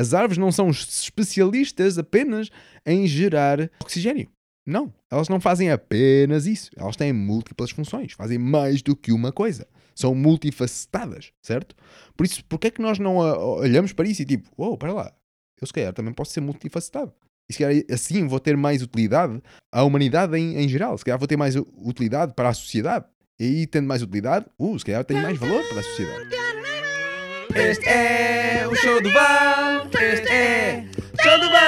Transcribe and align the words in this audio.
As 0.00 0.14
árvores 0.14 0.38
não 0.38 0.50
são 0.50 0.70
especialistas 0.70 1.98
apenas 1.98 2.48
em 2.86 3.06
gerar 3.06 3.70
oxigênio. 3.82 4.30
Não, 4.66 4.90
elas 5.10 5.28
não 5.28 5.38
fazem 5.38 5.70
apenas 5.70 6.46
isso. 6.46 6.70
Elas 6.74 6.96
têm 6.96 7.12
múltiplas 7.12 7.70
funções, 7.70 8.14
fazem 8.14 8.38
mais 8.38 8.80
do 8.80 8.96
que 8.96 9.12
uma 9.12 9.30
coisa. 9.30 9.68
São 9.94 10.14
multifacetadas, 10.14 11.32
certo? 11.42 11.76
Por 12.16 12.24
isso, 12.24 12.42
porquê 12.46 12.68
é 12.68 12.70
que 12.70 12.80
nós 12.80 12.98
não 12.98 13.16
olhamos 13.16 13.92
para 13.92 14.08
isso 14.08 14.22
e 14.22 14.24
tipo, 14.24 14.48
oh, 14.56 14.78
para 14.78 14.90
lá, 14.90 15.12
eu 15.60 15.66
se 15.66 15.72
calhar 15.72 15.92
também 15.92 16.14
posso 16.14 16.32
ser 16.32 16.40
multifacetado. 16.40 17.12
E 17.50 17.52
se 17.52 17.58
calhar 17.58 17.84
assim 17.90 18.26
vou 18.26 18.40
ter 18.40 18.56
mais 18.56 18.80
utilidade 18.80 19.42
à 19.70 19.82
humanidade 19.84 20.34
em, 20.34 20.56
em 20.56 20.66
geral. 20.66 20.96
Se 20.96 21.04
calhar 21.04 21.18
vou 21.18 21.28
ter 21.28 21.36
mais 21.36 21.56
utilidade 21.56 22.32
para 22.32 22.48
a 22.48 22.54
sociedade. 22.54 23.04
E 23.38 23.44
aí, 23.44 23.66
tendo 23.66 23.86
mais 23.86 24.00
utilidade, 24.00 24.46
uh, 24.58 24.78
se 24.78 24.84
calhar 24.86 25.04
tenho 25.04 25.20
mais 25.20 25.38
valor 25.38 25.62
para 25.68 25.80
a 25.80 25.82
sociedade. 25.82 26.39
Este 27.54 27.88
é 27.88 28.66
o 28.70 28.74
show 28.76 29.02
do 29.02 29.10
Val. 29.12 29.88
Este 30.00 30.32
é 30.32 30.84
Show 31.30 31.38
do! 31.38 31.60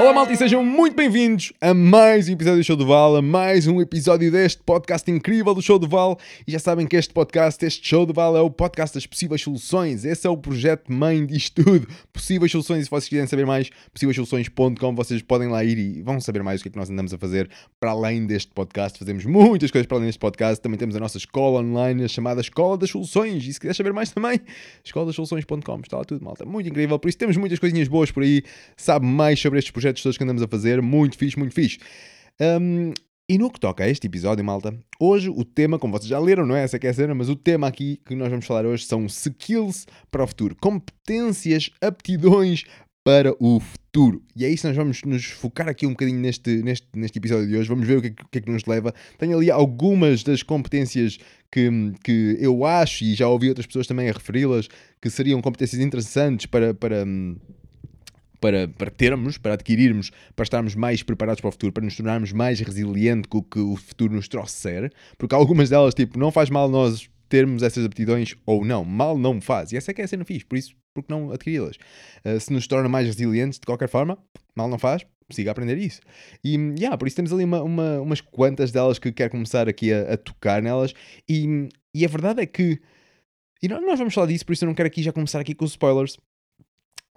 Olá 0.00 0.14
malta 0.14 0.32
e 0.32 0.36
sejam 0.36 0.64
muito 0.64 0.96
bem-vindos 0.96 1.52
a 1.60 1.74
mais 1.74 2.26
um 2.26 2.32
episódio 2.32 2.60
do 2.60 2.64
Show 2.64 2.76
do 2.76 2.86
Val, 2.86 3.16
a 3.16 3.22
mais 3.22 3.66
um 3.66 3.82
episódio 3.82 4.32
deste 4.32 4.62
podcast 4.62 5.10
incrível 5.10 5.54
do 5.54 5.60
Show 5.60 5.78
do 5.78 5.86
Val. 5.86 6.18
E 6.46 6.52
já 6.52 6.58
sabem 6.58 6.86
que 6.86 6.96
este 6.96 7.12
podcast, 7.12 7.64
este 7.66 7.86
Show 7.86 8.06
do 8.06 8.14
Val 8.14 8.34
é 8.34 8.40
o 8.40 8.48
podcast 8.48 8.94
das 8.94 9.06
possíveis 9.06 9.42
soluções. 9.42 10.06
Esse 10.06 10.26
é 10.26 10.30
o 10.30 10.38
projeto 10.38 10.90
mãe 10.90 11.26
disto 11.26 11.62
tudo. 11.62 11.86
Possíveis 12.14 12.50
soluções, 12.50 12.80
e 12.80 12.84
se 12.84 12.90
vocês 12.90 13.08
quiserem 13.08 13.28
saber 13.28 13.44
mais, 13.44 13.68
possíveissoluções.com, 13.92 14.94
vocês 14.94 15.20
podem 15.20 15.48
lá 15.48 15.62
ir 15.62 15.78
e 15.78 16.02
vão 16.02 16.18
saber 16.18 16.42
mais 16.42 16.60
o 16.60 16.62
que 16.62 16.70
é 16.70 16.72
que 16.72 16.78
nós 16.78 16.88
andamos 16.88 17.12
a 17.12 17.18
fazer 17.18 17.50
para 17.78 17.90
além 17.90 18.26
deste 18.26 18.52
podcast. 18.52 18.98
Fazemos 18.98 19.26
muitas 19.26 19.70
coisas 19.70 19.86
para 19.86 19.98
além 19.98 20.06
deste 20.06 20.18
podcast. 20.18 20.62
Também 20.62 20.78
temos 20.78 20.96
a 20.96 21.00
nossa 21.00 21.18
escola 21.18 21.60
online, 21.60 22.04
a 22.04 22.08
chamada 22.08 22.40
Escola 22.40 22.78
das 22.78 22.88
Soluções. 22.88 23.46
E 23.46 23.52
se 23.52 23.60
quiser 23.60 23.74
saber 23.74 23.92
mais 23.92 24.10
também, 24.10 24.40
escoladasoluções.com. 24.82 25.80
Está 25.80 25.98
lá 25.98 26.04
tudo, 26.04 26.24
malta. 26.24 26.46
Muito 26.46 26.70
incrível. 26.70 26.98
Por 26.98 27.08
isso 27.08 27.18
temos 27.18 27.36
muitas 27.36 27.58
coisinhas 27.58 27.86
boas 27.86 28.10
por 28.10 28.22
aí 28.22 28.42
sabe 28.76 29.06
mais 29.06 29.40
sobre 29.40 29.58
estes 29.58 29.70
projetos 29.70 30.02
todos 30.02 30.16
que 30.16 30.24
andamos 30.24 30.42
a 30.42 30.48
fazer. 30.48 30.80
Muito 30.80 31.16
fixe, 31.16 31.38
muito 31.38 31.54
fixe. 31.54 31.78
Um, 32.40 32.92
e 33.28 33.38
no 33.38 33.48
que 33.48 33.60
toca 33.60 33.84
a 33.84 33.88
este 33.88 34.08
episódio, 34.08 34.44
malta, 34.44 34.74
hoje 34.98 35.28
o 35.28 35.44
tema, 35.44 35.78
como 35.78 35.92
vocês 35.92 36.08
já 36.08 36.18
leram, 36.18 36.44
não 36.44 36.56
é 36.56 36.64
essa 36.64 36.80
que 36.80 36.86
é 36.88 36.90
a 36.90 36.94
cena, 36.94 37.14
mas 37.14 37.28
o 37.28 37.36
tema 37.36 37.68
aqui 37.68 38.00
que 38.04 38.16
nós 38.16 38.28
vamos 38.28 38.44
falar 38.44 38.66
hoje 38.66 38.84
são 38.84 39.06
skills 39.06 39.86
para 40.10 40.24
o 40.24 40.26
futuro, 40.26 40.56
competências, 40.60 41.70
aptidões 41.80 42.64
para 43.04 43.32
o 43.38 43.60
futuro. 43.60 44.22
E 44.34 44.44
é 44.44 44.48
isso 44.48 44.62
que 44.62 44.68
nós 44.68 44.76
vamos 44.76 45.02
nos 45.04 45.26
focar 45.26 45.68
aqui 45.68 45.86
um 45.86 45.90
bocadinho 45.90 46.18
neste, 46.18 46.62
neste, 46.62 46.88
neste 46.94 47.18
episódio 47.18 47.46
de 47.46 47.56
hoje. 47.56 47.68
Vamos 47.68 47.86
ver 47.86 47.98
o 47.98 48.02
que, 48.02 48.08
é, 48.08 48.10
o 48.10 48.28
que 48.28 48.38
é 48.38 48.40
que 48.40 48.50
nos 48.50 48.64
leva. 48.66 48.92
Tenho 49.16 49.36
ali 49.36 49.50
algumas 49.50 50.22
das 50.22 50.42
competências 50.42 51.18
que, 51.52 51.70
que 52.02 52.36
eu 52.40 52.64
acho, 52.64 53.04
e 53.04 53.14
já 53.14 53.28
ouvi 53.28 53.48
outras 53.48 53.66
pessoas 53.66 53.86
também 53.86 54.08
a 54.08 54.12
referi-las, 54.12 54.68
que 55.00 55.08
seriam 55.08 55.40
competências 55.40 55.80
interessantes 55.80 56.46
para. 56.46 56.74
para 56.74 57.04
hum, 57.04 57.36
para, 58.40 58.66
para 58.68 58.90
termos, 58.90 59.36
para 59.38 59.54
adquirirmos, 59.54 60.10
para 60.34 60.42
estarmos 60.42 60.74
mais 60.74 61.02
preparados 61.02 61.40
para 61.40 61.48
o 61.48 61.52
futuro, 61.52 61.72
para 61.72 61.84
nos 61.84 61.96
tornarmos 61.96 62.32
mais 62.32 62.58
resilientes 62.60 63.28
com 63.28 63.38
o 63.38 63.42
que 63.42 63.58
o 63.60 63.76
futuro 63.76 64.14
nos 64.14 64.28
trouxer, 64.28 64.92
porque 65.18 65.34
algumas 65.34 65.68
delas, 65.68 65.94
tipo, 65.94 66.18
não 66.18 66.32
faz 66.32 66.48
mal 66.48 66.68
nós 66.68 67.08
termos 67.28 67.62
essas 67.62 67.84
aptidões 67.84 68.34
ou 68.44 68.64
não, 68.64 68.84
mal 68.84 69.16
não 69.16 69.40
faz, 69.40 69.72
e 69.72 69.76
essa 69.76 69.90
é 69.90 69.94
que 69.94 70.00
é 70.00 70.04
a 70.04 70.08
cena 70.08 70.24
fixe, 70.24 70.44
por 70.44 70.58
isso, 70.58 70.74
porque 70.92 71.12
não 71.12 71.30
adquiri-las? 71.30 71.76
Uh, 72.24 72.40
se 72.40 72.52
nos 72.52 72.66
torna 72.66 72.88
mais 72.88 73.06
resilientes 73.06 73.60
de 73.60 73.66
qualquer 73.66 73.88
forma, 73.88 74.18
mal 74.56 74.68
não 74.68 74.78
faz, 74.78 75.06
siga 75.30 75.50
a 75.50 75.52
aprender 75.52 75.78
isso. 75.78 76.00
E, 76.42 76.56
yeah, 76.76 76.96
por 76.98 77.06
isso 77.06 77.16
temos 77.16 77.32
ali 77.32 77.44
uma, 77.44 77.62
uma, 77.62 78.00
umas 78.00 78.20
quantas 78.20 78.72
delas 78.72 78.98
que 78.98 79.12
quero 79.12 79.30
começar 79.30 79.68
aqui 79.68 79.92
a, 79.92 80.14
a 80.14 80.16
tocar 80.16 80.60
nelas, 80.60 80.92
e, 81.28 81.68
e 81.94 82.04
a 82.04 82.08
verdade 82.08 82.42
é 82.42 82.46
que, 82.46 82.80
e 83.62 83.68
nós 83.68 83.98
vamos 83.98 84.12
falar 84.12 84.26
disso, 84.26 84.44
por 84.44 84.52
isso 84.52 84.64
eu 84.64 84.66
não 84.66 84.74
quero 84.74 84.88
aqui 84.88 85.02
já 85.02 85.12
começar 85.12 85.38
aqui 85.38 85.54
com 85.54 85.64
spoilers, 85.66 86.16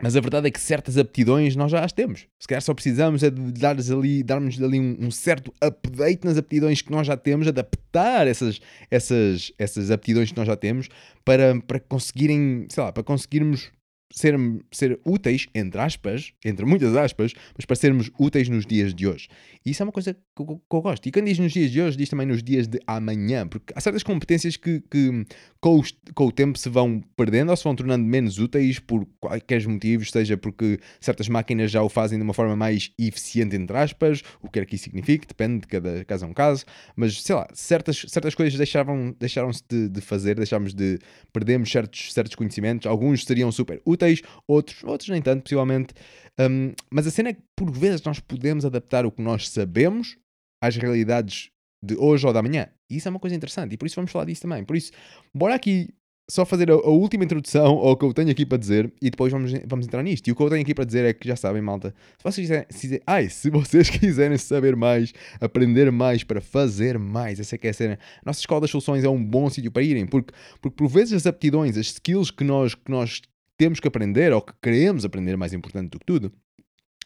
mas 0.03 0.17
a 0.17 0.19
verdade 0.19 0.49
é 0.49 0.51
que 0.51 0.59
certas 0.59 0.97
aptidões 0.97 1.55
nós 1.55 1.71
já 1.71 1.79
as 1.79 1.93
temos. 1.93 2.27
Se 2.37 2.45
calhar 2.45 2.61
só 2.61 2.73
precisamos 2.73 3.23
é 3.23 3.29
de 3.29 3.53
dar 3.53 3.77
ali, 3.79 4.21
darmos 4.21 4.61
ali 4.61 4.77
um, 4.77 4.97
um, 4.99 5.09
certo 5.09 5.53
update 5.61 6.25
nas 6.25 6.37
aptidões 6.37 6.81
que 6.81 6.91
nós 6.91 7.07
já 7.07 7.15
temos, 7.15 7.47
adaptar 7.47 8.27
essas, 8.27 8.59
essas, 8.91 9.53
essas 9.57 9.91
aptidões 9.91 10.29
que 10.29 10.37
nós 10.37 10.45
já 10.45 10.57
temos 10.57 10.89
para, 11.23 11.57
para 11.61 11.79
conseguirem, 11.79 12.67
sei 12.69 12.83
lá, 12.83 12.91
para 12.91 13.01
conseguirmos 13.01 13.71
ser, 14.13 14.39
ser 14.71 14.99
úteis, 15.03 15.47
entre 15.53 15.81
aspas, 15.81 16.31
entre 16.45 16.65
muitas 16.65 16.95
aspas, 16.95 17.33
mas 17.57 17.65
para 17.65 17.75
sermos 17.75 18.11
úteis 18.19 18.47
nos 18.47 18.65
dias 18.65 18.93
de 18.93 19.07
hoje. 19.07 19.27
E 19.65 19.71
isso 19.71 19.81
é 19.81 19.85
uma 19.85 19.91
coisa 19.91 20.13
que 20.13 20.41
eu, 20.41 20.45
que 20.45 20.75
eu, 20.75 20.81
gosto. 20.81 21.07
E 21.07 21.11
quando 21.11 21.25
diz 21.25 21.39
nos 21.39 21.51
dias 21.51 21.71
de 21.71 21.81
hoje, 21.81 21.97
diz 21.97 22.09
também 22.09 22.27
nos 22.27 22.43
dias 22.43 22.67
de 22.67 22.79
amanhã, 22.85 23.47
porque 23.47 23.73
há 23.75 23.81
certas 23.81 24.03
competências 24.03 24.55
que, 24.55 24.81
que 24.89 25.25
com, 25.59 25.79
os, 25.79 25.93
com, 26.13 26.27
o 26.27 26.31
tempo 26.31 26.57
se 26.59 26.69
vão 26.69 27.01
perdendo 27.15 27.49
ou 27.49 27.57
se 27.57 27.63
vão 27.63 27.75
tornando 27.75 28.05
menos 28.05 28.37
úteis 28.37 28.77
por 28.79 29.07
quaisquer 29.19 29.67
motivos, 29.67 30.11
seja 30.11 30.37
porque 30.37 30.79
certas 31.01 31.27
máquinas 31.27 31.71
já 31.71 31.81
o 31.81 31.89
fazem 31.89 32.19
de 32.19 32.23
uma 32.23 32.33
forma 32.33 32.55
mais 32.55 32.91
eficiente, 32.99 33.55
entre 33.55 33.75
aspas, 33.75 34.21
o 34.41 34.47
que 34.47 34.59
quer 34.59 34.65
que 34.65 34.75
isso 34.75 34.83
signifique, 34.83 35.25
depende 35.25 35.61
de 35.61 35.67
cada 35.67 36.05
caso 36.05 36.25
a 36.25 36.27
um 36.27 36.33
caso, 36.33 36.65
mas 36.95 37.21
sei 37.21 37.35
lá, 37.35 37.47
certas, 37.53 38.05
certas 38.07 38.35
coisas 38.35 38.55
deixaram, 38.57 39.15
deixaram-se 39.19 39.63
de, 39.67 39.89
de 39.89 40.01
fazer, 40.01 40.35
deixámos 40.35 40.73
de, 40.73 40.99
perdemos 41.31 41.71
certos, 41.71 42.13
certos 42.13 42.35
conhecimentos, 42.35 42.85
alguns 42.85 43.23
seriam 43.23 43.51
super 43.51 43.81
úteis 43.85 44.02
úteis, 44.03 44.21
outros, 44.47 44.83
outros 44.83 45.09
nem 45.09 45.21
tanto, 45.21 45.43
possivelmente. 45.43 45.93
Um, 46.39 46.73
mas 46.91 47.07
a 47.07 47.11
cena 47.11 47.29
é 47.29 47.33
que 47.33 47.41
por 47.55 47.71
vezes 47.71 48.01
nós 48.03 48.19
podemos 48.19 48.65
adaptar 48.65 49.05
o 49.05 49.11
que 49.11 49.21
nós 49.21 49.49
sabemos 49.49 50.17
às 50.61 50.75
realidades 50.75 51.49
de 51.83 51.95
hoje 51.95 52.25
ou 52.25 52.33
da 52.33 52.41
manhã. 52.41 52.67
E 52.89 52.97
isso 52.97 53.07
é 53.07 53.11
uma 53.11 53.19
coisa 53.19 53.35
interessante 53.35 53.73
e 53.73 53.77
por 53.77 53.85
isso 53.85 53.95
vamos 53.95 54.11
falar 54.11 54.25
disso 54.25 54.41
também. 54.41 54.63
Por 54.63 54.75
isso, 54.75 54.91
bora 55.33 55.55
aqui 55.55 55.89
só 56.29 56.45
fazer 56.45 56.71
a, 56.71 56.73
a, 56.73 56.89
última 56.89 57.25
introdução 57.25 57.75
ao 57.79 57.97
que 57.97 58.05
eu 58.05 58.13
tenho 58.13 58.31
aqui 58.31 58.45
para 58.45 58.57
dizer 58.57 58.91
e 59.01 59.09
depois 59.09 59.31
vamos, 59.31 59.51
vamos 59.67 59.85
entrar 59.85 60.01
nisto. 60.01 60.27
E 60.27 60.31
o 60.31 60.35
que 60.35 60.41
eu 60.41 60.49
tenho 60.49 60.61
aqui 60.61 60.73
para 60.73 60.85
dizer 60.85 61.05
é 61.05 61.13
que 61.13 61.27
já 61.27 61.35
sabem, 61.35 61.61
malta, 61.61 61.93
se 62.17 62.23
vocês 62.23 62.47
quiserem, 62.47 62.65
se, 62.69 63.01
ai, 63.05 63.29
se 63.29 63.49
vocês 63.49 63.89
quiserem 63.91 64.37
saber 64.37 64.75
mais, 64.75 65.13
aprender 65.39 65.91
mais 65.91 66.23
para 66.23 66.41
fazer 66.41 66.97
mais, 66.97 67.39
essa 67.39 67.55
é 67.55 67.57
que 67.57 67.67
é 67.67 67.71
a 67.71 67.73
cena. 67.73 67.99
A 68.21 68.25
nossa 68.25 68.39
escola 68.39 68.61
das 68.61 68.71
soluções 68.71 69.03
é 69.03 69.09
um 69.09 69.23
bom 69.23 69.49
sítio 69.49 69.71
para 69.71 69.83
irem, 69.83 70.05
porque, 70.05 70.33
porque 70.61 70.75
por 70.75 70.87
vezes 70.87 71.13
as 71.13 71.27
aptidões, 71.27 71.77
as 71.77 71.87
skills 71.87 72.31
que 72.31 72.43
nós, 72.43 72.73
que 72.73 72.89
nós 72.89 73.21
temos 73.63 73.79
que 73.79 73.87
aprender 73.87 74.33
ou 74.33 74.41
que 74.41 74.51
queremos 74.61 75.05
aprender, 75.05 75.37
mais 75.37 75.53
importante 75.53 75.89
do 75.91 75.97
que 75.97 76.05
tudo, 76.05 76.33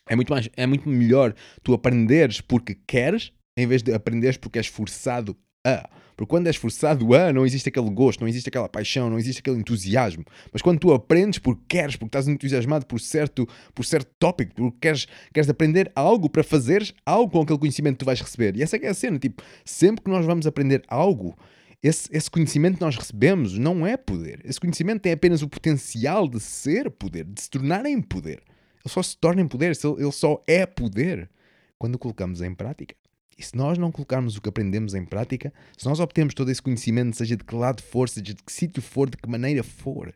é 0.10 0.16
muito, 0.16 0.32
mais, 0.32 0.50
é 0.58 0.66
muito 0.66 0.90
melhor 0.90 1.36
tu 1.62 1.72
aprenderes 1.72 2.42
porque 2.42 2.76
queres 2.88 3.32
em 3.56 3.68
vez 3.68 3.84
de 3.84 3.94
aprenderes 3.94 4.38
porque 4.38 4.58
és 4.58 4.66
forçado 4.66 5.38
a. 5.64 5.88
Porque 6.16 6.32
quando 6.32 6.48
és 6.48 6.56
forçado 6.56 7.14
a, 7.14 7.32
não 7.32 7.46
existe 7.46 7.70
aquele 7.70 7.92
gosto, 7.92 8.22
não 8.22 8.28
existe 8.28 8.50
aquela 8.50 8.68
paixão, 8.68 9.08
não 9.08 9.20
existe 9.20 9.38
aquele 9.38 9.58
entusiasmo. 9.58 10.26
Mas 10.52 10.64
quando 10.64 10.80
tu 10.80 10.92
aprendes 10.92 11.38
porque 11.38 11.62
queres, 11.70 11.96
porque 11.96 12.08
estás 12.08 12.28
entusiasmado 12.28 12.88
por 12.88 13.00
certo, 13.00 13.48
por 13.76 13.86
certo 13.86 14.10
tópico, 14.18 14.56
porque 14.56 14.78
queres, 14.82 15.08
queres 15.32 15.48
aprender 15.48 15.92
algo 15.96 16.28
para 16.28 16.44
fazeres 16.44 16.92
algo 17.06 17.30
com 17.30 17.42
aquele 17.42 17.60
conhecimento 17.60 17.98
que 17.98 18.00
tu 18.00 18.06
vais 18.06 18.20
receber. 18.20 18.58
E 18.58 18.64
essa 18.64 18.78
é, 18.78 18.88
a 18.88 18.96
cena, 18.96 19.20
tipo, 19.20 19.44
sempre 19.64 20.06
que 20.06 20.10
nós 20.10 20.26
vamos 20.26 20.48
aprender 20.48 20.82
algo, 20.88 21.38
esse, 21.82 22.10
esse 22.12 22.30
conhecimento 22.30 22.76
que 22.76 22.82
nós 22.84 22.96
recebemos 22.96 23.58
não 23.58 23.86
é 23.86 23.96
poder. 23.96 24.42
Esse 24.44 24.60
conhecimento 24.60 25.02
tem 25.02 25.12
apenas 25.12 25.42
o 25.42 25.48
potencial 25.50 26.28
de 26.28 26.40
ser 26.40 26.90
poder, 26.90 27.26
de 27.26 27.42
se 27.42 27.50
tornar 27.50 27.86
em 27.86 28.02
poder. 28.02 28.42
Ele 28.84 28.94
só 28.94 29.04
se 29.04 29.18
torna 29.18 29.42
em 29.42 29.48
poder, 29.48 29.74
ele 29.98 30.12
só 30.12 30.44
é 30.48 30.66
poder 30.66 31.30
quando 31.78 31.96
o 31.96 32.00
colocamos 32.00 32.42
em 32.42 32.54
prática. 32.54 32.96
E 33.38 33.44
se 33.44 33.56
nós 33.56 33.78
não 33.78 33.92
colocarmos 33.92 34.36
o 34.36 34.42
que 34.42 34.50
aprendemos 34.50 34.96
em 34.96 35.06
prática, 35.06 35.54
se 35.78 35.86
nós 35.86 36.00
obtemos 36.00 36.34
todo 36.34 36.50
esse 36.50 36.62
conhecimento, 36.62 37.16
seja 37.16 37.38
de 37.38 37.44
que 37.44 37.56
lado 37.56 37.84
for, 37.84 38.10
seja 38.10 38.34
de 38.34 38.44
que 38.44 38.52
sítio 38.52 38.82
for, 38.82 39.08
de 39.08 39.16
que 39.16 39.30
maneira 39.30 39.64
for, 39.64 40.12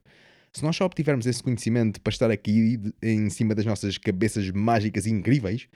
se 0.51 0.63
nós 0.63 0.75
só 0.75 0.85
obtivermos 0.85 1.28
esse 1.28 1.41
conhecimento 1.41 2.01
para 2.01 2.11
estar 2.11 2.31
aqui 2.31 2.79
em 3.01 3.29
cima 3.29 3.53
das 3.53 3.66
nossas 3.66 3.97
cabeças 3.97 4.49
mágicas 4.49 5.05
e 5.05 5.11
incríveis, 5.11 5.67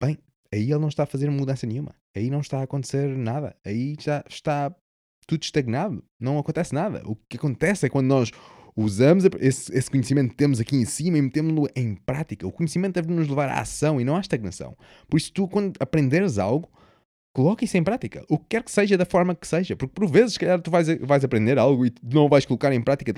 bem, 0.00 0.16
aí 0.52 0.70
ele 0.70 0.78
não 0.78 0.88
está 0.88 1.02
a 1.02 1.06
fazer 1.06 1.28
mudança 1.28 1.66
nenhuma. 1.66 1.94
Aí 2.18 2.30
não 2.30 2.40
está 2.40 2.58
a 2.58 2.64
acontecer 2.64 3.08
nada. 3.16 3.56
Aí 3.64 3.96
já 3.98 4.24
está 4.28 4.74
tudo 5.26 5.42
estagnado. 5.42 6.02
Não 6.18 6.38
acontece 6.38 6.74
nada. 6.74 7.02
O 7.04 7.14
que 7.14 7.36
acontece 7.36 7.86
é 7.86 7.88
quando 7.88 8.08
nós 8.08 8.30
usamos 8.76 9.24
esse, 9.40 9.72
esse 9.76 9.90
conhecimento 9.90 10.30
que 10.30 10.36
temos 10.36 10.60
aqui 10.60 10.76
em 10.76 10.84
cima 10.84 11.18
e 11.18 11.22
metemos-lo 11.22 11.68
em 11.74 11.94
prática. 11.94 12.46
O 12.46 12.52
conhecimento 12.52 12.94
deve 12.94 13.12
nos 13.12 13.28
levar 13.28 13.48
à 13.48 13.60
ação 13.60 14.00
e 14.00 14.04
não 14.04 14.16
à 14.16 14.20
estagnação. 14.20 14.76
Por 15.08 15.16
isso, 15.16 15.32
tu, 15.32 15.48
quando 15.48 15.76
aprenderes 15.80 16.38
algo, 16.38 16.68
coloca 17.38 17.64
isso 17.64 17.76
em 17.76 17.84
prática. 17.84 18.24
O 18.28 18.36
que 18.36 18.46
quer 18.48 18.64
que 18.64 18.70
seja, 18.70 18.98
da 18.98 19.04
forma 19.04 19.32
que 19.32 19.46
seja. 19.46 19.76
Porque 19.76 19.94
por 19.94 20.10
vezes, 20.10 20.32
se 20.32 20.40
calhar, 20.40 20.60
tu 20.60 20.72
vais, 20.72 20.88
vais 20.98 21.22
aprender 21.22 21.56
algo 21.56 21.86
e 21.86 21.92
não 22.02 22.28
vais 22.28 22.44
colocar 22.44 22.72
em 22.72 22.80
prática 22.80 23.14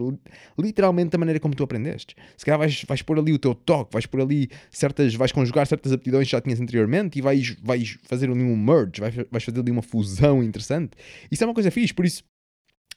literalmente 0.59 1.09
da 1.09 1.17
maneira 1.17 1.41
como 1.41 1.55
tu 1.55 1.63
aprendeste. 1.63 2.15
Se 2.37 2.45
calhar 2.45 2.59
vais, 2.59 2.85
vais 2.87 3.01
pôr 3.01 3.19
ali 3.19 3.33
o 3.33 3.39
teu 3.39 3.55
toque, 3.55 3.95
vais 3.95 4.05
pôr 4.05 4.21
ali 4.21 4.51
certas, 4.71 5.15
vais 5.15 5.33
conjugar 5.33 5.67
certas 5.67 5.91
aptidões 5.91 6.27
que 6.27 6.33
já 6.33 6.41
tinhas 6.41 6.61
anteriormente 6.61 7.19
e 7.19 7.23
vais, 7.23 7.57
vais 7.63 7.99
fazer 8.03 8.31
ali 8.31 8.43
um 8.43 8.57
merge, 8.59 9.01
vais, 9.01 9.15
vais 9.31 9.43
fazer 9.43 9.59
ali 9.59 9.71
uma 9.71 9.81
fusão 9.81 10.43
interessante. 10.43 10.91
Isso 11.31 11.43
é 11.43 11.47
uma 11.47 11.55
coisa 11.55 11.71
fixe, 11.71 11.95
por 11.95 12.05
isso 12.05 12.23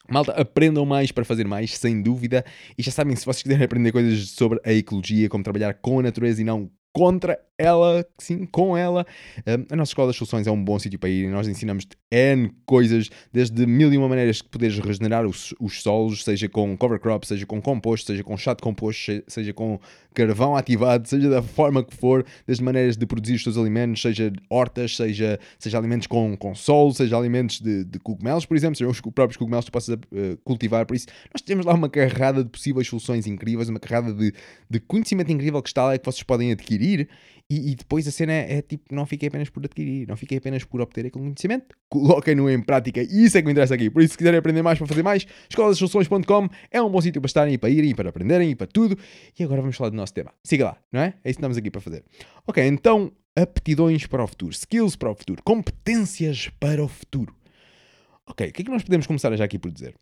Malta, 0.09 0.33
aprendam 0.33 0.85
mais 0.85 1.09
para 1.13 1.23
fazer 1.23 1.47
mais, 1.47 1.77
sem 1.77 2.01
dúvida. 2.01 2.43
E 2.77 2.83
já 2.83 2.91
sabem, 2.91 3.15
se 3.15 3.25
vocês 3.25 3.41
quiserem 3.41 3.63
aprender 3.63 3.93
coisas 3.93 4.31
sobre 4.31 4.59
a 4.65 4.73
ecologia, 4.73 5.29
como 5.29 5.41
trabalhar 5.41 5.75
com 5.75 5.99
a 5.99 6.03
natureza 6.03 6.41
e 6.41 6.43
não 6.43 6.69
contra 6.93 7.39
ela, 7.57 8.05
sim, 8.19 8.45
com 8.45 8.77
ela. 8.77 9.05
Um, 9.47 9.73
a 9.73 9.75
nossa 9.75 9.91
Escola 9.91 10.07
das 10.07 10.15
Soluções 10.15 10.45
é 10.47 10.51
um 10.51 10.63
bom 10.63 10.77
sítio 10.77 10.99
para 10.99 11.09
ir 11.09 11.25
e 11.25 11.27
nós 11.27 11.47
ensinamos 11.47 11.85
N 12.11 12.51
coisas, 12.65 13.09
desde 13.31 13.65
mil 13.65 13.91
e 13.91 13.97
uma 13.97 14.07
maneiras 14.07 14.41
que 14.41 14.49
poderes 14.49 14.77
regenerar 14.77 15.25
os, 15.25 15.53
os 15.59 15.81
solos, 15.81 16.23
seja 16.23 16.47
com 16.47 16.77
cover 16.77 16.99
crop, 16.99 17.25
seja 17.25 17.45
com 17.45 17.61
composto, 17.61 18.07
seja 18.07 18.23
com 18.23 18.35
de 18.35 18.61
composto, 18.61 19.23
seja 19.27 19.53
com 19.53 19.79
carvão 20.13 20.55
ativado, 20.55 21.07
seja 21.07 21.29
da 21.29 21.41
forma 21.41 21.83
que 21.83 21.95
for, 21.95 22.25
desde 22.45 22.63
maneiras 22.63 22.95
de 22.95 23.05
produzir 23.05 23.35
os 23.35 23.43
teus 23.43 23.57
alimentos, 23.57 24.01
seja 24.01 24.31
hortas, 24.49 24.95
seja, 24.95 25.39
seja 25.59 25.77
alimentos 25.77 26.07
com, 26.07 26.35
com 26.37 26.55
solo, 26.55 26.93
seja 26.93 27.17
alimentos 27.17 27.59
de, 27.59 27.83
de 27.83 27.99
cogumelos, 27.99 28.45
por 28.45 28.55
exemplo, 28.55 28.75
sejam 28.75 28.91
os 28.91 29.01
próprios 29.01 29.37
cogumelos 29.37 29.65
que 29.65 29.71
tu 29.71 29.73
possas 29.73 29.95
uh, 29.95 30.37
cultivar. 30.43 30.85
Por 30.85 30.95
isso, 30.95 31.07
nós 31.33 31.41
temos 31.41 31.65
lá 31.65 31.73
uma 31.73 31.89
carrada 31.89 32.43
de 32.43 32.49
possíveis 32.49 32.87
soluções 32.87 33.27
incríveis, 33.27 33.69
uma 33.69 33.79
carrada 33.79 34.13
de, 34.13 34.33
de 34.69 34.79
conhecimento 34.79 35.31
incrível 35.31 35.61
que 35.61 35.69
está 35.69 35.85
lá 35.85 35.95
e 35.95 35.99
que 35.99 36.05
vocês 36.05 36.23
podem 36.23 36.51
adquirir. 36.51 37.09
E, 37.49 37.71
e, 37.71 37.75
depois 37.75 38.07
a 38.07 38.11
cena 38.11 38.31
é, 38.31 38.57
é, 38.57 38.61
tipo, 38.61 38.95
não 38.95 39.05
fiquei 39.05 39.27
apenas 39.27 39.49
por 39.49 39.63
adquirir, 39.63 40.07
não 40.07 40.15
fiquei 40.15 40.37
apenas 40.37 40.63
por 40.63 40.79
obter 40.81 41.05
aquele 41.05 41.25
conhecimento, 41.25 41.75
coloquem-no 41.89 42.49
em 42.49 42.61
prática 42.61 43.01
e 43.03 43.25
isso 43.25 43.37
é 43.37 43.41
que 43.41 43.45
me 43.45 43.51
interessa 43.51 43.75
aqui. 43.75 43.89
Por 43.89 44.01
isso, 44.01 44.13
se 44.13 44.17
quiserem 44.17 44.39
aprender 44.39 44.61
mais 44.61 44.77
para 44.77 44.87
fazer 44.87 45.03
mais, 45.03 45.27
escolasoluções.com 45.49 46.49
é 46.71 46.81
um 46.81 46.89
bom 46.89 47.01
sítio 47.01 47.21
para 47.21 47.27
estarem 47.27 47.53
e 47.53 47.57
para 47.57 47.69
irem 47.69 47.93
para 47.93 48.09
aprenderem 48.09 48.51
e 48.51 48.55
para 48.55 48.65
tudo. 48.65 48.97
E 49.37 49.43
agora 49.43 49.61
vamos 49.61 49.75
falar 49.75 49.89
do 49.89 49.97
nosso 50.03 50.13
tema. 50.13 50.31
Siga 50.43 50.65
lá, 50.65 50.77
não 50.91 51.01
é? 51.01 51.05
É 51.05 51.09
isso 51.09 51.21
que 51.23 51.29
estamos 51.29 51.57
aqui 51.57 51.71
para 51.71 51.81
fazer. 51.81 52.03
Ok, 52.45 52.65
então, 52.65 53.11
aptidões 53.35 54.05
para 54.05 54.23
o 54.23 54.27
futuro, 54.27 54.51
skills 54.51 54.95
para 54.95 55.09
o 55.09 55.15
futuro, 55.15 55.41
competências 55.43 56.49
para 56.59 56.83
o 56.83 56.87
futuro. 56.87 57.35
Ok, 58.27 58.47
o 58.47 58.53
que 58.53 58.61
é 58.61 58.65
que 58.65 58.71
nós 58.71 58.83
podemos 58.83 59.07
começar 59.07 59.35
já 59.35 59.43
aqui 59.43 59.57
por 59.57 59.71
dizer? 59.71 59.95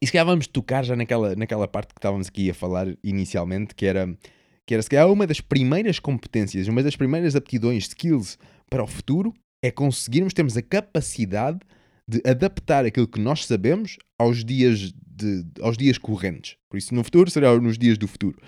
E 0.00 0.06
se 0.06 0.12
calhar 0.12 0.26
vamos 0.26 0.46
tocar 0.46 0.84
já 0.84 0.94
naquela, 0.94 1.34
naquela 1.34 1.66
parte 1.66 1.94
que 1.94 1.98
estávamos 1.98 2.28
aqui 2.28 2.50
a 2.50 2.54
falar 2.54 2.86
inicialmente, 3.02 3.74
que 3.74 3.86
era 3.86 4.16
que 4.66 4.74
era 4.74 4.82
se 4.82 4.90
calhar 4.90 5.10
uma 5.10 5.26
das 5.26 5.40
primeiras 5.40 6.00
competências, 6.00 6.66
uma 6.66 6.82
das 6.82 6.96
primeiras 6.96 7.36
aptidões, 7.36 7.84
skills 7.84 8.36
para 8.68 8.82
o 8.82 8.86
futuro, 8.86 9.32
é 9.62 9.70
conseguirmos 9.70 10.34
termos 10.34 10.56
a 10.56 10.62
capacidade 10.62 11.60
de 12.08 12.20
adaptar 12.28 12.84
aquilo 12.84 13.06
que 13.06 13.20
nós 13.20 13.46
sabemos 13.46 13.96
aos 14.18 14.44
dias, 14.44 14.92
de, 15.06 15.44
aos 15.60 15.76
dias 15.76 15.98
correntes. 15.98 16.56
Por 16.68 16.76
isso, 16.76 16.94
no 16.94 17.04
futuro, 17.04 17.30
será 17.30 17.56
nos 17.60 17.78
dias 17.78 17.96
do 17.96 18.08
futuro. 18.08 18.38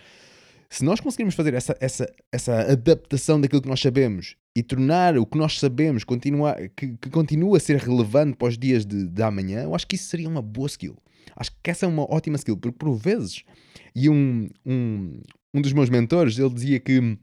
Se 0.71 0.85
nós 0.85 1.01
conseguirmos 1.01 1.35
fazer 1.35 1.55
essa, 1.55 1.77
essa, 1.81 2.15
essa 2.31 2.73
adaptação 2.73 3.41
daquilo 3.41 3.63
que 3.63 3.69
nós 3.69 3.81
sabemos 3.81 4.37
e 4.55 4.63
tornar 4.63 5.17
o 5.17 5.25
que 5.25 5.39
nós 5.39 5.59
sabemos 5.59 6.05
continuar, 6.05 6.57
que, 6.77 6.97
que 6.99 7.11
continua 7.11 7.57
a 7.57 7.61
ser 7.61 7.79
relevante 7.79 8.37
para 8.37 8.49
os 8.49 8.59
dias 8.59 8.85
de, 8.85 9.09
de 9.09 9.23
amanhã, 9.23 9.63
eu 9.63 9.75
acho 9.75 9.87
que 9.87 9.97
isso 9.97 10.09
seria 10.09 10.29
uma 10.29 10.43
boa 10.43 10.67
skill. 10.67 10.97
Acho 11.37 11.53
que 11.63 11.71
essa 11.71 11.87
é 11.87 11.89
uma 11.89 12.03
ótima 12.03 12.37
skill, 12.37 12.57
porque 12.57 12.77
por 12.77 12.95
vezes, 12.97 13.45
e 13.95 14.11
um, 14.11 14.49
um, 14.67 15.21
um 15.55 15.61
dos 15.63 15.73
meus 15.73 15.89
mentores, 15.89 16.39
ele 16.39 16.51
dizia 16.51 16.81
que, 16.81 17.19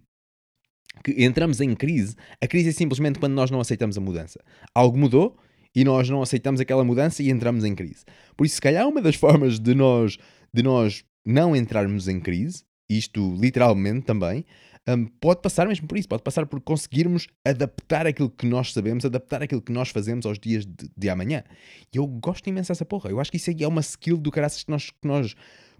que 1.03 1.24
entramos 1.24 1.62
em 1.62 1.75
crise. 1.75 2.15
A 2.41 2.48
crise 2.48 2.69
é 2.69 2.71
simplesmente 2.71 3.19
quando 3.19 3.33
nós 3.33 3.51
não 3.51 3.59
aceitamos 3.59 3.98
a 3.98 4.01
mudança. 4.01 4.39
Algo 4.74 4.98
mudou 4.98 5.38
e 5.75 5.83
nós 5.83 6.09
não 6.09 6.21
aceitamos 6.21 6.59
aquela 6.59 6.83
mudança 6.83 7.21
e 7.21 7.30
entramos 7.30 7.63
em 7.63 7.75
crise. 7.75 8.06
Por 8.36 8.45
isso, 8.45 8.56
se 8.56 8.62
calhar, 8.62 8.88
uma 8.88 9.01
das 9.01 9.15
formas 9.15 9.59
de 9.59 9.75
nós, 9.75 10.18
de 10.53 10.63
nós 10.63 11.03
não 11.25 11.56
entrarmos 11.56 12.07
em 12.07 12.19
crise, 12.19 12.63
isto 12.89 13.35
literalmente 13.35 14.05
também, 14.05 14.45
um, 14.87 15.05
pode 15.05 15.41
passar 15.41 15.67
mesmo 15.67 15.87
por 15.87 15.97
isso, 15.97 16.07
pode 16.07 16.21
passar 16.21 16.45
por 16.45 16.61
conseguirmos 16.61 17.27
adaptar 17.43 18.05
aquilo 18.05 18.29
que 18.29 18.45
nós 18.45 18.71
sabemos, 18.71 19.03
adaptar 19.03 19.41
aquilo 19.41 19.61
que 19.61 19.71
nós 19.71 19.89
fazemos 19.89 20.25
aos 20.25 20.37
dias 20.37 20.65
de, 20.65 20.89
de 20.95 21.09
amanhã. 21.09 21.43
E 21.91 21.97
eu 21.97 22.05
gosto 22.05 22.47
imenso 22.47 22.67
dessa 22.69 22.85
porra. 22.85 23.09
Eu 23.09 23.19
acho 23.19 23.31
que 23.31 23.37
isso 23.37 23.49
é 23.49 23.67
uma 23.67 23.81
skill 23.81 24.17
do 24.17 24.29
caraças 24.29 24.63
que 24.63 24.69
nós, 24.69 24.91
que 24.91 25.07
nós 25.07 25.35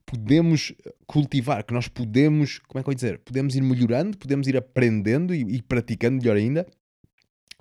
podemos 0.08 0.74
cultivar, 1.06 1.64
que 1.64 1.74
nós 1.74 1.88
podemos, 1.88 2.60
como 2.68 2.80
é 2.80 2.84
que 2.84 2.90
eu 2.90 2.92
vou 2.92 2.96
dizer, 2.96 3.20
podemos 3.20 3.56
ir 3.56 3.62
melhorando, 3.62 4.18
podemos 4.18 4.48
ir 4.48 4.58
aprendendo 4.58 5.36
e, 5.36 5.42
e 5.42 5.62
praticando 5.62 6.18
melhor 6.18 6.36
ainda 6.36 6.66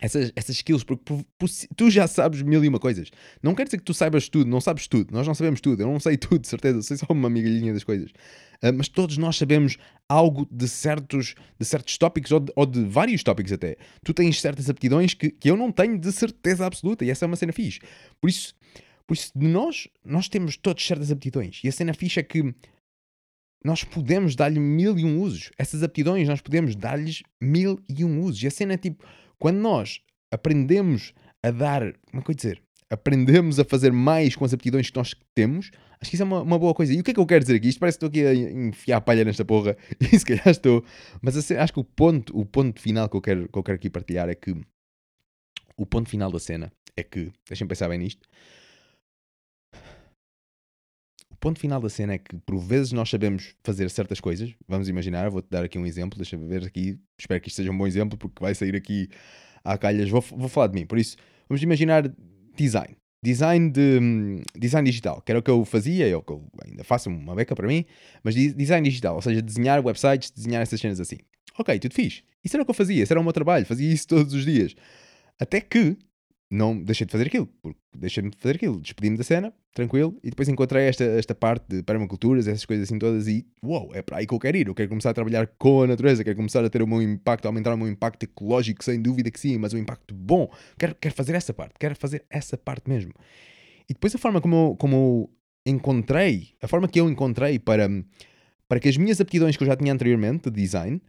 essas, 0.00 0.32
essas 0.35 0.56
skills, 0.56 0.85
porque 0.85 1.25
tu 1.76 1.90
já 1.90 2.06
sabes 2.06 2.43
mil 2.43 2.62
e 2.64 2.69
uma 2.69 2.79
coisas. 2.79 3.11
Não 3.43 3.55
quer 3.55 3.64
dizer 3.64 3.79
que 3.79 3.85
tu 3.85 3.94
saibas 3.94 4.29
tudo, 4.29 4.50
não 4.50 4.61
sabes 4.61 4.87
tudo, 4.87 5.12
nós 5.12 5.26
não 5.26 5.35
sabemos 5.35 5.61
tudo, 5.61 5.82
eu 5.82 5.87
não 5.87 6.00
sei 6.00 6.17
tudo, 6.19 6.47
certeza, 6.47 6.82
sei 6.82 6.97
só 6.97 7.06
uma 7.11 7.31
migalhinha 7.31 7.73
das 7.73 7.85
coisas. 7.85 8.11
Uh, 8.64 8.72
mas 8.72 8.88
todos 8.88 9.19
nós 9.19 9.37
sabemos 9.37 9.76
algo 10.08 10.49
de 10.50 10.66
certos, 10.66 11.34
de 11.58 11.66
certos 11.66 11.99
tópicos 11.99 12.32
ou 12.32 12.40
de, 12.40 12.52
ou 12.56 12.64
de, 12.64 12.82
vários 12.84 13.22
tópicos 13.22 13.52
até. 13.52 13.76
Tu 14.02 14.14
tens 14.14 14.40
certas 14.40 14.70
aptidões 14.70 15.12
que, 15.12 15.31
que 15.31 15.50
eu 15.50 15.56
não 15.56 15.70
tenho 15.70 15.99
de 15.99 16.11
certeza 16.12 16.64
absoluta 16.64 17.05
e 17.05 17.11
essa 17.11 17.25
é 17.25 17.26
uma 17.26 17.37
cena 17.37 17.52
fixe. 17.52 17.81
Por 18.20 18.31
isso, 18.31 18.55
por 19.06 19.14
isso, 19.14 19.31
nós, 19.34 19.87
nós 20.05 20.28
temos 20.28 20.56
todos 20.56 20.87
certas 20.87 21.11
aptidões. 21.11 21.61
E 21.62 21.69
a 21.69 21.72
cena 21.72 21.93
ficha 21.93 22.20
é 22.20 22.22
que 22.22 22.55
nós 23.62 23.84
podemos 23.84 24.34
dar-lhe 24.34 24.61
mil 24.61 24.99
e 24.99 25.05
um 25.05 25.20
usos. 25.20 25.50
Essas 25.58 25.82
aptidões 25.82 26.28
nós 26.28 26.40
podemos 26.40 26.75
dar-lhes 26.75 27.22
mil 27.40 27.82
e 27.88 28.05
um 28.05 28.20
usos. 28.22 28.43
E 28.43 28.46
a 28.46 28.50
cena 28.50 28.75
é 28.75 28.78
tipo, 28.78 29.05
quando 29.38 29.58
nós 29.58 30.00
aprendemos 30.32 31.12
a 31.43 31.50
dar, 31.50 31.81
como 32.11 32.20
é 32.20 32.25
que 32.25 32.31
eu 32.31 32.34
dizer? 32.34 32.62
Aprendemos 32.91 33.59
a 33.59 33.65
fazer 33.65 33.93
mais 33.93 34.37
com 34.37 34.45
as 34.45 34.53
aptidões 34.53 34.91
que 34.91 34.97
nós 34.97 35.15
temos, 35.35 35.71
acho 36.01 36.11
que 36.11 36.17
isso 36.17 36.23
é 36.23 36.27
uma, 36.27 36.43
uma 36.43 36.59
boa 36.59 36.75
coisa. 36.75 36.93
E 36.93 37.01
o 37.01 37.03
que 37.03 37.11
é 37.11 37.15
que 37.15 37.21
eu 37.21 37.27
quero 37.27 37.41
dizer 37.41 37.57
aqui? 37.57 37.69
Isto 37.69 37.81
parece 37.81 37.99
que 37.99 38.07
estou 38.07 38.21
aqui 38.21 38.27
a 38.27 38.35
enfiar 38.35 38.99
a 38.99 39.01
palha 39.01 39.25
nesta 39.25 39.45
porra, 39.45 39.77
e 40.01 40.19
se 40.19 40.25
calhar 40.25 40.49
estou. 40.49 40.85
Mas 41.21 41.35
cena, 41.45 41.63
acho 41.63 41.73
que 41.73 41.81
o 41.81 41.85
ponto, 41.85 42.39
o 42.39 42.45
ponto 42.45 42.81
final 42.81 43.09
que 43.09 43.17
eu, 43.17 43.21
quero, 43.21 43.49
que 43.49 43.59
eu 43.59 43.63
quero 43.63 43.77
aqui 43.77 43.91
partilhar 43.91 44.29
é 44.29 44.35
que 44.35 44.55
o 45.77 45.87
ponto 45.87 46.09
final 46.09 46.31
da 46.31 46.39
cena 46.39 46.73
é 46.97 47.03
que, 47.03 47.33
deixem 47.49 47.67
pensar 47.67 47.89
bem 47.89 47.99
nisto, 47.99 48.29
ponto 51.45 51.61
final 51.61 51.79
da 51.79 51.91
cena 51.91 52.15
é 52.15 52.19
que 52.19 52.35
por 52.39 52.59
vezes 52.59 52.93
nós 52.93 53.11
sabemos 53.11 53.55
fazer 53.63 53.91
certas 53.91 54.19
coisas. 54.19 54.55
Vamos 54.67 54.89
imaginar, 54.89 55.29
vou-te 55.29 55.51
dar 55.51 55.63
aqui 55.63 55.79
um 55.79 55.85
exemplo, 55.85 56.17
deixa 56.17 56.39
me 56.39 56.49
ver 56.49 56.65
aqui. 56.65 56.99
Espero 57.21 57.39
que 57.39 57.49
isto 57.49 57.57
seja 57.57 57.71
um 57.71 57.77
bom 57.77 57.87
exemplo 57.87 58.17
porque 58.17 58.43
vai 58.43 58.55
sair 58.55 58.75
aqui 58.75 59.11
à 59.63 59.77
calhas. 59.77 60.09
Vou, 60.09 60.23
vou 60.23 60.49
falar 60.49 60.69
de 60.69 60.75
mim. 60.75 60.87
Por 60.87 60.99
isso, 60.99 61.19
vamos 61.47 61.63
imaginar 61.63 62.11
design. 62.56 62.97
Design, 63.23 63.71
de, 63.71 63.99
hum, 64.01 64.43
design 64.55 64.85
digital, 64.89 65.23
que 65.23 65.33
era 65.33 65.39
o 65.39 65.43
que 65.43 65.51
eu 65.51 65.65
fazia, 65.65 66.06
é 66.06 66.15
o 66.15 66.23
que 66.23 66.33
eu 66.33 66.47
ainda 66.62 66.85
faço 66.85 67.09
uma 67.09 67.35
beca 67.35 67.56
para 67.56 67.67
mim, 67.67 67.87
mas 68.23 68.35
design 68.35 68.87
digital, 68.87 69.15
ou 69.15 69.23
seja, 69.23 69.41
desenhar 69.41 69.85
websites, 69.85 70.31
desenhar 70.31 70.61
essas 70.61 70.79
cenas 70.79 71.01
assim. 71.01 71.17
Ok, 71.59 71.79
tudo 71.79 71.95
fixe. 71.95 72.23
Isso 72.45 72.55
era 72.55 72.62
o 72.62 72.67
que 72.67 72.71
eu 72.71 72.75
fazia, 72.75 73.03
isso 73.03 73.12
era 73.12 73.21
o 73.21 73.25
meu 73.25 73.33
trabalho, 73.33 73.65
fazia 73.65 73.91
isso 73.91 74.06
todos 74.09 74.35
os 74.35 74.45
dias. 74.45 74.75
Até 75.41 75.61
que 75.61 75.97
não 76.55 76.81
deixei 76.81 77.05
de 77.05 77.11
fazer 77.11 77.27
aquilo, 77.27 77.49
porque 77.61 77.79
deixei-me 77.97 78.31
de 78.31 78.37
fazer 78.37 78.55
aquilo, 78.56 78.81
despedi-me 78.81 79.17
da 79.17 79.25
cena, 79.25 79.53
tranquilo, 79.75 80.17
e 80.23 80.31
depois 80.31 80.49
encontrei 80.49 80.85
esta, 80.85 81.05
esta 81.05 81.35
parte 81.35 81.65
de 81.69 81.83
permaculturas, 81.83 82.47
essas 82.47 82.65
coisas 82.65 82.89
assim 82.89 82.99
todas, 82.99 83.27
e 83.27 83.45
uau, 83.65 83.87
wow, 83.87 83.95
é 83.95 84.03
para 84.03 84.19
aí 84.19 84.27
que 84.27 84.33
eu 84.33 84.39
quero 84.39 84.56
ir. 84.56 84.69
Eu 84.69 84.75
quero 84.75 84.89
começar 84.89 85.11
a 85.11 85.15
trabalhar 85.15 85.49
com 85.59 85.83
a 85.83 85.87
natureza, 85.87 86.23
quero 86.23 86.37
começar 86.37 86.65
a 86.65 86.71
ter 86.71 86.83
o 86.83 86.87
meu 86.87 87.03
impacto, 87.03 87.47
aumentar 87.47 87.75
o 87.75 87.77
meu 87.77 87.89
impacto 87.89 88.23
ecológico, 88.23 88.85
sem 88.85 89.03
dúvida 89.03 89.31
que 89.31 89.41
sim, 89.41 89.59
mas 89.59 89.75
um 89.75 89.79
impacto 89.79 90.15
bom. 90.15 90.49
Quero, 90.79 90.95
quero 90.95 91.15
fazer 91.15 91.35
essa 91.35 91.53
parte, 91.53 91.75
quero 91.79 91.97
fazer 91.97 92.25
essa 92.31 92.57
parte 92.57 92.89
mesmo. 92.89 93.12
E 93.89 93.93
depois 93.93 94.15
a 94.15 94.19
forma 94.19 94.41
como 94.41 94.55
eu, 94.55 94.77
como 94.77 94.95
eu 94.95 95.31
encontrei, 95.67 96.50
a 96.62 96.69
forma 96.69 96.87
que 96.87 97.00
eu 97.00 97.11
encontrei 97.11 97.59
para, 97.59 97.89
para 98.69 98.79
que 98.79 98.89
as 98.89 98.97
minhas 98.97 99.21
aptidões 99.21 99.57
que 99.57 99.62
eu 99.65 99.67
já 99.67 99.77
tinha 99.77 99.93
anteriormente 99.93 100.50
de 100.50 100.62
design, 100.62 101.03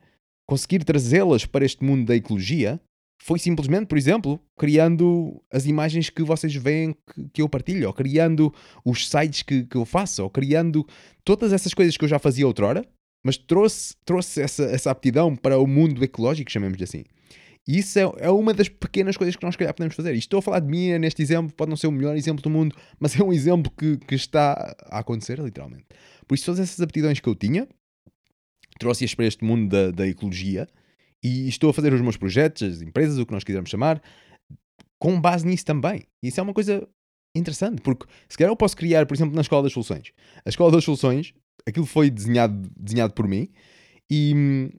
conseguir 0.48 0.84
trazê-las 0.84 1.46
para 1.46 1.66
este 1.66 1.84
mundo 1.84 2.06
da 2.06 2.16
ecologia, 2.16 2.80
foi 3.18 3.40
simplesmente, 3.40 3.88
por 3.88 3.98
exemplo, 3.98 4.40
criando 4.58 5.42
as 5.52 5.66
imagens 5.66 6.10
que 6.10 6.24
vocês 6.24 6.54
veem 6.56 6.94
que, 6.94 7.30
que 7.34 7.42
eu 7.42 7.50
partilho, 7.50 7.88
ou 7.88 7.94
criando 7.94 8.54
os 8.84 9.08
sites 9.08 9.42
que, 9.42 9.64
que, 9.64 9.76
eu 9.76 9.86
faço, 9.86 10.24
ou 10.24 10.30
criando 10.30 10.86
todas 11.24 11.54
essas 11.54 11.74
coisas 11.74 11.98
que 11.98 12.04
eu 12.04 12.10
já 12.10 12.20
fazia 12.20 12.46
outrora, 12.46 12.86
mas 13.24 13.38
trouxe, 13.38 13.96
trouxe 14.06 14.42
essa, 14.42 14.64
essa 14.66 14.92
aptidão 14.92 15.36
para 15.36 15.58
o 15.58 15.66
mundo 15.66 16.04
ecológico, 16.04 16.52
chamemos 16.52 16.78
de 16.78 16.84
assim. 16.84 17.04
E 17.68 17.80
isso 17.80 17.98
é, 17.98 18.04
é, 18.20 18.30
uma 18.30 18.54
das 18.54 18.70
pequenas 18.70 19.18
coisas 19.18 19.36
que 19.36 19.44
nós 19.44 19.56
calhar 19.56 19.74
podemos 19.74 19.96
fazer. 19.96 20.14
E 20.14 20.20
estou 20.20 20.38
a 20.38 20.42
falar 20.42 20.60
de 20.60 20.68
mim 20.68 20.96
neste 21.00 21.24
exemplo, 21.24 21.52
pode 21.56 21.70
não 21.70 21.76
ser 21.76 21.88
o 21.88 21.92
melhor 21.92 22.16
exemplo 22.16 22.44
do 22.44 22.50
mundo, 22.50 22.76
mas 23.00 23.20
é 23.20 23.24
um 23.24 23.34
exemplo 23.34 23.72
que, 23.76 23.98
que 23.98 24.14
está 24.14 24.76
a 24.86 25.00
acontecer, 25.00 25.40
literalmente. 25.40 25.86
Por 26.28 26.36
isso, 26.36 26.46
todas 26.46 26.60
essas 26.60 26.80
aptidões 26.80 27.20
que 27.20 27.28
eu 27.28 27.34
tinha, 27.34 27.68
trouxe-as 28.80 29.16
para 29.16 29.26
este 29.26 29.44
mundo 29.44 29.70
da, 29.70 29.90
da 29.90 30.08
ecologia, 30.08 30.68
e 31.26 31.48
estou 31.48 31.72
a 31.72 31.74
fazer 31.74 31.92
os 31.92 32.02
meus 32.02 32.18
projetos, 32.18 32.62
as 32.62 32.82
empresas, 32.84 33.18
o 33.18 33.26
que 33.26 33.34
nós 33.34 33.44
quisermos 33.44 33.72
chamar, 33.72 34.00
com 35.00 35.20
base 35.20 35.44
nisso 35.44 35.66
também. 35.66 36.04
E 36.24 36.28
isso 36.28 36.40
é 36.40 36.44
uma 36.44 36.54
coisa 36.54 36.88
interessante, 37.36 37.82
porque 37.82 38.06
se 38.30 38.38
calhar 38.38 38.52
eu 38.52 38.56
posso 38.56 38.78
criar, 38.78 39.08
por 39.08 39.16
exemplo, 39.16 39.34
na 39.34 39.42
Escola 39.42 39.64
das 39.64 39.74
Soluções. 39.74 40.12
A 40.46 40.50
Escola 40.50 40.72
das 40.72 40.84
Soluções, 40.84 41.34
aquilo 41.68 41.88
foi 41.88 42.12
desenhado, 42.12 42.70
desenhado 42.78 43.14
por 43.14 43.28
mim 43.28 43.50
e. 44.10 44.70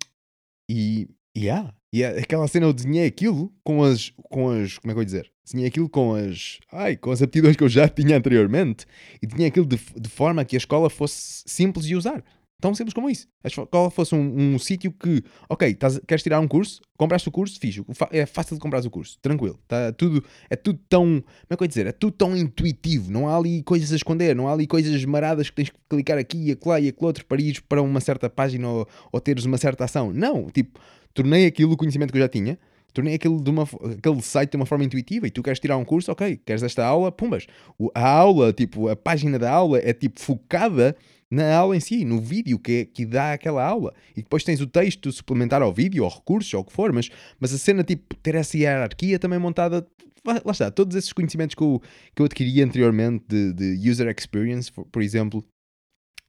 E. 0.70 1.08
Yeah, 1.36 1.74
e 1.92 2.02
aquela 2.02 2.48
cena 2.48 2.66
eu 2.66 2.72
desenhei 2.72 3.06
aquilo 3.06 3.52
com 3.64 3.82
as. 3.82 4.12
com 4.30 4.50
as. 4.50 4.78
como 4.78 4.92
é 4.92 4.94
que 4.94 4.98
eu 5.00 5.02
vou 5.02 5.04
dizer? 5.04 5.32
Desenhei 5.44 5.66
aquilo 5.66 5.88
com 5.88 6.14
as. 6.14 6.60
ai, 6.70 6.96
com 6.96 7.10
as 7.10 7.22
aptidões 7.22 7.56
que 7.56 7.64
eu 7.64 7.68
já 7.68 7.88
tinha 7.88 8.16
anteriormente 8.16 8.86
e 9.20 9.26
desenhei 9.26 9.48
aquilo 9.48 9.66
de, 9.66 9.76
de 9.76 10.08
forma 10.08 10.44
que 10.44 10.54
a 10.54 10.58
escola 10.58 10.88
fosse 10.88 11.42
simples 11.44 11.86
de 11.86 11.96
usar. 11.96 12.22
Tão 12.58 12.74
simples 12.74 12.94
como 12.94 13.10
isso. 13.10 13.28
A 13.44 13.48
escola 13.48 13.90
fosse 13.90 14.14
um, 14.14 14.54
um 14.54 14.58
sítio 14.58 14.90
que, 14.90 15.22
ok, 15.48 15.68
estás, 15.68 16.00
queres 16.06 16.22
tirar 16.22 16.40
um 16.40 16.48
curso, 16.48 16.80
compraste 16.96 17.28
o 17.28 17.32
curso, 17.32 17.60
fixe. 17.60 17.84
É 18.10 18.24
fácil 18.24 18.56
de 18.56 18.60
comprar 18.60 18.84
o 18.84 18.90
curso, 18.90 19.18
tranquilo. 19.20 19.58
Tá 19.68 19.92
tudo, 19.92 20.24
é 20.48 20.56
tudo 20.56 20.80
tão, 20.88 21.04
como 21.04 21.24
é 21.50 21.56
que 21.56 21.62
eu 21.62 21.64
ia 21.64 21.68
dizer? 21.68 21.86
É 21.86 21.92
tudo 21.92 22.12
tão 22.12 22.34
intuitivo. 22.34 23.12
Não 23.12 23.28
há 23.28 23.36
ali 23.36 23.62
coisas 23.62 23.92
a 23.92 23.96
esconder, 23.96 24.34
não 24.34 24.48
há 24.48 24.52
ali 24.54 24.66
coisas 24.66 25.04
maradas 25.04 25.50
que 25.50 25.56
tens 25.56 25.68
que 25.68 25.76
clicar 25.88 26.16
aqui 26.16 26.48
e 26.48 26.52
acolá 26.52 26.80
e 26.80 26.88
aquele 26.88 27.06
outro 27.06 27.26
para 27.26 27.40
ir 27.42 27.62
para 27.68 27.82
uma 27.82 28.00
certa 28.00 28.30
página 28.30 28.68
ou, 28.68 28.88
ou 29.12 29.20
teres 29.20 29.44
uma 29.44 29.58
certa 29.58 29.84
ação. 29.84 30.10
Não, 30.10 30.48
tipo, 30.48 30.80
tornei 31.12 31.46
aquilo 31.46 31.72
o 31.72 31.76
conhecimento 31.76 32.10
que 32.10 32.18
eu 32.18 32.22
já 32.22 32.28
tinha 32.28 32.58
tornei 32.96 33.14
aquilo 33.14 33.42
de 33.42 33.50
uma, 33.50 33.64
aquele 33.64 34.22
site 34.22 34.52
de 34.52 34.56
uma 34.56 34.64
forma 34.64 34.82
intuitiva 34.82 35.26
e 35.26 35.30
tu 35.30 35.42
queres 35.42 35.60
tirar 35.60 35.76
um 35.76 35.84
curso, 35.84 36.10
ok, 36.10 36.40
queres 36.46 36.62
esta 36.62 36.82
aula, 36.82 37.12
pumbas. 37.12 37.46
A 37.94 38.08
aula, 38.08 38.54
tipo, 38.54 38.88
a 38.88 38.96
página 38.96 39.38
da 39.38 39.50
aula 39.50 39.78
é 39.78 39.92
tipo 39.92 40.18
focada 40.18 40.96
na 41.30 41.56
aula 41.56 41.76
em 41.76 41.80
si, 41.80 42.04
no 42.04 42.20
vídeo 42.20 42.58
que, 42.58 42.86
que 42.86 43.04
dá 43.04 43.32
aquela 43.32 43.64
aula. 43.64 43.92
E 44.16 44.22
depois 44.22 44.44
tens 44.44 44.60
o 44.60 44.66
texto 44.66 45.10
suplementar 45.10 45.62
ao 45.62 45.72
vídeo, 45.72 46.04
ou 46.04 46.10
recursos, 46.10 46.52
ou 46.54 46.60
o 46.60 46.64
que 46.64 46.72
for, 46.72 46.92
mas, 46.92 47.10
mas 47.40 47.52
a 47.52 47.58
cena, 47.58 47.82
tipo, 47.82 48.14
ter 48.16 48.34
essa 48.34 48.56
hierarquia 48.56 49.18
também 49.18 49.38
montada. 49.38 49.86
Lá 50.24 50.50
está, 50.50 50.70
todos 50.72 50.96
esses 50.96 51.12
conhecimentos 51.12 51.54
que 51.54 51.62
eu, 51.62 51.80
que 52.14 52.20
eu 52.20 52.26
adquiri 52.26 52.60
anteriormente 52.60 53.24
de, 53.28 53.52
de 53.52 53.90
user 53.90 54.08
experience, 54.08 54.72
por, 54.72 55.00
exemplo, 55.00 55.44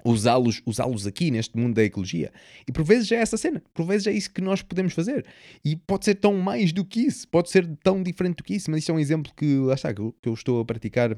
usá-los 0.05 0.61
usá 0.67 0.85
aqui 1.07 1.31
neste 1.31 1.57
mundo 1.57 1.75
da 1.75 1.83
ecologia. 1.83 2.31
E 2.67 2.71
por 2.71 2.83
vezes 2.83 3.11
é 3.11 3.15
essa 3.15 3.37
cena, 3.37 3.63
por 3.73 3.87
vezes 3.87 4.05
é 4.05 4.11
isso 4.11 4.31
que 4.31 4.41
nós 4.41 4.61
podemos 4.61 4.93
fazer. 4.93 5.25
E 5.65 5.75
pode 5.75 6.05
ser 6.05 6.13
tão 6.15 6.35
mais 6.37 6.71
do 6.71 6.85
que 6.85 7.01
isso, 7.01 7.27
pode 7.27 7.49
ser 7.49 7.67
tão 7.83 8.03
diferente 8.03 8.37
do 8.37 8.43
que 8.43 8.53
isso, 8.53 8.69
mas 8.69 8.83
isso 8.83 8.91
é 8.91 8.93
um 8.93 8.99
exemplo 8.99 9.33
que, 9.35 9.55
lá 9.57 9.73
está, 9.73 9.91
que 9.91 10.01
eu, 10.01 10.15
que 10.21 10.29
eu 10.29 10.33
estou 10.33 10.59
a 10.59 10.65
praticar 10.65 11.17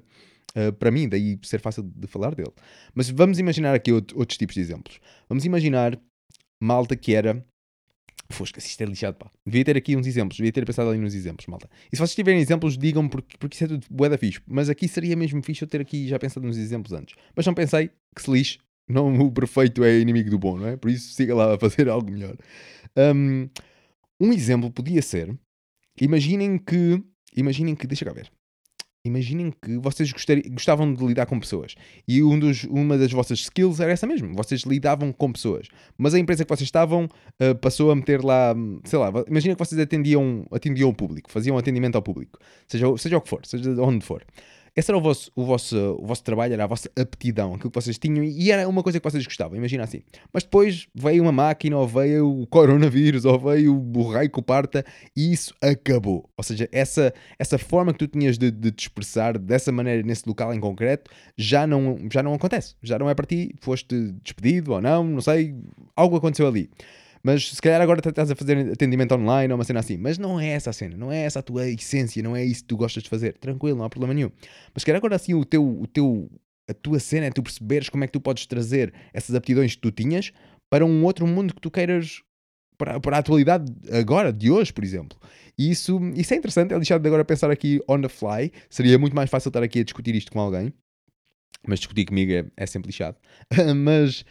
uh, 0.56 0.74
para 0.74 0.92
mim, 0.92 1.08
daí 1.08 1.40
ser 1.44 1.60
fácil 1.60 1.84
de 1.84 2.08
falar 2.08 2.36
dele. 2.36 2.52
Mas 2.94 3.10
vamos 3.10 3.40
imaginar 3.40 3.74
aqui 3.74 3.92
outro, 3.92 4.18
outros 4.18 4.38
tipos 4.38 4.56
de 4.56 4.62
exemplos. 4.62 5.00
Vamos 5.28 5.46
imaginar 5.46 6.00
malta 6.62 6.96
que 6.96 7.14
era. 7.14 7.46
Fosca, 8.32 8.60
isto 8.60 8.80
é 8.82 8.86
lixado, 8.86 9.18
pá. 9.18 9.32
Devia 9.44 9.66
ter 9.66 9.76
aqui 9.76 9.96
uns 9.96 10.06
exemplos, 10.06 10.38
devia 10.38 10.52
ter 10.52 10.64
pensado 10.64 10.90
ali 10.90 11.00
nos 11.00 11.16
exemplos, 11.16 11.48
malta. 11.48 11.68
E 11.92 11.96
se 11.96 12.00
vocês 12.00 12.14
tiverem 12.14 12.40
exemplos, 12.40 12.78
digam 12.78 13.10
porque, 13.10 13.36
porque 13.40 13.56
isso 13.56 13.64
é 13.64 13.68
tudo 13.68 13.88
bué 13.90 14.08
da 14.08 14.20
fixe. 14.20 14.40
Mas 14.46 14.70
aqui 14.70 14.88
seria 14.88 15.16
mesmo 15.16 15.42
fixe 15.42 15.64
eu 15.64 15.68
ter 15.68 15.82
aqui 15.82 16.08
já 16.08 16.20
pensado 16.20 16.46
nos 16.46 16.56
exemplos 16.56 16.94
antes. 16.94 17.16
Mas 17.36 17.46
não 17.48 17.56
pensei, 17.56 17.90
que 18.16 18.22
se 18.22 18.30
lixe, 18.30 18.60
não 18.88 19.20
o 19.20 19.32
perfeito 19.32 19.84
é 19.84 20.00
inimigo 20.00 20.30
do 20.30 20.38
bom, 20.38 20.58
não 20.58 20.68
é? 20.68 20.78
Por 20.78 20.92
isso 20.92 21.14
siga 21.14 21.34
lá 21.36 21.56
a 21.56 21.60
fazer 21.60 21.88
algo 21.90 22.12
melhor. 22.12 22.36
Um, 22.98 23.50
um 24.20 24.34
exemplo 24.34 24.70
podia 24.72 25.02
ser, 25.02 25.38
imaginem 26.00 26.58
que, 26.58 27.02
imaginem 27.36 27.76
que, 27.76 27.88
deixa 27.88 28.04
cá 28.04 28.12
ver. 28.12 28.32
Imaginem 29.10 29.52
que 29.52 29.78
vocês 29.80 30.12
gostavam 30.52 30.94
de 30.94 31.04
lidar 31.04 31.26
com 31.26 31.40
pessoas 31.40 31.74
e 32.08 32.22
um 32.24 32.38
dos, 32.38 32.64
uma 32.66 32.98
das 32.98 33.12
vossas 33.12 33.40
skills 33.40 33.80
era 33.80 33.92
essa 33.92 34.06
mesmo. 34.06 34.36
Vocês 34.36 34.62
lidavam 34.62 35.12
com 35.12 35.32
pessoas, 35.32 35.68
mas 35.98 36.14
a 36.14 36.20
empresa 36.20 36.46
que 36.46 36.50
vocês 36.50 36.68
estavam 36.68 37.06
uh, 37.06 37.56
passou 37.60 37.90
a 37.92 37.96
meter 37.96 38.24
lá, 38.24 38.56
sei 38.84 39.00
lá, 39.00 39.12
imagina 39.28 39.56
que 39.56 39.60
vocês 39.60 39.80
atendiam, 39.82 40.46
atendiam 40.52 40.90
o 40.90 40.94
público, 40.94 41.32
faziam 41.32 41.58
atendimento 41.58 41.96
ao 41.96 42.02
público, 42.02 42.40
seja, 42.68 42.86
seja 42.98 43.18
o 43.18 43.22
que 43.22 43.30
for, 43.30 43.46
seja 43.46 43.72
onde 43.82 44.06
for. 44.06 44.24
Esse 44.80 44.92
era 44.92 44.98
o 44.98 45.02
vosso, 45.02 45.30
o, 45.36 45.44
vosso, 45.44 45.76
o 46.00 46.06
vosso 46.06 46.24
trabalho, 46.24 46.54
era 46.54 46.64
a 46.64 46.68
vossa 46.68 46.90
aptidão, 46.98 47.54
aquilo 47.54 47.70
que 47.70 47.82
vocês 47.82 47.98
tinham, 47.98 48.24
e 48.24 48.50
era 48.50 48.68
uma 48.68 48.82
coisa 48.82 48.98
que 48.98 49.04
vocês 49.04 49.26
gostavam, 49.26 49.58
imagina 49.58 49.84
assim. 49.84 50.02
Mas 50.32 50.44
depois 50.44 50.88
veio 50.96 51.22
uma 51.22 51.34
máquina, 51.34 51.78
ou 51.78 51.86
veio 51.86 52.44
o 52.44 52.48
coronavírus, 52.48 53.26
ou 53.26 53.38
veio 53.38 53.76
o 53.76 54.10
raio 54.10 54.30
que 54.30 54.42
parta, 54.42 54.86
e 55.14 55.34
isso 55.34 55.54
acabou. 55.62 56.30
Ou 56.38 56.44
seja, 56.46 56.70
essa, 56.72 57.14
essa 57.38 57.58
forma 57.58 57.92
que 57.92 58.00
tu 58.00 58.08
tinhas 58.08 58.38
de, 58.38 58.50
de 58.50 58.72
te 58.72 58.84
expressar 58.84 59.38
dessa 59.38 59.70
maneira, 59.70 60.02
nesse 60.02 60.24
local 60.26 60.54
em 60.54 60.62
concreto, 60.62 61.12
já 61.38 61.68
não, 61.68 61.98
já 62.10 62.24
não 62.24 62.34
acontece. 62.34 62.76
Já 62.82 62.98
não 62.98 63.10
é 63.10 63.14
para 63.14 63.26
ti, 63.26 63.54
foste 63.60 64.14
despedido 64.24 64.72
ou 64.72 64.82
não, 64.82 65.04
não 65.04 65.22
sei, 65.22 65.56
algo 65.94 66.16
aconteceu 66.16 66.48
ali. 66.48 66.70
Mas 67.24 67.50
se 67.50 67.62
calhar 67.62 67.82
agora 67.82 68.00
estás 68.00 68.32
a 68.32 68.36
fazer 68.36 68.72
atendimento 68.72 69.14
online 69.14 69.52
ou 69.52 69.58
uma 69.58 69.66
cena 69.66 69.80
assim. 69.80 69.98
Mas 69.98 70.18
não 70.18 70.40
é 70.40 70.48
essa 70.48 70.70
a 70.70 70.74
cena, 70.74 70.96
não 70.96 71.12
é 71.12 71.20
essa 71.20 71.40
a 71.40 71.42
tua 71.42 71.68
essência, 71.68 72.24
não 72.24 72.36
é 72.36 72.44
isso 72.44 72.62
que 72.62 72.68
tu 72.68 72.78
gostas 72.78 73.04
de 73.04 73.10
fazer. 73.10 73.38
Tranquilo, 73.38 73.78
não 73.78 73.86
há 73.86 73.90
problema 73.90 74.14
nenhum. 74.14 74.32
Mas 74.74 74.82
se 74.82 74.86
calhar 74.86 74.98
agora 74.98 75.16
assim 75.16 75.34
o 75.34 75.44
teu, 75.44 75.68
o 75.68 75.88
teu, 75.88 76.30
a 76.70 76.74
tua 76.74 77.00
cena 77.00 77.26
é 77.26 77.32
tu 77.32 77.44
perceberes 77.44 77.90
como 77.90 78.04
é 78.04 78.08
que 78.08 78.14
tu 78.14 78.22
podes 78.22 78.46
trazer 78.46 78.94
essas 79.14 79.36
aptidões 79.36 79.76
que 79.76 79.82
tu 79.82 79.92
tinhas 79.92 80.32
para 80.70 80.86
um 80.86 81.04
outro 81.04 81.28
mundo 81.28 81.54
que 81.54 81.62
tu 81.62 81.70
queiras 81.70 82.22
para, 82.78 83.00
para 83.00 83.18
a 83.18 83.20
atualidade 83.20 83.72
agora, 83.92 84.32
de 84.32 84.50
hoje, 84.50 84.72
por 84.72 84.84
exemplo. 84.84 85.20
E 85.58 85.70
isso, 85.70 86.00
isso 86.16 86.34
é 86.34 86.38
interessante, 86.38 86.74
é 86.74 86.78
lixado 86.78 87.02
de 87.02 87.08
agora 87.08 87.26
pensar 87.26 87.52
aqui 87.52 87.82
on 87.88 88.00
the 88.00 88.08
fly. 88.08 88.52
Seria 88.70 88.98
muito 88.98 89.14
mais 89.14 89.30
fácil 89.30 89.50
estar 89.50 89.62
aqui 89.62 89.82
a 89.82 89.84
discutir 89.84 90.16
isto 90.16 90.32
com 90.32 90.40
alguém. 90.40 90.74
Mas 91.68 91.80
discutir 91.80 92.06
comigo 92.06 92.32
é, 92.32 92.46
é 92.56 92.66
sempre 92.66 92.88
lixado. 92.88 93.18
mas 93.76 94.24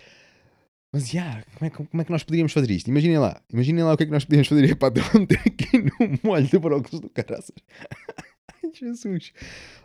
mas, 0.92 1.12
yeah, 1.12 1.45
como, 1.54 1.66
é, 1.66 1.71
como 1.71 2.00
é 2.00 2.04
que 2.04 2.11
nós 2.11 2.23
poderíamos 2.23 2.52
fazer 2.52 2.71
isto? 2.71 2.88
Imaginem 2.88 3.18
lá, 3.18 3.40
imaginem 3.52 3.85
lá 3.85 3.92
o 3.92 3.97
que 3.97 4.04
é 4.04 4.07
que 4.07 4.12
nós 4.12 4.25
podíamos 4.25 4.49
fazer. 4.49 4.64
Epá, 4.71 4.88
estou 4.88 5.02
a 5.04 5.40
aqui 5.47 5.78
no 5.78 6.18
molho 6.23 6.47
de 6.47 6.59
brócolis 6.59 7.00
do 7.00 7.11
caraças. 7.11 7.54
Ai, 8.64 8.71
Jesus. 8.73 9.33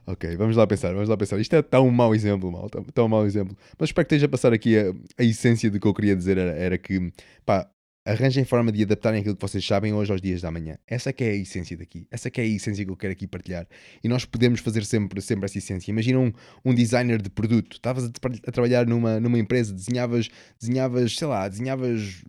Ok, 0.08 0.36
vamos 0.38 0.56
lá 0.56 0.66
pensar, 0.66 0.94
vamos 0.94 1.10
lá 1.10 1.18
pensar. 1.18 1.40
Isto 1.40 1.58
é 1.58 1.62
tão 1.62 1.90
mau 1.92 2.16
exemplo, 2.16 2.50
mal, 2.52 2.70
tão, 2.70 2.84
tão 2.84 3.10
mau 3.10 3.26
exemplo. 3.26 3.56
Mas 3.78 3.90
espero 3.90 4.08
que 4.08 4.16
esteja 4.16 4.28
a 4.28 4.30
passar 4.30 4.54
aqui 4.54 4.78
a, 4.78 4.94
a 5.18 5.24
essência 5.24 5.70
do 5.70 5.80
que 5.80 5.88
eu 5.88 5.94
queria 5.94 6.16
dizer. 6.16 6.38
Era, 6.38 6.52
era 6.52 6.78
que, 6.78 7.12
pá, 7.46 7.70
arranjem 8.06 8.44
forma 8.44 8.72
de 8.72 8.84
adaptarem 8.84 9.22
aquilo 9.22 9.36
que 9.36 9.42
vocês 9.42 9.66
sabem 9.66 9.94
hoje 9.94 10.12
aos 10.12 10.22
dias 10.22 10.42
da 10.42 10.52
manhã. 10.52 10.78
Essa 10.86 11.14
que 11.14 11.24
é 11.24 11.30
a 11.30 11.36
essência 11.36 11.78
daqui. 11.78 12.06
Essa 12.12 12.30
que 12.30 12.42
é 12.42 12.44
a 12.44 12.48
essência 12.48 12.84
que 12.84 12.92
eu 12.92 12.98
quero 12.98 13.14
aqui 13.14 13.28
partilhar. 13.28 13.68
E 14.04 14.08
nós 14.08 14.26
podemos 14.26 14.60
fazer 14.60 14.86
sempre, 14.86 15.22
sempre 15.22 15.46
essa 15.46 15.58
essência. 15.58 15.90
Imagina 15.90 16.20
um, 16.20 16.32
um 16.66 16.74
designer 16.74 17.22
de 17.22 17.30
produto. 17.30 17.78
Estavas 17.78 18.06
a, 18.06 18.08
a, 18.08 18.52
trabalhar 18.52 18.86
numa, 18.86 19.20
numa 19.20 19.40
empresa, 19.40 19.74
desenhavas, 19.74 20.30
desenhavas, 20.60 21.16
sei 21.16 21.28
lá, 21.28 21.48
desenhavas 21.48 22.24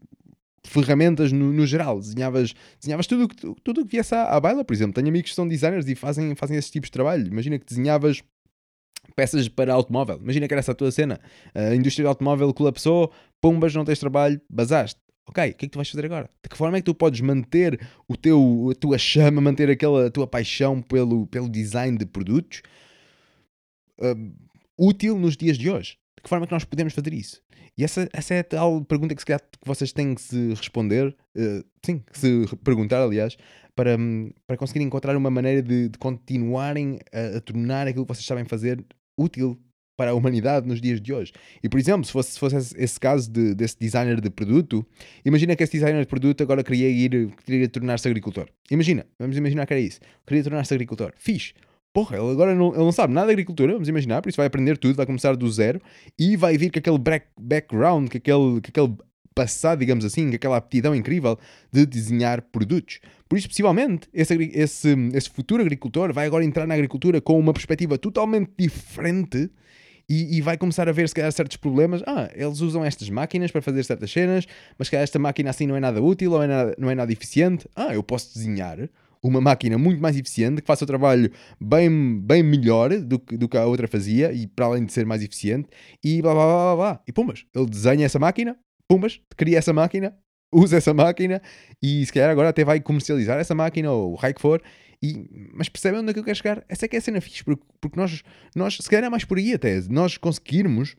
ferramentas 0.67 1.31
no, 1.31 1.53
no 1.53 1.67
geral, 1.67 2.01
desenhavas, 2.01 2.55
desenhavas 2.81 3.07
tudo 3.07 3.29
que, 3.29 3.37
tudo 3.63 3.85
que 3.85 3.93
viesse 3.93 4.15
à, 4.15 4.25
à 4.25 4.41
baila, 4.41 4.65
por 4.65 4.73
exemplo. 4.73 4.95
Tenho 4.95 5.09
amigos 5.09 5.31
que 5.31 5.37
são 5.37 5.47
designers 5.47 5.87
e 5.89 5.95
fazem, 5.95 6.35
fazem 6.35 6.57
esses 6.57 6.71
tipos 6.71 6.89
de 6.89 6.93
trabalho. 6.93 7.27
Imagina 7.27 7.59
que 7.59 7.67
desenhavas 7.67 8.23
peças 9.15 9.49
para 9.49 9.75
automóvel. 9.75 10.19
Imagina 10.23 10.47
que 10.47 10.55
era 10.55 10.61
essa 10.61 10.73
a 10.73 10.75
tua 10.75 10.91
cena. 10.91 11.21
A 11.55 11.75
indústria 11.75 12.05
do 12.05 12.09
automóvel 12.09 12.53
colapsou, 12.55 13.13
pumbas, 13.41 13.75
não 13.75 13.85
tens 13.85 13.99
trabalho, 13.99 14.41
basaste. 14.49 15.04
Ok, 15.27 15.51
o 15.51 15.55
que 15.55 15.65
é 15.65 15.69
que 15.69 15.69
tu 15.69 15.79
vais 15.79 15.89
fazer 15.89 16.05
agora? 16.05 16.29
De 16.43 16.49
que 16.49 16.57
forma 16.57 16.77
é 16.77 16.81
que 16.81 16.85
tu 16.85 16.95
podes 16.95 17.21
manter 17.21 17.81
o 18.07 18.17
teu, 18.17 18.69
a 18.71 18.75
tua 18.75 18.99
chama, 18.99 19.41
manter 19.41 19.71
aquela 19.71 20.11
tua 20.11 20.27
paixão 20.27 20.83
pelo, 20.83 21.27
pelo 21.27 21.49
design 21.49 21.97
de 21.97 22.05
produtos 22.05 22.63
uh, 23.99 24.35
útil 24.79 25.19
nos 25.19 25.37
dias 25.37 25.57
de 25.57 25.71
hoje? 25.71 25.99
De 26.17 26.23
que 26.23 26.29
forma 26.29 26.45
é 26.45 26.47
que 26.47 26.53
nós 26.53 26.65
podemos 26.65 26.93
fazer 26.93 27.15
isso? 27.15 27.43
E 27.77 27.83
essa, 27.83 28.09
essa 28.13 28.35
é 28.35 28.41
a 28.41 28.45
tal 28.45 28.85
pergunta 28.85 29.15
que 29.15 29.23
se 29.23 29.27
calhar 29.27 29.41
que 29.41 29.67
vocês 29.67 29.93
têm 29.93 30.15
que 30.15 30.21
se 30.21 30.51
responder, 30.51 31.17
uh, 31.37 31.65
sim, 31.85 31.99
que 32.01 32.19
se 32.19 32.57
perguntar, 32.63 33.03
aliás, 33.03 33.37
para, 33.75 33.97
para 34.47 34.57
conseguirem 34.59 34.87
encontrar 34.87 35.17
uma 35.17 35.31
maneira 35.31 35.63
de, 35.63 35.89
de 35.89 35.99
continuarem 35.99 36.99
a, 37.13 37.39
a 37.39 37.41
tornar 37.41 37.89
aquilo 37.89 38.05
que 38.05 38.15
vocês 38.15 38.27
sabem 38.27 38.45
fazer 38.45 38.85
útil 39.19 39.59
para 39.97 40.11
a 40.11 40.15
humanidade 40.15 40.67
nos 40.67 40.81
dias 40.81 41.01
de 41.01 41.13
hoje. 41.13 41.33
E, 41.63 41.69
por 41.69 41.79
exemplo, 41.79 42.05
se 42.05 42.13
fosse, 42.13 42.33
se 42.33 42.39
fosse 42.39 42.57
esse 42.77 42.99
caso 42.99 43.31
de, 43.31 43.55
desse 43.55 43.79
designer 43.79 44.21
de 44.21 44.31
produto, 44.31 44.85
imagina 45.25 45.55
que 45.55 45.63
esse 45.63 45.73
designer 45.73 46.01
de 46.01 46.07
produto 46.07 46.43
agora 46.43 46.63
queria 46.63 46.89
ir, 46.89 47.31
queria 47.45 47.69
tornar-se 47.69 48.09
agricultor. 48.09 48.49
Imagina, 48.71 49.07
vamos 49.19 49.37
imaginar 49.37 49.67
que 49.67 49.73
era 49.73 49.81
isso. 49.81 50.01
Queria 50.27 50.43
tornar-se 50.43 50.75
agricultor. 50.75 51.13
Fiz. 51.17 51.55
Porra, 51.93 52.17
ele 52.17 52.29
agora 52.29 52.57
não, 52.57 52.71
ele 52.71 52.79
não 52.79 52.91
sabe 52.91 53.15
nada 53.15 53.29
de 53.29 53.35
agricultura, 53.35 53.73
vamos 53.73 53.89
imaginar, 53.89 54.21
por 54.21 54.29
isso 54.29 54.37
vai 54.37 54.47
aprender 54.47 54.77
tudo, 54.77 54.97
vai 54.97 55.07
começar 55.07 55.37
do 55.37 55.49
zero 55.49 55.81
e 56.19 56.37
vai 56.37 56.59
vir 56.59 56.73
com 56.73 56.81
aquele 56.81 56.99
back, 56.99 57.27
background, 57.39 58.11
com 58.11 58.17
aquele, 58.17 58.61
com 58.61 58.69
aquele 58.69 58.97
passado, 59.33 59.79
digamos 59.79 60.05
assim, 60.05 60.29
com 60.29 60.35
aquela 60.35 60.57
aptidão 60.57 60.93
incrível 60.93 61.39
de 61.73 61.87
desenhar 61.87 62.43
produtos. 62.43 62.99
Por 63.29 63.39
isso, 63.39 63.49
possivelmente, 63.49 64.09
esse, 64.13 64.35
esse, 64.55 64.89
esse 65.13 65.31
futuro 65.31 65.63
agricultor 65.63 66.13
vai 66.13 66.27
agora 66.27 66.45
entrar 66.45 66.67
na 66.67 66.75
agricultura 66.75 67.21
com 67.21 67.39
uma 67.39 67.53
perspectiva 67.53 67.97
totalmente 67.97 68.51
diferente 68.59 69.51
e, 70.09 70.37
e, 70.37 70.41
vai 70.41 70.57
começar 70.57 70.89
a 70.89 70.93
ver 70.93 71.09
se 71.09 71.15
calhar 71.15 71.33
certos 71.33 71.57
problemas. 71.57 72.03
Ah, 72.07 72.31
eles 72.35 72.61
usam 72.61 72.85
estas 72.85 73.09
máquinas 73.09 73.51
para 73.51 73.63
fazer 73.63 73.83
certas 73.85 74.11
cenas, 74.11 74.47
mas 74.79 74.89
que 74.89 74.97
esta 74.97 75.19
máquina 75.19 75.51
assim 75.51 75.67
não 75.67 75.77
é 75.77 75.81
nada 75.81 76.03
útil 76.03 76.33
ou 76.33 76.43
é 76.43 76.47
nada, 76.47 76.75
não 76.79 76.91
é 76.91 76.95
nada 76.95 77.13
eficiente. 77.13 77.69
Ah, 77.75 77.95
eu 77.95 78.03
posso 78.03 78.35
desenhar 78.35 78.79
uma 79.23 79.41
máquina 79.41 79.79
muito 79.79 80.03
mais 80.03 80.17
eficiente 80.19 80.61
que 80.61 80.67
faça 80.67 80.85
o 80.85 80.87
trabalho 80.87 81.31
bem, 81.59 82.21
bem 82.21 82.43
melhor 82.43 82.91
do 83.01 83.19
que, 83.19 83.37
do 83.39 83.49
que 83.49 83.57
a 83.57 83.65
outra 83.65 83.89
fazia 83.89 84.31
e 84.33 84.47
para 84.47 84.67
além 84.67 84.85
de 84.85 84.93
ser 84.93 85.07
mais 85.07 85.23
eficiente 85.23 85.69
e 86.05 86.21
blá 86.21 86.35
blá 86.35 86.45
blá 86.45 86.57
blá. 86.57 86.77
blá. 86.77 87.03
E 87.09 87.13
pumbas, 87.13 87.47
ele 87.55 87.67
desenha 87.67 88.05
essa 88.05 88.19
máquina, 88.19 88.57
pumbas, 88.87 89.21
cria 89.35 89.57
essa 89.57 89.73
máquina, 89.73 90.15
usa 90.53 90.77
essa 90.77 90.93
máquina 90.93 91.41
e 91.83 92.05
se 92.05 92.13
calhar 92.13 92.31
agora 92.31 92.51
até 92.51 92.65
vai 92.65 92.81
comercializar 92.81 93.41
essa 93.41 93.55
máquina 93.55 93.91
ou 93.91 94.13
o 94.13 94.15
raio 94.15 94.35
que 94.35 94.43
for 94.43 94.63
e, 95.05 95.51
mas 95.53 95.69
percebem 95.69 96.01
onde 96.01 96.11
é 96.11 96.15
que 96.15 96.21
eu 96.21 96.25
quero 96.25 96.37
chegar? 96.37 96.65
Essa 96.69 96.87
é 96.87 96.89
que 96.89 96.97
é 96.97 96.99
a 96.99 97.03
cena 97.03 97.21
fixe, 97.21 97.45
porque, 97.45 97.63
porque 97.81 97.99
nós, 97.99 98.23
nós, 98.55 98.77
se 98.77 98.89
calhar 98.89 99.05
é 99.05 99.09
mais 99.09 99.25
por 99.25 99.39
aí 99.39 99.53
até, 99.53 99.81
nós 99.89 100.17
conseguirmos 100.17 100.97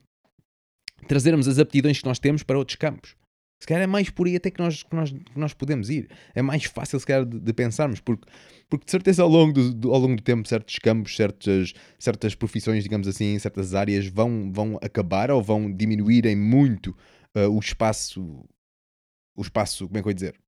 trazermos 1.08 1.48
as 1.48 1.60
aptidões 1.60 2.00
que 2.00 2.06
nós 2.06 2.20
temos 2.20 2.44
para 2.44 2.58
outros 2.58 2.76
campos. 2.76 3.16
Se 3.60 3.68
calhar 3.68 3.84
é 3.84 3.88
mais 3.88 4.10
por 4.10 4.28
aí 4.28 4.36
até 4.36 4.52
que 4.52 4.62
nós, 4.62 4.84
que 4.84 4.96
nós, 4.96 5.12
que 5.12 5.40
nós 5.40 5.54
podemos 5.54 5.90
ir. 5.90 6.10
É 6.36 6.42
mais 6.42 6.66
fácil, 6.66 7.00
se 7.00 7.06
calhar, 7.06 7.26
de, 7.26 7.40
de 7.40 7.54
pensarmos, 7.54 8.00
porque, 8.00 8.30
porque 8.70 8.86
de 8.86 8.92
certeza 8.92 9.24
ao 9.24 9.30
longo 9.30 9.54
do, 9.54 9.74
do, 9.74 9.94
ao 9.94 10.00
longo 10.00 10.16
do 10.18 10.22
tempo 10.22 10.48
certos 10.48 10.78
campos, 10.78 11.16
certas, 11.16 11.74
certas 11.98 12.36
profissões, 12.36 12.84
digamos 12.84 13.08
assim, 13.08 13.40
certas 13.40 13.74
áreas 13.74 14.08
vão, 14.08 14.52
vão 14.52 14.78
acabar 14.82 15.32
ou 15.32 15.42
vão 15.42 15.72
diminuírem 15.72 16.36
muito 16.36 16.96
uh, 17.36 17.50
o 17.50 17.60
espaço, 17.60 18.46
o 19.36 19.42
espaço, 19.42 19.88
como 19.88 19.98
é 19.98 20.02
que 20.02 20.08
eu 20.08 20.12
ia 20.12 20.16
dizer? 20.16 20.45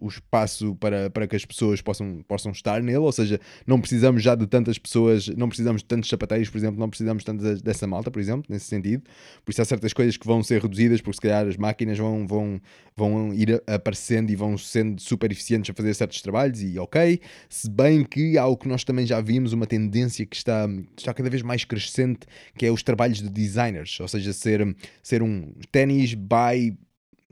O, 0.00 0.08
espaço 0.08 0.74
para, 0.76 1.08
para 1.08 1.26
que 1.26 1.34
as 1.34 1.44
pessoas 1.44 1.80
possam, 1.80 2.22
possam 2.28 2.52
estar 2.52 2.82
nele, 2.82 2.98
ou 2.98 3.12
seja, 3.12 3.40
não 3.66 3.80
precisamos 3.80 4.22
já 4.22 4.34
de 4.34 4.46
tantas 4.46 4.76
pessoas, 4.78 5.28
não 5.28 5.48
precisamos 5.48 5.80
de 5.80 5.88
tantos 5.88 6.10
sapateiros, 6.10 6.50
por 6.50 6.58
exemplo, 6.58 6.78
não 6.78 6.90
precisamos 6.90 7.24
tanto 7.24 7.42
dessa 7.62 7.86
malta, 7.86 8.10
por 8.10 8.20
exemplo, 8.20 8.44
nesse 8.48 8.66
sentido. 8.66 9.02
Por 9.44 9.52
isso 9.52 9.62
há 9.62 9.64
certas 9.64 9.92
coisas 9.92 10.16
que 10.16 10.26
vão 10.26 10.42
ser 10.42 10.60
reduzidas, 10.60 11.00
porque 11.00 11.16
se 11.16 11.20
calhar 11.22 11.46
as 11.46 11.56
máquinas 11.56 11.96
vão, 11.96 12.26
vão, 12.26 12.60
vão 12.94 13.32
ir 13.32 13.62
aparecendo 13.66 14.30
e 14.30 14.36
vão 14.36 14.58
sendo 14.58 15.00
super 15.00 15.32
eficientes 15.32 15.70
a 15.70 15.74
fazer 15.74 15.94
certos 15.94 16.20
trabalhos, 16.20 16.62
e 16.62 16.78
ok. 16.78 17.20
Se 17.48 17.70
bem 17.70 18.04
que 18.04 18.36
há 18.36 18.46
o 18.46 18.56
que 18.56 18.68
nós 18.68 18.84
também 18.84 19.06
já 19.06 19.20
vimos, 19.20 19.52
uma 19.52 19.66
tendência 19.66 20.26
que 20.26 20.36
está, 20.36 20.68
está 20.96 21.14
cada 21.14 21.30
vez 21.30 21.42
mais 21.42 21.64
crescente, 21.64 22.26
que 22.56 22.66
é 22.66 22.70
os 22.70 22.82
trabalhos 22.82 23.22
de 23.22 23.30
designers, 23.30 23.98
ou 24.00 24.08
seja, 24.08 24.32
ser, 24.32 24.76
ser 25.02 25.22
um 25.22 25.52
ténis 25.72 26.14
by 26.14 26.76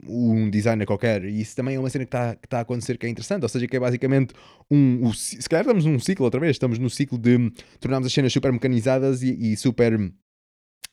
um 0.07 0.49
designer 0.49 0.85
qualquer, 0.85 1.23
e 1.25 1.41
isso 1.41 1.55
também 1.55 1.75
é 1.75 1.79
uma 1.79 1.89
cena 1.89 2.05
que 2.05 2.09
está 2.09 2.35
tá 2.47 2.57
a 2.59 2.61
acontecer 2.61 2.97
que 2.97 3.05
é 3.05 3.09
interessante, 3.09 3.43
ou 3.43 3.49
seja, 3.49 3.67
que 3.67 3.75
é 3.75 3.79
basicamente 3.79 4.33
um, 4.69 5.07
um, 5.07 5.13
se 5.13 5.47
calhar 5.49 5.65
estamos 5.65 5.85
num 5.85 5.99
ciclo 5.99 6.25
outra 6.25 6.39
vez, 6.39 6.51
estamos 6.51 6.79
no 6.79 6.89
ciclo 6.89 7.17
de 7.17 7.51
tornarmos 7.79 8.07
as 8.07 8.13
cenas 8.13 8.31
super 8.31 8.51
mecanizadas 8.51 9.21
e, 9.21 9.51
e 9.51 9.57
super, 9.57 9.99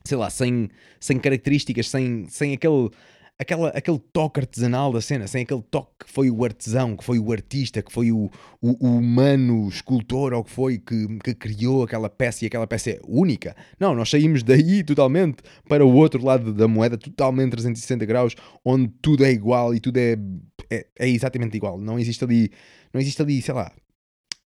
sei 0.04 0.16
lá, 0.16 0.28
sem, 0.30 0.68
sem 0.98 1.18
características, 1.18 1.88
sem, 1.88 2.26
sem 2.28 2.54
aquele 2.54 2.90
aquela, 3.38 3.68
aquele 3.68 3.98
toque 4.12 4.40
artesanal 4.40 4.92
da 4.92 5.00
cena, 5.00 5.26
sem 5.26 5.42
aquele 5.42 5.62
toque 5.62 6.04
que 6.04 6.10
foi 6.10 6.30
o 6.30 6.44
artesão, 6.44 6.96
que 6.96 7.04
foi 7.04 7.18
o 7.18 7.32
artista, 7.32 7.82
que 7.82 7.92
foi 7.92 8.10
o, 8.10 8.30
o, 8.60 8.86
o 8.86 8.96
humano 8.98 9.68
escultor 9.68 10.32
ou 10.32 10.42
que 10.42 10.50
foi 10.50 10.78
que, 10.78 11.06
que 11.18 11.34
criou 11.34 11.82
aquela 11.82 12.08
peça 12.08 12.44
e 12.44 12.46
aquela 12.46 12.66
peça 12.66 12.90
é 12.90 13.00
única. 13.06 13.54
Não, 13.78 13.94
nós 13.94 14.08
saímos 14.08 14.42
daí 14.42 14.82
totalmente 14.82 15.38
para 15.68 15.84
o 15.84 15.92
outro 15.94 16.24
lado 16.24 16.52
da 16.52 16.66
moeda, 16.66 16.96
totalmente 16.96 17.52
360 17.52 18.04
graus, 18.06 18.34
onde 18.64 18.88
tudo 19.02 19.24
é 19.24 19.30
igual 19.30 19.74
e 19.74 19.80
tudo 19.80 19.98
é, 19.98 20.16
é, 20.70 20.86
é 20.98 21.08
exatamente 21.08 21.56
igual. 21.56 21.78
Não 21.78 21.98
existe 21.98 22.24
ali, 22.24 22.50
não 22.92 23.00
existe 23.00 23.20
ali, 23.20 23.42
sei 23.42 23.54
lá, 23.54 23.70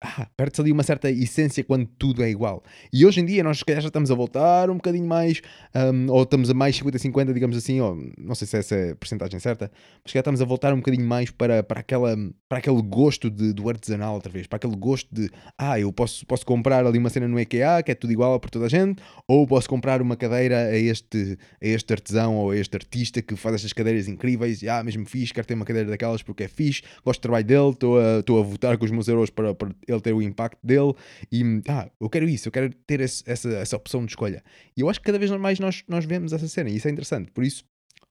ah, 0.01 0.27
perde-se 0.37 0.61
ali 0.61 0.71
uma 0.71 0.83
certa 0.83 1.11
essência 1.11 1.61
quando 1.63 1.85
tudo 1.97 2.23
é 2.23 2.29
igual. 2.29 2.63
E 2.91 3.05
hoje 3.05 3.19
em 3.19 3.25
dia 3.25 3.43
nós 3.43 3.61
já 3.67 3.79
estamos 3.79 4.09
a 4.09 4.15
voltar 4.15 4.69
um 4.69 4.75
bocadinho 4.75 5.05
mais, 5.05 5.41
um, 5.75 6.09
ou 6.09 6.23
estamos 6.23 6.49
a 6.49 6.53
mais 6.53 6.79
50-50, 6.79 7.33
digamos 7.33 7.57
assim, 7.57 7.81
ou 7.81 7.97
não 8.17 8.33
sei 8.33 8.47
se 8.47 8.57
essa 8.57 8.75
é 8.75 8.91
a 8.91 8.95
porcentagem 8.95 9.39
certa, 9.39 9.69
mas 10.03 10.13
calhar 10.13 10.21
estamos 10.21 10.41
a 10.41 10.45
voltar 10.45 10.73
um 10.73 10.77
bocadinho 10.77 11.05
mais 11.05 11.29
para, 11.31 11.61
para, 11.63 11.81
aquela, 11.81 12.15
para 12.47 12.59
aquele 12.59 12.81
gosto 12.81 13.29
de, 13.29 13.51
do 13.51 13.67
artesanal 13.67 14.13
outra 14.13 14.31
vez, 14.31 14.47
para 14.47 14.55
aquele 14.55 14.75
gosto 14.75 15.13
de, 15.13 15.29
ah, 15.57 15.77
eu 15.77 15.91
posso, 15.91 16.25
posso 16.25 16.45
comprar 16.45 16.85
ali 16.85 16.97
uma 16.97 17.09
cena 17.09 17.27
no 17.27 17.37
IKEA 17.37 17.83
que 17.83 17.91
é 17.91 17.95
tudo 17.95 18.13
igual 18.13 18.39
para 18.39 18.49
toda 18.49 18.67
a 18.67 18.69
gente, 18.69 19.03
ou 19.27 19.45
posso 19.45 19.69
comprar 19.69 20.01
uma 20.01 20.15
cadeira 20.15 20.67
a 20.67 20.77
este, 20.77 21.37
a 21.61 21.67
este 21.67 21.91
artesão 21.91 22.37
ou 22.37 22.51
a 22.51 22.57
este 22.57 22.75
artista 22.75 23.21
que 23.21 23.35
faz 23.35 23.55
estas 23.55 23.73
cadeiras 23.73 24.07
incríveis, 24.07 24.61
e, 24.61 24.69
ah, 24.69 24.81
mesmo 24.81 25.05
fixe, 25.05 25.33
quero 25.33 25.45
ter 25.45 25.55
uma 25.55 25.65
cadeira 25.65 25.89
daquelas 25.89 26.23
porque 26.23 26.43
é 26.43 26.47
fixe, 26.47 26.83
gosto 27.03 27.19
do 27.19 27.23
trabalho 27.23 27.45
dele, 27.45 27.69
estou 27.71 27.99
a, 27.99 28.19
estou 28.19 28.39
a 28.39 28.43
votar 28.43 28.77
com 28.77 28.85
os 28.85 28.91
meus 28.91 29.07
euros 29.09 29.29
para, 29.29 29.53
para 29.53 29.69
ele 29.91 30.01
ter 30.01 30.13
o 30.13 30.21
impacto 30.21 30.59
dele 30.63 30.93
e 31.31 31.43
ah, 31.67 31.89
eu 31.99 32.09
quero 32.09 32.27
isso, 32.27 32.47
eu 32.47 32.51
quero 32.51 32.73
ter 32.87 33.01
esse, 33.01 33.23
essa, 33.25 33.49
essa 33.49 33.75
opção 33.75 34.05
de 34.05 34.11
escolha. 34.11 34.43
E 34.75 34.81
eu 34.81 34.89
acho 34.89 34.99
que 34.99 35.05
cada 35.05 35.19
vez 35.19 35.29
mais 35.31 35.59
nós, 35.59 35.83
nós 35.87 36.05
vemos 36.05 36.33
essa 36.33 36.47
cena 36.47 36.69
e 36.69 36.75
isso 36.75 36.87
é 36.87 36.91
interessante. 36.91 37.31
Por 37.31 37.43
isso, 37.43 37.63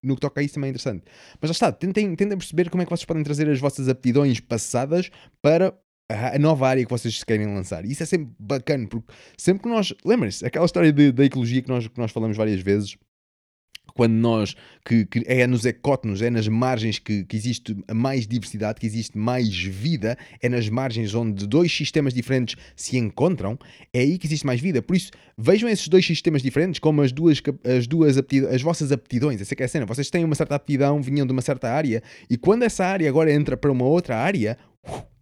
no 0.02 0.14
que 0.14 0.20
toca 0.20 0.40
a 0.40 0.44
isso 0.44 0.54
também 0.54 0.68
é 0.68 0.70
interessante. 0.70 1.04
Mas 1.40 1.48
já 1.48 1.52
está, 1.52 1.72
tentem, 1.72 2.14
tentem 2.14 2.36
perceber 2.36 2.70
como 2.70 2.82
é 2.82 2.86
que 2.86 2.90
vocês 2.90 3.04
podem 3.04 3.22
trazer 3.22 3.48
as 3.48 3.58
vossas 3.58 3.88
aptidões 3.88 4.40
passadas 4.40 5.10
para 5.42 5.74
a 6.08 6.38
nova 6.38 6.68
área 6.68 6.84
que 6.84 6.90
vocês 6.90 7.22
querem 7.22 7.46
lançar. 7.46 7.84
E 7.84 7.92
isso 7.92 8.02
é 8.02 8.06
sempre 8.06 8.32
bacana, 8.38 8.86
porque 8.88 9.12
sempre 9.36 9.64
que 9.64 9.68
nós. 9.68 9.92
Lembrem-se, 10.04 10.44
aquela 10.44 10.64
história 10.64 10.92
da 11.12 11.24
ecologia 11.24 11.60
que 11.60 11.68
nós, 11.68 11.86
que 11.86 11.98
nós 11.98 12.10
falamos 12.10 12.36
várias 12.36 12.60
vezes 12.60 12.96
quando 13.98 14.12
nós, 14.12 14.54
que, 14.84 15.04
que, 15.06 15.24
é 15.26 15.44
nos 15.44 15.64
ecótonos, 15.64 16.22
é 16.22 16.30
nas 16.30 16.46
margens 16.46 17.00
que, 17.00 17.24
que 17.24 17.36
existe 17.36 17.76
mais 17.92 18.28
diversidade, 18.28 18.78
que 18.78 18.86
existe 18.86 19.18
mais 19.18 19.52
vida, 19.52 20.16
é 20.40 20.48
nas 20.48 20.68
margens 20.68 21.16
onde 21.16 21.44
dois 21.48 21.76
sistemas 21.76 22.14
diferentes 22.14 22.54
se 22.76 22.96
encontram, 22.96 23.58
é 23.92 23.98
aí 23.98 24.16
que 24.16 24.28
existe 24.28 24.46
mais 24.46 24.60
vida. 24.60 24.80
Por 24.80 24.94
isso, 24.94 25.10
vejam 25.36 25.68
esses 25.68 25.88
dois 25.88 26.06
sistemas 26.06 26.42
diferentes 26.42 26.78
como 26.78 27.02
as 27.02 27.10
duas, 27.10 27.42
as 27.76 27.88
duas 27.88 28.16
as 28.16 28.62
vossas 28.62 28.92
aptidões. 28.92 29.40
Essa 29.40 29.56
é 29.58 29.64
a 29.64 29.68
cena. 29.68 29.84
Vocês 29.84 30.08
têm 30.08 30.22
uma 30.22 30.36
certa 30.36 30.54
aptidão, 30.54 31.02
vinham 31.02 31.26
de 31.26 31.32
uma 31.32 31.42
certa 31.42 31.68
área, 31.68 32.00
e 32.30 32.36
quando 32.36 32.62
essa 32.62 32.86
área 32.86 33.08
agora 33.08 33.32
entra 33.32 33.56
para 33.56 33.72
uma 33.72 33.84
outra 33.84 34.16
área, 34.16 34.56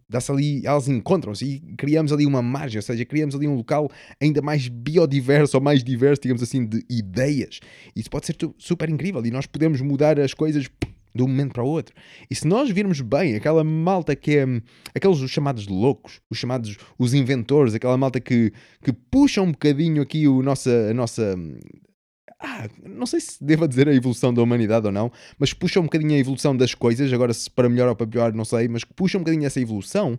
dá-se 0.08 0.30
ali, 0.30 0.66
elas 0.66 0.88
encontram-se 0.88 1.44
e 1.44 1.60
criamos 1.76 2.12
ali 2.12 2.26
uma 2.26 2.42
margem, 2.42 2.78
ou 2.78 2.82
seja, 2.82 3.04
criamos 3.04 3.34
ali 3.34 3.46
um 3.46 3.54
local 3.54 3.90
ainda 4.20 4.40
mais 4.40 4.68
biodiverso 4.68 5.56
ou 5.56 5.62
mais 5.62 5.82
diverso, 5.82 6.22
digamos 6.22 6.42
assim, 6.42 6.64
de 6.64 6.84
ideias. 6.88 7.60
Isso 7.94 8.10
pode 8.10 8.26
ser 8.26 8.36
super 8.58 8.88
incrível 8.88 9.24
e 9.24 9.30
nós 9.30 9.46
podemos 9.46 9.80
mudar 9.80 10.18
as 10.20 10.32
coisas 10.32 10.68
de 11.16 11.22
um 11.22 11.28
momento 11.28 11.54
para 11.54 11.64
o 11.64 11.66
outro. 11.66 11.94
E 12.30 12.34
se 12.34 12.46
nós 12.46 12.70
virmos 12.70 13.00
bem 13.00 13.34
aquela 13.34 13.64
malta 13.64 14.14
que 14.14 14.36
é 14.36 14.44
aqueles 14.94 15.18
os 15.18 15.30
chamados 15.30 15.66
loucos, 15.66 16.20
os 16.30 16.38
chamados 16.38 16.76
os 16.98 17.14
inventores, 17.14 17.74
aquela 17.74 17.96
malta 17.96 18.20
que, 18.20 18.52
que 18.82 18.92
puxa 18.92 19.40
um 19.40 19.50
bocadinho 19.50 20.02
aqui 20.02 20.28
o 20.28 20.42
nossa, 20.42 20.70
a 20.90 20.94
nossa 20.94 21.34
ah, 22.38 22.68
não 22.84 23.06
sei 23.06 23.20
se 23.20 23.42
devo 23.42 23.66
dizer 23.66 23.88
a 23.88 23.94
evolução 23.94 24.32
da 24.32 24.42
humanidade 24.42 24.86
ou 24.86 24.92
não, 24.92 25.10
mas 25.38 25.52
puxa 25.52 25.80
um 25.80 25.84
bocadinho 25.84 26.14
a 26.14 26.18
evolução 26.18 26.56
das 26.56 26.74
coisas, 26.74 27.12
agora 27.12 27.32
se 27.32 27.50
para 27.50 27.68
melhor 27.68 27.88
ou 27.88 27.96
para 27.96 28.06
pior, 28.06 28.32
não 28.32 28.44
sei, 28.44 28.68
mas 28.68 28.84
puxa 28.84 29.16
um 29.16 29.22
bocadinho 29.22 29.46
essa 29.46 29.60
evolução. 29.60 30.18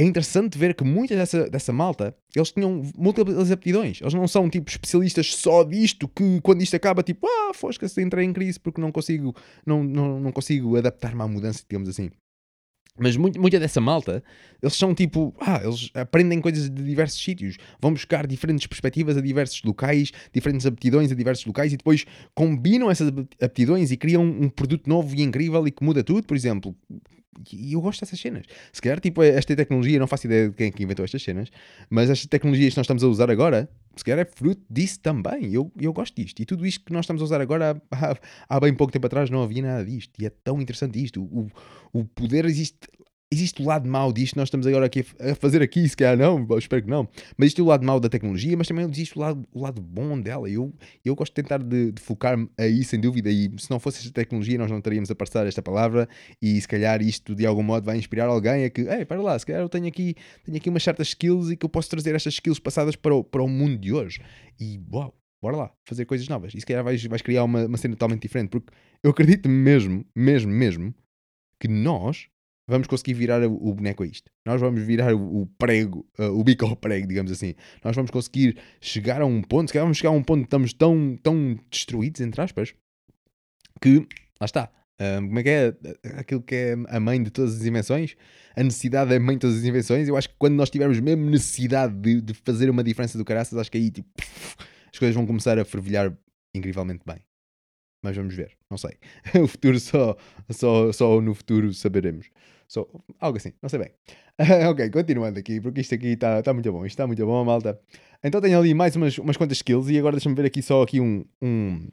É 0.00 0.04
interessante 0.04 0.56
ver 0.56 0.74
que 0.74 0.84
muita 0.84 1.16
dessa, 1.16 1.50
dessa 1.50 1.72
malta, 1.72 2.16
eles 2.34 2.52
tinham 2.52 2.82
múltiplas 2.96 3.50
aptidões. 3.50 4.00
Eles 4.00 4.14
não 4.14 4.28
são 4.28 4.48
tipo 4.48 4.70
especialistas 4.70 5.34
só 5.34 5.64
disto, 5.64 6.06
que 6.06 6.40
quando 6.40 6.62
isto 6.62 6.76
acaba, 6.76 7.02
tipo, 7.02 7.26
ah, 7.26 7.52
fosca-se, 7.52 8.00
entrei 8.00 8.24
em 8.24 8.32
crise 8.32 8.60
porque 8.60 8.80
não 8.80 8.92
consigo, 8.92 9.34
não, 9.66 9.82
não, 9.82 10.20
não 10.20 10.30
consigo 10.30 10.76
adaptar-me 10.76 11.20
à 11.20 11.26
mudança, 11.26 11.64
digamos 11.68 11.88
assim. 11.88 12.10
Mas 12.98 13.16
muito, 13.16 13.40
muita 13.40 13.60
dessa 13.60 13.80
malta, 13.80 14.22
eles 14.62 14.74
são 14.74 14.94
tipo, 14.94 15.34
ah, 15.40 15.60
eles 15.62 15.90
aprendem 15.94 16.40
coisas 16.40 16.68
de 16.68 16.82
diversos 16.82 17.22
sítios, 17.22 17.56
vão 17.80 17.92
buscar 17.92 18.26
diferentes 18.26 18.66
perspectivas 18.66 19.16
a 19.16 19.20
diversos 19.20 19.62
locais, 19.62 20.12
diferentes 20.32 20.66
aptidões 20.66 21.12
a 21.12 21.14
diversos 21.14 21.46
locais 21.46 21.72
e 21.72 21.76
depois 21.76 22.04
combinam 22.34 22.90
essas 22.90 23.12
aptidões 23.40 23.90
e 23.90 23.96
criam 23.96 24.24
um 24.24 24.48
produto 24.48 24.88
novo 24.88 25.14
e 25.14 25.22
incrível 25.22 25.66
e 25.66 25.70
que 25.70 25.84
muda 25.84 26.02
tudo. 26.02 26.26
Por 26.26 26.36
exemplo, 26.36 26.74
e 27.52 27.72
eu 27.72 27.80
gosto 27.80 28.00
dessas 28.00 28.18
cenas. 28.18 28.44
Se 28.72 28.80
calhar, 28.80 29.00
tipo, 29.00 29.22
esta 29.22 29.54
tecnologia, 29.54 29.98
não 29.98 30.06
faço 30.06 30.26
ideia 30.26 30.48
de 30.48 30.54
quem 30.54 30.68
é 30.68 30.70
que 30.70 30.82
inventou 30.82 31.04
estas 31.04 31.22
cenas, 31.22 31.50
mas 31.88 32.10
estas 32.10 32.26
tecnologias 32.26 32.74
que 32.74 32.78
nós 32.78 32.84
estamos 32.84 33.04
a 33.04 33.08
usar 33.08 33.30
agora, 33.30 33.68
se 33.96 34.04
calhar 34.04 34.20
é 34.20 34.24
fruto 34.24 34.62
disso 34.68 35.00
também. 35.00 35.52
Eu, 35.52 35.70
eu 35.78 35.92
gosto 35.92 36.14
disto. 36.14 36.40
E 36.40 36.44
tudo 36.44 36.66
isto 36.66 36.84
que 36.84 36.92
nós 36.92 37.04
estamos 37.04 37.22
a 37.22 37.24
usar 37.24 37.40
agora, 37.40 37.80
há, 37.90 38.16
há 38.48 38.60
bem 38.60 38.74
pouco 38.74 38.92
tempo 38.92 39.06
atrás 39.06 39.30
não 39.30 39.42
havia 39.42 39.62
nada 39.62 39.84
disto. 39.84 40.12
E 40.20 40.26
é 40.26 40.30
tão 40.30 40.60
interessante 40.60 41.02
isto. 41.02 41.22
O, 41.22 41.48
o 41.92 42.04
poder 42.04 42.44
existe 42.44 42.78
existe 43.30 43.62
o 43.62 43.66
lado 43.66 43.88
mau 43.88 44.12
disto, 44.12 44.36
nós 44.36 44.48
estamos 44.48 44.66
agora 44.66 44.86
aqui 44.86 45.04
a 45.20 45.34
fazer 45.34 45.62
aqui, 45.62 45.86
se 45.86 45.96
calhar 45.96 46.16
não, 46.16 46.46
espero 46.56 46.82
que 46.82 46.88
não, 46.88 47.06
mas 47.36 47.46
existe 47.46 47.60
o 47.60 47.66
lado 47.66 47.84
mau 47.84 48.00
da 48.00 48.08
tecnologia, 48.08 48.56
mas 48.56 48.66
também 48.66 48.88
existe 48.88 49.16
o 49.16 49.20
lado, 49.20 49.46
o 49.52 49.60
lado 49.60 49.82
bom 49.82 50.18
dela. 50.18 50.48
Eu, 50.48 50.72
eu 51.04 51.14
gosto 51.14 51.32
de 51.32 51.42
tentar 51.42 51.62
de, 51.62 51.92
de 51.92 52.00
focar-me 52.00 52.48
aí, 52.56 52.82
sem 52.82 52.98
dúvida, 52.98 53.30
e 53.30 53.50
se 53.58 53.70
não 53.70 53.78
fosse 53.78 53.98
esta 53.98 54.12
tecnologia, 54.12 54.56
nós 54.56 54.70
não 54.70 54.80
teríamos 54.80 55.10
a 55.10 55.14
passar 55.14 55.46
esta 55.46 55.60
palavra, 55.60 56.08
e 56.40 56.60
se 56.60 56.66
calhar 56.66 57.02
isto 57.02 57.34
de 57.34 57.44
algum 57.44 57.62
modo 57.62 57.84
vai 57.84 57.98
inspirar 57.98 58.26
alguém 58.26 58.64
a 58.64 58.70
que, 58.70 58.82
ei, 58.82 59.04
para 59.04 59.20
lá, 59.20 59.38
se 59.38 59.44
calhar 59.44 59.60
eu 59.60 59.68
tenho 59.68 59.86
aqui, 59.86 60.14
tenho 60.44 60.56
aqui 60.56 60.70
umas 60.70 60.82
certas 60.82 61.08
skills 61.08 61.50
e 61.50 61.56
que 61.56 61.66
eu 61.66 61.70
posso 61.70 61.90
trazer 61.90 62.14
estas 62.14 62.34
skills 62.34 62.58
passadas 62.58 62.96
para 62.96 63.14
o, 63.14 63.22
para 63.22 63.42
o 63.42 63.48
mundo 63.48 63.76
de 63.76 63.92
hoje. 63.92 64.20
E 64.58 64.80
uau, 64.90 65.14
bora 65.42 65.56
lá, 65.56 65.72
fazer 65.86 66.06
coisas 66.06 66.26
novas. 66.28 66.54
E 66.54 66.60
se 66.60 66.66
calhar 66.66 66.82
vais, 66.82 67.04
vais 67.04 67.22
criar 67.22 67.44
uma, 67.44 67.66
uma 67.66 67.76
cena 67.76 67.94
totalmente 67.94 68.22
diferente, 68.22 68.48
porque 68.48 68.72
eu 69.02 69.10
acredito 69.10 69.48
mesmo, 69.50 70.04
mesmo, 70.16 70.50
mesmo, 70.50 70.94
que 71.60 71.68
nós 71.68 72.28
vamos 72.68 72.86
conseguir 72.86 73.14
virar 73.14 73.42
o, 73.42 73.74
boneco 73.74 74.02
a 74.02 74.06
isto. 74.06 74.30
Nós 74.44 74.60
vamos 74.60 74.82
virar 74.82 75.14
o, 75.14 75.46
prego, 75.58 76.06
o 76.18 76.44
bico 76.44 76.66
ao 76.66 76.76
prego, 76.76 77.08
digamos 77.08 77.32
assim. 77.32 77.54
Nós 77.82 77.96
vamos 77.96 78.10
conseguir 78.10 78.58
chegar 78.80 79.22
a 79.22 79.26
um 79.26 79.42
ponto, 79.42 79.68
se 79.68 79.72
calhar 79.72 79.86
vamos 79.86 79.96
chegar 79.96 80.10
a 80.10 80.12
um 80.12 80.22
ponto 80.22 80.40
que 80.40 80.46
estamos 80.46 80.72
tão, 80.74 81.18
tão 81.22 81.58
destruídos, 81.70 82.20
entre 82.20 82.40
aspas, 82.40 82.74
que, 83.80 84.06
lá 84.40 84.44
está, 84.44 84.70
uh, 85.00 85.26
como 85.26 85.38
é 85.38 85.42
que 85.42 85.48
é 85.48 85.74
aquilo 86.18 86.42
que 86.42 86.54
é 86.54 86.76
a 86.88 87.00
mãe 87.00 87.22
de 87.22 87.30
todas 87.30 87.58
as 87.58 87.64
invenções? 87.64 88.16
A 88.54 88.62
necessidade 88.62 89.12
é 89.12 89.16
a 89.16 89.20
mãe 89.20 89.36
de 89.36 89.40
todas 89.40 89.56
as 89.56 89.64
invenções. 89.64 90.06
Eu 90.06 90.16
acho 90.16 90.28
que 90.28 90.34
quando 90.38 90.54
nós 90.54 90.68
tivermos 90.68 91.00
mesmo 91.00 91.24
necessidade 91.24 91.94
de, 91.94 92.20
de 92.20 92.34
fazer 92.34 92.68
uma 92.68 92.84
diferença 92.84 93.16
do 93.16 93.24
caraças, 93.24 93.58
acho 93.58 93.70
que 93.70 93.78
aí 93.78 93.90
tipo, 93.90 94.08
as 94.92 94.98
coisas 94.98 95.14
vão 95.14 95.26
começar 95.26 95.58
a 95.58 95.64
fervilhar 95.64 96.12
incrivelmente 96.54 97.02
bem. 97.06 97.18
Mas 98.02 98.16
vamos 98.16 98.34
ver, 98.34 98.56
não 98.70 98.78
sei. 98.78 98.96
o 99.42 99.46
futuro 99.46 99.78
só, 99.80 100.16
só, 100.50 100.92
só 100.92 101.20
no 101.20 101.34
futuro 101.34 101.72
saberemos. 101.74 102.26
So, 102.68 102.86
algo 103.18 103.38
assim, 103.38 103.52
não 103.62 103.68
sei 103.68 103.78
bem. 103.78 103.90
ok, 104.68 104.90
continuando 104.90 105.38
aqui, 105.38 105.58
porque 105.60 105.80
isto 105.80 105.94
aqui 105.94 106.08
está 106.08 106.42
tá 106.42 106.52
muito 106.52 106.70
bom. 106.70 106.84
Isto 106.84 106.94
está 106.94 107.06
muito 107.06 107.24
bom, 107.24 107.42
malta. 107.44 107.80
Então 108.22 108.40
tenho 108.40 108.58
ali 108.58 108.74
mais 108.74 108.94
umas, 108.94 109.16
umas 109.18 109.36
quantas 109.38 109.56
skills 109.56 109.88
e 109.88 109.98
agora 109.98 110.16
deixa-me 110.16 110.34
ver 110.34 110.44
aqui 110.46 110.60
só 110.60 110.82
aqui 110.82 111.00
um, 111.00 111.24
um. 111.42 111.88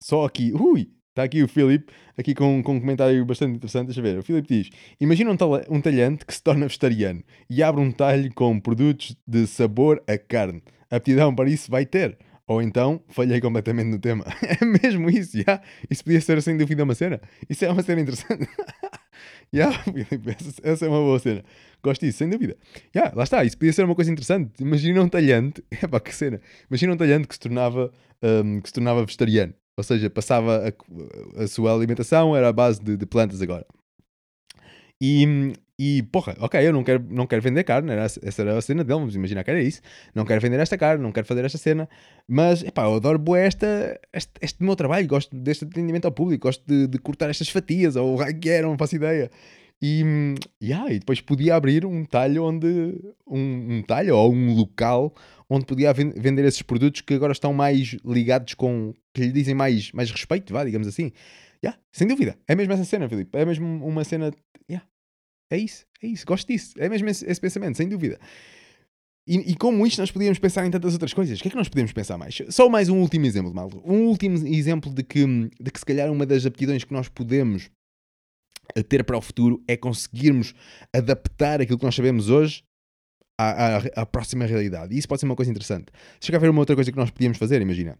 Só 0.00 0.24
aqui. 0.24 0.52
Ui! 0.54 0.92
Está 1.10 1.24
aqui 1.24 1.42
o 1.42 1.48
Filipe, 1.48 1.90
aqui 2.18 2.34
com, 2.34 2.62
com 2.62 2.74
um 2.74 2.80
comentário 2.80 3.24
bastante 3.24 3.56
interessante. 3.56 3.86
Deixa 3.86 4.02
ver. 4.02 4.18
O 4.18 4.22
Filipe 4.22 4.48
diz: 4.48 4.70
Imagina 5.00 5.30
um, 5.30 5.36
talhe, 5.36 5.64
um 5.68 5.80
talhante 5.80 6.24
que 6.24 6.34
se 6.34 6.42
torna 6.42 6.66
vegetariano 6.66 7.24
e 7.48 7.62
abre 7.62 7.80
um 7.80 7.90
talho 7.90 8.32
com 8.34 8.60
produtos 8.60 9.16
de 9.26 9.46
sabor 9.46 10.02
a 10.06 10.16
carne. 10.18 10.62
Aptidão 10.90 11.34
para 11.34 11.48
isso 11.48 11.70
vai 11.70 11.84
ter. 11.84 12.16
Ou 12.48 12.62
então 12.62 13.02
falhei 13.08 13.40
completamente 13.40 13.88
no 13.88 13.98
tema. 13.98 14.24
É 14.60 14.64
mesmo 14.64 15.10
isso, 15.10 15.42
já. 15.42 15.60
Isso 15.90 16.04
podia 16.04 16.20
ser 16.20 16.40
sem 16.42 16.56
dúvida 16.56 16.84
uma 16.84 16.94
cena. 16.94 17.20
Isso 17.48 17.64
é 17.64 17.70
uma 17.70 17.82
cena 17.82 18.00
interessante. 18.00 18.48
Já, 19.52 19.72
Filipe, 19.72 20.36
essa, 20.62 20.86
é 20.86 20.88
uma 20.88 20.98
boa 20.98 21.18
cena. 21.18 21.42
Gosto 21.82 22.04
disso, 22.04 22.18
sem 22.18 22.28
dúvida. 22.28 22.56
Já, 22.94 23.12
lá 23.14 23.24
está, 23.24 23.44
isso 23.44 23.56
podia 23.56 23.72
ser 23.72 23.84
uma 23.84 23.94
coisa 23.94 24.10
interessante. 24.10 24.60
Imagina 24.60 25.02
um 25.02 25.08
talhante, 25.08 25.64
é 25.70 25.86
pá, 25.86 26.00
que 26.00 26.14
cena. 26.14 26.40
Imagina 26.68 26.92
um 26.92 26.96
talhante 26.96 27.28
que 27.28 27.34
se 27.34 27.40
tornava, 27.40 27.92
hum, 28.22 28.60
que 28.60 28.68
se 28.68 28.74
tornava 28.74 29.04
vegetariano. 29.04 29.54
Ou 29.76 29.84
seja, 29.84 30.10
passava 30.10 30.68
a, 30.68 31.42
a 31.42 31.46
sua 31.46 31.74
alimentação, 31.74 32.36
era 32.36 32.48
à 32.48 32.52
base 32.52 32.80
de, 32.80 32.96
de 32.96 33.06
plantas 33.06 33.40
agora. 33.42 33.66
E, 35.00 35.52
e 35.78 36.02
porra, 36.04 36.34
ok, 36.40 36.66
eu 36.66 36.72
não 36.72 36.82
quero, 36.82 37.04
não 37.10 37.26
quero 37.26 37.42
vender 37.42 37.62
carne, 37.64 37.92
era, 37.92 38.04
essa 38.04 38.42
era 38.42 38.56
a 38.56 38.62
cena 38.62 38.82
dele, 38.82 38.98
vamos 39.00 39.14
imaginar 39.14 39.44
que 39.44 39.50
era 39.50 39.62
isso. 39.62 39.82
Não 40.14 40.24
quero 40.24 40.40
vender 40.40 40.58
esta 40.58 40.78
carne, 40.78 41.02
não 41.02 41.12
quero 41.12 41.26
fazer 41.26 41.44
esta 41.44 41.58
cena, 41.58 41.88
mas 42.26 42.62
epá, 42.62 42.84
eu 42.84 42.94
adoro 42.94 43.36
esta, 43.36 44.00
este, 44.12 44.32
este 44.40 44.62
meu 44.62 44.74
trabalho, 44.74 45.06
gosto 45.06 45.36
deste 45.36 45.64
atendimento 45.64 46.06
ao 46.06 46.12
público, 46.12 46.46
gosto 46.48 46.64
de, 46.66 46.86
de 46.86 46.98
cortar 46.98 47.28
estas 47.28 47.50
fatias, 47.50 47.94
ou 47.94 48.18
o 48.18 48.40
que 48.40 48.48
era, 48.48 48.66
não 48.66 48.78
faço 48.78 48.96
ideia. 48.96 49.30
E, 49.82 50.02
yeah, 50.62 50.90
e 50.90 50.98
depois 50.98 51.20
podia 51.20 51.54
abrir 51.54 51.84
um 51.84 52.04
talho 52.06 52.44
onde 52.44 52.66
um, 53.26 53.76
um 53.76 53.82
talho 53.82 54.16
ou 54.16 54.32
um 54.32 54.54
local 54.54 55.14
onde 55.50 55.66
podia 55.66 55.92
vender 55.92 56.44
esses 56.46 56.62
produtos 56.62 57.02
que 57.02 57.12
agora 57.12 57.32
estão 57.32 57.52
mais 57.52 57.96
ligados 58.04 58.54
com 58.54 58.94
que 59.12 59.20
lhe 59.20 59.32
dizem 59.32 59.54
mais, 59.54 59.92
mais 59.92 60.10
respeito, 60.10 60.52
vá, 60.52 60.64
digamos 60.64 60.88
assim. 60.88 61.12
Yeah, 61.62 61.78
sem 61.92 62.06
dúvida. 62.06 62.38
É 62.48 62.54
mesmo 62.54 62.72
essa 62.72 62.84
cena, 62.84 63.08
Filipe. 63.08 63.36
É 63.38 63.44
mesmo 63.44 63.86
uma 63.86 64.04
cena. 64.04 64.32
Yeah, 64.70 64.86
é 65.50 65.58
isso, 65.58 65.86
é 66.02 66.06
isso. 66.06 66.26
Gosto 66.26 66.48
disso. 66.48 66.74
É 66.78 66.88
mesmo 66.88 67.08
esse, 67.08 67.24
esse 67.24 67.40
pensamento, 67.40 67.76
sem 67.76 67.88
dúvida. 67.88 68.18
E, 69.26 69.52
e, 69.52 69.56
como 69.56 69.84
isto 69.84 70.00
nós 70.00 70.10
podíamos 70.10 70.38
pensar 70.38 70.64
em 70.64 70.70
tantas 70.70 70.92
outras 70.92 71.12
coisas. 71.12 71.38
O 71.38 71.42
que 71.42 71.48
é 71.48 71.50
que 71.50 71.56
nós 71.56 71.68
podemos 71.68 71.92
pensar 71.92 72.16
mais? 72.16 72.40
Só 72.48 72.68
mais 72.68 72.88
um 72.88 73.00
último 73.00 73.26
exemplo, 73.26 73.52
Maldo. 73.52 73.82
Um 73.84 74.06
último 74.06 74.36
exemplo 74.46 74.92
de 74.92 75.02
que, 75.02 75.24
de 75.60 75.70
que 75.70 75.78
se 75.78 75.84
calhar 75.84 76.10
uma 76.12 76.24
das 76.24 76.46
aptidões 76.46 76.84
que 76.84 76.92
nós 76.92 77.08
podemos 77.08 77.68
eh, 78.74 78.82
ter 78.84 79.02
para 79.02 79.18
o 79.18 79.20
futuro 79.20 79.60
é 79.66 79.76
conseguirmos 79.76 80.54
adaptar 80.94 81.60
aquilo 81.60 81.76
que 81.76 81.84
nós 81.84 81.94
sabemos 81.96 82.30
hoje 82.30 82.62
à, 83.38 83.76
à, 83.76 83.76
à, 83.96 84.06
próxima 84.06 84.46
realidade. 84.46 84.94
E 84.94 84.98
isso 84.98 85.08
pode 85.08 85.20
ser 85.20 85.26
uma 85.26 85.36
coisa 85.36 85.50
interessante. 85.50 85.86
Se 86.20 86.26
chegar 86.26 86.38
a 86.38 86.40
ver 86.40 86.50
uma 86.50 86.60
outra 86.60 86.76
coisa 86.76 86.92
que 86.92 86.96
nós 86.96 87.10
podíamos 87.10 87.36
fazer, 87.36 87.60
imagina. 87.60 87.98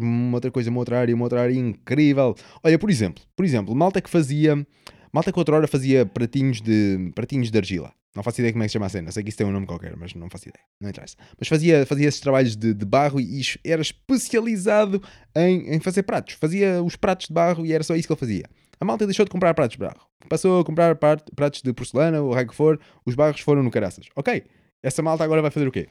Uma 0.00 0.36
outra 0.36 0.52
coisa, 0.52 0.70
uma 0.70 0.78
outra 0.78 1.00
área, 1.00 1.14
uma 1.14 1.24
outra 1.24 1.42
área 1.42 1.54
incrível. 1.54 2.36
Olha, 2.62 2.78
por 2.78 2.90
exemplo, 2.90 3.24
por 3.36 3.44
exemplo, 3.44 3.74
malta 3.74 4.00
que 4.00 4.08
fazia. 4.08 4.66
Malta 5.12 5.30
que 5.30 5.38
outra 5.38 5.56
hora 5.56 5.68
fazia 5.68 6.06
pratinhos 6.06 6.60
de, 6.60 7.12
pratinhos 7.14 7.50
de 7.50 7.58
argila. 7.58 7.92
Não 8.14 8.22
faço 8.22 8.40
ideia 8.40 8.52
como 8.52 8.62
é 8.62 8.66
que 8.66 8.70
se 8.70 8.74
chama 8.74 8.86
a 8.86 8.88
cena. 8.88 9.10
Sei 9.10 9.22
que 9.22 9.28
isso 9.28 9.38
tem 9.38 9.46
um 9.46 9.52
nome 9.52 9.66
qualquer, 9.66 9.96
mas 9.96 10.14
não 10.14 10.28
faço 10.28 10.48
ideia. 10.48 10.64
Não 10.80 10.88
interessa. 10.88 11.16
Mas 11.38 11.48
fazia, 11.48 11.84
fazia 11.86 12.08
esses 12.08 12.20
trabalhos 12.20 12.56
de, 12.56 12.74
de 12.74 12.84
barro 12.84 13.20
e, 13.20 13.42
era 13.64 13.80
especializado 13.80 15.02
em, 15.34 15.74
em 15.74 15.80
fazer 15.80 16.02
pratos. 16.02 16.34
Fazia 16.34 16.82
os 16.82 16.96
pratos 16.96 17.28
de 17.28 17.32
barro 17.32 17.64
e 17.64 17.72
era 17.72 17.82
só 17.82 17.94
isso 17.94 18.06
que 18.06 18.12
ele 18.12 18.20
fazia. 18.20 18.44
A 18.80 18.84
malta 18.84 19.06
deixou 19.06 19.24
de 19.24 19.30
comprar 19.30 19.54
pratos 19.54 19.76
de 19.76 19.78
barro. 19.78 20.00
Passou 20.28 20.60
a 20.60 20.64
comprar 20.64 20.96
pratos 20.96 21.62
de 21.62 21.72
porcelana, 21.72 22.22
o 22.22 22.32
raio 22.32 22.48
que 22.48 22.54
for, 22.54 22.80
os 23.04 23.14
barros 23.14 23.40
foram 23.40 23.62
no 23.62 23.70
caraças. 23.70 24.06
Ok, 24.16 24.44
essa 24.82 25.02
malta 25.02 25.24
agora 25.24 25.42
vai 25.42 25.50
fazer 25.50 25.68
o 25.68 25.72
quê? 25.72 25.88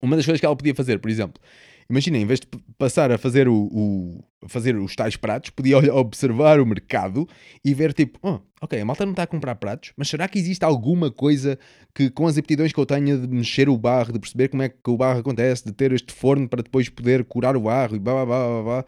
Uma 0.00 0.16
das 0.16 0.24
coisas 0.24 0.40
que 0.40 0.46
ela 0.46 0.56
podia 0.56 0.74
fazer, 0.74 0.98
por 0.98 1.10
exemplo, 1.10 1.40
imagina, 1.88 2.18
em 2.18 2.26
vez 2.26 2.40
de 2.40 2.46
passar 2.78 3.10
a 3.10 3.18
fazer, 3.18 3.48
o, 3.48 3.54
o 3.54 4.24
fazer 4.48 4.76
os 4.76 4.94
tais 4.94 5.16
pratos, 5.16 5.50
podia 5.50 5.78
observar 5.94 6.60
o 6.60 6.66
mercado 6.66 7.28
e 7.64 7.74
ver 7.74 7.92
tipo, 7.92 8.18
oh, 8.22 8.40
ok, 8.60 8.80
a 8.80 8.84
malta 8.84 9.04
não 9.04 9.12
está 9.12 9.24
a 9.24 9.26
comprar 9.26 9.54
pratos, 9.56 9.92
mas 9.96 10.08
será 10.08 10.28
que 10.28 10.38
existe 10.38 10.64
alguma 10.64 11.10
coisa 11.10 11.58
que 11.94 12.10
com 12.10 12.26
as 12.26 12.38
aptidões 12.38 12.72
que 12.72 12.78
eu 12.78 12.86
tenho 12.86 13.26
de 13.26 13.28
mexer 13.28 13.68
o 13.68 13.76
barro, 13.76 14.12
de 14.12 14.18
perceber 14.18 14.48
como 14.48 14.62
é 14.62 14.68
que 14.68 14.90
o 14.90 14.96
barro 14.96 15.20
acontece, 15.20 15.64
de 15.64 15.72
ter 15.72 15.92
este 15.92 16.12
forno 16.12 16.48
para 16.48 16.62
depois 16.62 16.88
poder 16.88 17.24
curar 17.24 17.56
o 17.56 17.60
barro 17.60 17.96
e 17.96 17.98
blá 17.98 18.14
blá 18.14 18.24
blá 18.24 18.48
blá, 18.48 18.62
blá 18.62 18.84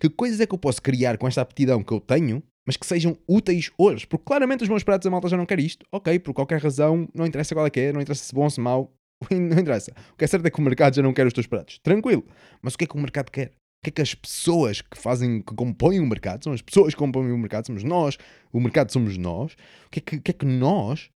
que 0.00 0.08
coisas 0.08 0.40
é 0.40 0.46
que 0.46 0.54
eu 0.54 0.58
posso 0.58 0.82
criar 0.82 1.16
com 1.16 1.26
esta 1.26 1.40
aptidão 1.40 1.82
que 1.82 1.92
eu 1.92 2.00
tenho, 2.00 2.42
mas 2.66 2.76
que 2.76 2.86
sejam 2.86 3.16
úteis 3.28 3.70
hoje? 3.78 4.06
Porque 4.06 4.24
claramente 4.24 4.62
os 4.62 4.68
meus 4.68 4.82
pratos 4.82 5.06
a 5.06 5.10
malta 5.10 5.28
já 5.28 5.36
não 5.36 5.46
quer 5.46 5.60
isto. 5.60 5.86
Ok, 5.92 6.18
por 6.18 6.32
qualquer 6.32 6.60
razão, 6.60 7.08
não 7.14 7.26
interessa 7.26 7.54
qual 7.54 7.66
é 7.66 7.70
que 7.70 7.80
é, 7.80 7.92
não 7.92 8.00
interessa 8.00 8.24
se 8.24 8.34
bom, 8.34 8.48
se 8.48 8.60
mau, 8.60 8.92
não 9.30 9.58
interessa. 9.58 9.92
O 10.12 10.16
que 10.16 10.24
é 10.24 10.26
certo 10.26 10.46
é 10.46 10.50
que 10.50 10.58
o 10.58 10.62
mercado 10.62 10.94
já 10.94 11.02
não 11.02 11.12
quer 11.12 11.26
os 11.26 11.32
teus 11.32 11.46
pratos. 11.46 11.78
Tranquilo. 11.78 12.24
Mas 12.62 12.74
o 12.74 12.78
que 12.78 12.84
é 12.84 12.86
que 12.86 12.96
o 12.96 13.00
mercado 13.00 13.30
quer? 13.30 13.48
O 13.48 13.84
que 13.84 13.90
é 13.90 13.92
que 13.92 14.02
as 14.02 14.14
pessoas 14.14 14.80
que 14.80 14.96
fazem, 14.96 15.42
que 15.42 15.54
compõem 15.54 16.00
o 16.00 16.06
mercado, 16.06 16.44
são 16.44 16.52
as 16.52 16.62
pessoas 16.62 16.94
que 16.94 16.98
compõem 16.98 17.32
o 17.32 17.38
mercado, 17.38 17.66
somos 17.66 17.84
nós, 17.84 18.16
o 18.52 18.60
mercado 18.60 18.90
somos 18.90 19.18
nós. 19.18 19.52
O 19.86 19.90
que 19.90 19.98
é 19.98 20.02
que, 20.02 20.20
que, 20.20 20.30
é 20.30 20.34
que 20.34 20.46
nós 20.46 21.10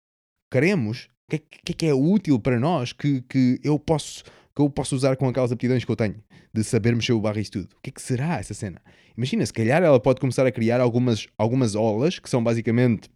queremos? 0.51 1.09
O 1.27 1.31
que 1.31 1.37
é 1.37 1.39
que, 1.39 1.73
é, 1.73 1.75
que 1.75 1.87
é 1.87 1.95
útil 1.95 2.39
para 2.41 2.59
nós 2.59 2.93
que, 2.93 3.23
que 3.23 3.61
eu 3.63 3.79
posso 3.79 4.25
que 4.57 4.63
eu 4.63 4.71
posso 4.71 4.97
usar 4.97 5.17
com 5.17 5.29
aquelas 5.29 5.53
aptidões 5.53 5.85
que 5.85 5.93
eu 5.93 5.97
tenho, 5.97 6.17
de 6.51 6.65
saber 6.65 6.95
mexer 6.95 7.13
o 7.13 7.21
barro 7.21 7.39
e 7.39 7.45
tudo. 7.45 7.69
O 7.77 7.83
que 7.83 7.91
é 7.91 7.93
que 7.93 8.01
será 8.01 8.39
essa 8.39 8.55
cena? 8.55 8.81
Imagina, 9.15 9.45
se 9.45 9.53
calhar 9.53 9.83
ela 9.83 10.01
pode 10.01 10.19
começar 10.19 10.47
a 10.47 10.51
criar 10.51 10.81
algumas, 10.81 11.27
algumas 11.37 11.75
olas, 11.75 12.19
que 12.19 12.31
são 12.31 12.43
basicamente 12.43 13.11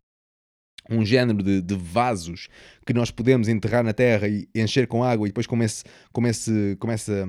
um 0.90 1.04
género 1.04 1.42
de, 1.42 1.62
de, 1.62 1.74
vasos 1.74 2.48
que 2.84 2.92
nós 2.92 3.10
podemos 3.10 3.48
enterrar 3.48 3.84
na 3.84 3.92
terra 3.92 4.28
e 4.28 4.48
encher 4.54 4.86
com 4.86 5.04
água 5.04 5.26
e 5.26 5.30
depois 5.30 5.46
como 5.46 5.62
esse, 5.62 5.84
como 6.12 6.26
esse, 6.26 6.76
como 6.80 6.92
essa, 6.92 7.28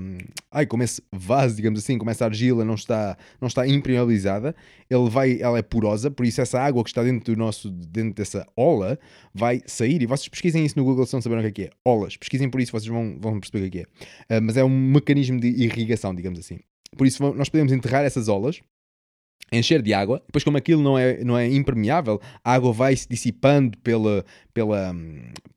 ai, 0.52 0.66
como 0.66 0.82
esse 0.82 1.02
vaso, 1.12 1.56
digamos 1.56 1.80
assim, 1.80 1.98
como 1.98 2.10
essa 2.10 2.26
argila 2.26 2.66
não 2.66 2.74
está, 2.74 3.16
não 3.40 3.48
está 3.48 3.68
impermeabilizada, 3.68 4.56
ele 4.90 5.10
vai, 5.10 5.40
ela 5.40 5.60
é 5.60 5.62
porosa, 5.62 6.10
por 6.10 6.26
isso 6.26 6.42
essa 6.42 6.60
água 6.60 6.84
que 6.84 6.90
está 6.90 7.04
dentro 7.04 7.34
do 7.34 7.38
nosso, 7.38 7.70
dentro 7.70 8.16
dessa 8.16 8.46
ola 8.56 8.98
vai 9.34 9.62
sair, 9.66 10.02
e 10.02 10.06
vocês 10.06 10.28
pesquisem 10.28 10.66
isso 10.66 10.78
no 10.78 10.84
Google 10.84 11.06
se 11.06 11.14
não 11.14 11.22
saberem 11.22 11.46
o 11.46 11.54
que 11.54 11.64
é, 11.64 11.66
é. 11.66 11.70
olas, 11.86 12.18
pesquisem 12.18 12.50
por 12.50 12.60
isso, 12.60 12.72
vocês 12.72 12.88
vão, 12.88 13.18
vão 13.20 13.40
perceber 13.40 13.68
o 13.68 13.70
que 13.70 13.80
é, 13.80 13.86
é. 14.30 14.40
Uh, 14.40 14.42
mas 14.42 14.58
é 14.58 14.64
um 14.64 14.70
mecanismo 14.70 15.40
de 15.40 15.48
irrigação, 15.48 16.14
digamos 16.16 16.40
assim. 16.40 16.60
Por 16.98 17.08
isso 17.08 17.24
nós 17.34 17.50
podemos 17.50 17.72
enterrar 17.72 18.04
essas 18.04 18.28
olas 18.28 18.62
encher 19.52 19.82
de 19.82 19.94
água, 19.94 20.22
depois 20.26 20.44
como 20.44 20.58
aquilo 20.58 20.82
não 20.82 20.98
é, 20.98 21.24
não 21.24 21.38
é 21.38 21.48
impermeável, 21.48 22.20
a 22.44 22.54
água 22.54 22.72
vai 22.72 22.96
se 22.96 23.08
dissipando 23.08 23.78
pela, 23.80 24.26
pela, 24.54 24.96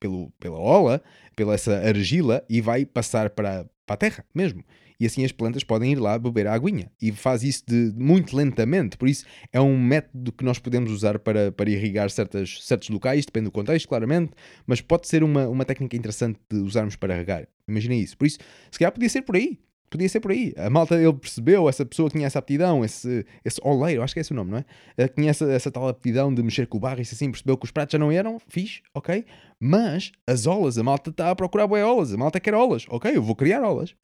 pelo, 0.01 0.31
pela 0.41 0.59
ola, 0.59 1.03
pela 1.37 1.55
essa 1.55 1.77
argila 1.79 2.45
e 2.49 2.61
vai 2.61 2.85
passar 2.85 3.31
para, 3.31 3.67
para 3.87 3.95
a 3.95 3.97
terra 3.97 4.25
mesmo. 4.35 4.65
E 4.99 5.07
assim 5.07 5.25
as 5.25 5.33
plantas 5.33 5.65
podem 5.65 5.93
ir 5.93 5.97
lá 5.97 6.19
beber 6.19 6.47
a 6.47 6.55
aguinha. 6.55 6.91
E 7.03 7.11
faz 7.11 7.43
isso 7.43 7.65
de, 7.67 7.93
muito 7.97 8.37
lentamente. 8.37 8.97
Por 8.97 9.09
isso 9.09 9.25
é 9.53 9.61
um 9.61 9.77
método 9.77 10.33
que 10.33 10.45
nós 10.45 10.59
podemos 10.59 10.91
usar 10.93 11.19
para, 11.19 11.51
para 11.51 11.69
irrigar 11.69 12.09
certas, 12.11 12.59
certos 12.63 12.89
locais, 12.89 13.27
depende 13.27 13.47
do 13.47 13.51
contexto, 13.51 13.89
claramente. 13.89 14.33
Mas 14.67 14.81
pode 14.81 15.09
ser 15.09 15.25
uma, 15.25 15.49
uma 15.49 15.65
técnica 15.65 15.97
interessante 15.97 16.39
de 16.49 16.59
usarmos 16.59 16.97
para 16.97 17.15
regar. 17.15 17.49
Imaginem 17.69 18.01
isso. 18.01 18.17
Por 18.17 18.27
isso, 18.27 18.39
se 18.71 18.79
calhar 18.79 18.93
podia 18.93 19.09
ser 19.09 19.23
por 19.23 19.37
aí 19.37 19.59
podia 19.95 20.09
ser 20.09 20.19
por 20.19 20.33
aí. 20.33 20.53
A 20.57 20.69
malta, 20.69 20.97
ele 20.97 21.13
percebeu, 21.13 21.69
essa 21.69 21.87
pessoa 21.87 22.11
tinha 22.11 22.27
essa 22.27 22.41
aptidão, 22.41 22.85
esse, 22.85 23.25
esse 23.45 23.61
oleiro, 23.63 24.03
acho 24.03 24.13
que 24.13 24.19
é 24.19 24.23
esse 24.23 24.33
o 24.33 24.35
nome, 24.35 24.51
não 24.51 24.59
é? 24.59 24.65
Ele 24.99 25.09
tinha 25.09 25.31
essa, 25.31 25.45
essa 25.53 25.71
tal 25.71 25.87
aptidão 25.87 26.35
de 26.35 26.43
mexer 26.43 26.67
com 26.67 26.79
o 26.79 26.81
barro 26.81 26.99
e 26.99 27.03
assim, 27.03 27.31
percebeu 27.31 27.57
que 27.57 27.65
os 27.65 27.71
pratos 27.71 27.93
já 27.93 27.99
não 27.99 28.11
eram, 28.11 28.41
fixe, 28.49 28.83
ok? 28.93 29.25
Mas 29.61 30.11
as 30.27 30.47
olas, 30.47 30.79
a 30.79 30.83
malta 30.83 31.11
está 31.11 31.31
a 31.31 31.37
procurar 31.37 31.69
boas 31.69 31.85
olas, 31.85 32.13
a 32.13 32.17
malta 32.17 32.41
quer 32.41 32.55
olas, 32.55 32.87
ok? 32.89 33.17
Eu 33.17 33.23
vou 33.23 33.37
criar 33.37 33.63
olas. 33.63 33.95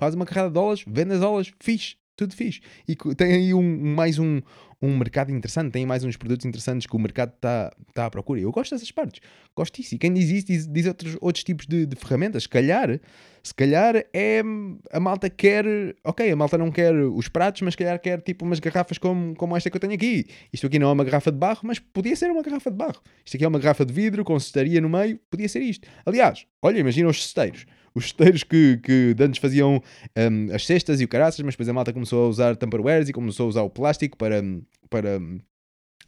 Faz 0.00 0.16
uma 0.16 0.26
carrada 0.26 0.50
de 0.50 0.58
olas, 0.58 0.82
vende 0.84 1.12
as 1.14 1.22
olas, 1.22 1.52
fixe, 1.60 1.94
tudo 2.16 2.34
fixe. 2.34 2.60
E 2.88 2.96
tem 3.14 3.32
aí 3.32 3.54
um, 3.54 3.94
mais 3.94 4.18
um, 4.18 4.42
um 4.82 4.96
mercado 4.96 5.30
interessante, 5.30 5.72
tem 5.72 5.84
mais 5.84 6.04
uns 6.04 6.16
produtos 6.16 6.46
interessantes 6.46 6.86
que 6.86 6.96
o 6.96 6.98
mercado 6.98 7.32
está 7.34 7.70
tá 7.92 8.06
à 8.06 8.10
procura. 8.10 8.40
Eu 8.40 8.50
gosto 8.50 8.70
dessas 8.72 8.90
partes, 8.90 9.20
gosto 9.54 9.76
disso. 9.76 9.94
E 9.94 9.98
quem 9.98 10.12
diz 10.12 10.30
isso 10.30 10.46
diz, 10.46 10.66
diz 10.66 10.86
outros, 10.86 11.16
outros 11.20 11.44
tipos 11.44 11.66
de, 11.66 11.84
de, 11.84 11.96
ferramentas. 11.96 12.44
Se 12.44 12.48
calhar, 12.48 12.98
se 13.42 13.54
calhar 13.54 13.94
é 14.14 14.42
a 14.90 15.00
malta 15.00 15.28
quer, 15.28 15.64
ok, 16.02 16.30
a 16.30 16.36
malta 16.36 16.56
não 16.56 16.70
quer 16.70 16.94
os 16.94 17.28
pratos, 17.28 17.60
mas 17.60 17.74
se 17.74 17.78
calhar 17.78 18.00
quer 18.00 18.22
tipo 18.22 18.44
umas 18.44 18.58
garrafas 18.58 18.96
como, 18.96 19.34
como 19.34 19.54
esta 19.54 19.68
que 19.68 19.76
eu 19.76 19.80
tenho 19.80 19.94
aqui. 19.94 20.26
Isto 20.52 20.66
aqui 20.66 20.78
não 20.78 20.88
é 20.88 20.92
uma 20.92 21.04
garrafa 21.04 21.30
de 21.30 21.38
barro, 21.38 21.60
mas 21.64 21.78
podia 21.78 22.16
ser 22.16 22.30
uma 22.30 22.42
garrafa 22.42 22.70
de 22.70 22.76
barro. 22.76 23.02
Isto 23.24 23.36
aqui 23.36 23.44
é 23.44 23.48
uma 23.48 23.58
garrafa 23.58 23.84
de 23.84 23.92
vidro 23.92 24.24
com 24.24 24.38
cestaria 24.40 24.80
no 24.80 24.88
meio, 24.88 25.20
podia 25.30 25.48
ser 25.48 25.60
isto. 25.60 25.86
Aliás, 26.06 26.46
olha, 26.62 26.78
imagina 26.78 27.08
os 27.08 27.22
cesteiros 27.22 27.66
os 27.94 28.04
cesteiros 28.04 28.42
que, 28.42 28.78
que 28.82 29.14
antes 29.20 29.40
faziam 29.40 29.82
um, 30.16 30.54
as 30.54 30.64
cestas 30.66 31.00
e 31.00 31.04
o 31.04 31.08
caraças, 31.08 31.40
mas 31.40 31.54
depois 31.54 31.68
a 31.68 31.72
malta 31.72 31.92
começou 31.92 32.26
a 32.26 32.28
usar 32.28 32.56
Tupperwares 32.56 33.08
e 33.08 33.12
começou 33.12 33.46
a 33.46 33.48
usar 33.48 33.62
o 33.62 33.70
plástico 33.70 34.16
para, 34.16 34.42
para, 34.88 35.20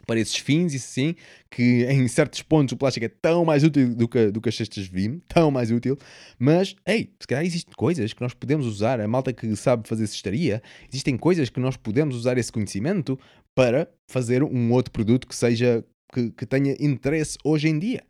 para 0.07 0.21
esses 0.21 0.37
fins, 0.37 0.75
isso 0.75 0.89
sim, 0.89 1.15
que 1.51 1.85
em 1.85 2.07
certos 2.09 2.43
pontos 2.43 2.73
o 2.73 2.77
plástico 2.77 3.07
é 3.07 3.09
tão 3.09 3.45
mais 3.45 3.65
útil 3.65 3.95
do 3.95 4.09
que, 4.09 4.31
do 4.31 4.41
que 4.41 4.49
as 4.49 4.57
cestas 4.57 4.87
Vim, 4.87 5.21
tão 5.29 5.51
mais 5.51 5.71
útil, 5.71 5.97
mas, 6.39 6.75
ei, 6.87 7.11
se 7.21 7.27
calhar 7.27 7.45
existem 7.45 7.75
coisas 7.77 8.13
que 8.13 8.21
nós 8.21 8.35
podemos 8.35 8.67
usar, 8.67 9.01
a 9.01 9.09
malta 9.09 9.33
que 9.33 9.55
sabe 9.57 9.89
fazer 9.89 10.07
cestaria, 10.07 10.63
existem 10.89 11.17
coisas 11.17 11.49
que 11.49 11.61
nós 11.61 11.77
podemos 11.77 12.17
usar 12.17 12.39
esse 12.39 12.53
conhecimento 12.53 13.19
para 13.55 13.89
fazer 14.09 14.43
um 14.43 14.73
outro 14.73 14.93
produto 14.93 15.27
que 15.27 15.35
seja, 15.35 15.85
que, 16.13 16.31
que 16.31 16.47
tenha 16.47 16.77
interesse 16.81 17.37
hoje 17.45 17.69
em 17.69 17.79
dia. 17.79 18.03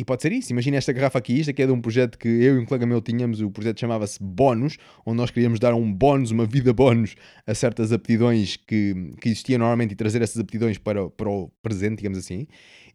E 0.00 0.04
pode 0.04 0.22
ser 0.22 0.32
isso. 0.32 0.50
Imagina 0.50 0.78
esta 0.78 0.94
garrafa 0.94 1.18
aqui. 1.18 1.38
Isto 1.38 1.50
aqui 1.50 1.60
é 1.60 1.66
de 1.66 1.72
um 1.72 1.78
projeto 1.78 2.16
que 2.16 2.26
eu 2.26 2.56
e 2.56 2.58
um 2.58 2.64
colega 2.64 2.86
meu 2.86 3.02
tínhamos. 3.02 3.42
O 3.42 3.50
projeto 3.50 3.78
chamava-se 3.80 4.18
Bónus, 4.18 4.78
onde 5.04 5.18
nós 5.18 5.30
queríamos 5.30 5.60
dar 5.60 5.74
um 5.74 5.92
bónus, 5.92 6.30
uma 6.30 6.46
vida 6.46 6.72
bónus 6.72 7.14
a 7.46 7.54
certas 7.54 7.92
aptidões 7.92 8.56
que, 8.56 9.12
que 9.20 9.28
existiam 9.28 9.58
normalmente 9.58 9.92
e 9.92 9.94
trazer 9.94 10.22
essas 10.22 10.38
aptidões 10.38 10.78
para, 10.78 11.10
para 11.10 11.28
o 11.28 11.50
presente, 11.62 11.98
digamos 11.98 12.16
assim. 12.16 12.46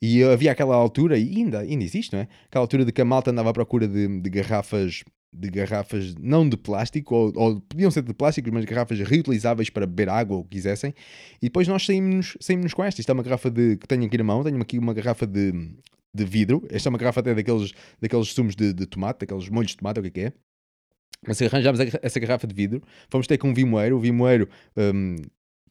E 0.01 0.23
havia 0.23 0.51
aquela 0.51 0.73
altura, 0.73 1.15
e 1.15 1.37
ainda, 1.37 1.59
ainda 1.59 1.83
existe, 1.83 2.11
não 2.11 2.21
é? 2.21 2.27
Aquela 2.47 2.63
altura 2.63 2.83
de 2.83 2.91
que 2.91 3.01
a 3.01 3.05
malta 3.05 3.29
andava 3.29 3.51
à 3.51 3.53
procura 3.53 3.87
de, 3.87 4.19
de 4.19 4.29
garrafas 4.31 5.03
de 5.31 5.49
garrafas, 5.49 6.15
não 6.15 6.47
de 6.47 6.55
plástico, 6.55 7.13
ou, 7.13 7.33
ou 7.35 7.61
podiam 7.61 7.91
ser 7.91 8.01
de 8.01 8.13
plástico, 8.13 8.49
mas 8.53 8.63
garrafas 8.63 8.97
reutilizáveis 9.01 9.69
para 9.69 9.85
beber 9.85 10.09
água 10.09 10.37
ou 10.37 10.41
o 10.41 10.45
que 10.45 10.51
quisessem. 10.51 10.93
E 11.41 11.47
depois 11.47 11.67
nós 11.67 11.85
saímos, 11.85 12.37
saímos 12.39 12.73
com 12.73 12.83
esta. 12.83 13.01
Isto 13.01 13.09
é 13.09 13.13
uma 13.13 13.21
garrafa 13.21 13.51
de, 13.51 13.75
que 13.75 13.85
tenho 13.85 14.05
aqui 14.05 14.17
na 14.17 14.23
mão, 14.23 14.43
tenho 14.43 14.61
aqui 14.61 14.79
uma 14.79 14.93
garrafa 14.93 15.27
de, 15.27 15.51
de 16.15 16.25
vidro. 16.25 16.65
Esta 16.69 16.87
é 16.87 16.91
uma 16.91 16.97
garrafa 16.97 17.19
até 17.19 17.33
daqueles, 17.33 17.73
daqueles 17.99 18.29
sumos 18.29 18.55
de, 18.55 18.73
de 18.73 18.85
tomate, 18.85 19.19
daqueles 19.21 19.49
molhos 19.49 19.71
de 19.71 19.77
tomate, 19.77 19.99
o 19.99 20.03
que 20.03 20.07
é 20.07 20.11
que 20.11 20.21
é. 20.21 20.33
Mas 21.27 21.41
arranjámos 21.41 21.79
essa 22.01 22.19
garrafa 22.19 22.45
de 22.47 22.53
vidro, 22.53 22.81
fomos 23.09 23.27
ter 23.27 23.37
com 23.37 23.49
um 23.49 23.53
vimoeiro, 23.53 23.97
o 23.97 23.99
vimoeiro 23.99 24.47
um, 24.77 25.15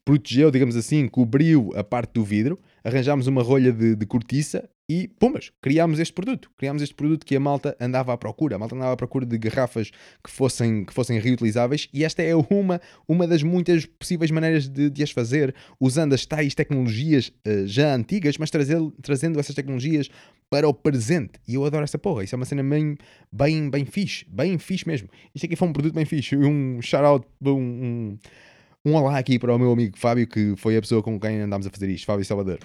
protegeu, 0.04 0.50
digamos 0.50 0.76
assim, 0.76 1.08
cobriu 1.08 1.70
a 1.74 1.84
parte 1.84 2.12
do 2.14 2.24
vidro, 2.24 2.58
arranjámos 2.82 3.26
uma 3.26 3.42
rolha 3.42 3.72
de, 3.72 3.94
de 3.94 4.06
cortiça 4.06 4.68
e, 4.88 5.08
pumas, 5.08 5.50
criámos 5.62 5.98
este 5.98 6.12
produto. 6.12 6.50
Criámos 6.58 6.82
este 6.82 6.94
produto 6.94 7.24
que 7.24 7.34
a 7.34 7.40
malta 7.40 7.74
andava 7.80 8.12
à 8.12 8.18
procura. 8.18 8.56
A 8.56 8.58
malta 8.58 8.74
andava 8.74 8.92
à 8.92 8.96
procura 8.96 9.24
de 9.24 9.38
garrafas 9.38 9.90
que 10.22 10.30
fossem, 10.30 10.84
que 10.84 10.92
fossem 10.92 11.18
reutilizáveis 11.18 11.88
e 11.92 12.04
esta 12.04 12.22
é 12.22 12.34
uma, 12.36 12.80
uma 13.08 13.26
das 13.26 13.42
muitas 13.42 13.86
possíveis 13.86 14.30
maneiras 14.30 14.68
de, 14.68 14.90
de 14.90 15.02
as 15.02 15.10
fazer, 15.10 15.54
usando 15.80 16.12
as 16.12 16.26
tais 16.26 16.54
tecnologias 16.54 17.32
uh, 17.46 17.66
já 17.66 17.94
antigas, 17.94 18.36
mas 18.36 18.50
trazendo, 18.50 18.90
trazendo 19.00 19.40
essas 19.40 19.54
tecnologias 19.54 20.10
para 20.50 20.68
o 20.68 20.74
presente. 20.74 21.40
E 21.48 21.54
eu 21.54 21.64
adoro 21.64 21.84
essa 21.84 21.98
porra. 21.98 22.22
Isso 22.22 22.34
é 22.34 22.36
uma 22.36 22.44
cena 22.44 22.62
bem, 22.62 22.96
bem, 23.32 23.70
bem 23.70 23.86
fixe. 23.86 24.26
Bem 24.28 24.58
fixe 24.58 24.86
mesmo. 24.86 25.08
Isto 25.34 25.46
aqui 25.46 25.56
foi 25.56 25.66
um 25.66 25.72
produto 25.72 25.94
bem 25.94 26.04
fixe. 26.04 26.36
Um 26.36 26.82
shout-out, 26.82 27.26
um, 27.42 27.50
um, 27.52 28.18
um 28.84 28.94
olá 28.94 29.18
aqui 29.18 29.38
para 29.38 29.54
o 29.54 29.58
meu 29.58 29.72
amigo 29.72 29.96
Fábio, 29.96 30.26
que 30.26 30.54
foi 30.56 30.76
a 30.76 30.80
pessoa 30.82 31.02
com 31.02 31.18
quem 31.18 31.40
andámos 31.40 31.66
a 31.66 31.70
fazer 31.70 31.88
isto. 31.88 32.04
Fábio 32.04 32.24
Salvador. 32.24 32.58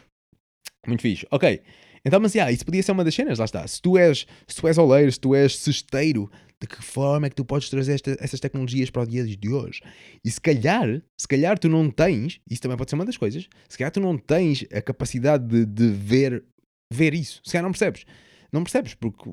Muito 0.86 1.02
fixe. 1.02 1.26
Ok. 1.32 1.62
Então, 2.04 2.20
mas, 2.20 2.34
yeah, 2.34 2.52
isso 2.52 2.66
podia 2.66 2.82
ser 2.82 2.92
uma 2.92 3.04
das 3.04 3.14
cenas, 3.16 3.40
lá 3.40 3.46
está. 3.46 3.68
Se 3.68 3.82
tu 3.82 3.98
és, 3.98 4.26
se 4.48 4.56
tu 4.56 4.68
és 4.68 4.78
oleiro, 4.78 5.12
se 5.12 5.20
tu 5.20 5.36
és 5.36 5.58
cesteiro, 5.58 6.30
de 6.62 6.68
que 6.68 6.82
forma 6.82 7.28
é 7.28 7.30
que 7.30 7.36
tu 7.36 7.46
podes 7.46 7.70
trazer 7.70 7.94
esta, 7.94 8.18
essas 8.20 8.40
tecnologias 8.40 8.90
para 8.90 9.04
o 9.04 9.08
dia 9.08 9.26
de 9.26 9.50
hoje? 9.50 9.82
E 10.24 10.30
se 10.30 10.42
calhar, 10.42 11.02
se 11.18 11.28
calhar 11.28 11.58
tu 11.58 11.70
não 11.70 11.90
tens, 11.90 12.40
isso 12.50 12.62
também 12.62 12.78
pode 12.78 12.90
ser 12.90 12.96
uma 12.96 13.06
das 13.06 13.18
coisas, 13.18 13.48
se 13.68 13.78
calhar 13.78 13.92
tu 13.92 14.00
não 14.00 14.18
tens 14.18 14.66
a 14.74 14.82
capacidade 14.82 15.46
de, 15.46 15.66
de 15.66 15.90
ver, 15.90 16.44
ver 16.92 17.14
isso. 17.14 17.42
Se 17.46 17.54
calhar 17.54 17.64
não 17.64 17.72
percebes. 17.72 18.06
Não 18.52 18.64
percebes, 18.64 18.94
porque, 18.96 19.32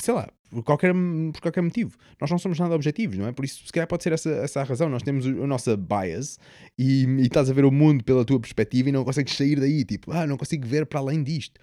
sei 0.00 0.14
lá, 0.14 0.28
por 0.50 0.62
qualquer, 0.62 0.92
por 1.32 1.40
qualquer 1.40 1.62
motivo. 1.62 1.96
Nós 2.20 2.30
não 2.30 2.38
somos 2.38 2.58
nada 2.58 2.74
objetivos, 2.74 3.16
não 3.16 3.26
é? 3.26 3.32
Por 3.32 3.44
isso, 3.44 3.64
se 3.64 3.72
calhar 3.72 3.86
pode 3.86 4.02
ser 4.02 4.12
essa, 4.12 4.30
essa 4.30 4.60
a 4.60 4.64
razão. 4.64 4.88
Nós 4.88 5.02
temos 5.02 5.26
a 5.26 5.46
nossa 5.46 5.76
bias 5.76 6.38
e, 6.78 7.04
e 7.04 7.22
estás 7.22 7.48
a 7.48 7.52
ver 7.52 7.64
o 7.64 7.70
mundo 7.70 8.04
pela 8.04 8.24
tua 8.24 8.38
perspectiva 8.38 8.88
e 8.88 8.92
não 8.92 9.04
consegues 9.04 9.34
sair 9.34 9.58
daí. 9.58 9.84
Tipo, 9.84 10.12
ah, 10.12 10.26
não 10.26 10.36
consigo 10.36 10.66
ver 10.66 10.86
para 10.86 11.00
além 11.00 11.22
disto. 11.22 11.58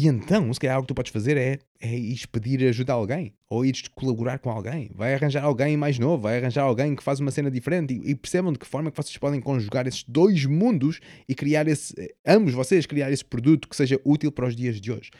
E 0.00 0.06
então, 0.06 0.54
se 0.54 0.60
calhar 0.60 0.76
algo 0.76 0.86
que 0.86 0.92
tu 0.92 0.94
podes 0.94 1.10
fazer 1.10 1.36
é, 1.36 1.58
é 1.80 1.98
ires 1.98 2.24
pedir 2.24 2.64
ajuda 2.68 2.92
a 2.92 2.94
alguém, 2.94 3.34
ou 3.50 3.66
ires 3.66 3.82
colaborar 3.96 4.38
com 4.38 4.48
alguém, 4.48 4.92
vai 4.94 5.12
arranjar 5.12 5.42
alguém 5.42 5.76
mais 5.76 5.98
novo, 5.98 6.22
vai 6.22 6.38
arranjar 6.38 6.62
alguém 6.62 6.94
que 6.94 7.02
faz 7.02 7.18
uma 7.18 7.32
cena 7.32 7.50
diferente 7.50 7.94
e, 7.94 8.12
e 8.12 8.14
percebam 8.14 8.52
de 8.52 8.60
que 8.60 8.66
forma 8.66 8.90
é 8.90 8.90
que 8.92 8.96
vocês 8.96 9.18
podem 9.18 9.40
conjugar 9.40 9.88
esses 9.88 10.04
dois 10.06 10.44
mundos 10.44 11.00
e 11.28 11.34
criar 11.34 11.66
esse, 11.66 11.92
ambos 12.24 12.54
vocês, 12.54 12.86
criar 12.86 13.10
esse 13.10 13.24
produto 13.24 13.68
que 13.68 13.74
seja 13.74 14.00
útil 14.04 14.30
para 14.30 14.46
os 14.46 14.54
dias 14.54 14.80
de 14.80 14.92
hoje. 14.92 15.10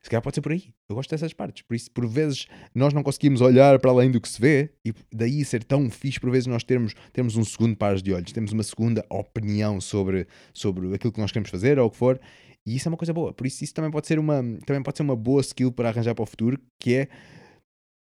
Se 0.00 0.08
calhar 0.08 0.22
pode 0.22 0.36
ser 0.36 0.40
por 0.40 0.52
aí. 0.52 0.62
Eu 0.88 0.94
gosto 0.94 1.10
dessas 1.10 1.34
partes. 1.34 1.62
Por 1.62 1.74
isso, 1.74 1.90
por 1.90 2.06
vezes, 2.06 2.46
nós 2.74 2.94
não 2.94 3.02
conseguimos 3.02 3.42
olhar 3.42 3.78
para 3.80 3.90
além 3.90 4.10
do 4.10 4.20
que 4.20 4.28
se 4.28 4.40
vê 4.40 4.70
e 4.82 4.94
daí 5.12 5.44
ser 5.44 5.62
tão 5.62 5.90
fixe, 5.90 6.18
por 6.18 6.30
vezes, 6.30 6.46
nós 6.46 6.64
termos, 6.64 6.94
termos 7.12 7.36
um 7.36 7.44
segundo 7.44 7.76
par 7.76 7.96
de 7.96 8.14
olhos, 8.14 8.32
temos 8.32 8.52
uma 8.52 8.62
segunda 8.62 9.04
opinião 9.10 9.78
sobre, 9.78 10.26
sobre 10.54 10.94
aquilo 10.94 11.12
que 11.12 11.20
nós 11.20 11.32
queremos 11.32 11.50
fazer 11.50 11.78
ou 11.78 11.88
o 11.88 11.90
que 11.90 11.98
for 11.98 12.18
e 12.66 12.74
isso 12.74 12.88
é 12.88 12.90
uma 12.90 12.98
coisa 12.98 13.12
boa. 13.12 13.32
Por 13.32 13.46
isso, 13.46 13.62
isso 13.62 13.72
também 13.72 13.90
pode 13.90 14.06
ser 14.08 14.18
uma, 14.18 14.42
também 14.66 14.82
pode 14.82 14.96
ser 14.96 15.04
uma 15.04 15.14
boa 15.14 15.40
skill 15.40 15.70
para 15.70 15.88
arranjar 15.88 16.14
para 16.14 16.22
o 16.24 16.26
futuro, 16.26 16.58
que 16.80 16.94
é 16.94 17.08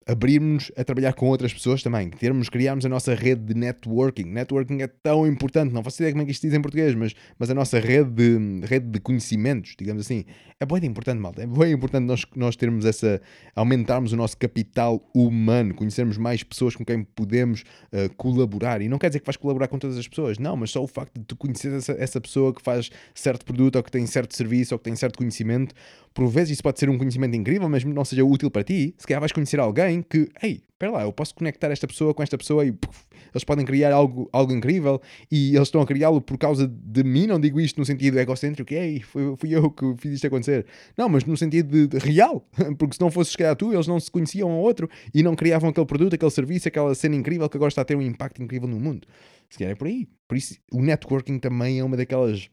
abrirmos 0.06 0.72
a 0.76 0.84
trabalhar 0.84 1.13
com 1.13 1.28
outras 1.28 1.54
pessoas 1.54 1.82
também, 1.82 2.10
termos, 2.10 2.50
criarmos 2.50 2.86
a 2.86 2.89
nossa 2.89 3.16
rede 3.16 3.42
de 3.42 3.54
networking. 3.54 4.26
Networking 4.26 4.82
é 4.82 4.88
tão 4.88 5.26
importante, 5.26 5.74
não 5.74 5.84
faço 5.84 6.02
ideia 6.02 6.12
como 6.12 6.24
é 6.24 6.26
que 6.26 6.32
isto 6.32 6.42
diz 6.42 6.54
em 6.54 6.62
português, 6.62 6.94
mas, 6.96 7.13
mas 7.38 7.50
a 7.50 7.54
nossa 7.54 7.80
rede 7.80 8.10
de, 8.10 8.66
rede 8.66 8.88
de 8.88 9.00
conhecimentos, 9.00 9.76
digamos 9.78 10.06
assim, 10.06 10.26
é 10.60 10.66
bem 10.66 10.86
importante, 10.86 11.20
malta. 11.20 11.44
É 11.44 11.48
bem 11.48 11.74
importante 11.74 12.06
nós, 12.06 12.26
nós 12.36 12.56
termos 12.56 12.86
essa, 12.86 13.22
aumentarmos 13.56 14.13
o 14.13 14.18
nosso 14.18 14.38
capital 14.38 15.02
humano, 15.13 15.74
conhecermos 15.74 16.18
mais 16.18 16.44
pessoas 16.44 16.76
com 16.76 16.86
quem 16.86 17.04
podemos 17.04 17.62
uh, 17.92 18.13
colaborar. 18.16 18.82
E 18.82 18.89
não 18.89 18.98
quer 18.98 19.10
dizer 19.10 19.20
que 19.20 19.26
vais 19.26 19.38
colaborar 19.38 19.68
com 19.68 19.78
todas 19.78 19.98
as 19.98 20.08
pessoas, 20.08 20.38
não, 20.38 20.56
mas 20.56 20.72
só 20.72 20.84
o 20.84 20.88
facto 20.88 21.20
de 21.20 21.26
tu 21.26 21.36
conhecer 21.36 21.74
essa, 21.74 21.94
essa 21.94 22.22
pessoa 22.22 22.54
que 22.54 22.62
faz 22.62 22.89
certo 23.13 23.46
produto, 23.46 23.76
ou 23.78 23.84
que 23.84 23.92
tem 23.92 24.06
certo 24.06 24.36
serviço, 24.36 24.74
ou 24.74 24.80
que 24.80 24.86
tem 24.86 24.96
certo 24.96 25.18
conhecimento, 25.18 25.74
por 26.13 26.28
vezes 26.28 26.52
isso 26.52 26.63
pode 26.63 26.80
ser 26.80 26.89
um 26.89 26.98
conhecimento 26.98 27.36
incrível, 27.36 27.68
mas 27.68 27.84
não 27.84 28.06
seja 28.06 28.24
útil 28.24 28.52
para 28.52 28.63
ti, 28.63 28.94
se 28.98 29.08
calhar 29.08 29.20
vais 29.20 29.32
conhecer 29.32 29.60
alguém 29.60 29.92
que, 30.01 30.29
ei, 30.41 30.63
espera 30.71 30.91
lá, 30.91 31.03
eu 31.03 31.13
posso 31.13 31.34
conectar 31.34 31.71
esta 31.71 31.88
pessoa 31.88 32.13
com 32.13 32.21
esta 32.21 32.38
pessoa 32.38 32.65
e 32.65 32.71
puf, 32.71 33.06
eles 33.34 33.43
podem 33.43 33.65
criar 33.65 33.91
algo, 33.91 34.29
algo 34.32 34.51
incrível 34.51 35.01
e 35.32 35.56
eles 35.56 35.67
estão 35.67 35.82
a 35.82 35.86
criá-lo 35.86 36.21
por 36.21 36.38
causa 36.38 36.67
de 36.67 37.03
mim, 37.03 37.27
não 37.27 37.39
digo 37.39 37.60
isto 37.60 37.79
no 37.79 37.86
sentido 37.86 38.19
egocêntrico, 38.19 38.73
ei, 38.73 39.01
fui, 39.01 39.36
fui 39.38 39.56
eu 39.56 39.71
que 39.71 39.95
fiz 39.97 40.13
isto 40.13 40.27
acontecer. 40.27 40.65
Não, 40.97 41.08
mas 41.08 41.23
no 41.25 41.38
sentido 41.38 41.71
de, 41.71 41.88
de 41.88 41.97
real, 41.97 42.47
porque 42.77 42.95
se 42.95 43.01
não 43.01 43.10
fosse 43.10 43.32
se 43.32 43.38
calhar 43.38 43.56
tu, 43.56 43.73
eles 43.73 43.88
não 43.88 43.99
se 43.99 44.12
conheciam 44.12 44.49
um 44.49 44.53
ao 44.53 44.60
outro 44.60 44.89
e 45.13 45.23
não 45.23 45.36
criavam 45.36 45.69
aquele 45.69 45.86
produto, 45.86 46.15
aquele 46.15 46.32
serviço, 46.32 46.67
aquela 46.67 46.93
cena 46.95 47.15
incrível 47.15 47.49
que 47.49 47.58
agora 47.58 47.69
está 47.69 47.82
a 47.82 47.86
ter 47.86 47.95
um 47.95 48.01
impacto 48.01 48.41
incrível 48.41 48.67
no 48.67 48.79
mundo. 48.79 49.08
Se 49.49 49.60
calhar 49.60 49.73
é 49.73 49.75
por 49.75 49.88
aí. 49.88 50.08
Por 50.27 50.38
isso, 50.38 50.56
o 50.71 50.82
networking 50.82 51.39
também 51.39 51.79
é 51.79 51.84
uma 51.84 51.95
daquelas 51.95 52.49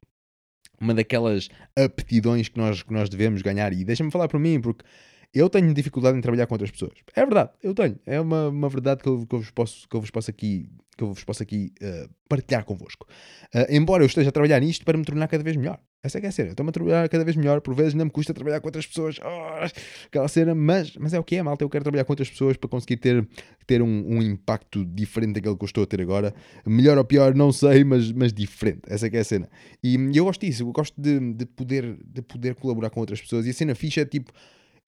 uma 0.80 0.94
daquelas 0.94 1.48
aptidões 1.76 2.48
que 2.48 2.58
nós, 2.58 2.82
que 2.82 2.92
nós 2.92 3.08
devemos 3.08 3.42
ganhar. 3.42 3.72
E 3.72 3.84
deixa-me 3.84 4.10
falar 4.10 4.28
por 4.28 4.40
mim, 4.40 4.60
porque 4.60 4.84
eu 5.32 5.48
tenho 5.48 5.72
dificuldade 5.72 6.18
em 6.18 6.20
trabalhar 6.20 6.46
com 6.46 6.54
outras 6.54 6.70
pessoas. 6.70 6.92
É 7.14 7.20
verdade, 7.20 7.50
eu 7.62 7.74
tenho. 7.74 7.98
É 8.04 8.20
uma, 8.20 8.48
uma 8.48 8.68
verdade 8.68 9.02
que 9.02 9.08
eu, 9.08 9.26
que 9.26 9.34
eu, 9.34 9.38
vos, 9.38 9.50
posso, 9.50 9.88
que 9.88 9.96
eu 9.96 10.00
vos 10.00 10.10
posso 10.10 10.30
aqui, 10.30 10.68
que 10.96 11.04
eu 11.04 11.12
vos 11.12 11.22
posso 11.22 11.42
aqui 11.42 11.72
uh, 11.80 12.10
partilhar 12.28 12.64
convosco. 12.64 13.06
Uh, 13.54 13.66
embora 13.70 14.02
eu 14.02 14.06
esteja 14.06 14.30
a 14.30 14.32
trabalhar 14.32 14.60
nisto 14.60 14.84
para 14.84 14.98
me 14.98 15.04
tornar 15.04 15.28
cada 15.28 15.44
vez 15.44 15.56
melhor. 15.56 15.78
Essa 16.02 16.16
é 16.16 16.20
que 16.20 16.26
é 16.26 16.30
a 16.30 16.32
cena. 16.32 16.50
Estou-me 16.50 16.70
a 16.70 16.72
trabalhar 16.72 17.08
cada 17.10 17.24
vez 17.24 17.36
melhor. 17.36 17.60
Por 17.60 17.74
vezes 17.74 17.92
não 17.92 18.06
me 18.06 18.10
custa 18.10 18.32
trabalhar 18.32 18.60
com 18.60 18.68
outras 18.68 18.86
pessoas. 18.86 19.18
Oh, 19.22 19.66
aquela 20.06 20.28
cena. 20.28 20.54
Mas, 20.54 20.96
mas 20.96 21.12
é 21.12 21.18
o 21.18 21.22
que 21.22 21.36
é, 21.36 21.42
malta. 21.42 21.62
Eu 21.62 21.68
quero 21.68 21.84
trabalhar 21.84 22.04
com 22.04 22.12
outras 22.12 22.30
pessoas 22.30 22.56
para 22.56 22.70
conseguir 22.70 22.96
ter, 22.96 23.28
ter 23.66 23.82
um, 23.82 24.16
um, 24.16 24.22
impacto 24.22 24.82
diferente 24.84 25.34
daquele 25.34 25.56
que 25.56 25.62
eu 25.62 25.66
estou 25.66 25.84
a 25.84 25.86
ter 25.86 26.00
agora. 26.00 26.34
Melhor 26.66 26.96
ou 26.96 27.04
pior, 27.04 27.34
não 27.34 27.52
sei, 27.52 27.84
mas, 27.84 28.10
mas 28.12 28.32
diferente. 28.32 28.80
Essa 28.88 29.08
é 29.08 29.10
que 29.10 29.16
é 29.18 29.20
a 29.20 29.24
cena. 29.24 29.48
E, 29.84 29.96
e 29.96 30.16
eu 30.16 30.24
gosto 30.24 30.40
disso. 30.40 30.62
Eu 30.62 30.72
gosto 30.72 30.98
de, 30.98 31.34
de, 31.34 31.44
poder, 31.44 31.98
de 32.02 32.22
poder 32.22 32.54
colaborar 32.54 32.88
com 32.88 33.00
outras 33.00 33.20
pessoas. 33.20 33.46
E 33.46 33.50
a 33.50 33.52
cena 33.52 33.74
ficha 33.74 34.00
é 34.00 34.06
tipo... 34.06 34.32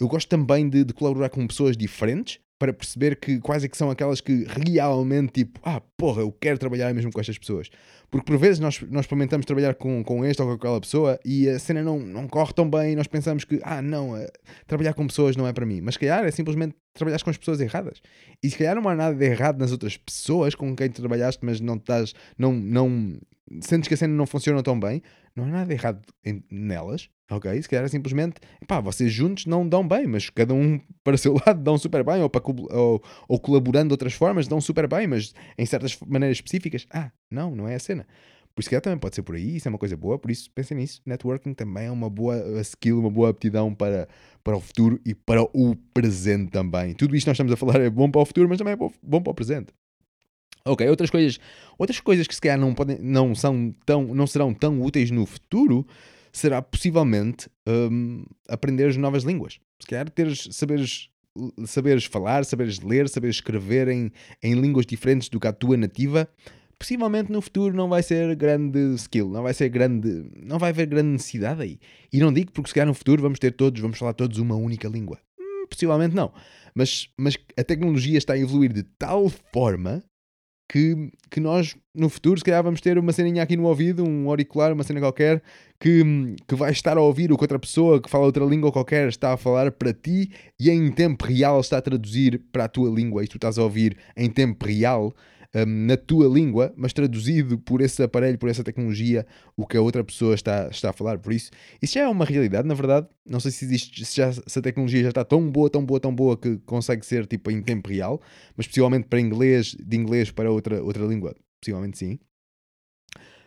Eu 0.02 0.08
gosto 0.08 0.28
também 0.28 0.68
de, 0.68 0.82
de 0.82 0.92
colaborar 0.92 1.28
com 1.28 1.46
pessoas 1.46 1.76
diferentes 1.76 2.40
para 2.58 2.72
perceber 2.72 3.14
que 3.14 3.38
quais 3.38 3.62
é 3.62 3.68
que 3.68 3.76
são 3.76 3.88
aquelas 3.88 4.20
que 4.20 4.44
realmente, 4.48 5.44
tipo, 5.44 5.60
ah, 5.62 5.80
porra, 5.96 6.22
eu 6.22 6.32
quero 6.32 6.58
trabalhar 6.58 6.92
mesmo 6.92 7.12
com 7.12 7.20
estas 7.20 7.38
pessoas. 7.38 7.70
Porque 8.10 8.26
por 8.26 8.36
vezes 8.36 8.58
nós, 8.58 8.80
nós 8.90 9.02
experimentamos 9.02 9.46
trabalhar 9.46 9.74
com, 9.76 10.02
com 10.02 10.24
esta 10.24 10.42
ou 10.42 10.48
com 10.48 10.54
aquela 10.56 10.80
pessoa 10.80 11.20
e 11.24 11.48
a 11.48 11.56
cena 11.56 11.84
não, 11.84 12.00
não 12.00 12.26
corre 12.26 12.52
tão 12.52 12.68
bem 12.68 12.92
e 12.92 12.96
nós 12.96 13.06
pensamos 13.06 13.44
que, 13.44 13.60
ah, 13.62 13.80
não, 13.80 14.20
uh, 14.20 14.26
trabalhar 14.66 14.92
com 14.92 15.06
pessoas 15.06 15.36
não 15.36 15.46
é 15.46 15.52
para 15.52 15.64
mim. 15.64 15.80
Mas 15.80 15.94
se 15.94 16.00
calhar 16.00 16.24
é 16.24 16.30
simplesmente 16.32 16.74
trabalhar 16.94 17.22
com 17.22 17.30
as 17.30 17.36
pessoas 17.36 17.60
erradas. 17.60 18.02
E 18.42 18.50
se 18.50 18.58
calhar 18.58 18.74
não 18.74 18.88
há 18.88 18.96
nada 18.96 19.14
de 19.14 19.24
errado 19.24 19.60
nas 19.60 19.70
outras 19.70 19.96
pessoas 19.96 20.56
com 20.56 20.74
quem 20.74 20.90
trabalhaste, 20.90 21.44
mas 21.44 21.60
não 21.60 21.76
estás, 21.76 22.12
não, 22.36 22.52
não, 22.52 23.20
sentes 23.60 23.86
que 23.86 23.94
a 23.94 23.96
cena 23.96 24.14
não 24.14 24.26
funciona 24.26 24.64
tão 24.64 24.78
bem, 24.78 25.00
não 25.36 25.44
há 25.44 25.48
nada 25.48 25.66
de 25.66 25.74
errado 25.74 26.02
em, 26.24 26.42
nelas, 26.50 27.08
ok? 27.36 27.62
Se 27.62 27.68
calhar 27.68 27.84
é 27.84 27.88
simplesmente, 27.88 28.40
pá, 28.66 28.80
vocês 28.80 29.12
juntos 29.12 29.46
não 29.46 29.68
dão 29.68 29.86
bem, 29.86 30.06
mas 30.06 30.30
cada 30.30 30.54
um 30.54 30.80
para 31.02 31.14
o 31.14 31.18
seu 31.18 31.34
lado 31.34 31.62
dão 31.62 31.76
super 31.78 32.04
bem, 32.04 32.22
ou, 32.22 32.30
para, 32.30 32.42
ou, 32.46 33.02
ou 33.28 33.40
colaborando 33.40 33.88
de 33.88 33.92
outras 33.94 34.12
formas 34.12 34.46
dão 34.46 34.60
super 34.60 34.86
bem, 34.86 35.06
mas 35.06 35.34
em 35.56 35.66
certas 35.66 35.98
maneiras 36.06 36.38
específicas, 36.38 36.86
ah, 36.90 37.10
não, 37.30 37.54
não 37.54 37.68
é 37.68 37.74
a 37.74 37.78
cena. 37.78 38.06
Por 38.54 38.60
isso 38.60 38.68
que 38.68 38.80
também 38.80 38.98
pode 38.98 39.14
ser 39.14 39.22
por 39.22 39.34
aí, 39.34 39.56
isso 39.56 39.66
é 39.66 39.70
uma 39.70 39.78
coisa 39.78 39.96
boa, 39.96 40.18
por 40.18 40.30
isso 40.30 40.50
pensem 40.50 40.76
nisso. 40.76 41.00
Networking 41.06 41.54
também 41.54 41.86
é 41.86 41.90
uma 41.90 42.10
boa 42.10 42.36
skill, 42.60 42.98
uma 42.98 43.10
boa 43.10 43.30
aptidão 43.30 43.74
para, 43.74 44.06
para 44.44 44.56
o 44.56 44.60
futuro 44.60 45.00
e 45.06 45.14
para 45.14 45.42
o 45.42 45.74
presente 45.94 46.50
também. 46.50 46.92
Tudo 46.92 47.16
isto 47.16 47.26
nós 47.26 47.34
estamos 47.34 47.52
a 47.52 47.56
falar 47.56 47.80
é 47.80 47.88
bom 47.88 48.10
para 48.10 48.20
o 48.20 48.26
futuro, 48.26 48.48
mas 48.50 48.58
também 48.58 48.74
é 48.74 48.76
bom 48.76 49.22
para 49.22 49.30
o 49.30 49.34
presente. 49.34 49.72
Ok, 50.64 50.86
outras 50.88 51.10
coisas, 51.10 51.40
outras 51.76 51.98
coisas 51.98 52.26
que 52.26 52.34
se 52.34 52.40
calhar 52.40 52.58
não, 52.58 52.72
podem, 52.72 52.98
não, 53.00 53.34
são 53.34 53.74
tão, 53.84 54.14
não 54.14 54.26
serão 54.26 54.54
tão 54.54 54.80
úteis 54.80 55.10
no 55.10 55.26
futuro 55.26 55.86
será 56.32 56.62
possivelmente 56.62 57.48
um, 57.68 58.24
aprender 58.48 58.96
novas 58.96 59.22
línguas. 59.22 59.60
Se 59.78 59.86
calhar 59.86 60.08
teres, 60.08 60.48
saberes, 60.50 61.10
saberes 61.66 62.04
falar, 62.04 62.44
saberes 62.44 62.80
ler, 62.80 63.08
saberes 63.08 63.36
escrever 63.36 63.88
em, 63.88 64.10
em 64.42 64.54
línguas 64.54 64.86
diferentes 64.86 65.28
do 65.28 65.38
que 65.38 65.46
a 65.46 65.52
tua 65.52 65.76
nativa, 65.76 66.28
possivelmente 66.78 67.30
no 67.30 67.40
futuro 67.40 67.76
não 67.76 67.88
vai 67.88 68.02
ser 68.02 68.34
grande 68.34 68.94
skill, 68.94 69.28
não 69.28 69.42
vai 69.42 69.54
ser 69.54 69.68
grande, 69.68 70.30
não 70.42 70.58
vai 70.58 70.70
haver 70.70 70.86
grande 70.86 71.10
necessidade 71.10 71.62
aí. 71.62 71.78
E 72.12 72.18
não 72.18 72.32
digo 72.32 72.50
porque 72.50 72.68
se 72.68 72.74
calhar 72.74 72.88
no 72.88 72.94
futuro 72.94 73.22
vamos 73.22 73.38
ter 73.38 73.52
todos, 73.52 73.80
vamos 73.80 73.98
falar 73.98 74.14
todos 74.14 74.38
uma 74.38 74.56
única 74.56 74.88
língua. 74.88 75.18
Hum, 75.38 75.66
possivelmente 75.68 76.14
não. 76.14 76.32
Mas, 76.74 77.08
mas 77.18 77.36
a 77.56 77.62
tecnologia 77.62 78.16
está 78.16 78.32
a 78.32 78.38
evoluir 78.38 78.72
de 78.72 78.82
tal 78.82 79.28
forma 79.52 80.02
que, 80.72 81.12
que 81.30 81.38
nós 81.38 81.76
no 81.94 82.08
futuro 82.08 82.38
se 82.38 82.44
calhar 82.44 82.62
vamos 82.62 82.80
ter 82.80 82.96
uma 82.96 83.12
ceninha 83.12 83.42
aqui 83.42 83.58
no 83.58 83.64
ouvido, 83.64 84.08
um 84.08 84.30
auricular, 84.30 84.72
uma 84.72 84.82
cena 84.82 85.00
qualquer, 85.00 85.42
que, 85.78 86.02
que 86.48 86.54
vai 86.54 86.72
estar 86.72 86.96
a 86.96 87.00
ouvir 87.02 87.30
o 87.30 87.36
que 87.36 87.44
outra 87.44 87.58
pessoa 87.58 88.00
que 88.00 88.08
fala 88.08 88.24
outra 88.24 88.42
língua 88.46 88.72
qualquer 88.72 89.06
está 89.08 89.34
a 89.34 89.36
falar 89.36 89.70
para 89.72 89.92
ti 89.92 90.30
e 90.58 90.70
em 90.70 90.90
tempo 90.90 91.26
real 91.26 91.60
está 91.60 91.76
a 91.76 91.82
traduzir 91.82 92.40
para 92.50 92.64
a 92.64 92.68
tua 92.68 92.88
língua. 92.88 93.22
E 93.22 93.28
tu 93.28 93.36
estás 93.36 93.58
a 93.58 93.62
ouvir 93.62 93.98
em 94.16 94.30
tempo 94.30 94.64
real 94.64 95.14
um, 95.54 95.86
na 95.86 95.96
tua 95.96 96.26
língua, 96.26 96.72
mas 96.76 96.92
traduzido 96.92 97.58
por 97.58 97.80
esse 97.80 98.02
aparelho, 98.02 98.38
por 98.38 98.48
essa 98.48 98.64
tecnologia, 98.64 99.26
o 99.56 99.66
que 99.66 99.76
a 99.76 99.82
outra 99.82 100.02
pessoa 100.02 100.34
está, 100.34 100.68
está 100.68 100.90
a 100.90 100.92
falar. 100.92 101.18
Por 101.18 101.32
isso, 101.32 101.50
isso 101.80 101.94
já 101.94 102.02
é 102.02 102.08
uma 102.08 102.24
realidade, 102.24 102.66
na 102.66 102.74
verdade. 102.74 103.06
Não 103.26 103.40
sei 103.40 103.50
se 103.50 103.64
existe, 103.64 104.04
se, 104.04 104.16
já, 104.16 104.32
se 104.32 104.58
a 104.58 104.62
tecnologia 104.62 105.02
já 105.02 105.10
está 105.10 105.24
tão 105.24 105.50
boa, 105.50 105.68
tão 105.70 105.84
boa, 105.84 106.00
tão 106.00 106.14
boa 106.14 106.36
que 106.36 106.58
consegue 106.58 107.04
ser 107.04 107.26
tipo 107.26 107.50
em 107.50 107.62
tempo 107.62 107.88
real, 107.88 108.20
mas 108.56 108.66
possivelmente 108.66 109.08
para 109.08 109.20
inglês, 109.20 109.76
de 109.78 109.96
inglês 109.96 110.30
para 110.30 110.50
outra, 110.50 110.82
outra 110.82 111.04
língua, 111.04 111.34
possivelmente 111.60 111.98
sim. 111.98 112.18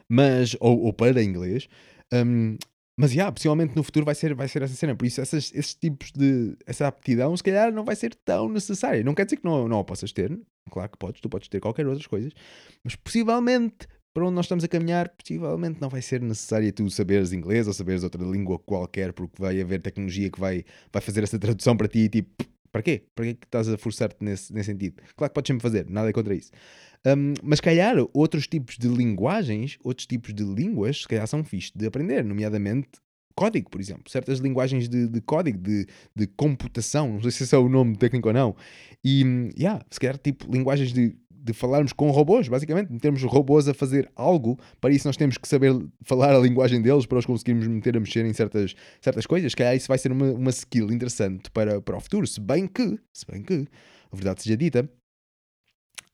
Mas, 0.08 0.56
ou, 0.60 0.84
ou 0.84 0.94
para 0.94 1.24
inglês. 1.24 1.68
Um, 2.14 2.58
mas, 2.98 3.12
yeah, 3.12 3.30
possivelmente 3.30 3.76
no 3.76 3.84
futuro 3.84 4.06
vai 4.06 4.16
ser, 4.16 4.34
vai 4.34 4.48
ser 4.48 4.62
essa 4.62 4.74
cena. 4.74 4.96
Por 4.96 5.06
isso, 5.06 5.20
essas, 5.20 5.52
esses 5.54 5.76
tipos 5.76 6.12
de. 6.14 6.56
Essa 6.66 6.88
aptidão, 6.88 7.36
se 7.36 7.44
calhar, 7.44 7.72
não 7.74 7.84
vai 7.84 7.96
ser 7.96 8.16
tão 8.16 8.48
necessária. 8.48 9.04
Não 9.04 9.14
quer 9.14 9.26
dizer 9.26 9.38
que 9.38 9.44
não, 9.44 9.68
não 9.68 9.80
a 9.80 9.84
possas 9.84 10.14
ter. 10.14 10.40
Claro 10.72 10.90
que 10.90 10.98
podes, 10.98 11.22
tu 11.22 11.28
podes 11.30 11.50
ter 11.50 11.60
qualquer 11.60 11.86
outras 11.88 12.08
coisas. 12.08 12.32
Mas, 12.84 12.96
possivelmente, 12.96 13.88
para 14.14 14.26
onde 14.26 14.36
nós 14.36 14.46
estamos 14.46 14.64
a 14.64 14.68
caminhar, 14.70 15.10
possivelmente 15.10 15.82
não 15.82 15.90
vai 15.90 16.02
ser 16.02 16.22
necessário 16.22 16.72
tu 16.72 16.90
saberes 16.90 17.34
inglês 17.34 17.68
ou 17.68 17.74
saberes 17.74 18.02
outra 18.02 18.24
língua 18.24 18.58
qualquer, 18.60 19.12
porque 19.12 19.42
vai 19.42 19.60
haver 19.60 19.82
tecnologia 19.82 20.30
que 20.30 20.40
vai, 20.40 20.64
vai 20.92 21.02
fazer 21.02 21.22
essa 21.24 21.38
tradução 21.38 21.76
para 21.76 21.90
ti 21.90 22.00
e 22.00 22.10
tipo. 22.10 22.46
Para 22.76 22.84
quê? 22.84 23.04
Para 23.16 23.26
que 23.34 23.46
estás 23.46 23.70
a 23.70 23.78
forçar-te 23.78 24.18
nesse, 24.20 24.54
nesse 24.54 24.70
sentido? 24.70 25.02
Claro 25.16 25.32
que 25.32 25.34
podes 25.34 25.48
sempre 25.48 25.62
fazer, 25.62 25.90
nada 25.90 26.10
é 26.10 26.12
contra 26.12 26.36
isso. 26.36 26.52
Um, 27.08 27.34
mas, 27.42 27.62
calhar, 27.62 27.96
outros 28.14 28.48
tipos 28.48 28.78
de 28.78 28.90
linguagens, 28.90 29.78
outros 29.82 30.06
tipos 30.06 30.34
de 30.34 30.44
línguas, 30.44 31.04
se 31.04 31.08
calhar 31.08 31.26
são 31.26 31.42
fixe 31.42 31.72
de 31.74 31.86
aprender, 31.86 32.22
nomeadamente 32.26 32.90
código, 33.34 33.70
por 33.70 33.80
exemplo. 33.80 34.12
Certas 34.12 34.40
linguagens 34.40 34.90
de, 34.90 35.08
de 35.08 35.22
código, 35.22 35.58
de, 35.58 35.88
de, 36.14 36.28
computação, 36.28 37.14
não 37.14 37.22
sei 37.22 37.32
se 37.32 37.44
esse 37.44 37.56
é 37.56 37.58
o 37.58 37.70
nome 37.70 37.96
técnico 37.96 38.28
ou 38.28 38.34
não. 38.34 38.54
E, 39.02 39.24
yeah, 39.58 39.82
se 39.90 39.98
calhar, 39.98 40.18
tipo, 40.18 40.46
linguagens 40.52 40.92
de, 40.92 41.16
de 41.46 41.54
falarmos 41.54 41.94
com 41.94 42.10
robôs, 42.10 42.48
basicamente, 42.48 42.92
metermos 42.92 43.22
robôs 43.22 43.68
a 43.68 43.74
fazer 43.74 44.10
algo, 44.16 44.58
para 44.82 44.92
isso 44.92 45.08
nós 45.08 45.16
temos 45.16 45.38
que 45.38 45.48
saber 45.48 45.72
falar 46.02 46.36
a 46.36 46.40
linguagem 46.40 46.82
deles 46.82 47.06
para 47.06 47.20
os 47.20 47.26
conseguirmos 47.26 47.68
meter 47.68 47.96
a 47.96 48.00
mexer 48.00 48.26
em 48.26 48.34
certas, 48.34 48.74
certas 49.00 49.28
coisas. 49.28 49.52
Se 49.52 49.56
calhar 49.56 49.76
isso 49.76 49.88
vai 49.88 50.00
ser 50.00 50.12
uma, 50.12 50.32
uma 50.32 50.50
skill 50.50 50.92
interessante 50.92 51.52
para, 51.52 51.80
para 51.80 51.98
o 51.98 52.00
futuro, 52.00 52.26
se 52.26 52.42
bem 52.42 52.66
que, 52.66 53.00
se 53.14 53.28
bem 53.30 53.44
que, 53.44 53.68
a 54.12 54.16
verdade 54.16 54.42
seja 54.42 54.58
dita, 54.58 54.90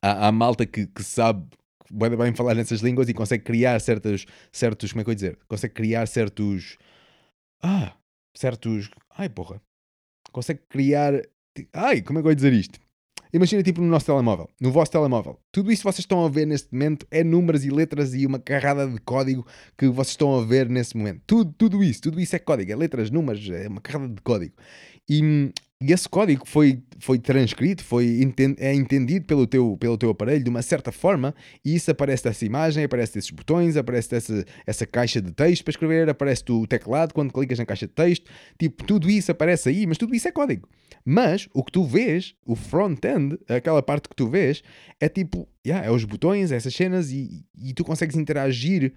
há, 0.02 0.28
há 0.28 0.32
malta 0.32 0.66
que, 0.66 0.86
que 0.86 1.02
sabe 1.02 1.46
bem, 1.90 2.14
bem 2.14 2.34
falar 2.34 2.54
nessas 2.54 2.82
línguas 2.82 3.08
e 3.08 3.14
consegue 3.14 3.42
criar 3.42 3.80
certos, 3.80 4.26
certos, 4.52 4.92
como 4.92 5.00
é 5.00 5.04
que 5.04 5.08
eu 5.08 5.12
ia 5.12 5.16
dizer? 5.16 5.38
Consegue 5.48 5.72
criar 5.72 6.06
certos, 6.08 6.76
ah, 7.62 7.96
certos, 8.36 8.90
ai 9.16 9.30
porra, 9.30 9.62
consegue 10.30 10.60
criar, 10.68 11.14
ai, 11.72 12.02
como 12.02 12.18
é 12.18 12.22
que 12.22 12.28
eu 12.28 12.32
ia 12.32 12.36
dizer 12.36 12.52
isto? 12.52 12.78
Imagina 13.32 13.62
tipo 13.62 13.80
no 13.80 13.86
nosso 13.86 14.04
telemóvel, 14.04 14.48
no 14.60 14.70
vosso 14.70 14.90
telemóvel. 14.90 15.40
Tudo 15.50 15.72
isso 15.72 15.82
vocês 15.84 16.00
estão 16.00 16.24
a 16.24 16.28
ver 16.28 16.46
neste 16.46 16.70
momento 16.72 17.06
é 17.10 17.24
números 17.24 17.64
e 17.64 17.70
letras 17.70 18.12
e 18.12 18.26
uma 18.26 18.38
carrada 18.38 18.86
de 18.86 19.00
código 19.00 19.46
que 19.78 19.88
vocês 19.88 20.10
estão 20.10 20.38
a 20.38 20.44
ver 20.44 20.68
nesse 20.68 20.96
momento. 20.96 21.22
Tudo, 21.26 21.54
tudo 21.56 21.82
isso, 21.82 22.02
tudo 22.02 22.20
isso 22.20 22.36
é 22.36 22.38
código, 22.38 22.70
é 22.70 22.76
letras, 22.76 23.10
números, 23.10 23.48
é 23.48 23.68
uma 23.68 23.80
carrada 23.80 24.12
de 24.12 24.20
código. 24.20 24.54
E 25.08 25.50
e 25.82 25.92
esse 25.92 26.08
código 26.08 26.46
foi, 26.46 26.80
foi 27.00 27.18
transcrito, 27.18 27.82
foi 27.82 28.20
é 28.58 28.74
entendido 28.74 29.26
pelo 29.26 29.46
teu, 29.46 29.76
pelo 29.78 29.98
teu 29.98 30.10
aparelho 30.10 30.44
de 30.44 30.48
uma 30.48 30.62
certa 30.62 30.92
forma, 30.92 31.34
e 31.64 31.74
isso 31.74 31.90
aparece 31.90 32.28
essa 32.28 32.44
imagem, 32.44 32.84
aparece 32.84 33.18
esses 33.18 33.30
botões, 33.30 33.76
aparece 33.76 34.14
essa, 34.14 34.44
essa 34.64 34.86
caixa 34.86 35.20
de 35.20 35.32
texto 35.32 35.64
para 35.64 35.72
escrever, 35.72 36.08
aparece 36.08 36.44
o 36.50 36.66
teclado 36.66 37.12
quando 37.12 37.32
clicas 37.32 37.58
na 37.58 37.66
caixa 37.66 37.86
de 37.86 37.92
texto, 37.92 38.30
tipo, 38.58 38.84
tudo 38.84 39.10
isso 39.10 39.32
aparece 39.32 39.68
aí, 39.70 39.86
mas 39.86 39.98
tudo 39.98 40.14
isso 40.14 40.28
é 40.28 40.32
código. 40.32 40.68
Mas 41.04 41.48
o 41.52 41.64
que 41.64 41.72
tu 41.72 41.84
vês, 41.84 42.34
o 42.46 42.54
front-end, 42.54 43.36
aquela 43.48 43.82
parte 43.82 44.08
que 44.08 44.14
tu 44.14 44.28
vês, 44.28 44.62
é 45.00 45.08
tipo, 45.08 45.48
yeah, 45.66 45.84
é 45.84 45.90
os 45.90 46.04
botões, 46.04 46.52
é 46.52 46.56
essas 46.56 46.74
cenas, 46.74 47.10
e, 47.10 47.44
e 47.60 47.74
tu 47.74 47.84
consegues 47.84 48.14
interagir 48.14 48.92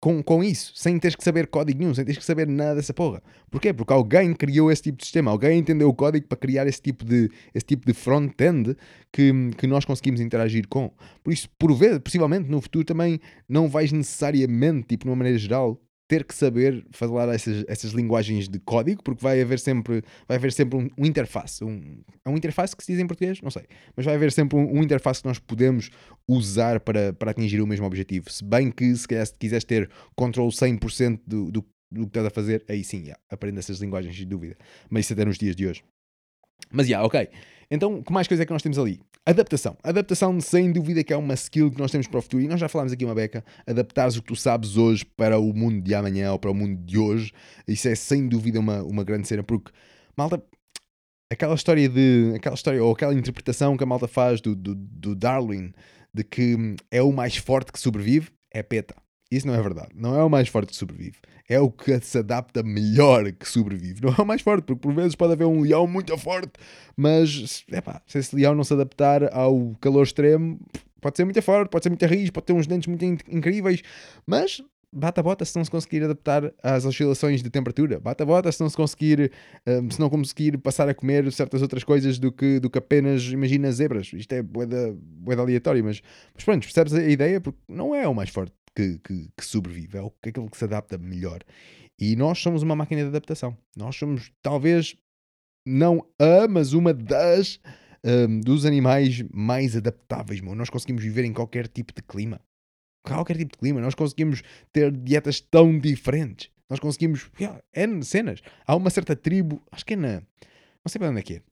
com, 0.00 0.22
com 0.22 0.42
isso, 0.42 0.72
sem 0.74 0.98
teres 0.98 1.14
que 1.14 1.22
saber 1.22 1.46
código 1.48 1.78
nenhum, 1.78 1.94
sem 1.94 2.04
teres 2.04 2.18
que 2.18 2.24
saber 2.24 2.46
nada 2.48 2.76
dessa 2.76 2.94
porra. 2.94 3.22
Porquê? 3.50 3.72
Porque 3.72 3.92
alguém 3.92 4.32
criou 4.32 4.72
esse 4.72 4.82
tipo 4.82 4.98
de 4.98 5.04
sistema, 5.04 5.30
alguém 5.30 5.58
entendeu 5.58 5.88
o 5.88 5.94
código 5.94 6.26
para 6.26 6.38
criar 6.38 6.66
esse 6.66 6.80
tipo 6.80 7.04
de, 7.04 7.30
esse 7.54 7.66
tipo 7.66 7.86
de 7.86 7.92
front-end 7.92 8.74
que, 9.12 9.32
que 9.58 9.66
nós 9.66 9.84
conseguimos 9.84 10.20
interagir 10.20 10.66
com. 10.68 10.90
Por 11.22 11.32
isso, 11.32 11.48
por 11.58 11.74
vezes, 11.74 11.98
possivelmente 11.98 12.48
no 12.48 12.60
futuro 12.62 12.84
também 12.84 13.20
não 13.46 13.68
vais 13.68 13.92
necessariamente, 13.92 14.88
tipo, 14.88 15.04
de 15.04 15.10
uma 15.10 15.16
maneira 15.16 15.38
geral, 15.38 15.78
ter 16.10 16.24
que 16.24 16.34
saber 16.34 16.84
falar 16.90 17.32
essas, 17.32 17.64
essas 17.68 17.92
linguagens 17.92 18.48
de 18.48 18.58
código, 18.58 19.00
porque 19.00 19.22
vai 19.22 19.40
haver 19.40 19.60
sempre, 19.60 20.02
vai 20.26 20.38
haver 20.38 20.52
sempre 20.52 20.76
um, 20.76 20.90
um 20.98 21.06
interface. 21.06 21.62
Um, 21.62 22.02
é 22.24 22.28
um 22.28 22.36
interface 22.36 22.76
que 22.76 22.82
se 22.82 22.90
diz 22.90 23.00
em 23.00 23.06
português? 23.06 23.40
Não 23.40 23.50
sei. 23.50 23.62
Mas 23.96 24.04
vai 24.04 24.16
haver 24.16 24.32
sempre 24.32 24.58
um, 24.58 24.78
um 24.78 24.82
interface 24.82 25.22
que 25.22 25.28
nós 25.28 25.38
podemos 25.38 25.88
usar 26.26 26.80
para, 26.80 27.12
para 27.12 27.30
atingir 27.30 27.60
o 27.60 27.66
mesmo 27.66 27.86
objetivo. 27.86 28.28
Se 28.28 28.42
bem 28.42 28.72
que, 28.72 28.92
se, 28.96 29.06
se 29.06 29.34
quiseres 29.38 29.62
ter 29.62 29.88
controle 30.16 30.50
100% 30.50 31.20
do, 31.24 31.52
do, 31.52 31.64
do 31.92 32.00
que 32.00 32.08
estás 32.08 32.26
a 32.26 32.30
fazer, 32.30 32.64
aí 32.68 32.82
sim, 32.82 33.02
yeah, 33.02 33.20
aprenda 33.30 33.60
essas 33.60 33.78
linguagens, 33.78 34.16
de 34.16 34.24
dúvida. 34.24 34.56
Mas 34.90 35.04
isso 35.04 35.12
até 35.12 35.24
nos 35.24 35.38
dias 35.38 35.54
de 35.54 35.68
hoje. 35.68 35.84
Mas, 36.70 36.86
já, 36.86 36.96
yeah, 36.96 37.06
ok. 37.06 37.28
Então, 37.70 38.02
que 38.02 38.12
mais 38.12 38.26
coisa 38.26 38.42
é 38.42 38.46
que 38.46 38.52
nós 38.52 38.62
temos 38.62 38.78
ali? 38.78 39.00
Adaptação. 39.24 39.76
Adaptação, 39.82 40.40
sem 40.40 40.72
dúvida, 40.72 41.04
que 41.04 41.12
é 41.12 41.16
uma 41.16 41.34
skill 41.34 41.70
que 41.70 41.78
nós 41.78 41.90
temos 41.90 42.06
para 42.08 42.18
o 42.18 42.22
futuro. 42.22 42.42
E 42.42 42.48
nós 42.48 42.58
já 42.58 42.68
falámos 42.68 42.92
aqui 42.92 43.04
uma 43.04 43.14
beca. 43.14 43.44
Adaptares 43.66 44.16
o 44.16 44.22
que 44.22 44.28
tu 44.28 44.36
sabes 44.36 44.76
hoje 44.76 45.04
para 45.04 45.38
o 45.38 45.52
mundo 45.52 45.80
de 45.80 45.94
amanhã 45.94 46.32
ou 46.32 46.38
para 46.38 46.50
o 46.50 46.54
mundo 46.54 46.76
de 46.82 46.98
hoje. 46.98 47.32
Isso 47.68 47.88
é, 47.88 47.94
sem 47.94 48.28
dúvida, 48.28 48.58
uma, 48.58 48.82
uma 48.82 49.04
grande 49.04 49.28
cena. 49.28 49.42
Porque, 49.42 49.70
malta, 50.16 50.42
aquela 51.30 51.54
história 51.54 51.88
de... 51.88 52.32
Aquela 52.34 52.54
história 52.54 52.82
ou 52.82 52.92
aquela 52.92 53.14
interpretação 53.14 53.76
que 53.76 53.84
a 53.84 53.86
malta 53.86 54.08
faz 54.08 54.40
do, 54.40 54.56
do, 54.56 54.74
do 54.74 55.14
Darwin 55.14 55.72
de 56.12 56.24
que 56.24 56.76
é 56.90 57.02
o 57.02 57.12
mais 57.12 57.36
forte 57.36 57.72
que 57.72 57.78
sobrevive, 57.78 58.30
é 58.52 58.62
peta. 58.62 58.94
Isso 59.30 59.46
não 59.46 59.54
é 59.54 59.62
verdade. 59.62 59.90
Não 59.94 60.18
é 60.18 60.24
o 60.24 60.28
mais 60.28 60.48
forte 60.48 60.70
que 60.70 60.76
sobrevive. 60.76 61.16
É 61.48 61.60
o 61.60 61.70
que 61.70 61.98
se 62.00 62.18
adapta 62.18 62.62
melhor 62.62 63.30
que 63.32 63.48
sobrevive. 63.48 64.02
Não 64.02 64.12
é 64.12 64.20
o 64.20 64.26
mais 64.26 64.42
forte, 64.42 64.64
porque 64.64 64.80
por 64.80 64.92
vezes 64.92 65.14
pode 65.14 65.34
haver 65.34 65.44
um 65.44 65.60
leão 65.60 65.86
muito 65.86 66.16
forte, 66.18 66.52
mas 66.96 67.64
epá, 67.70 68.02
se 68.06 68.18
esse 68.18 68.34
leão 68.34 68.54
não 68.54 68.64
se 68.64 68.72
adaptar 68.72 69.32
ao 69.32 69.74
calor 69.80 70.02
extremo, 70.02 70.58
pode 71.00 71.16
ser 71.16 71.24
muito 71.24 71.40
forte, 71.42 71.70
pode 71.70 71.84
ser 71.84 71.90
muito 71.90 72.06
rijo, 72.06 72.32
pode 72.32 72.46
ter 72.46 72.52
uns 72.52 72.66
dentes 72.66 72.88
muito 72.88 73.04
incríveis, 73.04 73.82
mas 74.26 74.62
bata 74.92 75.22
bota 75.22 75.44
se 75.44 75.56
não 75.56 75.64
se 75.64 75.70
conseguir 75.70 76.02
adaptar 76.02 76.52
às 76.62 76.84
oscilações 76.84 77.42
de 77.42 77.50
temperatura. 77.50 78.00
Bata 78.00 78.26
bota 78.26 78.50
se 78.50 78.60
não 78.60 78.68
se 78.68 78.76
conseguir, 78.76 79.30
um, 79.66 79.90
se 79.90 80.00
não 80.00 80.10
conseguir 80.10 80.58
passar 80.58 80.88
a 80.88 80.94
comer 80.94 81.30
certas 81.32 81.62
outras 81.62 81.84
coisas 81.84 82.18
do 82.18 82.32
que, 82.32 82.58
do 82.58 82.68
que 82.68 82.78
apenas, 82.78 83.24
imagina, 83.24 83.70
zebras. 83.70 84.10
Isto 84.12 84.32
é 84.32 84.42
boeda 84.42 84.96
aleatório, 85.38 85.84
mas, 85.84 86.02
mas 86.34 86.44
pronto, 86.44 86.62
percebes 86.62 86.94
a 86.94 87.02
ideia? 87.08 87.40
Porque 87.40 87.58
não 87.68 87.94
é 87.94 88.08
o 88.08 88.14
mais 88.14 88.30
forte 88.30 88.52
que, 88.74 88.98
que, 88.98 89.28
que 89.36 89.44
sobrevive, 89.44 89.98
é, 89.98 90.00
é 90.00 90.28
aquele 90.28 90.48
que 90.48 90.56
se 90.56 90.64
adapta 90.64 90.98
melhor. 90.98 91.42
E 91.98 92.16
nós 92.16 92.38
somos 92.38 92.62
uma 92.62 92.74
máquina 92.74 93.02
de 93.02 93.08
adaptação. 93.08 93.56
Nós 93.76 93.96
somos, 93.96 94.32
talvez, 94.42 94.96
não 95.66 96.06
a, 96.18 96.48
mas 96.48 96.72
uma 96.72 96.94
das 96.94 97.60
um, 98.04 98.40
dos 98.40 98.64
animais 98.64 99.22
mais 99.32 99.76
adaptáveis. 99.76 100.40
Nós 100.40 100.70
conseguimos 100.70 101.02
viver 101.02 101.24
em 101.24 101.32
qualquer 101.32 101.68
tipo 101.68 101.92
de 101.94 102.02
clima. 102.02 102.40
Qualquer 103.04 103.36
tipo 103.36 103.52
de 103.52 103.58
clima. 103.58 103.80
Nós 103.80 103.94
conseguimos 103.94 104.42
ter 104.72 104.90
dietas 104.90 105.40
tão 105.40 105.78
diferentes. 105.78 106.50
Nós 106.68 106.80
conseguimos. 106.80 107.30
N 107.74 108.02
cenas. 108.04 108.40
Há 108.66 108.76
uma 108.76 108.90
certa 108.90 109.16
tribo, 109.16 109.62
acho 109.70 109.84
que 109.84 109.94
é 109.94 109.96
na. 109.96 110.20
Não 110.20 110.88
sei 110.88 110.98
para 110.98 111.10
onde 111.10 111.20
é 111.20 111.22
que 111.22 111.34
é. 111.34 111.42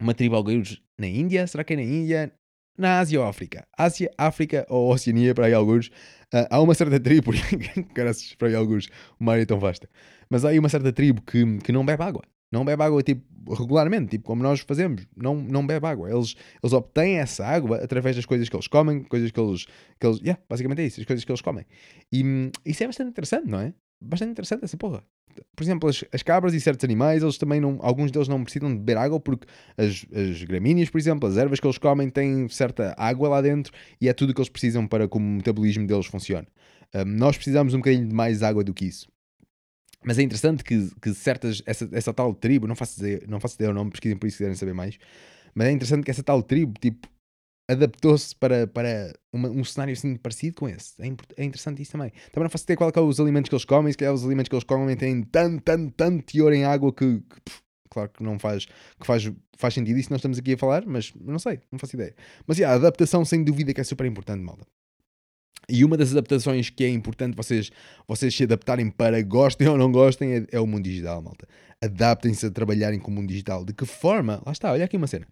Uma 0.00 0.14
tribo 0.14 0.36
alguns 0.36 0.82
na 0.98 1.06
Índia. 1.06 1.46
Será 1.46 1.64
que 1.64 1.72
é 1.72 1.76
na 1.76 1.82
Índia? 1.82 2.32
Na 2.78 3.00
Ásia 3.00 3.20
ou 3.20 3.26
África? 3.26 3.66
Ásia, 3.76 4.08
África 4.16 4.64
ou 4.68 4.92
Oceania, 4.92 5.34
para 5.34 5.46
aí 5.46 5.52
alguns. 5.52 5.88
Uh, 6.32 6.46
há 6.48 6.60
uma 6.60 6.74
certa 6.74 7.00
tribo, 7.00 7.32
graças 7.92 8.34
para 8.36 8.48
aí 8.48 8.54
alguns, 8.54 8.88
uma 9.18 9.32
área 9.32 9.44
tão 9.44 9.58
vasta, 9.58 9.88
mas 10.30 10.44
há 10.44 10.50
aí 10.50 10.58
uma 10.58 10.68
certa 10.68 10.92
tribo 10.92 11.20
que, 11.22 11.58
que 11.58 11.72
não 11.72 11.84
bebe 11.84 12.02
água. 12.04 12.22
Não 12.52 12.64
bebe 12.64 12.82
água 12.82 13.02
tipo, 13.02 13.52
regularmente, 13.52 14.10
tipo 14.10 14.24
como 14.24 14.42
nós 14.42 14.60
fazemos. 14.60 15.06
Não, 15.16 15.34
não 15.34 15.66
bebe 15.66 15.86
água. 15.86 16.08
Eles, 16.10 16.34
eles 16.62 16.72
obtêm 16.72 17.18
essa 17.18 17.44
água 17.44 17.78
através 17.78 18.14
das 18.16 18.24
coisas 18.24 18.48
que 18.48 18.56
eles 18.56 18.68
comem, 18.68 19.02
coisas 19.02 19.30
que 19.30 19.40
eles. 19.40 19.66
Que 19.98 20.06
eles 20.06 20.20
yeah, 20.20 20.40
basicamente 20.48 20.80
é 20.82 20.86
isso, 20.86 21.00
as 21.00 21.06
coisas 21.06 21.24
que 21.24 21.30
eles 21.32 21.42
comem. 21.42 21.66
E 22.12 22.24
hum, 22.24 22.50
isso 22.64 22.82
é 22.84 22.86
bastante 22.86 23.10
interessante, 23.10 23.48
não 23.48 23.60
é? 23.60 23.74
Bastante 24.00 24.30
interessante 24.30 24.64
essa 24.64 24.76
porra. 24.76 25.02
Por 25.56 25.62
exemplo, 25.62 25.88
as, 25.88 26.04
as, 26.12 26.22
cabras 26.22 26.54
e 26.54 26.60
certos 26.60 26.84
animais, 26.84 27.22
eles 27.22 27.38
também 27.38 27.60
não. 27.60 27.78
Alguns 27.80 28.10
deles 28.10 28.28
não 28.28 28.42
precisam 28.42 28.70
de 28.70 28.76
beber 28.76 28.96
água 28.96 29.20
porque 29.20 29.46
as, 29.76 30.06
as 30.12 30.42
gramíneas, 30.44 30.90
por 30.90 30.98
exemplo, 30.98 31.28
as 31.28 31.36
ervas 31.36 31.60
que 31.60 31.66
eles 31.66 31.78
comem 31.78 32.10
têm 32.10 32.48
certa 32.48 32.94
água 32.96 33.28
lá 33.28 33.40
dentro 33.40 33.72
e 34.00 34.08
é 34.08 34.12
tudo 34.12 34.30
o 34.30 34.34
que 34.34 34.40
eles 34.40 34.48
precisam 34.48 34.86
para 34.86 35.08
que 35.08 35.16
o 35.16 35.20
metabolismo 35.20 35.86
deles 35.86 36.06
funcione. 36.06 36.46
Um, 36.94 37.04
nós 37.04 37.36
precisamos 37.36 37.74
um 37.74 37.78
bocadinho 37.78 38.08
de 38.08 38.14
mais 38.14 38.42
água 38.42 38.64
do 38.64 38.72
que 38.72 38.86
isso. 38.86 39.08
Mas 40.04 40.18
é 40.18 40.22
interessante 40.22 40.62
que, 40.62 40.90
que 41.02 41.12
certas, 41.12 41.62
essa, 41.66 41.88
essa 41.92 42.12
tal 42.12 42.32
tribo, 42.32 42.66
não 42.66 42.76
faço, 42.76 43.00
não 43.26 43.40
faço 43.40 43.56
ideia 43.56 43.70
o 43.70 43.74
nome, 43.74 43.90
pesquisem 43.90 44.16
por 44.16 44.26
isso 44.26 44.36
se 44.36 44.38
quiserem 44.38 44.56
saber 44.56 44.72
mais, 44.72 44.96
mas 45.54 45.68
é 45.68 45.72
interessante 45.72 46.04
que 46.04 46.10
essa 46.10 46.22
tal 46.22 46.42
tribo, 46.42 46.74
tipo, 46.80 47.08
adaptou-se 47.68 48.34
para, 48.34 48.66
para 48.66 49.12
uma- 49.32 49.50
um 49.50 49.62
cenário 49.64 49.92
assim 49.92 50.16
parecido 50.16 50.56
com 50.56 50.68
esse. 50.68 50.94
É, 51.02 51.06
é 51.36 51.44
interessante 51.44 51.82
isso 51.82 51.92
também. 51.92 52.10
Também 52.32 52.44
não 52.44 52.50
faço 52.50 52.64
ideia 52.64 52.76
qual 52.76 52.90
é 52.94 52.98
é 52.98 53.00
os 53.02 53.20
alimentos 53.20 53.48
que 53.48 53.54
eles 53.54 53.64
comem, 53.64 53.92
se 53.92 53.98
calhar 53.98 54.14
os 54.14 54.24
alimentos 54.24 54.48
que 54.48 54.54
eles 54.54 54.64
comem 54.64 54.96
têm 54.96 55.22
tanto, 55.22 55.62
tanto, 55.62 55.92
tanto 55.94 56.24
teor 56.24 56.52
em 56.52 56.64
água 56.64 56.92
que, 56.92 57.20
que, 57.20 57.40
pff, 57.42 57.60
claro 57.90 58.10
que 58.10 58.22
não 58.22 58.38
faz, 58.38 58.66
que 58.66 59.06
faz, 59.06 59.30
faz 59.56 59.74
sentido 59.74 59.98
isso 59.98 60.10
nós 60.10 60.18
estamos 60.20 60.38
aqui 60.38 60.54
a 60.54 60.58
falar, 60.58 60.84
mas 60.86 61.12
não 61.20 61.38
sei, 61.38 61.60
não 61.70 61.78
faço 61.78 61.96
ideia. 61.96 62.14
Mas 62.46 62.58
yeah, 62.58 62.74
a 62.74 62.78
adaptação 62.78 63.24
sem 63.24 63.44
dúvida 63.44 63.74
que 63.74 63.80
é 63.80 63.84
super 63.84 64.06
importante, 64.06 64.42
malta. 64.42 64.66
E 65.70 65.84
uma 65.84 65.96
das 65.96 66.12
adaptações 66.12 66.70
que 66.70 66.82
é 66.82 66.88
importante 66.88 67.36
vocês, 67.36 67.70
vocês 68.06 68.34
se 68.34 68.44
adaptarem 68.44 68.90
para 68.90 69.20
gostem 69.22 69.68
ou 69.68 69.76
não 69.76 69.92
gostem 69.92 70.34
é, 70.34 70.46
é 70.52 70.60
o 70.60 70.66
mundo 70.66 70.84
digital, 70.84 71.20
malta. 71.20 71.46
Adaptem-se 71.82 72.46
a 72.46 72.50
trabalharem 72.50 72.98
com 72.98 73.10
o 73.10 73.14
mundo 73.14 73.28
digital. 73.28 73.64
De 73.64 73.74
que 73.74 73.84
forma? 73.84 74.42
Lá 74.46 74.52
está, 74.52 74.72
olha 74.72 74.84
aqui 74.84 74.96
uma 74.96 75.06
cena. 75.06 75.26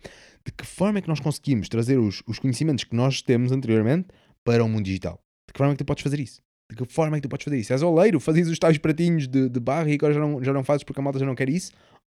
De 0.44 0.52
que 0.52 0.66
forma 0.66 0.98
é 0.98 1.02
que 1.02 1.08
nós 1.08 1.20
conseguimos 1.20 1.68
trazer 1.68 1.98
os, 1.98 2.22
os 2.26 2.38
conhecimentos 2.38 2.84
que 2.84 2.94
nós 2.94 3.22
temos 3.22 3.50
anteriormente 3.50 4.08
para 4.44 4.62
o 4.62 4.68
mundo 4.68 4.84
digital? 4.84 5.18
De 5.48 5.54
que 5.54 5.58
forma 5.58 5.72
é 5.72 5.74
que 5.74 5.82
tu 5.82 5.86
podes 5.86 6.02
fazer 6.02 6.20
isso? 6.20 6.42
De 6.70 6.76
que 6.76 6.84
forma 6.84 7.16
é 7.16 7.20
que 7.20 7.26
tu 7.26 7.30
podes 7.30 7.44
fazer 7.44 7.58
isso? 7.58 7.72
És 7.72 7.82
oleiro, 7.82 8.20
fazes 8.20 8.48
os 8.48 8.58
tais 8.58 8.76
pratinhos 8.76 9.26
de, 9.26 9.48
de 9.48 9.60
barro 9.60 9.88
e 9.88 9.94
agora 9.94 10.12
já 10.12 10.20
não, 10.20 10.44
já 10.44 10.52
não 10.52 10.62
fazes 10.62 10.84
porque 10.84 11.00
a 11.00 11.02
malta 11.02 11.18
já 11.18 11.26
não 11.26 11.34
quer 11.34 11.48
isso? 11.48 11.72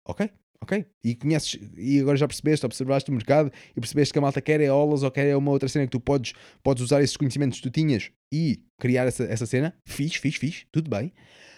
Ok, 0.05 0.29
ok. 0.61 0.85
E 1.03 1.15
conheces, 1.15 1.59
e 1.77 1.99
agora 1.99 2.17
já 2.17 2.27
percebeste, 2.27 2.65
observaste 2.65 3.09
o 3.09 3.13
mercado 3.13 3.51
e 3.75 3.79
percebeste 3.79 4.13
que 4.13 4.19
a 4.19 4.21
malta 4.21 4.41
quer 4.41 4.61
é 4.61 4.71
olas 4.71 5.03
ou 5.03 5.11
quer 5.11 5.27
é 5.27 5.35
uma 5.35 5.51
outra 5.51 5.69
cena 5.69 5.85
que 5.85 5.91
tu 5.91 5.99
podes, 5.99 6.33
podes 6.63 6.83
usar 6.83 7.01
esses 7.01 7.17
conhecimentos 7.17 7.59
que 7.59 7.63
tu 7.63 7.71
tinhas 7.71 8.11
e 8.31 8.61
criar 8.79 9.05
essa, 9.05 9.23
essa 9.23 9.45
cena. 9.45 9.73
Fiz, 9.85 10.15
fiz, 10.15 10.35
fiz, 10.35 10.65
tudo 10.71 10.89
bem. 10.89 11.13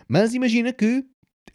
Mas 0.07 0.33
imagina 0.33 0.73
que 0.73 1.05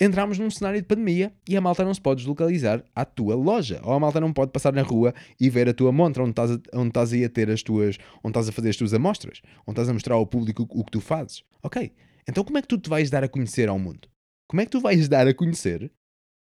entramos 0.00 0.38
num 0.38 0.50
cenário 0.50 0.80
de 0.80 0.86
pandemia 0.86 1.32
e 1.48 1.56
a 1.56 1.60
malta 1.60 1.84
não 1.84 1.94
se 1.94 2.00
pode 2.00 2.20
deslocalizar 2.20 2.84
à 2.94 3.04
tua 3.04 3.34
loja. 3.34 3.80
Ou 3.84 3.92
a 3.92 4.00
malta 4.00 4.20
não 4.20 4.32
pode 4.32 4.52
passar 4.52 4.72
na 4.72 4.82
rua 4.82 5.14
e 5.40 5.48
ver 5.50 5.68
a 5.68 5.74
tua 5.74 5.92
montra 5.92 6.22
onde 6.22 6.30
estás, 6.30 6.50
a, 6.50 6.58
onde 6.74 6.88
estás 6.88 7.12
a 7.12 7.28
ter 7.28 7.50
as 7.50 7.62
tuas. 7.62 7.98
onde 8.18 8.30
estás 8.30 8.48
a 8.48 8.52
fazer 8.52 8.70
as 8.70 8.76
tuas 8.76 8.94
amostras. 8.94 9.40
Onde 9.66 9.72
estás 9.72 9.88
a 9.88 9.92
mostrar 9.92 10.14
ao 10.14 10.26
público 10.26 10.62
o, 10.62 10.80
o 10.80 10.84
que 10.84 10.92
tu 10.92 11.00
fazes. 11.00 11.42
Ok. 11.62 11.92
Então 12.28 12.44
como 12.44 12.58
é 12.58 12.62
que 12.62 12.68
tu 12.68 12.78
te 12.78 12.88
vais 12.88 13.10
dar 13.10 13.24
a 13.24 13.28
conhecer 13.28 13.68
ao 13.68 13.78
mundo? 13.78 14.08
Como 14.48 14.60
é 14.60 14.64
que 14.64 14.70
tu 14.70 14.80
vais 14.80 15.08
dar 15.08 15.26
a 15.26 15.34
conhecer 15.34 15.90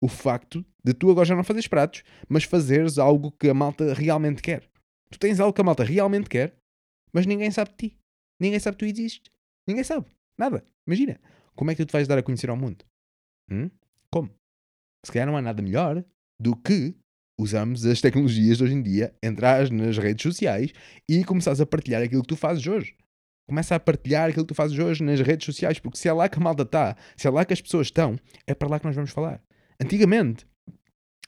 o 0.03 0.09
facto 0.09 0.67
de 0.85 0.93
tu 0.93 1.11
agora 1.11 1.25
já 1.25 1.37
não 1.37 1.45
fazeres 1.45 1.69
pratos, 1.69 2.03
mas 2.29 2.43
fazeres 2.43 2.99
algo 2.99 3.31
que 3.31 3.49
a 3.49 3.55
malta 3.55 3.95
realmente 3.95 4.43
quer? 4.43 4.69
Tu 5.11 5.19
tens 5.19 5.39
algo 5.39 5.53
que 5.53 5.61
a 5.61 5.65
malta 5.65 5.85
realmente 5.85 6.29
quer, 6.29 6.57
mas 7.13 7.25
ninguém 7.25 7.51
sabe 7.53 7.71
de 7.71 7.77
ti. 7.77 7.99
Ninguém 8.41 8.59
sabe 8.59 8.77
que 8.77 8.85
tu 8.85 8.91
existes. 8.91 9.31
Ninguém 9.69 9.85
sabe. 9.85 10.07
Nada. 10.37 10.65
Imagina. 10.87 11.21
Como 11.55 11.71
é 11.71 11.75
que 11.75 11.85
tu 11.85 11.87
te 11.87 11.93
vais 11.93 12.09
dar 12.09 12.19
a 12.19 12.23
conhecer 12.23 12.51
ao 12.51 12.57
mundo? 12.57 12.85
Hum? 13.49 13.71
Como? 14.11 14.29
Se 15.07 15.13
calhar 15.13 15.29
não 15.29 15.37
há 15.37 15.43
nada 15.43 15.63
melhor 15.63 16.05
do 16.41 16.57
que 16.57 16.97
usarmos 17.39 17.87
as 17.87 18.01
tecnologias 18.01 18.59
de 18.59 18.65
hoje 18.65 18.75
em 18.75 18.83
dia, 18.83 19.15
entrares 19.23 19.71
nas 19.71 19.99
redes 19.99 20.23
sociais 20.23 20.73
e 21.09 21.25
começares 21.25 21.61
a 21.61 21.67
partilhar 21.67 22.03
aquilo 22.03 22.23
que 22.23 22.29
tu 22.29 22.37
fazes 22.37 22.67
hoje. 22.67 22.97
Começa 23.49 23.75
a 23.77 23.81
partilhar 23.81 24.31
aquilo 24.31 24.45
que 24.45 24.53
tu 24.53 24.57
fazes 24.57 24.79
hoje 24.79 25.03
nas 25.03 25.21
redes 25.21 25.45
sociais, 25.45 25.79
porque 25.79 25.99
se 25.99 26.09
é 26.09 26.13
lá 26.13 26.29
que 26.29 26.39
a 26.39 26.41
malta 26.41 26.63
está, 26.63 26.97
se 27.17 27.27
é 27.27 27.31
lá 27.31 27.45
que 27.45 27.53
as 27.53 27.61
pessoas 27.61 27.89
estão, 27.89 28.19
é 28.47 28.55
para 28.55 28.69
lá 28.69 28.81
que 28.81 28.87
nós 28.87 28.95
vamos 28.95 29.11
falar. 29.11 29.43
Antigamente, 29.81 30.47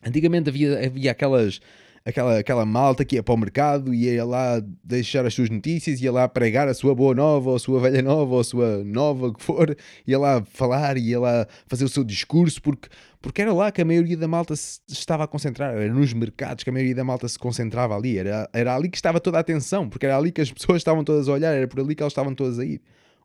antigamente 0.05 0.49
havia, 0.49 0.87
havia 0.87 1.11
aquelas, 1.11 1.61
aquela, 2.05 2.39
aquela 2.39 2.67
malta 2.67 3.05
que 3.05 3.17
ia 3.17 3.23
para 3.23 3.35
o 3.35 3.37
mercado 3.37 3.95
e 3.95 4.05
ia 4.05 4.25
lá 4.25 4.63
deixar 4.83 5.25
as 5.25 5.35
suas 5.35 5.49
notícias, 5.49 6.01
ia 6.01 6.13
lá 6.13 6.29
pregar 6.29 6.69
a 6.69 6.75
sua 6.75 6.95
boa 6.95 7.15
nova, 7.15 7.51
ou 7.51 7.57
a 7.57 7.59
sua 7.59 7.81
velha 7.81 8.03
nova, 8.03 8.35
ou 8.35 8.41
a 8.41 8.45
sua 8.45 8.85
nova, 8.85 9.33
que 9.33 9.43
for, 9.43 9.77
ia 10.07 10.19
lá 10.19 10.45
falar, 10.45 10.99
ia 10.99 11.19
lá 11.19 11.47
fazer 11.67 11.85
o 11.85 11.89
seu 11.89 12.05
discurso, 12.05 12.61
porque, 12.61 12.89
porque 13.21 13.41
era 13.41 13.53
lá 13.53 13.73
que 13.73 13.81
a 13.81 13.85
maioria 13.85 14.17
da 14.17 14.29
malta 14.29 14.55
se 14.55 14.81
estava 14.89 15.25
a 15.25 15.27
concentrar, 15.27 15.75
era 15.75 15.93
nos 15.93 16.13
mercados 16.13 16.63
que 16.63 16.71
a 16.71 16.73
maioria 16.73 16.95
da 16.95 17.05
malta 17.05 17.27
se 17.27 17.39
concentrava 17.39 17.97
ali, 17.97 18.19
era, 18.19 18.49
era 18.53 18.77
ali 18.77 18.89
que 18.91 18.97
estava 18.97 19.19
toda 19.19 19.39
a 19.39 19.41
atenção, 19.41 19.89
porque 19.89 20.05
era 20.05 20.17
ali 20.17 20.31
que 20.31 20.43
as 20.43 20.53
pessoas 20.53 20.79
estavam 20.79 21.03
todas 21.03 21.29
a 21.29 21.33
olhar, 21.33 21.53
era 21.55 21.67
por 21.67 21.81
ali 21.81 21.95
que 21.95 22.03
elas 22.03 22.13
estavam 22.13 22.35
todas 22.35 22.59
a 22.59 22.65
ir. 22.65 22.83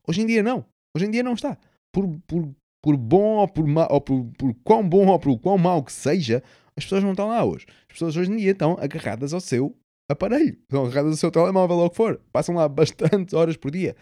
Hoje 0.07 0.21
em 0.21 0.25
dia 0.25 0.41
não, 0.41 0.65
hoje 0.95 1.05
em 1.05 1.11
dia 1.11 1.21
não 1.21 1.33
está. 1.33 1.57
Por, 1.91 2.07
por, 2.25 2.49
por 2.81 2.95
bom 2.95 3.37
ou 3.37 3.47
por, 3.47 3.65
ma, 3.67 3.87
ou 3.89 4.01
por, 4.01 4.25
por 4.37 4.53
quão 4.63 4.87
bom 4.87 5.07
ou 5.07 5.19
por 5.19 5.37
quão 5.39 5.57
mau 5.57 5.83
que 5.83 5.91
seja, 5.91 6.43
as 6.75 6.83
pessoas 6.83 7.03
não 7.03 7.11
estão 7.11 7.27
lá 7.27 7.43
hoje. 7.43 7.65
As 7.87 7.93
pessoas 7.93 8.15
hoje 8.15 8.31
em 8.31 8.37
dia 8.37 8.51
estão 8.51 8.77
agarradas 8.79 9.33
ao 9.33 9.41
seu 9.41 9.75
aparelho, 10.09 10.57
estão 10.61 10.85
agarradas 10.85 11.11
ao 11.11 11.17
seu 11.17 11.31
telemóvel 11.31 11.77
ou 11.77 11.85
o 11.85 11.89
que 11.89 11.97
for. 11.97 12.21
Passam 12.31 12.55
lá 12.55 12.67
bastantes 12.69 13.33
horas 13.33 13.57
por 13.57 13.71
dia. 13.71 13.95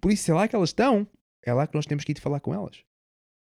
Por 0.00 0.10
isso, 0.10 0.24
se 0.24 0.30
é 0.30 0.34
lá 0.34 0.48
que 0.48 0.56
elas 0.56 0.70
estão, 0.70 1.06
é 1.44 1.52
lá 1.52 1.66
que 1.66 1.74
nós 1.74 1.86
temos 1.86 2.04
que 2.04 2.12
ir 2.12 2.20
falar 2.20 2.40
com 2.40 2.54
elas. 2.54 2.82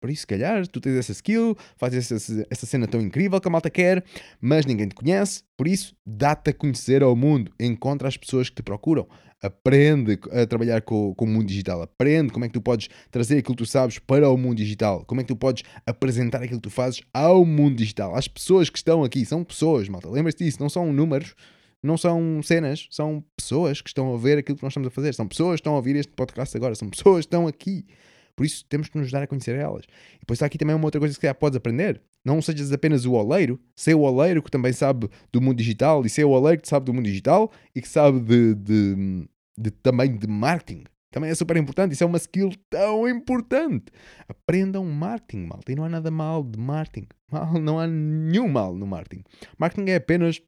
Por 0.05 0.11
isso, 0.11 0.21
se 0.21 0.27
calhar, 0.27 0.67
tu 0.67 0.79
tens 0.79 0.97
essa 0.97 1.13
skill, 1.13 1.57
fazes 1.77 2.11
essa, 2.11 2.45
essa 2.47 2.67
cena 2.67 2.85
tão 2.85 3.01
incrível 3.01 3.41
que 3.41 3.47
a 3.47 3.49
malta 3.49 3.71
quer, 3.71 4.03
mas 4.39 4.63
ninguém 4.63 4.87
te 4.87 4.93
conhece. 4.93 5.41
Por 5.57 5.67
isso, 5.67 5.95
dá-te 6.05 6.51
a 6.51 6.53
conhecer 6.53 7.01
ao 7.01 7.15
mundo. 7.15 7.51
Encontra 7.59 8.07
as 8.07 8.15
pessoas 8.15 8.47
que 8.47 8.57
te 8.57 8.61
procuram. 8.61 9.07
Aprende 9.41 10.19
a 10.31 10.45
trabalhar 10.45 10.83
com, 10.83 11.15
com 11.15 11.25
o 11.25 11.27
mundo 11.27 11.47
digital. 11.47 11.81
Aprende 11.81 12.31
como 12.31 12.45
é 12.45 12.47
que 12.47 12.53
tu 12.53 12.61
podes 12.61 12.87
trazer 13.09 13.39
aquilo 13.39 13.55
que 13.55 13.63
tu 13.63 13.65
sabes 13.67 13.97
para 13.97 14.29
o 14.29 14.37
mundo 14.37 14.57
digital. 14.57 15.03
Como 15.05 15.21
é 15.21 15.23
que 15.23 15.29
tu 15.29 15.35
podes 15.35 15.63
apresentar 15.87 16.43
aquilo 16.43 16.61
que 16.61 16.69
tu 16.69 16.69
fazes 16.69 17.01
ao 17.11 17.43
mundo 17.43 17.75
digital. 17.75 18.15
As 18.15 18.27
pessoas 18.27 18.69
que 18.69 18.77
estão 18.77 19.03
aqui 19.03 19.25
são 19.25 19.43
pessoas, 19.43 19.89
malta. 19.89 20.07
Lembra-te 20.07 20.45
disso, 20.45 20.59
não 20.59 20.69
são 20.69 20.93
números, 20.93 21.33
não 21.81 21.97
são 21.97 22.43
cenas, 22.43 22.87
são 22.91 23.23
pessoas 23.35 23.81
que 23.81 23.89
estão 23.89 24.13
a 24.13 24.17
ver 24.19 24.37
aquilo 24.37 24.55
que 24.55 24.63
nós 24.63 24.71
estamos 24.71 24.85
a 24.85 24.91
fazer. 24.91 25.15
São 25.15 25.27
pessoas 25.27 25.55
que 25.55 25.61
estão 25.61 25.73
a 25.73 25.77
ouvir 25.77 25.95
este 25.95 26.13
podcast 26.13 26.55
agora. 26.55 26.75
São 26.75 26.91
pessoas 26.91 27.25
que 27.25 27.29
estão 27.29 27.47
aqui. 27.47 27.87
Por 28.35 28.45
isso 28.45 28.65
temos 28.67 28.89
que 28.89 28.97
nos 28.97 29.11
dar 29.11 29.23
a 29.23 29.27
conhecer 29.27 29.55
elas. 29.55 29.85
E 30.15 30.19
depois 30.19 30.37
está 30.37 30.45
aqui 30.45 30.57
também 30.57 30.75
uma 30.75 30.85
outra 30.85 30.99
coisa 30.99 31.15
que 31.15 31.21
calhar 31.21 31.35
podes 31.35 31.55
aprender. 31.55 32.01
Não 32.23 32.41
sejas 32.41 32.71
apenas 32.71 33.05
o 33.05 33.13
oleiro, 33.13 33.59
ser 33.75 33.93
o 33.93 34.01
oleiro 34.01 34.41
que 34.43 34.51
também 34.51 34.73
sabe 34.73 35.09
do 35.31 35.41
mundo 35.41 35.57
digital 35.57 36.05
e 36.05 36.09
ser 36.09 36.25
o 36.25 36.31
oleiro 36.31 36.61
que 36.61 36.67
sabe 36.67 36.85
do 36.85 36.93
mundo 36.93 37.05
digital 37.05 37.51
e 37.73 37.81
que 37.81 37.87
sabe 37.87 38.19
de, 38.19 38.55
de, 38.55 39.27
de 39.57 39.71
também 39.71 40.17
de 40.17 40.27
marketing. 40.27 40.83
Também 41.15 41.29
é 41.29 41.35
super 41.35 41.55
importante. 41.55 41.93
Isso 41.93 42.03
é 42.03 42.07
uma 42.07 42.17
skill 42.17 42.51
tão 42.69 43.07
importante. 43.07 43.85
Aprendam 44.27 44.83
marketing, 44.83 45.45
malta. 45.45 45.71
E 45.71 45.75
não 45.75 45.85
há 45.85 45.89
nada 45.89 46.11
mal 46.11 46.43
de 46.43 46.59
marketing. 46.59 47.07
Mal, 47.31 47.53
não 47.53 47.79
há 47.79 47.87
nenhum 47.87 48.47
mal 48.47 48.75
no 48.75 48.85
marketing. 48.85 49.23
Marketing 49.57 49.89
é 49.89 49.95
apenas 49.95 50.41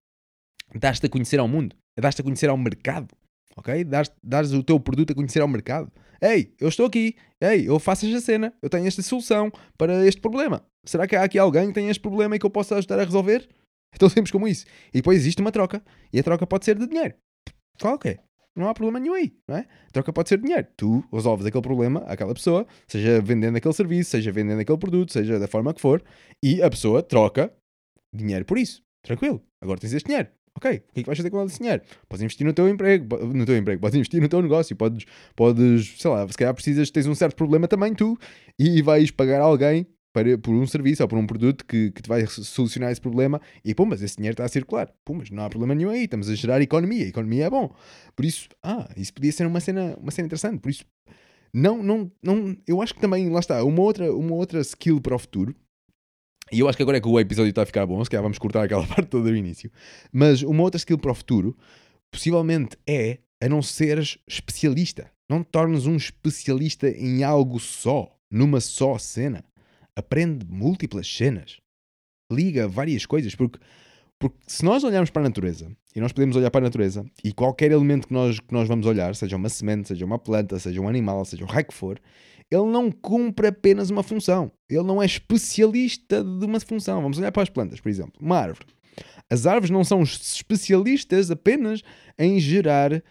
dar-te 0.76 1.06
a 1.06 1.10
conhecer 1.10 1.40
ao 1.40 1.48
mundo. 1.48 1.76
É 1.98 2.02
dar-te 2.02 2.22
a 2.22 2.24
conhecer 2.24 2.50
ao 2.50 2.58
mercado. 2.58 3.08
Ok? 3.56 3.84
Dares 4.22 4.52
o 4.52 4.62
teu 4.62 4.80
produto 4.80 5.12
a 5.12 5.16
conhecer 5.16 5.42
ao 5.42 5.48
mercado. 5.48 5.92
Ei, 6.22 6.54
eu 6.60 6.70
estou 6.70 6.86
aqui. 6.86 7.16
Ei, 7.40 7.68
eu 7.68 7.80
faço 7.80 8.06
esta 8.06 8.22
cena. 8.22 8.54
Eu 8.62 8.70
tenho 8.70 8.88
esta 8.88 9.02
solução 9.02 9.52
para 9.78 10.06
este 10.06 10.22
problema. 10.22 10.66
Será 10.86 11.08
que 11.08 11.16
há 11.16 11.24
aqui 11.24 11.38
alguém 11.38 11.68
que 11.68 11.74
tem 11.74 11.90
este 11.90 12.02
problema 12.02 12.36
e 12.36 12.40
que 12.40 12.46
eu 12.46 12.50
possa 12.50 12.76
ajudar 12.78 13.00
a 13.00 13.04
resolver? 13.04 13.48
É 13.94 13.98
tão 13.98 14.10
simples 14.10 14.32
como 14.32 14.48
isso. 14.48 14.66
E 14.90 14.98
depois 14.98 15.18
existe 15.18 15.42
uma 15.42 15.52
troca. 15.52 15.84
E 16.12 16.20
a 16.20 16.24
troca 16.24 16.46
pode 16.46 16.66
ser 16.66 16.78
de 16.78 16.88
dinheiro. 16.88 17.14
Qual 17.80 17.98
que 17.98 18.10
é? 18.10 18.20
Não 18.56 18.68
há 18.68 18.74
problema 18.74 19.00
nenhum 19.00 19.14
aí, 19.14 19.32
não 19.48 19.56
é? 19.56 19.68
A 19.88 19.92
troca 19.92 20.12
pode 20.12 20.30
ser 20.30 20.42
dinheiro. 20.42 20.68
Tu 20.76 21.04
resolves 21.14 21.46
aquele 21.46 21.62
problema 21.62 22.00
àquela 22.08 22.34
pessoa, 22.34 22.66
seja 22.88 23.22
vendendo 23.22 23.56
aquele 23.56 23.74
serviço, 23.74 24.10
seja 24.10 24.32
vendendo 24.32 24.60
aquele 24.60 24.80
produto, 24.80 25.14
seja 25.14 25.38
da 25.38 25.48
forma 25.48 25.72
que 25.76 25.80
for, 25.80 26.04
e 26.44 26.60
a 26.64 26.70
pessoa 26.70 27.04
troca 27.04 27.54
dinheiro 28.12 28.46
por 28.46 28.58
isso. 28.58 28.82
Tranquilo. 29.04 29.44
Agora 29.62 29.80
tens 29.80 29.94
este 29.94 30.08
dinheiro. 30.08 30.30
Ok, 30.58 30.72
o 30.72 30.94
que 30.94 31.00
é 31.00 31.04
que 31.04 31.06
vais 31.06 31.18
fazer 31.18 31.30
com 31.30 31.46
esse 31.46 31.60
dinheiro? 31.60 31.84
Podes 32.10 32.24
investir 32.24 32.46
no 32.46 32.52
teu 32.52 32.68
emprego, 32.68 33.16
no 33.28 33.46
teu 33.46 33.56
emprego, 33.56 33.80
podes 33.80 33.96
investir 33.96 34.20
no 34.20 34.28
teu 34.28 34.42
negócio, 34.42 34.76
podes, 34.76 35.06
podes, 35.36 35.94
sei 36.00 36.10
lá, 36.10 36.28
se 36.28 36.36
calhar 36.36 36.52
precisas, 36.52 36.90
tens 36.90 37.06
um 37.06 37.14
certo 37.14 37.36
problema 37.36 37.68
também 37.68 37.94
tu, 37.94 38.18
e 38.58 38.82
vais 38.82 39.12
pagar 39.12 39.40
alguém 39.40 39.86
para, 40.12 40.36
por 40.36 40.56
um 40.56 40.66
serviço 40.66 41.04
ou 41.04 41.08
por 41.08 41.20
um 41.20 41.28
produto 41.28 41.64
que, 41.64 41.92
que 41.92 42.02
te 42.02 42.10
vai 42.10 42.26
solucionar 42.26 42.92
esse 42.92 43.00
problema, 43.00 43.40
e 43.64 43.76
pô, 43.76 43.86
mas 43.86 44.02
esse 44.02 44.18
dinheiro 44.18 44.34
está 44.34 44.46
a 44.46 44.48
circular. 44.48 44.92
Pô, 45.06 45.14
mas 45.14 45.30
não 45.30 45.44
há 45.44 45.50
problema 45.50 45.76
nenhum 45.76 45.92
aí, 45.92 46.06
estamos 46.06 46.28
a 46.28 46.34
gerar 46.34 46.60
economia, 46.60 47.06
a 47.06 47.10
economia 47.10 47.46
é 47.46 47.50
bom. 47.52 47.72
Por 48.16 48.26
isso, 48.26 48.50
ah, 48.64 48.90
isso 48.98 49.14
podia 49.14 49.32
ser 49.32 49.46
uma 49.46 49.60
cena, 49.60 49.96
uma 50.02 50.10
cena 50.10 50.26
interessante, 50.26 50.60
por 50.60 50.72
isso, 50.72 50.84
não, 51.54 51.84
não, 51.84 52.12
não, 52.24 52.58
eu 52.68 52.82
acho 52.82 52.96
que 52.96 53.00
também, 53.00 53.30
lá 53.30 53.40
está, 53.40 53.64
uma 53.64 53.82
outra, 53.84 54.12
uma 54.12 54.34
outra 54.34 54.60
skill 54.62 55.00
para 55.00 55.16
o 55.16 55.20
futuro, 55.20 55.56
e 56.52 56.60
eu 56.60 56.68
acho 56.70 56.78
que 56.78 56.84
agora 56.84 56.98
é 56.98 57.02
que 57.02 57.08
o 57.08 57.20
episódio 57.20 57.50
está 57.50 57.64
a 57.64 57.66
ficar 57.66 57.86
bom, 57.86 58.04
se 58.04 58.10
calhar 58.10 58.24
vamos 58.24 58.38
cortar 58.38 58.64
aquela 58.64 58.86
parte 58.88 59.08
toda 59.08 59.30
do 59.30 59.36
início. 59.36 59.72
Mas 60.12 60.42
uma 60.42 60.64
outra 60.64 60.78
skill 60.78 60.98
para 60.98 61.12
o 61.12 61.16
futuro, 61.16 61.56
possivelmente 62.12 62.78
é 62.88 63.20
a 63.42 63.50
não 63.50 63.62
seres 63.62 64.18
especialista. 64.28 65.12
Não 65.30 65.44
te 65.44 65.50
tornes 65.52 65.86
um 65.86 65.96
especialista 65.96 66.90
em 66.90 67.24
algo 67.24 67.60
só, 67.60 68.10
numa 68.32 68.62
só 68.62 68.98
cena. 68.98 69.44
Aprende 69.96 70.46
múltiplas 70.48 71.08
cenas. 71.08 71.58
Liga 72.32 72.68
várias 72.68 73.06
coisas, 73.06 73.36
porque, 73.36 73.60
porque 74.18 74.38
se 74.48 74.64
nós 74.64 74.84
olharmos 74.84 75.10
para 75.10 75.22
a 75.22 75.26
natureza, 75.26 75.72
e 75.96 76.00
nós 76.00 76.12
podemos 76.12 76.36
olhar 76.36 76.52
para 76.52 76.62
a 76.62 76.70
natureza, 76.70 77.06
e 77.24 77.34
qualquer 77.34 77.72
elemento 77.72 78.08
que 78.08 78.14
nós, 78.14 78.40
que 78.40 78.54
nós 78.54 78.68
vamos 78.68 78.86
olhar, 78.86 79.16
seja 79.16 79.36
uma 79.36 79.50
semente, 79.50 79.90
seja 79.90 80.06
uma 80.06 80.20
planta, 80.20 80.60
seja 80.60 80.80
um 80.80 80.88
animal, 80.88 81.24
seja 81.26 81.44
o 81.44 81.48
raio 81.48 81.66
que 81.66 81.74
for, 81.74 82.00
ele 82.50 82.66
não 82.66 82.92
cumpre 82.92 83.48
apenas 83.48 83.90
uma 83.90 84.04
função. 84.04 84.52
Ele 84.70 84.84
não 84.84 85.02
é 85.02 85.06
especialista 85.06 86.24
de 86.24 86.46
uma 86.46 86.60
função. 86.60 87.02
Vamos 87.02 87.18
olhar 87.18 87.32
para 87.32 87.44
as 87.44 87.50
plantas, 87.50 87.80
por 87.80 87.90
exemplo. 87.90 88.14
Uma 88.20 88.38
árvore. 88.38 88.68
As 89.30 89.46
árvores 89.46 89.70
não 89.70 89.84
são 89.84 90.02
especialistas 90.02 91.30
apenas 91.30 91.82
em 92.18 92.40
gerar 92.40 92.94
uh, 92.94 93.02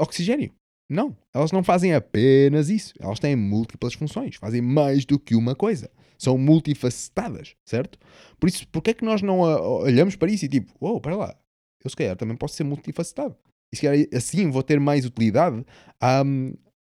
oxigênio. 0.00 0.52
Não. 0.88 1.16
Elas 1.32 1.50
não 1.50 1.64
fazem 1.64 1.94
apenas 1.94 2.68
isso. 2.68 2.92
Elas 3.00 3.18
têm 3.18 3.34
múltiplas 3.34 3.94
funções. 3.94 4.36
Fazem 4.36 4.60
mais 4.60 5.06
do 5.06 5.18
que 5.18 5.34
uma 5.34 5.54
coisa. 5.54 5.90
São 6.18 6.36
multifacetadas, 6.36 7.54
certo? 7.64 7.98
Por 8.38 8.48
isso, 8.48 8.68
porquê 8.68 8.90
é 8.90 8.94
que 8.94 9.04
nós 9.04 9.22
não 9.22 9.40
uh, 9.40 9.82
olhamos 9.82 10.14
para 10.14 10.30
isso 10.30 10.44
e 10.44 10.48
tipo, 10.48 10.72
uou, 10.80 10.96
oh, 10.96 11.00
para 11.00 11.16
lá. 11.16 11.36
Eu 11.82 11.90
se 11.90 11.96
calhar 11.96 12.16
também 12.16 12.36
posso 12.36 12.54
ser 12.54 12.64
multifacetado. 12.64 13.36
E 13.72 13.76
se 13.76 13.82
calhar 13.82 14.06
assim 14.14 14.50
vou 14.50 14.62
ter 14.62 14.78
mais 14.78 15.04
utilidade 15.04 15.64
à, 16.00 16.22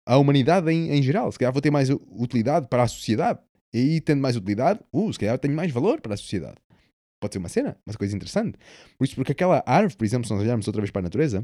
à 0.05 0.17
humanidade 0.17 0.71
em, 0.71 0.91
em 0.91 1.01
geral. 1.01 1.31
Se 1.31 1.39
calhar 1.39 1.53
vou 1.53 1.61
ter 1.61 1.71
mais 1.71 1.89
utilidade 1.89 2.67
para 2.67 2.83
a 2.83 2.87
sociedade. 2.87 3.39
E 3.73 3.79
aí, 3.79 4.01
tendo 4.01 4.21
mais 4.21 4.35
utilidade, 4.35 4.79
uh, 4.93 5.11
se 5.11 5.19
calhar 5.19 5.37
tenho 5.39 5.55
mais 5.55 5.71
valor 5.71 5.99
para 5.99 6.13
a 6.13 6.17
sociedade. 6.17 6.57
Pode 7.19 7.33
ser 7.33 7.39
uma 7.39 7.49
cena, 7.49 7.77
uma 7.87 7.95
coisa 7.95 8.15
interessante. 8.15 8.57
Por 8.97 9.05
isso, 9.05 9.15
porque 9.15 9.31
aquela 9.31 9.63
árvore, 9.65 9.95
por 9.95 10.05
exemplo, 10.05 10.27
se 10.27 10.33
nós 10.33 10.41
olharmos 10.41 10.67
outra 10.67 10.81
vez 10.81 10.91
para 10.91 10.99
a 10.99 11.03
natureza, 11.03 11.41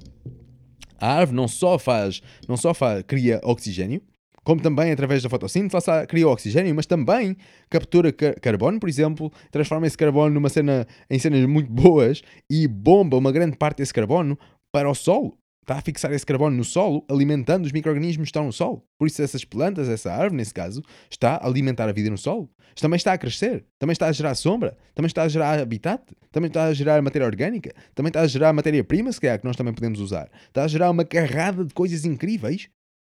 a 1.00 1.14
árvore 1.14 1.36
não 1.36 1.48
só 1.48 1.80
faz, 1.80 2.22
não 2.48 2.58
só 2.58 2.74
faz, 2.74 3.04
cria 3.04 3.40
oxigênio, 3.44 4.02
como 4.44 4.62
também 4.62 4.92
através 4.92 5.24
da 5.24 5.30
fotossíntese 5.30 5.86
cria 6.08 6.28
oxigênio, 6.28 6.74
mas 6.76 6.86
também 6.86 7.38
captura 7.70 8.12
carbono, 8.12 8.80
por 8.80 8.90
exemplo, 8.90 9.32
transforma 9.52 9.88
esse 9.88 9.98
carbono 9.98 10.34
numa 10.34 10.50
cena, 10.50 10.88
em 11.10 11.20
cenas 11.20 11.46
muito 11.46 11.72
boas 11.72 12.22
e 12.50 12.68
bomba 12.68 13.18
uma 13.18 13.32
grande 13.32 13.56
parte 13.58 13.78
desse 13.78 13.94
carbono 13.94 14.38
para 14.72 14.90
o 14.90 14.96
solo. 14.96 15.38
Está 15.70 15.78
a 15.78 15.82
fixar 15.84 16.12
esse 16.12 16.26
carbono 16.26 16.58
no 16.58 16.64
solo, 16.64 17.06
alimentando 17.08 17.64
os 17.64 17.72
micro-organismos 17.72 18.26
que 18.26 18.30
estão 18.30 18.44
no 18.44 18.52
solo. 18.52 18.84
Por 18.98 19.08
isso, 19.08 19.22
essas 19.22 19.46
plantas, 19.46 19.88
essa 19.88 20.12
árvore, 20.12 20.38
nesse 20.38 20.52
caso, 20.52 20.82
está 21.12 21.36
a 21.36 21.46
alimentar 21.46 21.88
a 21.88 21.92
vida 21.92 22.10
no 22.10 22.18
solo. 22.18 22.50
Também 22.74 22.98
está 22.98 23.14
a 23.14 23.20
crescer, 23.20 23.64
também 23.78 23.92
está 23.92 24.08
a 24.08 24.12
gerar 24.12 24.34
sombra, 24.34 24.76
também 24.96 25.06
está 25.06 25.22
a 25.22 25.28
gerar 25.28 25.60
habitat, 25.60 26.02
também 26.32 26.48
está 26.48 26.64
a 26.64 26.74
gerar 26.74 27.00
matéria 27.04 27.28
orgânica, 27.28 27.72
também 27.94 28.10
está 28.10 28.22
a 28.22 28.28
gerar 28.28 28.52
matéria-prima, 28.52 29.12
se 29.12 29.22
calhar, 29.22 29.38
que 29.38 29.46
nós 29.46 29.56
também 29.56 29.72
podemos 29.72 30.00
usar. 30.00 30.32
Está 30.48 30.64
a 30.64 30.68
gerar 30.68 30.90
uma 30.90 31.06
carrada 31.06 31.64
de 31.64 31.72
coisas 31.76 32.04
incríveis 32.04 32.68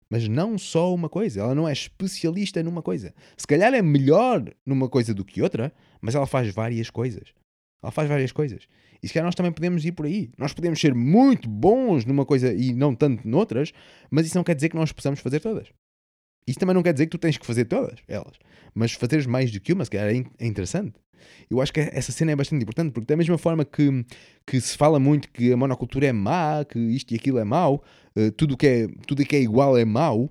mas 0.08 0.26
não 0.26 0.56
só 0.56 0.94
uma 0.94 1.10
coisa. 1.10 1.40
Ela 1.40 1.54
não 1.54 1.68
é 1.68 1.72
especialista 1.72 2.62
numa 2.62 2.80
coisa. 2.80 3.12
Se 3.36 3.46
calhar 3.46 3.74
é 3.74 3.82
melhor 3.82 4.42
numa 4.64 4.88
coisa 4.88 5.12
do 5.12 5.24
que 5.24 5.42
outra, 5.42 5.72
mas 6.00 6.14
ela 6.14 6.26
faz 6.26 6.54
várias 6.54 6.88
coisas. 6.88 7.34
Ela 7.82 7.92
faz 7.92 8.08
várias 8.08 8.32
coisas. 8.32 8.66
E 9.02 9.08
se 9.08 9.14
calhar 9.14 9.26
nós 9.26 9.34
também 9.34 9.52
podemos 9.52 9.84
ir 9.84 9.92
por 9.92 10.06
aí. 10.06 10.30
Nós 10.36 10.52
podemos 10.52 10.80
ser 10.80 10.94
muito 10.94 11.48
bons 11.48 12.04
numa 12.04 12.24
coisa 12.24 12.52
e 12.52 12.72
não 12.72 12.94
tanto 12.94 13.28
noutras, 13.28 13.72
mas 14.10 14.26
isso 14.26 14.36
não 14.36 14.44
quer 14.44 14.54
dizer 14.54 14.68
que 14.68 14.76
nós 14.76 14.92
possamos 14.92 15.20
fazer 15.20 15.40
todas. 15.40 15.68
Isso 16.46 16.58
também 16.58 16.74
não 16.74 16.82
quer 16.82 16.92
dizer 16.92 17.06
que 17.06 17.10
tu 17.10 17.18
tens 17.18 17.36
que 17.36 17.46
fazer 17.46 17.64
todas 17.64 17.98
elas. 18.06 18.38
Mas 18.74 18.92
fazeres 18.92 19.26
mais 19.26 19.50
do 19.50 19.60
que 19.60 19.72
uma, 19.72 19.84
se 19.84 19.90
calhar 19.90 20.08
é, 20.08 20.24
é 20.38 20.46
interessante. 20.46 20.94
Eu 21.50 21.60
acho 21.60 21.72
que 21.72 21.80
essa 21.80 22.12
cena 22.12 22.32
é 22.32 22.36
bastante 22.36 22.62
importante, 22.62 22.92
porque 22.92 23.06
da 23.06 23.16
mesma 23.16 23.38
forma 23.38 23.64
que, 23.64 24.04
que 24.46 24.60
se 24.60 24.76
fala 24.76 25.00
muito 25.00 25.30
que 25.30 25.52
a 25.52 25.56
monocultura 25.56 26.06
é 26.06 26.12
má, 26.12 26.64
que 26.64 26.78
isto 26.78 27.12
e 27.12 27.16
aquilo 27.16 27.38
é 27.38 27.44
mau, 27.44 27.82
uh, 28.16 28.30
tudo 28.32 28.56
que 28.56 28.66
é, 28.66 28.88
tudo 29.06 29.24
que 29.24 29.34
é 29.34 29.40
igual 29.40 29.76
é 29.76 29.84
mau, 29.84 30.30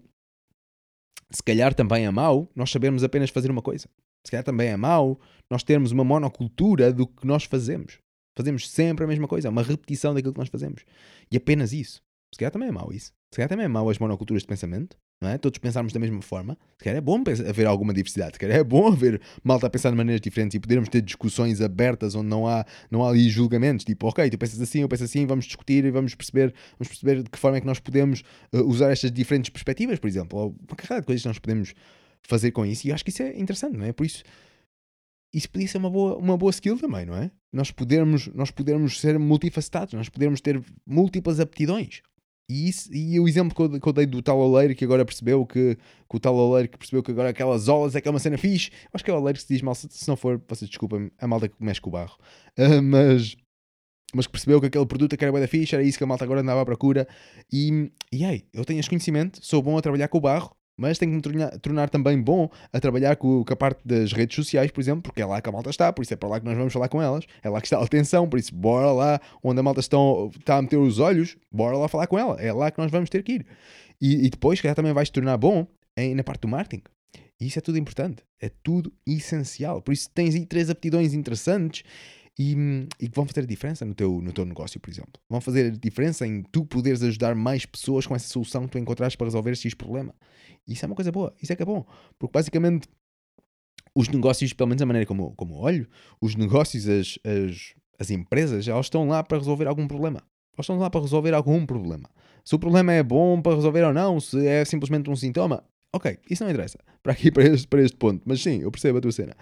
se 1.32 1.44
calhar 1.44 1.74
também 1.74 2.06
é 2.06 2.12
mau 2.12 2.50
nós 2.56 2.72
sabermos 2.72 3.04
apenas 3.04 3.30
fazer 3.30 3.52
uma 3.52 3.62
coisa. 3.62 3.90
Se 4.26 4.32
calhar 4.32 4.44
também 4.44 4.70
é 4.70 4.78
mau 4.78 5.20
nós 5.50 5.64
termos 5.64 5.92
uma 5.92 6.04
monocultura 6.04 6.92
do 6.92 7.08
que 7.08 7.26
nós 7.26 7.44
fazemos. 7.44 8.00
Fazemos 8.38 8.70
sempre 8.70 9.06
a 9.06 9.08
mesma 9.08 9.28
coisa, 9.28 9.50
uma 9.50 9.64
repetição 9.64 10.14
daquilo 10.14 10.34
que 10.34 10.40
nós 10.40 10.50
fazemos. 10.50 10.84
E 11.32 11.38
apenas 11.38 11.72
isso. 11.72 12.02
Se 12.34 12.40
calhar 12.40 12.52
também 12.52 12.70
é 12.70 12.72
mau 12.72 12.92
isso. 12.92 13.14
Se 13.32 13.38
calhar 13.38 13.48
também 13.48 13.66
é 13.66 13.70
mau 13.70 13.90
as 13.90 13.98
monoculturas 13.98 14.44
de 14.44 14.48
pensamento 14.48 14.98
não 15.22 15.30
é? 15.30 15.38
Todos 15.38 15.58
pensarmos 15.60 15.94
da 15.94 16.00
mesma 16.00 16.22
forma. 16.22 16.58
Se 16.78 16.84
calhar 16.84 16.98
é 16.98 17.02
bom 17.02 17.22
haver 17.48 17.66
alguma 17.66 17.94
diversidade, 17.94 18.34
se 18.34 18.40
calhar 18.40 18.58
é 18.58 18.64
bom 18.64 18.88
haver 18.88 19.22
malta 19.44 19.68
a 19.68 19.70
pensar 19.70 19.90
de 19.90 19.96
maneiras 19.96 20.22
diferentes 20.22 20.56
e 20.56 20.60
podermos 20.60 20.90
ter 20.90 21.02
discussões 21.02 21.62
abertas 21.62 22.16
onde 22.16 22.28
não 22.28 22.48
há, 22.48 22.66
não 22.92 23.04
há 23.04 23.10
ali 23.10 23.30
julgamentos, 23.30 23.86
tipo, 23.86 24.08
ok, 24.08 24.30
tu 24.30 24.38
pensas 24.38 24.62
assim, 24.62 24.82
eu 24.82 24.90
penso 24.90 25.04
assim, 25.04 25.26
vamos 25.26 25.46
discutir 25.46 25.86
e 25.86 25.92
vamos 25.92 26.16
perceber, 26.16 26.54
vamos 26.78 26.90
perceber 26.90 27.24
de 27.24 27.30
que 27.30 27.40
forma 27.40 27.58
é 27.58 27.62
que 27.62 27.68
nós 27.68 27.80
podemos 27.80 28.24
uh, 28.54 28.62
usar 28.64 28.92
estas 28.92 29.12
diferentes 29.12 29.50
perspectivas, 29.50 30.00
por 30.00 30.08
exemplo, 30.08 30.38
ou 30.38 30.56
uma 30.68 30.76
carrada 30.76 31.02
de 31.02 31.08
coisas 31.08 31.22
que 31.24 31.28
nós 31.28 31.40
podemos 31.40 31.74
fazer 32.28 32.52
com 32.52 32.66
isso, 32.66 32.88
e 32.88 32.92
acho 32.92 33.04
que 33.04 33.10
isso 33.10 33.24
é 33.24 33.38
interessante, 33.40 33.78
não 33.78 33.86
é? 33.86 33.94
Por 33.94 34.06
isso, 34.06 34.24
isso 35.34 35.50
podia 35.50 35.68
ser 35.68 35.78
uma 35.78 35.90
boa, 35.90 36.18
uma 36.18 36.38
boa 36.38 36.50
skill 36.50 36.78
também, 36.78 37.06
não 37.06 37.16
é? 37.16 37.30
Nós 37.52 37.72
podermos, 37.72 38.28
nós 38.28 38.52
podermos 38.52 39.00
ser 39.00 39.20
multifacetados, 39.20 39.94
nós 39.94 40.10
podermos 40.10 40.42
ter 40.42 40.64
múltiplas 40.86 41.40
aptidões. 41.40 42.02
E, 42.50 42.70
isso, 42.70 42.94
e 42.94 43.20
o 43.20 43.28
exemplo 43.28 43.56
que 43.56 43.62
eu, 43.62 43.82
que 43.82 43.88
eu, 43.88 43.94
dei 43.94 44.06
do 44.06 44.22
tal 44.22 44.38
oleiro 44.38 44.76
que 44.76 44.86
agora 44.86 45.04
percebeu 45.04 45.46
que, 45.46 45.76
que 45.76 46.16
o 46.16 46.20
tal 46.20 46.36
oleiro 46.36 46.70
que 46.70 46.78
percebeu 46.78 47.02
que 47.02 47.12
agora 47.12 47.30
aquelas 47.30 47.68
olas 47.68 47.96
é 47.96 48.02
que 48.02 48.08
é 48.08 48.12
uma 48.12 48.20
cena 48.20 48.38
fixe. 48.38 48.70
Acho 48.94 49.04
que 49.04 49.10
é 49.10 49.14
o 49.14 49.18
oleiro 49.18 49.38
que 49.38 49.44
se 49.44 49.54
diz 49.54 49.62
mal, 49.62 49.74
se, 49.74 49.88
se 49.90 50.08
não 50.08 50.16
for, 50.16 50.42
vocês 50.48 50.70
desculpem, 50.70 51.12
a 51.20 51.28
malta 51.28 51.50
que 51.50 51.56
mexe 51.60 51.82
com 51.82 51.90
o 51.90 51.94
barro. 51.94 52.18
Uh, 52.58 52.82
mas, 52.84 53.36
mas 54.14 54.28
que 54.28 54.32
percebeu 54.32 54.62
que 54.62 54.68
aquele 54.68 54.86
produto 54.86 55.18
que 55.18 55.26
era 55.26 55.38
da 55.40 55.48
fixe, 55.48 55.74
era 55.74 55.84
isso 55.84 55.98
que 55.98 56.04
a 56.04 56.08
malta 56.08 56.24
agora 56.24 56.42
andava 56.42 56.62
à 56.62 56.66
procura. 56.66 57.08
E, 57.52 57.92
e 58.12 58.24
aí, 58.24 58.46
eu 58.54 58.64
tenho 58.64 58.80
este 58.80 58.90
conhecimento, 58.90 59.44
sou 59.44 59.62
bom 59.62 59.78
a 59.78 59.82
trabalhar 59.82 60.08
com 60.08 60.20
o 60.20 60.22
barro, 60.22 60.56
mas 60.78 60.98
tenho 60.98 61.12
que 61.12 61.30
me 61.30 61.60
tornar, 61.60 61.90
também 61.90 62.22
bom 62.22 62.50
a 62.72 62.80
trabalhar 62.80 63.16
com, 63.16 63.44
com, 63.44 63.54
a 63.54 63.56
parte 63.56 63.80
das 63.86 64.12
redes 64.12 64.36
sociais, 64.36 64.72
por 64.72 64.82
exemplo, 64.82 65.04
porque 65.04 65.22
é 65.22 65.26
lá 65.26 65.42
que 65.42 65.50
a 65.50 65.52
malta 65.52 65.70
está, 65.70 65.92
por 65.92 66.02
isso 66.02 66.14
é 66.14 66.18
para 66.18 66.30
lá 66.30 66.40
que 66.40 66.46
nós 66.46 66.58
vamos 66.58 66.74
falar 66.74 66.90
com 66.90 67.02
elas, 67.02 67.26
é 67.42 67.50
lá 67.50 67.62
que 67.62 67.68
está 67.68 67.78
a 67.78 67.84
atenção, 67.84 68.28
por 68.28 68.40
isso 68.40 68.54
bora 68.54 68.92
lá 68.92 69.22
onde 69.44 69.60
a 69.60 69.64
malta 69.64 69.80
estão, 69.80 70.32
está 70.38 70.58
a 70.58 70.62
meter 70.62 70.78
os 70.78 71.00
olhos, 71.00 71.38
bora 71.52 71.78
lá 71.78 71.88
falar 71.88 72.08
com 72.08 72.20
ela, 72.20 72.40
é 72.42 72.52
lá 72.52 72.70
que 72.72 72.80
nós 72.80 72.92
vamos 72.92 73.10
ter 73.10 73.24
que 73.24 73.34
ir. 73.34 73.46
E, 74.02 74.26
e 74.26 74.30
depois, 74.30 74.60
que 74.60 74.74
também 74.74 74.94
vais 74.94 75.08
se 75.08 75.14
tornar 75.14 75.38
bom 75.38 75.66
em, 75.96 76.14
na 76.14 76.24
parte 76.24 76.42
do 76.42 76.48
marketing. 76.48 76.84
E 77.40 77.48
isso 77.48 77.60
é 77.60 77.62
tudo 77.62 77.78
importante, 77.78 78.24
é 78.42 78.50
tudo 78.64 78.94
essencial. 79.06 79.82
Por 79.82 79.92
isso 79.92 80.10
tens 80.14 80.36
aí 80.36 80.46
três 80.46 80.70
aptidões 80.70 81.14
interessantes 81.14 81.84
e, 82.38 82.88
e 83.00 83.08
que 83.08 83.16
vão 83.16 83.26
fazer 83.26 83.42
a 83.42 83.46
diferença 83.46 83.86
no 83.86 83.94
teu, 83.94 84.22
no 84.22 84.34
teu 84.34 84.46
negócio, 84.46 84.80
por 84.80 84.90
exemplo. 84.90 85.14
Vão 85.30 85.40
fazer 85.40 85.68
a 85.68 85.70
diferença 85.70 86.28
em 86.28 86.44
tu 86.44 86.66
poderes 86.66 87.02
ajudar 87.02 87.34
mais 87.34 87.66
pessoas 87.66 88.06
com 88.06 88.16
essa 88.16 88.28
solução 88.28 88.66
que 88.66 88.72
tu 88.72 88.78
encontraste 88.78 89.18
para 89.18 89.28
resolver 89.28 89.56
X 89.56 89.74
problema. 89.74 90.14
Isso 90.68 90.84
é 90.84 90.88
uma 90.88 90.96
coisa 90.96 91.12
boa, 91.12 91.34
isso 91.42 91.54
é 91.54 91.56
que 91.56 91.64
é 91.64 91.66
bom. 91.66 91.86
Porque 92.20 92.34
basicamente 92.34 92.88
os 93.96 94.10
negócios, 94.10 94.52
pelo 94.52 94.68
menos 94.68 94.82
a 94.82 94.86
maneira 94.86 95.06
como, 95.06 95.34
como 95.36 95.56
olho, 95.56 95.88
os 96.20 96.36
negócios, 96.36 96.88
as, 96.88 97.18
as, 97.24 97.74
as 97.98 98.12
empresas, 98.12 98.68
elas 98.68 98.88
estão 98.88 99.08
lá 99.08 99.24
para 99.24 99.38
resolver 99.38 99.68
algum 99.68 99.88
problema. 99.88 100.22
Elas 100.54 100.66
estão 100.66 100.78
lá 100.78 100.90
para 100.90 101.02
resolver 101.02 101.34
algum 101.34 101.66
problema. 101.66 102.10
Se 102.44 102.54
o 102.54 102.60
problema 102.60 102.92
é 102.92 103.02
bom 103.02 103.42
para 103.42 103.56
resolver 103.56 103.84
ou 103.84 103.94
não, 103.94 104.20
se 104.20 104.46
é 104.46 104.66
simplesmente 104.66 105.10
um 105.10 105.16
sintoma, 105.16 105.64
ok, 105.94 106.20
isso 106.30 106.44
não 106.44 106.52
interessa. 106.52 106.78
Para 107.02 107.14
aqui, 107.14 107.30
para 107.32 107.44
este, 107.44 107.68
para 107.68 107.84
este 107.84 107.96
ponto. 107.98 108.24
Mas 108.26 108.42
sim, 108.42 108.62
eu 108.62 108.72
percebo 108.72 108.98
a 108.98 109.02
tua 109.02 109.12
cena. 109.12 109.36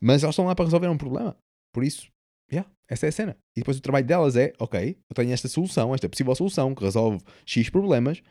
Mas 0.00 0.22
elas 0.22 0.32
estão 0.32 0.46
lá 0.46 0.54
para 0.54 0.64
resolver 0.64 0.88
um 0.88 0.96
problema. 0.96 1.36
Por 1.70 1.84
isso, 1.84 2.10
yeah, 2.52 2.70
essa 2.88 3.06
é 3.06 3.08
a 3.08 3.12
cena. 3.12 3.36
E 3.56 3.60
depois 3.60 3.78
o 3.78 3.80
trabalho 3.80 4.06
delas 4.06 4.36
é, 4.36 4.52
ok, 4.58 4.96
eu 5.08 5.14
tenho 5.14 5.32
esta 5.32 5.48
solução, 5.48 5.94
esta 5.94 6.08
possível 6.08 6.34
solução 6.34 6.74
que 6.74 6.84
resolve 6.84 7.22
X 7.46 7.70
problemas, 7.70 8.22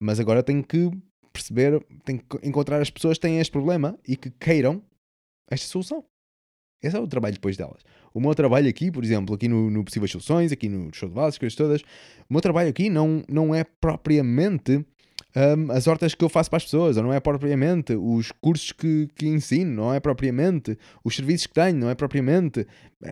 mas 0.00 0.18
agora 0.18 0.42
tenho 0.42 0.64
que 0.64 0.90
perceber, 1.32 1.84
tem 2.04 2.18
que 2.18 2.24
encontrar 2.42 2.80
as 2.80 2.90
pessoas 2.90 3.18
que 3.18 3.22
têm 3.22 3.38
este 3.38 3.50
problema 3.50 3.98
e 4.06 4.16
que 4.16 4.30
queiram 4.30 4.82
esta 5.50 5.66
solução. 5.66 6.04
Esse 6.82 6.96
é 6.96 7.00
o 7.00 7.06
trabalho 7.06 7.34
depois 7.34 7.56
delas. 7.56 7.82
O 8.12 8.20
meu 8.20 8.34
trabalho 8.34 8.68
aqui, 8.68 8.90
por 8.90 9.02
exemplo, 9.02 9.34
aqui 9.34 9.48
no, 9.48 9.70
no 9.70 9.84
Possíveis 9.84 10.10
Soluções, 10.10 10.52
aqui 10.52 10.68
no 10.68 10.92
Show 10.94 11.08
de 11.08 11.14
Vales, 11.14 11.38
coisas 11.38 11.56
todas, 11.56 11.82
o 11.82 12.32
meu 12.32 12.40
trabalho 12.40 12.68
aqui 12.68 12.88
não, 12.88 13.22
não 13.28 13.54
é 13.54 13.64
propriamente 13.64 14.84
um, 15.36 15.70
as 15.70 15.86
hortas 15.86 16.14
que 16.14 16.24
eu 16.24 16.30
faço 16.30 16.48
para 16.48 16.56
as 16.56 16.64
pessoas, 16.64 16.96
ou 16.96 17.02
não 17.02 17.12
é 17.12 17.20
propriamente 17.20 17.94
os 17.94 18.32
cursos 18.40 18.72
que, 18.72 19.08
que 19.14 19.26
ensino, 19.26 19.70
não 19.70 19.92
é 19.92 20.00
propriamente 20.00 20.78
os 21.04 21.14
serviços 21.14 21.46
que 21.46 21.54
tenho, 21.54 21.76
não 21.76 21.90
é 21.90 21.94
propriamente 21.94 22.66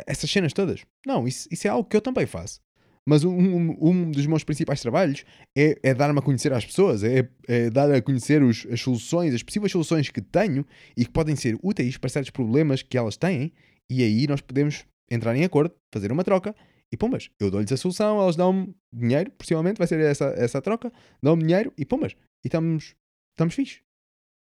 essas 0.06 0.30
cenas 0.30 0.54
todas. 0.54 0.80
Não, 1.06 1.28
isso, 1.28 1.46
isso 1.50 1.66
é 1.66 1.70
algo 1.70 1.86
que 1.86 1.96
eu 1.96 2.00
também 2.00 2.26
faço. 2.26 2.60
Mas 3.06 3.22
um, 3.22 3.36
um, 3.36 3.76
um 3.78 4.10
dos 4.10 4.26
meus 4.26 4.42
principais 4.42 4.80
trabalhos 4.80 5.26
é, 5.54 5.78
é 5.82 5.92
dar-me 5.92 6.18
a 6.18 6.22
conhecer 6.22 6.50
às 6.54 6.64
pessoas, 6.64 7.04
é, 7.04 7.28
é 7.46 7.68
dar 7.68 7.92
a 7.92 8.00
conhecer 8.00 8.42
os, 8.42 8.66
as 8.70 8.80
soluções, 8.80 9.34
as 9.34 9.42
possíveis 9.42 9.70
soluções 9.70 10.08
que 10.08 10.22
tenho 10.22 10.64
e 10.96 11.04
que 11.04 11.10
podem 11.10 11.36
ser 11.36 11.58
úteis 11.62 11.98
para 11.98 12.08
certos 12.08 12.30
problemas 12.30 12.80
que 12.80 12.96
elas 12.96 13.18
têm, 13.18 13.52
e 13.90 14.02
aí 14.02 14.26
nós 14.26 14.40
podemos 14.40 14.86
entrar 15.10 15.36
em 15.36 15.44
acordo, 15.44 15.74
fazer 15.92 16.10
uma 16.10 16.24
troca 16.24 16.54
e 16.95 16.97
pumbas, 16.97 17.28
eu 17.40 17.51
dou-lhes 17.51 17.72
a 17.72 17.76
solução, 17.76 18.20
elas 18.20 18.36
dão-me 18.36 18.72
dinheiro, 18.92 19.28
possivelmente 19.32 19.78
vai 19.78 19.86
ser 19.88 19.99
essa, 19.99 20.26
essa 20.36 20.62
troca, 20.62 20.92
dão-me 21.20 21.42
dinheiro 21.42 21.72
e 21.76 21.84
pumbas, 21.84 22.12
e 22.12 22.47
estamos, 22.47 22.95
estamos 23.32 23.53
fixe. 23.53 23.80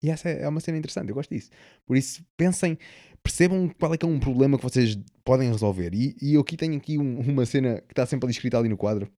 E 0.03 0.11
essa 0.11 0.29
é, 0.29 0.43
é 0.43 0.49
uma 0.49 0.59
cena 0.59 0.77
interessante, 0.77 1.11
eu 1.11 1.15
gosto 1.15 1.33
disso. 1.33 1.49
Por 1.87 1.97
isso, 1.97 2.25
pensem, 2.37 2.77
percebam 3.23 3.69
qual 3.69 3.95
é 3.95 3.97
que 3.97 4.05
é 4.05 4.09
um 4.09 4.19
problema 4.19 4.59
que 4.59 4.65
vocês 4.65 4.99
podem 5.23 5.49
resolver. 5.49 5.95
E, 5.95 6.17
e 6.21 6.35
eu 6.35 6.41
aqui 6.41 6.57
tenho 6.57 6.77
aqui 6.77 6.99
um, 6.99 7.21
uma 7.21 7.47
cena 7.47 7.81
que 7.83 7.93
está 7.93 8.05
sempre 8.05 8.27
ali 8.27 8.33
escrita 8.33 8.59
ali 8.59 8.69
no 8.69 8.77
quadro 8.77 9.09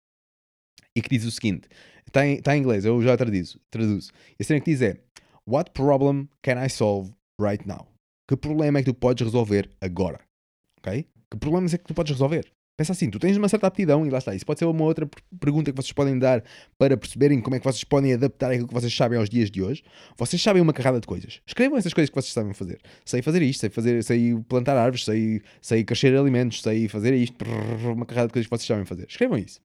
e 0.94 1.00
que 1.00 1.08
diz 1.08 1.24
o 1.24 1.30
seguinte: 1.30 1.68
está 2.06 2.26
em, 2.26 2.38
em 2.46 2.58
inglês, 2.58 2.84
eu 2.84 3.00
já 3.00 3.16
traduzo, 3.16 3.58
traduzo. 3.70 4.12
A 4.38 4.44
cena 4.44 4.60
que 4.60 4.70
diz 4.70 4.82
é: 4.82 5.00
What 5.48 5.70
problem 5.70 6.28
can 6.42 6.62
I 6.62 6.68
solve 6.68 7.14
right 7.40 7.66
now? 7.66 7.88
Que 8.28 8.36
problema 8.36 8.78
é 8.78 8.82
que 8.82 8.92
tu 8.92 8.94
podes 8.94 9.24
resolver 9.24 9.70
agora? 9.80 10.20
Ok? 10.80 11.06
Que 11.30 11.38
problemas 11.38 11.72
é 11.72 11.78
que 11.78 11.84
tu 11.84 11.94
podes 11.94 12.12
resolver? 12.12 12.52
Pensa 12.82 12.94
assim, 12.94 13.08
tu 13.08 13.20
tens 13.20 13.36
uma 13.36 13.48
certa 13.48 13.68
aptidão 13.68 14.04
e 14.04 14.10
lá 14.10 14.18
está. 14.18 14.34
Isso 14.34 14.44
pode 14.44 14.58
ser 14.58 14.64
uma 14.64 14.82
outra 14.82 15.08
pergunta 15.38 15.70
que 15.70 15.76
vocês 15.76 15.92
podem 15.92 16.18
dar 16.18 16.42
para 16.76 16.96
perceberem 16.96 17.40
como 17.40 17.54
é 17.54 17.60
que 17.60 17.64
vocês 17.64 17.84
podem 17.84 18.12
adaptar 18.12 18.50
aquilo 18.50 18.66
que 18.66 18.74
vocês 18.74 18.92
sabem 18.92 19.16
aos 19.20 19.30
dias 19.30 19.52
de 19.52 19.62
hoje. 19.62 19.84
Vocês 20.16 20.42
sabem 20.42 20.60
uma 20.60 20.72
carrada 20.72 20.98
de 20.98 21.06
coisas. 21.06 21.40
Escrevam 21.46 21.78
essas 21.78 21.94
coisas 21.94 22.10
que 22.10 22.14
vocês 22.16 22.32
sabem 22.32 22.52
fazer. 22.52 22.80
Sei 23.04 23.22
fazer 23.22 23.40
isto, 23.40 23.60
sei, 23.60 23.70
fazer, 23.70 24.02
sei 24.02 24.34
plantar 24.48 24.76
árvores, 24.76 25.04
sei, 25.04 25.40
sei 25.60 25.84
crescer 25.84 26.16
alimentos, 26.16 26.60
sei 26.60 26.88
fazer 26.88 27.14
isto, 27.14 27.36
uma 27.84 28.04
carrada 28.04 28.26
de 28.26 28.32
coisas 28.32 28.48
que 28.48 28.50
vocês 28.50 28.66
sabem 28.66 28.84
fazer. 28.84 29.06
Escrevam 29.08 29.38
isso. 29.38 29.60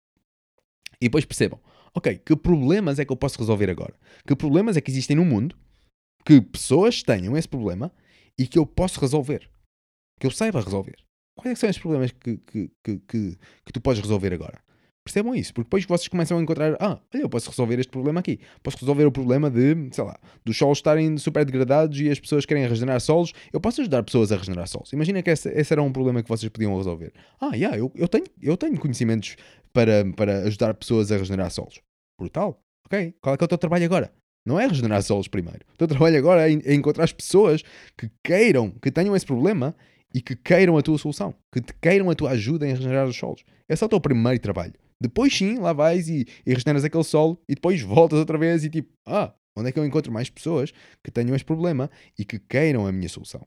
E 1.01 1.05
depois 1.05 1.25
percebam, 1.25 1.59
ok, 1.95 2.21
que 2.23 2.35
problemas 2.35 2.99
é 2.99 3.05
que 3.05 3.11
eu 3.11 3.17
posso 3.17 3.39
resolver 3.39 3.71
agora? 3.71 3.95
Que 4.27 4.35
problemas 4.35 4.77
é 4.77 4.81
que 4.81 4.91
existem 4.91 5.17
no 5.17 5.25
mundo 5.25 5.57
que 6.23 6.39
pessoas 6.39 7.01
tenham 7.01 7.35
esse 7.35 7.47
problema 7.47 7.91
e 8.37 8.45
que 8.45 8.59
eu 8.59 8.65
posso 8.67 8.99
resolver? 8.99 9.49
Que 10.19 10.27
eu 10.27 10.31
saiba 10.31 10.61
resolver. 10.61 11.06
Quais 11.37 11.51
é 11.51 11.55
são 11.55 11.69
os 11.69 11.77
problemas 11.77 12.11
que, 12.11 12.37
que, 12.37 12.71
que, 12.83 12.99
que, 13.07 13.37
que 13.65 13.71
tu 13.71 13.79
podes 13.79 14.01
resolver 14.01 14.33
agora? 14.33 14.59
Percebam 15.05 15.33
isso, 15.33 15.53
porque 15.53 15.67
depois 15.67 15.85
vocês 15.85 16.09
começam 16.09 16.37
a 16.37 16.41
encontrar, 16.41 16.75
ah, 16.81 16.99
olha, 17.13 17.21
eu 17.21 17.29
posso 17.29 17.49
resolver 17.49 17.79
este 17.79 17.89
problema 17.89 18.19
aqui. 18.19 18.41
Posso 18.61 18.77
resolver 18.77 19.05
o 19.05 19.11
problema 19.11 19.49
de, 19.49 19.87
sei 19.93 20.03
lá, 20.03 20.19
dos 20.43 20.57
solos 20.57 20.79
estarem 20.79 21.17
super 21.17 21.45
degradados 21.45 21.97
e 22.01 22.09
as 22.09 22.19
pessoas 22.19 22.45
querem 22.45 22.67
regenerar 22.67 22.99
solos. 22.99 23.31
Eu 23.53 23.61
posso 23.61 23.79
ajudar 23.79 24.03
pessoas 24.03 24.33
a 24.33 24.35
regenerar 24.35 24.67
solos. 24.67 24.91
Imagina 24.91 25.23
que 25.23 25.29
esse, 25.29 25.47
esse 25.49 25.71
era 25.71 25.81
um 25.81 25.93
problema 25.93 26.21
que 26.21 26.27
vocês 26.27 26.49
podiam 26.49 26.75
resolver. 26.75 27.13
Ah, 27.39 27.55
yeah, 27.55 27.77
eu, 27.77 27.89
eu, 27.95 28.07
tenho, 28.09 28.25
eu 28.41 28.57
tenho 28.57 28.77
conhecimentos 28.77 29.37
para, 29.71 30.03
para 30.13 30.39
ajudar 30.39 30.73
pessoas 30.73 31.09
a 31.09 31.17
regenerar 31.17 31.51
solos. 31.51 31.79
Brutal. 32.19 32.61
Ok, 32.85 33.13
qual 33.21 33.35
é 33.35 33.37
que 33.37 33.43
é 33.43 33.45
o 33.45 33.47
teu 33.47 33.57
trabalho 33.57 33.85
agora? 33.85 34.11
Não 34.45 34.59
é 34.59 34.67
regenerar 34.67 35.01
solos 35.03 35.29
primeiro. 35.29 35.61
O 35.73 35.77
teu 35.77 35.87
trabalho 35.87 36.17
agora 36.17 36.51
é, 36.51 36.53
é 36.53 36.73
encontrar 36.73 37.05
as 37.05 37.13
pessoas 37.13 37.63
que 37.97 38.09
queiram, 38.21 38.71
que 38.71 38.91
tenham 38.91 39.15
esse 39.15 39.25
problema 39.25 39.73
e 40.13 40.21
que 40.21 40.35
queiram 40.35 40.77
a 40.77 40.81
tua 40.81 40.97
solução, 40.97 41.33
que 41.51 41.61
te 41.61 41.73
queiram 41.81 42.09
a 42.09 42.15
tua 42.15 42.31
ajuda 42.31 42.67
em 42.67 42.73
regenerar 42.73 43.07
os 43.07 43.15
solos. 43.15 43.43
Esse 43.67 43.83
é 43.83 43.85
o 43.85 43.89
teu 43.89 43.99
primeiro 43.99 44.39
trabalho. 44.39 44.73
Depois 44.99 45.35
sim, 45.35 45.57
lá 45.59 45.73
vais 45.73 46.09
e, 46.09 46.25
e 46.45 46.53
regeneras 46.53 46.83
aquele 46.83 47.03
solo 47.03 47.39
e 47.47 47.53
depois 47.53 47.81
voltas 47.81 48.17
outra 48.19 48.37
vez 48.37 48.63
e 48.63 48.69
tipo, 48.69 48.91
ah, 49.05 49.33
onde 49.55 49.69
é 49.69 49.71
que 49.71 49.79
eu 49.79 49.85
encontro 49.85 50.11
mais 50.11 50.29
pessoas 50.29 50.73
que 51.03 51.11
tenham 51.11 51.35
este 51.35 51.45
problema 51.45 51.89
e 52.17 52.25
que 52.25 52.39
queiram 52.39 52.87
a 52.87 52.91
minha 52.91 53.09
solução? 53.09 53.45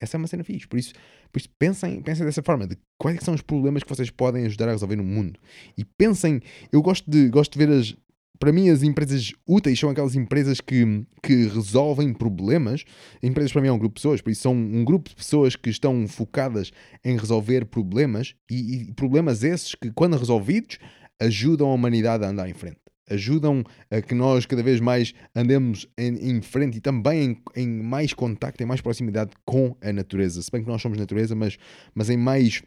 Essa 0.00 0.16
é 0.16 0.18
uma 0.18 0.26
cena 0.26 0.42
fixe. 0.42 0.66
Por 0.66 0.78
isso, 0.78 0.92
por 1.32 1.38
isso 1.38 1.48
pensem, 1.58 2.02
pensem 2.02 2.26
dessa 2.26 2.42
forma, 2.42 2.66
de 2.66 2.76
quais 2.98 3.18
é 3.18 3.20
são 3.20 3.34
os 3.34 3.40
problemas 3.40 3.82
que 3.82 3.88
vocês 3.88 4.10
podem 4.10 4.44
ajudar 4.46 4.68
a 4.68 4.72
resolver 4.72 4.96
no 4.96 5.04
mundo. 5.04 5.38
E 5.78 5.84
pensem, 5.84 6.40
eu 6.72 6.82
gosto 6.82 7.08
de, 7.08 7.28
gosto 7.28 7.52
de 7.52 7.64
ver 7.64 7.72
as, 7.72 7.96
para 8.42 8.50
mim, 8.50 8.70
as 8.70 8.82
empresas 8.82 9.32
úteis 9.46 9.78
são 9.78 9.88
aquelas 9.88 10.16
empresas 10.16 10.60
que, 10.60 11.06
que 11.22 11.46
resolvem 11.46 12.12
problemas. 12.12 12.82
Empresas, 13.22 13.52
para 13.52 13.62
mim, 13.62 13.68
é 13.68 13.72
um 13.72 13.78
grupo 13.78 13.94
de 13.94 14.02
pessoas, 14.02 14.20
por 14.20 14.30
isso 14.30 14.42
são 14.42 14.52
um 14.52 14.84
grupo 14.84 15.10
de 15.10 15.14
pessoas 15.14 15.54
que 15.54 15.70
estão 15.70 16.08
focadas 16.08 16.72
em 17.04 17.16
resolver 17.16 17.66
problemas 17.66 18.34
e, 18.50 18.88
e 18.88 18.94
problemas 18.94 19.44
esses 19.44 19.76
que, 19.76 19.92
quando 19.92 20.16
resolvidos, 20.16 20.80
ajudam 21.20 21.68
a 21.68 21.74
humanidade 21.74 22.24
a 22.24 22.30
andar 22.30 22.50
em 22.50 22.52
frente. 22.52 22.78
Ajudam 23.08 23.62
a 23.88 24.02
que 24.02 24.12
nós 24.12 24.44
cada 24.44 24.60
vez 24.60 24.80
mais 24.80 25.14
andemos 25.36 25.86
em, 25.96 26.30
em 26.30 26.42
frente 26.42 26.78
e 26.78 26.80
também 26.80 27.40
em, 27.56 27.62
em, 27.62 27.68
mais 27.68 28.12
contacto, 28.12 28.60
em 28.60 28.66
mais 28.66 28.80
proximidade 28.80 29.30
com 29.44 29.76
a 29.80 29.92
natureza. 29.92 30.42
Se 30.42 30.50
bem 30.50 30.64
que 30.64 30.68
nós 30.68 30.82
somos 30.82 30.98
natureza, 30.98 31.36
mas, 31.36 31.56
mas 31.94 32.10
em 32.10 32.16
mais 32.16 32.60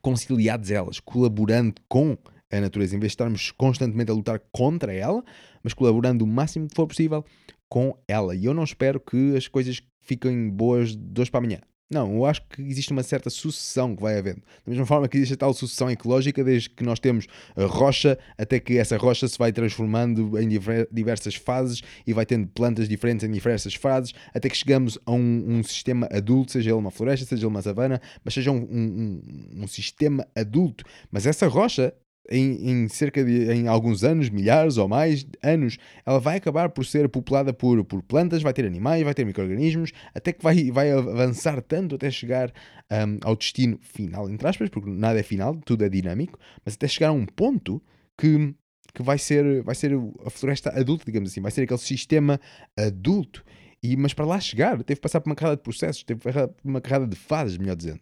conciliados 0.00 0.70
elas, 0.70 1.00
colaborando 1.00 1.74
com 1.88 2.16
a 2.50 2.60
natureza, 2.60 2.96
em 2.96 2.98
vez 2.98 3.10
de 3.10 3.14
estarmos 3.14 3.50
constantemente 3.50 4.10
a 4.10 4.14
lutar 4.14 4.40
contra 4.52 4.92
ela, 4.92 5.22
mas 5.62 5.74
colaborando 5.74 6.24
o 6.24 6.28
máximo 6.28 6.68
que 6.68 6.74
for 6.74 6.86
possível 6.86 7.24
com 7.68 7.96
ela. 8.06 8.34
E 8.34 8.44
eu 8.44 8.54
não 8.54 8.64
espero 8.64 9.00
que 9.00 9.36
as 9.36 9.48
coisas 9.48 9.82
fiquem 10.00 10.50
boas 10.50 10.94
de 10.94 11.20
hoje 11.20 11.30
para 11.30 11.38
amanhã. 11.38 11.60
Não, 11.90 12.14
eu 12.14 12.24
acho 12.24 12.42
que 12.48 12.62
existe 12.62 12.92
uma 12.92 13.02
certa 13.02 13.28
sucessão 13.28 13.94
que 13.94 14.02
vai 14.02 14.18
havendo. 14.18 14.40
Da 14.64 14.70
mesma 14.70 14.86
forma 14.86 15.06
que 15.06 15.16
existe 15.18 15.34
a 15.34 15.36
tal 15.36 15.52
sucessão 15.52 15.90
ecológica, 15.90 16.42
desde 16.42 16.70
que 16.70 16.82
nós 16.82 16.98
temos 16.98 17.26
a 17.54 17.66
rocha, 17.66 18.18
até 18.38 18.58
que 18.58 18.78
essa 18.78 18.96
rocha 18.96 19.28
se 19.28 19.38
vai 19.38 19.52
transformando 19.52 20.38
em 20.38 20.48
diversas 20.90 21.34
fases 21.34 21.82
e 22.06 22.12
vai 22.12 22.24
tendo 22.24 22.48
plantas 22.48 22.88
diferentes 22.88 23.24
em 23.24 23.30
diversas 23.30 23.74
fases, 23.74 24.14
até 24.34 24.48
que 24.48 24.56
chegamos 24.56 24.98
a 25.04 25.12
um, 25.12 25.44
um 25.46 25.62
sistema 25.62 26.08
adulto, 26.10 26.52
seja 26.52 26.70
ele 26.70 26.78
uma 26.78 26.90
floresta, 26.90 27.26
seja 27.26 27.42
ele 27.42 27.46
uma 27.46 27.62
savana, 27.62 28.00
mas 28.24 28.32
seja 28.32 28.50
um, 28.50 28.62
um, 28.62 29.22
um 29.62 29.66
sistema 29.66 30.26
adulto. 30.34 30.84
Mas 31.12 31.26
essa 31.26 31.46
rocha 31.46 31.94
em, 32.30 32.70
em, 32.70 32.88
cerca 32.88 33.24
de 33.24 33.52
em 33.52 33.68
alguns 33.68 34.02
anos, 34.02 34.30
milhares 34.30 34.76
ou 34.76 34.88
mais 34.88 35.26
anos, 35.42 35.78
ela 36.04 36.18
vai 36.18 36.36
acabar 36.36 36.70
por 36.70 36.84
ser 36.84 37.08
populada 37.08 37.52
por, 37.52 37.84
por 37.84 38.02
plantas, 38.02 38.42
vai 38.42 38.52
ter 38.52 38.64
animais, 38.64 39.02
vai 39.02 39.14
ter 39.14 39.24
micro-organismos, 39.24 39.92
até 40.14 40.32
que 40.32 40.42
vai, 40.42 40.70
vai 40.70 40.90
avançar 40.90 41.60
tanto 41.62 41.94
até 41.96 42.10
chegar 42.10 42.52
um, 42.90 43.18
ao 43.22 43.36
destino 43.36 43.78
final, 43.82 44.30
entre 44.30 44.46
aspas, 44.48 44.68
porque 44.68 44.90
nada 44.90 45.18
é 45.18 45.22
final, 45.22 45.56
tudo 45.64 45.84
é 45.84 45.88
dinâmico, 45.88 46.38
mas 46.64 46.74
até 46.74 46.88
chegar 46.88 47.08
a 47.08 47.12
um 47.12 47.26
ponto 47.26 47.82
que, 48.18 48.54
que 48.94 49.02
vai, 49.02 49.18
ser, 49.18 49.62
vai 49.62 49.74
ser 49.74 49.92
a 50.24 50.30
floresta 50.30 50.70
adulta, 50.70 51.04
digamos 51.04 51.30
assim, 51.30 51.40
vai 51.40 51.50
ser 51.50 51.62
aquele 51.62 51.78
sistema 51.78 52.40
adulto. 52.76 53.44
E, 53.82 53.98
mas 53.98 54.14
para 54.14 54.24
lá 54.24 54.40
chegar, 54.40 54.82
teve 54.82 54.96
que 54.96 55.02
passar 55.02 55.20
por 55.20 55.28
uma 55.28 55.36
carrada 55.36 55.56
de 55.56 55.62
processos, 55.62 56.02
teve 56.02 56.20
uma 56.64 56.80
carrada 56.80 57.06
de 57.06 57.16
fases, 57.16 57.58
melhor 57.58 57.76
dizendo. 57.76 58.00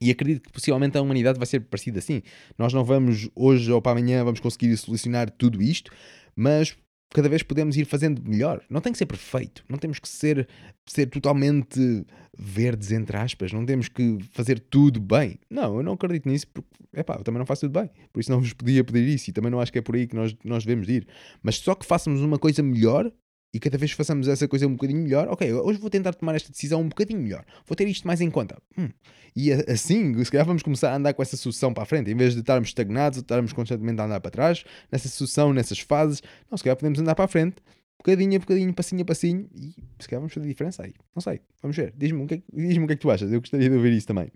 E 0.00 0.10
acredito 0.10 0.42
que 0.42 0.52
possivelmente 0.52 0.96
a 0.98 1.02
humanidade 1.02 1.38
vai 1.38 1.46
ser 1.46 1.60
parecida 1.60 1.98
assim. 1.98 2.22
Nós 2.58 2.72
não 2.72 2.84
vamos, 2.84 3.28
hoje 3.34 3.70
ou 3.70 3.80
para 3.80 3.98
amanhã, 3.98 4.24
vamos 4.24 4.40
conseguir 4.40 4.76
solucionar 4.76 5.30
tudo 5.30 5.62
isto, 5.62 5.90
mas 6.34 6.76
cada 7.14 7.28
vez 7.28 7.42
podemos 7.44 7.76
ir 7.76 7.84
fazendo 7.84 8.20
melhor. 8.28 8.60
Não 8.68 8.80
tem 8.80 8.92
que 8.92 8.98
ser 8.98 9.06
perfeito, 9.06 9.64
não 9.68 9.78
temos 9.78 10.00
que 10.00 10.08
ser, 10.08 10.48
ser 10.84 11.06
totalmente 11.06 12.04
verdes, 12.36 12.90
entre 12.90 13.16
aspas, 13.16 13.52
não 13.52 13.64
temos 13.64 13.88
que 13.88 14.18
fazer 14.32 14.58
tudo 14.58 15.00
bem. 15.00 15.38
Não, 15.48 15.76
eu 15.76 15.82
não 15.82 15.92
acredito 15.92 16.28
nisso, 16.28 16.48
porque, 16.48 16.68
epá, 16.92 17.14
eu 17.14 17.22
também 17.22 17.38
não 17.38 17.46
faço 17.46 17.62
tudo 17.62 17.80
bem, 17.80 17.88
por 18.12 18.18
isso 18.18 18.30
não 18.32 18.40
vos 18.40 18.52
podia 18.52 18.82
pedir 18.82 19.06
isso, 19.08 19.30
e 19.30 19.32
também 19.32 19.50
não 19.50 19.60
acho 19.60 19.72
que 19.72 19.78
é 19.78 19.82
por 19.82 19.94
aí 19.94 20.08
que 20.08 20.16
nós, 20.16 20.36
nós 20.44 20.64
devemos 20.64 20.88
ir. 20.88 21.06
Mas 21.40 21.56
só 21.56 21.74
que 21.76 21.86
façamos 21.86 22.20
uma 22.20 22.38
coisa 22.38 22.62
melhor, 22.62 23.10
e 23.54 23.60
cada 23.60 23.78
vez 23.78 23.92
façamos 23.92 24.26
essa 24.26 24.48
coisa 24.48 24.66
um 24.66 24.72
bocadinho 24.72 25.00
melhor, 25.00 25.28
ok, 25.28 25.52
hoje 25.52 25.78
vou 25.78 25.88
tentar 25.88 26.12
tomar 26.12 26.34
esta 26.34 26.50
decisão 26.50 26.80
um 26.80 26.88
bocadinho 26.88 27.20
melhor, 27.20 27.44
vou 27.64 27.76
ter 27.76 27.86
isto 27.86 28.04
mais 28.04 28.20
em 28.20 28.28
conta. 28.28 28.58
Hum. 28.76 28.88
E 29.36 29.52
assim, 29.52 30.22
se 30.24 30.30
calhar 30.30 30.44
vamos 30.44 30.62
começar 30.62 30.90
a 30.90 30.96
andar 30.96 31.14
com 31.14 31.22
essa 31.22 31.36
sucessão 31.36 31.72
para 31.72 31.84
a 31.84 31.86
frente, 31.86 32.10
em 32.10 32.16
vez 32.16 32.34
de 32.34 32.40
estarmos 32.40 32.68
estagnados 32.68 33.18
ou 33.18 33.22
estarmos 33.22 33.52
constantemente 33.52 34.00
a 34.00 34.04
andar 34.06 34.20
para 34.20 34.30
trás, 34.30 34.64
nessa 34.90 35.08
sucessão, 35.08 35.52
nessas 35.52 35.78
fases, 35.78 36.20
não, 36.50 36.58
se 36.58 36.64
calhar 36.64 36.76
podemos 36.76 36.98
andar 36.98 37.14
para 37.14 37.24
a 37.24 37.28
frente, 37.28 37.56
bocadinho 38.04 38.36
a 38.36 38.38
bocadinho, 38.38 38.74
passinho 38.74 39.02
a 39.02 39.04
passinho, 39.04 39.48
e 39.54 39.74
se 39.98 40.08
calhar 40.08 40.20
vamos 40.20 40.34
fazer 40.34 40.46
diferença 40.46 40.82
aí. 40.82 40.92
Não 41.14 41.22
sei, 41.22 41.40
vamos 41.62 41.76
ver. 41.76 41.94
Diz-me 41.96 42.22
o, 42.22 42.26
que 42.26 42.34
é, 42.34 42.42
diz 42.52 42.76
o 42.76 42.86
que 42.86 42.92
é 42.92 42.96
que 42.96 43.02
tu 43.02 43.10
achas, 43.10 43.32
eu 43.32 43.40
gostaria 43.40 43.68
de 43.68 43.74
ouvir 43.74 43.92
isso 43.92 44.06
também. 44.06 44.30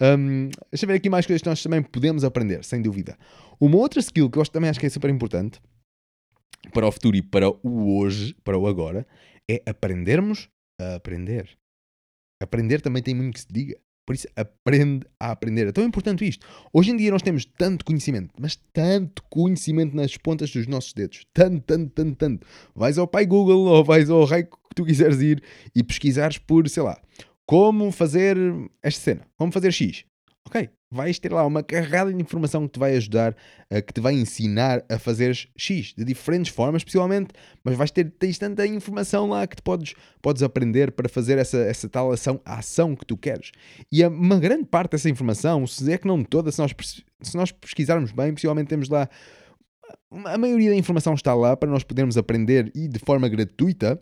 Um, 0.00 0.48
deixa 0.70 0.84
eu 0.84 0.86
ver 0.86 0.94
aqui 0.94 1.10
mais 1.10 1.26
coisas 1.26 1.42
que 1.42 1.48
nós 1.48 1.62
também 1.62 1.82
podemos 1.82 2.24
aprender, 2.24 2.64
sem 2.64 2.80
dúvida. 2.80 3.18
Uma 3.58 3.76
outra 3.76 4.00
skill 4.00 4.30
que 4.30 4.38
eu 4.38 4.46
também 4.46 4.70
acho 4.70 4.78
que 4.78 4.86
é 4.86 4.88
super 4.88 5.10
importante 5.10 5.60
para 6.72 6.86
o 6.86 6.92
futuro 6.92 7.16
e 7.16 7.22
para 7.22 7.48
o 7.48 7.98
hoje, 7.98 8.34
para 8.44 8.58
o 8.58 8.66
agora, 8.66 9.06
é 9.50 9.62
aprendermos 9.66 10.48
a 10.80 10.96
aprender. 10.96 11.48
Aprender 12.42 12.80
também 12.80 13.02
tem 13.02 13.14
muito 13.14 13.34
que 13.34 13.40
se 13.40 13.48
diga. 13.50 13.78
Por 14.06 14.14
isso, 14.14 14.26
aprende 14.34 15.06
a 15.20 15.30
aprender. 15.30 15.68
É 15.68 15.72
tão 15.72 15.84
importante 15.84 16.26
isto. 16.26 16.44
Hoje 16.72 16.90
em 16.90 16.96
dia 16.96 17.10
nós 17.12 17.22
temos 17.22 17.44
tanto 17.44 17.84
conhecimento, 17.84 18.34
mas 18.40 18.56
tanto 18.72 19.22
conhecimento 19.30 19.94
nas 19.94 20.16
pontas 20.16 20.50
dos 20.50 20.66
nossos 20.66 20.92
dedos. 20.92 21.24
Tanto, 21.32 21.60
tanto, 21.60 21.90
tanto, 21.90 22.16
tanto. 22.16 22.46
Vais 22.74 22.98
ao 22.98 23.06
pai 23.06 23.26
Google 23.26 23.66
ou 23.66 23.84
vais 23.84 24.10
ao 24.10 24.24
rei 24.24 24.44
que 24.44 24.74
tu 24.74 24.84
quiseres 24.84 25.20
ir 25.20 25.42
e 25.74 25.82
pesquisares 25.82 26.38
por, 26.38 26.68
sei 26.68 26.82
lá, 26.82 27.00
como 27.46 27.92
fazer 27.92 28.36
esta 28.82 29.00
cena. 29.00 29.26
Como 29.36 29.52
fazer 29.52 29.72
X. 29.72 30.04
Ok, 30.46 30.68
vais 30.90 31.18
ter 31.18 31.32
lá 31.32 31.46
uma 31.46 31.62
carrada 31.62 32.12
de 32.12 32.20
informação 32.20 32.66
que 32.66 32.72
te 32.72 32.78
vai 32.78 32.96
ajudar, 32.96 33.36
uh, 33.70 33.82
que 33.82 33.92
te 33.92 34.00
vai 34.00 34.14
ensinar 34.14 34.82
a 34.88 34.98
fazer 34.98 35.36
X 35.56 35.94
de 35.96 36.04
diferentes 36.04 36.50
formas, 36.50 36.82
possivelmente, 36.82 37.28
mas 37.62 37.76
vais 37.76 37.90
ter 37.90 38.10
tens 38.18 38.38
tanta 38.38 38.66
informação 38.66 39.28
lá 39.28 39.46
que 39.46 39.56
te 39.56 39.62
podes, 39.62 39.94
podes 40.20 40.42
aprender 40.42 40.92
para 40.92 41.08
fazer 41.08 41.38
essa, 41.38 41.58
essa 41.58 41.88
tal 41.88 42.10
ação, 42.10 42.40
a 42.44 42.58
ação 42.58 42.96
que 42.96 43.04
tu 43.04 43.16
queres. 43.16 43.52
E 43.92 44.04
uma 44.04 44.38
grande 44.40 44.64
parte 44.64 44.92
dessa 44.92 45.10
informação, 45.10 45.66
se 45.66 45.92
é 45.92 45.98
que 45.98 46.08
não 46.08 46.24
toda, 46.24 46.50
se 46.50 46.58
nós, 46.58 46.74
se 47.20 47.36
nós 47.36 47.52
pesquisarmos 47.52 48.10
bem, 48.10 48.32
possivelmente 48.32 48.68
temos 48.68 48.88
lá. 48.88 49.08
A 50.24 50.38
maioria 50.38 50.70
da 50.70 50.76
informação 50.76 51.14
está 51.14 51.34
lá 51.34 51.56
para 51.56 51.70
nós 51.70 51.84
podermos 51.84 52.16
aprender 52.16 52.72
e 52.74 52.88
de 52.88 52.98
forma 52.98 53.28
gratuita 53.28 54.00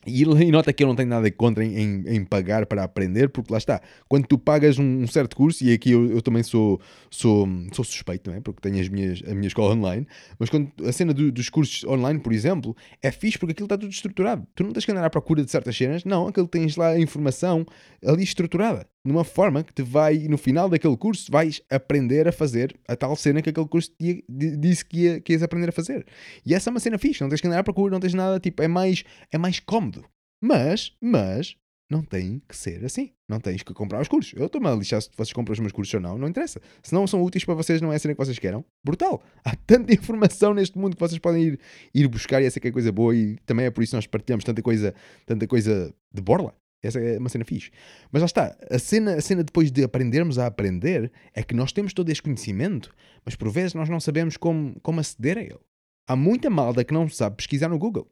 e, 0.06 0.50
nota 0.50 0.72
que 0.72 0.82
eu 0.82 0.88
não 0.88 0.96
tenho 0.96 1.08
nada 1.08 1.30
contra 1.30 1.64
em, 1.64 1.76
em, 1.76 2.04
em, 2.16 2.24
pagar 2.24 2.64
para 2.66 2.82
aprender, 2.82 3.28
porque 3.28 3.52
lá 3.52 3.58
está, 3.58 3.82
quando 4.08 4.26
tu 4.26 4.38
pagas 4.38 4.78
um, 4.78 5.02
um 5.02 5.06
certo 5.06 5.36
curso, 5.36 5.62
e 5.62 5.72
aqui 5.72 5.90
eu, 5.90 6.10
eu, 6.10 6.22
também 6.22 6.42
sou, 6.42 6.80
sou, 7.10 7.46
sou 7.72 7.84
suspeito, 7.84 8.30
não 8.30 8.36
é? 8.36 8.40
porque 8.40 8.60
tenho 8.60 8.80
as 8.80 8.88
minhas, 8.88 9.22
a 9.26 9.34
minha 9.34 9.48
escola 9.48 9.74
online, 9.74 10.06
mas 10.38 10.48
quando 10.48 10.70
a 10.86 10.92
cena 10.92 11.12
do, 11.12 11.30
dos 11.30 11.50
cursos 11.50 11.84
online, 11.84 12.18
por 12.18 12.32
exemplo, 12.32 12.74
é 13.02 13.10
fixe 13.10 13.38
porque 13.38 13.52
aquilo 13.52 13.66
está 13.66 13.76
tudo 13.76 13.90
estruturado. 13.90 14.46
Tu 14.54 14.64
não 14.64 14.72
tens 14.72 14.84
que 14.84 14.90
andar 14.90 15.04
à 15.04 15.10
procura 15.10 15.44
de 15.44 15.50
certas 15.50 15.76
cenas, 15.76 16.04
não, 16.04 16.28
aquilo 16.28 16.48
tens 16.48 16.76
lá 16.76 16.90
a 16.90 17.00
informação 17.00 17.66
ali 18.02 18.22
estruturada 18.22 18.86
numa 19.04 19.24
forma 19.24 19.64
que 19.64 19.72
te 19.72 19.82
vai, 19.82 20.18
no 20.28 20.36
final 20.36 20.68
daquele 20.68 20.96
curso, 20.96 21.30
vais 21.30 21.62
aprender 21.70 22.28
a 22.28 22.32
fazer 22.32 22.78
a 22.86 22.94
tal 22.94 23.16
cena 23.16 23.40
que 23.40 23.50
aquele 23.50 23.68
curso 23.68 23.90
disse 24.28 24.84
que, 24.84 24.98
ia, 24.98 25.20
que 25.20 25.32
ias 25.32 25.42
aprender 25.42 25.68
a 25.68 25.72
fazer. 25.72 26.06
E 26.44 26.54
essa 26.54 26.68
é 26.68 26.72
uma 26.72 26.80
cena 26.80 26.98
fixe, 26.98 27.22
não 27.22 27.28
tens 27.28 27.40
que 27.40 27.46
andar 27.46 27.60
à 27.60 27.64
procura, 27.64 27.92
não 27.92 28.00
tens 28.00 28.14
nada, 28.14 28.38
tipo, 28.38 28.62
é 28.62 28.68
mais, 28.68 29.04
é 29.32 29.38
mais 29.38 29.58
cómodo. 29.60 30.04
Mas, 30.42 30.96
mas, 31.00 31.56
não 31.90 32.02
tem 32.02 32.40
que 32.48 32.56
ser 32.56 32.84
assim. 32.84 33.10
Não 33.28 33.40
tens 33.40 33.64
que 33.64 33.74
comprar 33.74 34.00
os 34.00 34.06
cursos. 34.06 34.32
Eu 34.34 34.46
estou-me 34.46 34.68
a 34.68 34.74
lixar 34.74 35.02
se 35.02 35.10
vocês 35.12 35.32
compram 35.32 35.52
os 35.52 35.58
meus 35.58 35.72
cursos 35.72 35.92
ou 35.92 36.00
não, 36.00 36.16
não 36.16 36.28
interessa. 36.28 36.60
Se 36.82 36.94
não 36.94 37.04
são 37.04 37.20
úteis 37.20 37.44
para 37.44 37.54
vocês, 37.54 37.80
não 37.80 37.92
é 37.92 37.96
a 37.96 37.98
cena 37.98 38.14
que 38.14 38.24
vocês 38.24 38.38
queiram. 38.38 38.64
Brutal. 38.84 39.20
Há 39.44 39.56
tanta 39.56 39.92
informação 39.92 40.54
neste 40.54 40.78
mundo 40.78 40.94
que 40.94 41.00
vocês 41.00 41.18
podem 41.18 41.42
ir, 41.42 41.60
ir 41.92 42.06
buscar 42.06 42.40
e 42.40 42.46
essa 42.46 42.60
que 42.60 42.68
é 42.68 42.70
coisa 42.70 42.92
boa 42.92 43.14
e 43.14 43.36
também 43.44 43.66
é 43.66 43.70
por 43.70 43.82
isso 43.82 43.90
que 43.90 43.96
nós 43.96 44.06
partilhamos 44.06 44.44
tanta 44.44 44.62
coisa, 44.62 44.94
tanta 45.26 45.48
coisa 45.48 45.92
de 46.12 46.22
borla. 46.22 46.54
Essa 46.82 46.98
é 46.98 47.18
uma 47.18 47.28
cena 47.28 47.44
fixe. 47.44 47.70
Mas 48.10 48.22
lá 48.22 48.26
está, 48.26 48.56
a 48.70 48.78
cena, 48.78 49.14
a 49.14 49.20
cena 49.20 49.44
depois 49.44 49.70
de 49.70 49.84
aprendermos 49.84 50.38
a 50.38 50.46
aprender 50.46 51.12
é 51.34 51.42
que 51.42 51.54
nós 51.54 51.72
temos 51.72 51.92
todo 51.92 52.08
este 52.08 52.22
conhecimento, 52.22 52.94
mas 53.24 53.36
por 53.36 53.50
vezes 53.50 53.74
nós 53.74 53.88
não 53.88 54.00
sabemos 54.00 54.36
como, 54.36 54.78
como 54.80 55.00
aceder 55.00 55.38
a 55.38 55.42
ele. 55.42 55.60
Há 56.08 56.16
muita 56.16 56.48
malda 56.48 56.82
que 56.82 56.94
não 56.94 57.08
sabe 57.08 57.36
pesquisar 57.36 57.68
no 57.68 57.78
Google. 57.78 58.10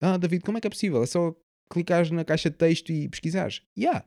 Ah, 0.00 0.16
David, 0.16 0.44
como 0.44 0.58
é 0.58 0.60
que 0.60 0.66
é 0.66 0.70
possível? 0.70 1.02
É 1.02 1.06
só 1.06 1.34
clicares 1.70 2.10
na 2.10 2.24
caixa 2.24 2.50
de 2.50 2.56
texto 2.56 2.90
e 2.92 3.08
pesquisares. 3.08 3.62
Yeah. 3.76 4.04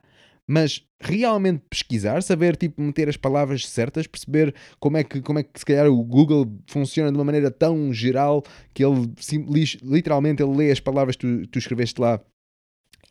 mas 0.48 0.86
realmente 1.00 1.64
pesquisar, 1.70 2.22
saber 2.22 2.56
tipo 2.58 2.82
meter 2.82 3.08
as 3.08 3.18
palavras 3.18 3.68
certas, 3.68 4.08
perceber 4.08 4.54
como 4.80 4.98
é 4.98 5.04
que, 5.04 5.22
como 5.22 5.40
é 5.40 5.44
que 5.44 5.58
se 5.58 5.66
calhar 5.66 5.88
o 5.88 6.04
Google 6.04 6.46
funciona 6.68 7.12
de 7.12 7.18
uma 7.18 7.24
maneira 7.24 7.50
tão 7.50 7.94
geral 7.94 8.44
que 8.74 8.84
ele 8.84 9.12
sim, 9.18 9.46
literalmente 9.82 10.44
ele 10.44 10.56
lê 10.56 10.72
as 10.72 10.80
palavras 10.80 11.16
que 11.16 11.26
tu, 11.26 11.48
tu 11.48 11.60
escreveste 11.60 12.00
lá 12.00 12.22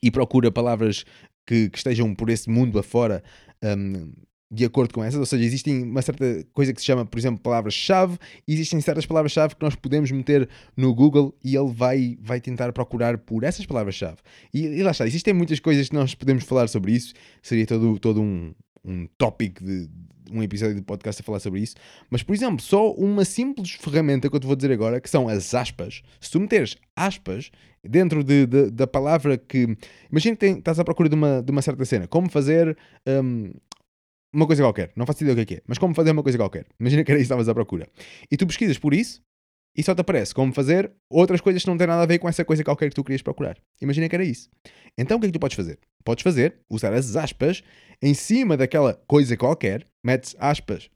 e 0.03 0.11
procura 0.11 0.51
palavras 0.51 1.05
que, 1.47 1.69
que 1.71 1.79
estejam 1.79 2.15
por 2.15 2.29
esse 2.31 2.49
mundo 2.51 2.79
afora 2.79 3.23
um, 3.63 4.13
de 4.53 4.67
acordo 4.67 4.93
com 4.93 5.03
essas, 5.03 5.19
ou 5.19 5.25
seja, 5.25 5.43
existem 5.43 5.83
uma 5.83 6.03
certa 6.03 6.45
coisa 6.53 6.75
que 6.75 6.81
se 6.81 6.87
chama, 6.87 7.07
por 7.07 7.19
exemplo, 7.19 7.41
palavras-chave, 7.41 8.19
existem 8.47 8.79
certas 8.83 9.07
palavras-chave 9.07 9.57
que 9.57 9.63
nós 9.63 9.75
podemos 9.75 10.11
meter 10.11 10.47
no 10.77 10.95
Google 10.95 11.35
e 11.43 11.57
ele 11.57 11.73
vai, 11.73 12.19
vai 12.21 12.39
tentar 12.39 12.71
procurar 12.71 13.17
por 13.17 13.45
essas 13.45 13.65
palavras-chave. 13.65 14.19
E, 14.53 14.67
e, 14.67 14.83
lá 14.83 14.91
está, 14.91 15.07
existem 15.07 15.33
muitas 15.33 15.59
coisas 15.59 15.89
que 15.89 15.95
nós 15.95 16.15
podemos 16.15 16.45
falar 16.45 16.69
sobre 16.69 16.93
isso, 16.93 17.15
seria 17.43 17.67
todo, 17.67 17.99
todo 17.99 18.21
um, 18.21 18.53
um 18.85 19.07
tópico 19.19 19.65
de, 19.65 19.89
um 20.31 20.43
episódio 20.43 20.77
de 20.77 20.83
podcast 20.83 21.21
a 21.21 21.25
falar 21.25 21.41
sobre 21.41 21.61
isso, 21.61 21.75
mas 22.11 22.23
por 22.23 22.35
exemplo, 22.35 22.61
só 22.61 22.93
uma 22.93 23.25
simples 23.25 23.73
ferramenta 23.73 24.29
que 24.29 24.37
eu 24.37 24.41
te 24.41 24.47
vou 24.47 24.57
dizer 24.57 24.73
agora, 24.73 25.01
que 25.01 25.11
são 25.11 25.29
as 25.29 25.55
aspas, 25.55 26.03
se 26.21 26.31
tu 26.31 26.41
meteres 26.41 26.77
aspas 26.97 27.51
dentro 27.85 28.23
de, 28.23 28.47
de, 28.47 28.71
da 28.71 28.87
palavra 28.87 29.37
que. 29.37 29.77
Imagina 30.11 30.37
que 30.37 30.41
tem, 30.41 30.59
estás 30.59 30.79
à 30.79 30.85
procura 30.85 31.09
de 31.09 31.15
uma, 31.15 31.43
de 31.43 31.51
uma 31.51 31.63
certa 31.63 31.85
cena. 31.85 32.07
Como 32.07 32.31
fazer 32.31 32.77
um, 33.07 33.53
uma 34.33 34.47
coisa 34.47 34.63
qualquer. 34.63 34.93
Não 34.97 35.07
faço 35.07 35.23
ideia 35.23 35.33
o 35.33 35.37
que 35.37 35.43
é, 35.43 35.45
que 35.45 35.55
é, 35.57 35.63
mas 35.67 35.79
como 35.79 35.95
fazer 35.95 36.11
uma 36.11 36.23
coisa 36.23 36.39
qualquer. 36.39 36.67
Imagina 36.79 37.05
que 37.05 37.11
era 37.11 37.21
isso 37.21 37.29
que 37.29 37.35
estavas 37.35 37.49
à 37.49 37.55
procura. 37.55 37.89
E 38.31 38.37
tu 38.37 38.47
pesquisas 38.47 38.79
por 38.79 38.95
isso 38.95 39.23
e 39.77 39.83
só 39.83 39.95
te 39.95 40.01
aparece 40.01 40.35
como 40.35 40.53
fazer 40.53 40.93
outras 41.11 41.41
coisas 41.41 41.63
que 41.63 41.69
não 41.69 41.77
têm 41.77 41.87
nada 41.87 42.03
a 42.03 42.07
ver 42.07 42.19
com 42.19 42.29
essa 42.29 42.45
coisa 42.45 42.63
qualquer 42.63 42.89
que 42.89 42.95
tu 42.95 43.03
querias 43.03 43.23
procurar. 43.23 43.59
Imagina 43.81 44.09
que 44.09 44.15
era 44.15 44.25
isso. 44.25 44.51
Então 44.97 45.17
o 45.17 45.21
que 45.21 45.27
é 45.27 45.29
que 45.29 45.33
tu 45.33 45.41
podes 45.41 45.57
fazer? 45.57 45.79
Podes 46.05 46.23
fazer, 46.23 46.57
usar 46.69 46.93
as 46.93 47.17
aspas 47.17 47.63
em 48.01 48.15
cima 48.15 48.57
daquela 48.57 48.95
coisa 49.07 49.37
qualquer, 49.37 49.87
metes 50.05 50.35
aspas, 50.39 50.91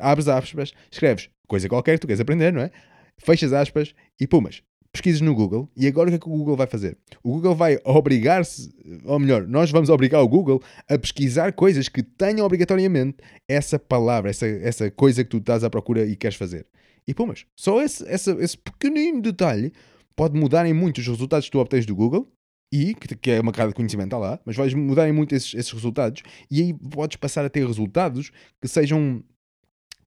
abres 0.00 0.28
aspas, 0.28 0.72
escreves 0.90 1.30
coisa 1.46 1.68
qualquer 1.68 1.94
que 1.94 2.00
tu 2.00 2.06
queres 2.06 2.20
aprender, 2.20 2.52
não 2.52 2.60
é? 2.60 2.70
Fechas 3.18 3.52
aspas 3.52 3.94
e 4.20 4.26
pumas 4.26 4.62
pesquisas 4.92 5.20
no 5.20 5.34
Google 5.34 5.70
e 5.76 5.86
agora 5.86 6.08
o 6.08 6.10
que 6.10 6.16
é 6.16 6.18
que 6.18 6.28
o 6.28 6.32
Google 6.32 6.56
vai 6.56 6.66
fazer? 6.66 6.96
O 7.22 7.32
Google 7.32 7.54
vai 7.54 7.78
obrigar-se, 7.84 8.70
ou 9.04 9.18
melhor, 9.18 9.46
nós 9.46 9.70
vamos 9.70 9.90
obrigar 9.90 10.22
o 10.22 10.28
Google 10.28 10.62
a 10.88 10.98
pesquisar 10.98 11.52
coisas 11.52 11.88
que 11.88 12.02
tenham 12.02 12.44
obrigatoriamente 12.44 13.18
essa 13.46 13.78
palavra, 13.78 14.30
essa, 14.30 14.46
essa 14.46 14.90
coisa 14.90 15.22
que 15.22 15.30
tu 15.30 15.38
estás 15.38 15.62
à 15.62 15.70
procura 15.70 16.04
e 16.04 16.16
queres 16.16 16.36
fazer. 16.36 16.66
E 17.06 17.14
pumas, 17.14 17.46
só 17.56 17.82
esse, 17.82 18.04
esse, 18.08 18.30
esse 18.32 18.58
pequenino 18.58 19.22
detalhe 19.22 19.72
pode 20.16 20.38
mudar 20.38 20.66
em 20.66 20.72
muito 20.72 20.98
os 20.98 21.06
resultados 21.06 21.46
que 21.46 21.52
tu 21.52 21.58
obtens 21.58 21.86
do 21.86 21.94
Google 21.94 22.30
e 22.72 22.94
que, 22.94 23.16
que 23.16 23.30
é 23.30 23.40
uma 23.40 23.52
carga 23.52 23.70
de 23.70 23.76
conhecimento 23.76 24.08
está 24.08 24.18
lá, 24.18 24.40
mas 24.44 24.56
vais 24.56 24.74
mudar 24.74 25.12
muito 25.12 25.34
esses, 25.34 25.54
esses 25.54 25.72
resultados 25.72 26.22
e 26.50 26.62
aí 26.62 26.74
podes 26.74 27.16
passar 27.16 27.44
a 27.44 27.48
ter 27.48 27.66
resultados 27.66 28.30
que 28.60 28.68
sejam 28.68 29.22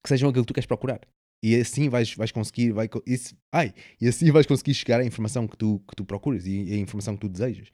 que 0.04 0.10
sejam 0.10 0.30
aquilo 0.30 0.44
que 0.44 0.48
tu 0.48 0.54
queres 0.54 0.68
procurar. 0.68 1.02
E 1.44 1.56
assim 1.56 1.90
vais, 1.90 2.14
vais 2.16 2.32
conseguir, 2.32 2.72
vai, 2.72 2.90
isso, 3.06 3.36
ai, 3.52 3.74
e 4.00 4.08
assim 4.08 4.30
vais 4.32 4.46
conseguir 4.46 4.74
chegar 4.74 5.00
à 5.00 5.06
informação 5.06 5.48
que 5.48 5.58
tu, 5.58 5.82
que 5.88 5.96
tu 5.96 6.06
procuras 6.06 6.46
e 6.46 6.74
à 6.74 6.78
informação 6.78 7.16
que 7.16 7.22
tu 7.22 7.30
desejas. 7.30 7.70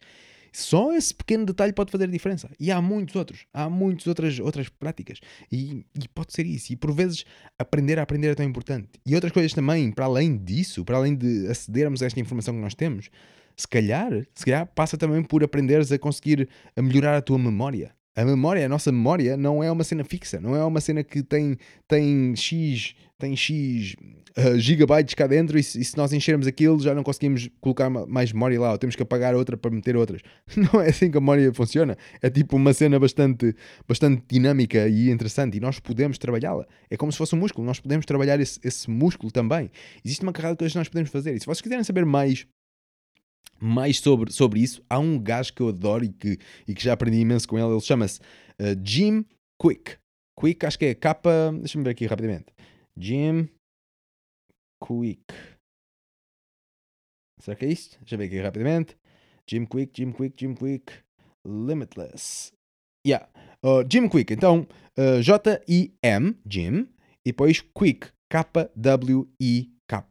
Só 0.54 0.94
esse 0.94 1.14
pequeno 1.14 1.46
detalhe 1.46 1.74
pode 1.74 1.92
fazer 1.92 2.06
a 2.06 2.08
diferença. 2.08 2.50
E 2.60 2.72
há 2.72 2.82
muitos 2.82 3.16
outros. 3.16 3.46
Há 3.54 3.70
muitas 3.70 4.08
outras, 4.08 4.40
outras 4.40 4.70
práticas. 4.70 5.20
E, 5.52 5.86
e, 5.94 6.08
pode 6.08 6.34
ser 6.34 6.46
isso. 6.46 6.74
E 6.74 6.76
por 6.76 6.92
vezes 6.92 7.26
aprender 7.60 8.00
a 8.00 8.02
aprender 8.02 8.30
é 8.30 8.36
tão 8.36 8.46
importante. 8.46 8.90
E 9.06 9.14
outras 9.14 9.32
coisas 9.32 9.54
também, 9.54 9.92
para 9.92 10.06
além 10.06 10.38
disso, 10.38 10.84
para 10.84 10.98
além 10.98 11.16
de 11.16 11.48
acedermos 11.48 12.02
a 12.02 12.08
esta 12.08 12.20
informação 12.20 12.56
que 12.56 12.62
nós 12.62 12.74
temos, 12.74 13.10
se 13.58 13.68
calhar, 13.68 14.12
se 14.36 14.46
calhar 14.46 14.68
passa 14.68 14.98
também 14.98 15.24
por 15.24 15.44
aprenderes 15.44 15.92
a 15.92 15.98
conseguir 15.98 16.48
a 16.76 16.82
melhorar 16.82 17.18
a 17.18 17.22
tua 17.22 17.40
memória. 17.40 17.92
A 18.16 18.26
memória, 18.26 18.66
a 18.66 18.70
nossa 18.70 18.92
memória, 18.92 19.38
não 19.38 19.64
é 19.64 19.72
uma 19.72 19.84
cena 19.84 20.04
fixa, 20.04 20.40
não 20.40 20.56
é 20.56 20.64
uma 20.64 20.82
cena 20.82 21.04
que 21.04 21.22
tem, 21.22 21.56
tem 21.88 22.36
X, 22.36 22.96
tem 23.20 23.36
X 23.36 23.96
uh, 24.38 24.58
gigabytes 24.60 25.14
cá 25.14 25.28
dentro 25.28 25.58
e 25.58 25.62
se, 25.62 25.80
e 25.80 25.86
se, 25.86 25.96
nós 25.96 26.12
enchermos 26.12 26.48
aquilo 26.48 26.80
já 26.80 26.96
não 26.96 27.04
conseguimos 27.04 27.48
colocar 27.62 27.92
mais 27.92 28.34
memória 28.34 28.60
lá, 28.60 28.72
ou 28.72 28.78
temos 28.80 28.96
que 28.96 29.04
apagar 29.04 29.36
outra 29.36 29.56
para 29.56 29.70
meter 29.70 29.96
outras. 29.96 30.22
Não 30.74 30.82
é 30.82 30.90
assim 30.90 31.12
que 31.12 31.18
a 31.18 31.22
memória 31.22 31.54
funciona. 31.54 31.96
É 32.20 32.28
tipo 32.28 32.56
uma 32.56 32.74
cena 32.74 33.00
bastante, 33.00 33.56
bastante 33.88 34.24
dinâmica 34.28 34.88
e 34.88 35.12
interessante 35.12 35.58
e 35.58 35.60
nós 35.60 35.80
podemos 35.80 36.18
trabalhá-la. 36.18 36.66
É 36.90 36.98
como 36.98 37.12
se 37.12 37.20
fosse 37.20 37.36
um 37.36 37.38
músculo, 37.38 37.68
nós 37.68 37.80
podemos 37.80 38.04
trabalhar 38.04 38.40
esse, 38.40 38.60
esse 38.64 38.90
músculo 38.90 39.32
também. 39.32 39.70
Existe 40.04 40.24
uma 40.24 40.34
carrada 40.34 40.56
de 40.56 40.58
coisas 40.58 40.74
que 40.74 40.80
nós 40.80 40.90
podemos 40.90 41.12
fazer. 41.12 41.36
E 41.36 41.40
se 41.40 41.46
vocês 41.46 41.62
quiserem 41.62 41.84
saber 41.84 42.04
mais 42.04 42.48
mais 43.60 44.00
sobre, 44.00 44.32
sobre 44.32 44.62
isso, 44.62 44.84
há 44.90 45.00
um 45.00 45.20
gajo 45.20 45.54
que 45.54 45.62
eu 45.62 45.70
adoro 45.70 46.04
e 46.04 46.10
que, 46.10 46.38
e 46.68 46.74
que 46.74 46.84
já 46.84 46.94
aprendi 46.94 47.18
imenso 47.18 47.48
com 47.48 47.58
ele. 47.58 47.68
Ele 47.68 47.82
chama-se 47.82 48.20
uh, 48.20 48.80
Jim 48.84 49.26
Quick. 49.62 49.98
Quick, 50.40 50.66
acho 50.66 50.78
que 50.78 50.86
é 50.86 50.96
capa. 50.96 51.52
Deixa-me 51.60 51.84
ver 51.84 51.92
aqui 51.92 52.06
rapidamente. 52.06 52.46
Jim 52.98 53.50
Quick. 54.84 55.34
Será 57.42 57.56
que 57.56 57.66
é 57.66 57.70
isto? 57.70 57.98
Deixa 58.00 58.16
eu 58.16 58.20
ver 58.20 58.26
aqui 58.26 58.40
rapidamente. 58.40 58.98
Jim 59.50 59.66
Quick, 59.66 59.92
Jim 59.96 60.12
Quick, 60.12 60.36
Jim 60.38 60.54
Quick. 60.54 60.94
Limitless. 61.46 62.52
Yeah. 63.06 63.30
Uh, 63.64 63.84
Jim 63.90 64.10
Quick. 64.10 64.34
Então, 64.34 64.68
uh, 64.98 65.22
J-I-M, 65.22 66.36
Jim. 66.46 66.88
E 67.26 67.32
depois 67.32 67.62
Quick. 67.74 68.12
K-W-I-K. 68.30 70.08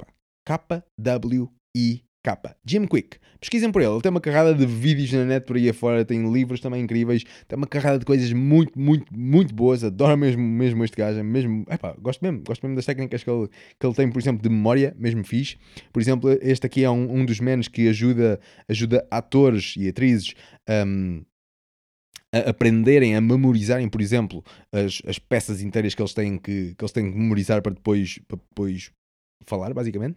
K-W-I-K 0.47 2.06
capa. 2.27 2.57
Jim 2.65 2.87
Quick. 2.87 3.19
Pesquisem 3.39 3.71
por 3.71 3.81
ele. 3.81 3.93
Ele 3.93 4.01
tem 4.01 4.11
uma 4.11 4.21
carrada 4.21 4.53
de 4.53 4.67
vídeos 4.67 5.13
na 5.13 5.25
net 5.25 5.47
por 5.47 5.57
aí 5.57 5.69
afora, 5.69 6.05
tem 6.05 6.33
livros 6.33 6.59
também 6.59 6.83
incríveis, 6.83 7.23
tem 7.47 7.57
uma 7.57 7.69
carrada 7.69 8.01
de 8.01 8.05
coisas 8.05 8.33
muito, 8.33 8.77
muito, 8.77 9.07
muito 9.17 9.55
boas. 9.55 9.85
Adoro 9.85 10.19
mesmo, 10.19 10.43
mesmo 10.43 10.85
este 10.85 10.97
gajo. 10.97 11.23
Mesmo, 11.23 11.65
epá, 11.71 11.95
gosto 12.01 12.21
mesmo, 12.23 12.43
gosto 12.45 12.63
mesmo 12.65 12.75
das 12.75 12.85
técnicas 12.85 13.23
que 13.23 13.31
ele, 13.31 13.49
que 13.79 13.87
ele 13.87 13.95
tem, 13.95 14.11
por 14.11 14.19
exemplo, 14.19 14.43
de 14.43 14.49
memória, 14.49 14.93
mesmo 14.99 15.23
fixe. 15.23 15.57
Por 15.93 16.03
exemplo, 16.03 16.37
este 16.43 16.67
aqui 16.67 16.83
é 16.83 16.91
um, 16.91 17.21
um 17.21 17.25
dos 17.25 17.39
menos 17.39 17.69
que 17.69 17.89
ajuda, 17.89 18.41
ajuda 18.69 19.07
atores 19.09 19.75
e 19.77 19.87
atrizes 19.89 20.35
um, 20.69 21.23
a 22.33 22.51
aprenderem, 22.51 23.15
a 23.15 23.21
memorizarem, 23.21 23.89
por 23.89 24.01
exemplo, 24.01 24.43
as, 24.73 25.01
as 25.07 25.21
peças 25.21 25.63
inteiras 25.63 25.95
que 25.95 26.03
eles 26.03 26.13
têm 26.13 26.39
que, 26.39 26.75
que 26.75 26.85
eles 26.85 26.93
têm 26.93 27.09
que 27.13 27.17
memorizar 27.17 27.63
para 27.63 27.73
depois, 27.73 28.19
para 28.27 28.37
depois 28.37 28.91
falar, 29.45 29.73
basicamente. 29.73 30.17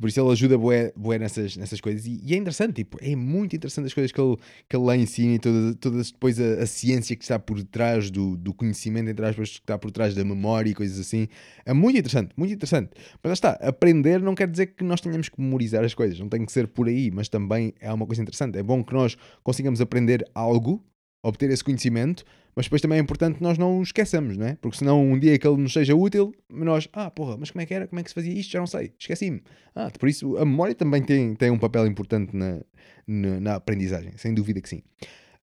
Por 0.00 0.08
isso 0.08 0.20
ele 0.20 0.30
ajuda 0.30 0.56
bué, 0.56 0.92
bué 0.94 1.18
nessas, 1.18 1.56
nessas 1.56 1.80
coisas. 1.80 2.06
E, 2.06 2.20
e, 2.24 2.34
é 2.34 2.36
interessante, 2.36 2.74
tipo, 2.74 2.98
é 3.00 3.16
muito 3.16 3.56
interessante 3.56 3.86
as 3.86 3.94
coisas 3.94 4.12
que 4.12 4.20
ele, 4.20 4.36
que 4.68 4.76
ele 4.76 4.84
lá 4.84 4.96
ensina 4.96 5.34
e 5.34 5.38
todas, 5.38 5.74
todas 5.76 6.10
depois 6.12 6.38
a, 6.40 6.62
a, 6.62 6.66
ciência 6.66 7.16
que 7.16 7.24
está 7.24 7.38
por 7.38 7.62
trás 7.64 8.10
do, 8.10 8.36
do 8.36 8.54
conhecimento, 8.54 9.10
entre 9.10 9.26
aspas, 9.26 9.50
que 9.50 9.58
está 9.58 9.76
por 9.76 9.90
trás 9.90 10.14
da 10.14 10.24
memória 10.24 10.70
e 10.70 10.74
coisas 10.74 10.98
assim. 11.00 11.26
É 11.66 11.72
muito 11.72 11.98
interessante, 11.98 12.32
muito 12.36 12.54
interessante. 12.54 12.90
Mas 13.22 13.30
lá 13.30 13.32
está, 13.32 13.50
aprender 13.60 14.20
não 14.20 14.34
quer 14.34 14.48
dizer 14.48 14.66
que 14.66 14.84
nós 14.84 15.00
tenhamos 15.00 15.28
que 15.28 15.40
memorizar 15.40 15.84
as 15.84 15.94
coisas, 15.94 16.18
não 16.20 16.28
tem 16.28 16.44
que 16.46 16.52
ser 16.52 16.68
por 16.68 16.86
aí, 16.86 17.10
mas 17.10 17.28
também 17.28 17.74
é 17.80 17.92
uma 17.92 18.06
coisa 18.06 18.22
interessante. 18.22 18.56
É 18.56 18.62
bom 18.62 18.84
que 18.84 18.94
nós 18.94 19.16
consigamos 19.42 19.80
aprender 19.80 20.24
algo, 20.32 20.84
obter 21.22 21.50
esse 21.50 21.64
conhecimento, 21.64 22.24
mas 22.54 22.66
depois 22.66 22.80
também 22.80 22.98
é 22.98 23.02
importante 23.02 23.36
que 23.36 23.42
nós 23.42 23.58
não 23.58 23.78
o 23.78 23.82
esqueçamos, 23.82 24.36
não 24.36 24.46
é? 24.46 24.56
Porque 24.56 24.78
senão 24.78 25.02
um 25.02 25.18
dia 25.18 25.38
que 25.38 25.46
ele 25.46 25.56
nos 25.56 25.72
seja 25.72 25.94
útil, 25.94 26.34
nós, 26.50 26.88
ah, 26.92 27.10
porra, 27.10 27.36
mas 27.36 27.50
como 27.50 27.62
é 27.62 27.66
que 27.66 27.74
era? 27.74 27.86
Como 27.86 28.00
é 28.00 28.02
que 28.02 28.10
se 28.10 28.14
fazia 28.14 28.32
isto? 28.32 28.50
Já 28.50 28.60
não 28.60 28.66
sei, 28.66 28.92
esqueci-me. 28.98 29.42
Ah, 29.74 29.90
por 29.98 30.08
isso 30.08 30.36
a 30.36 30.44
memória 30.44 30.74
também 30.74 31.02
tem, 31.02 31.34
tem 31.34 31.50
um 31.50 31.58
papel 31.58 31.86
importante 31.86 32.36
na, 32.36 32.60
na, 33.06 33.40
na 33.40 33.54
aprendizagem, 33.56 34.12
sem 34.16 34.34
dúvida 34.34 34.60
que 34.60 34.68
sim. 34.68 34.82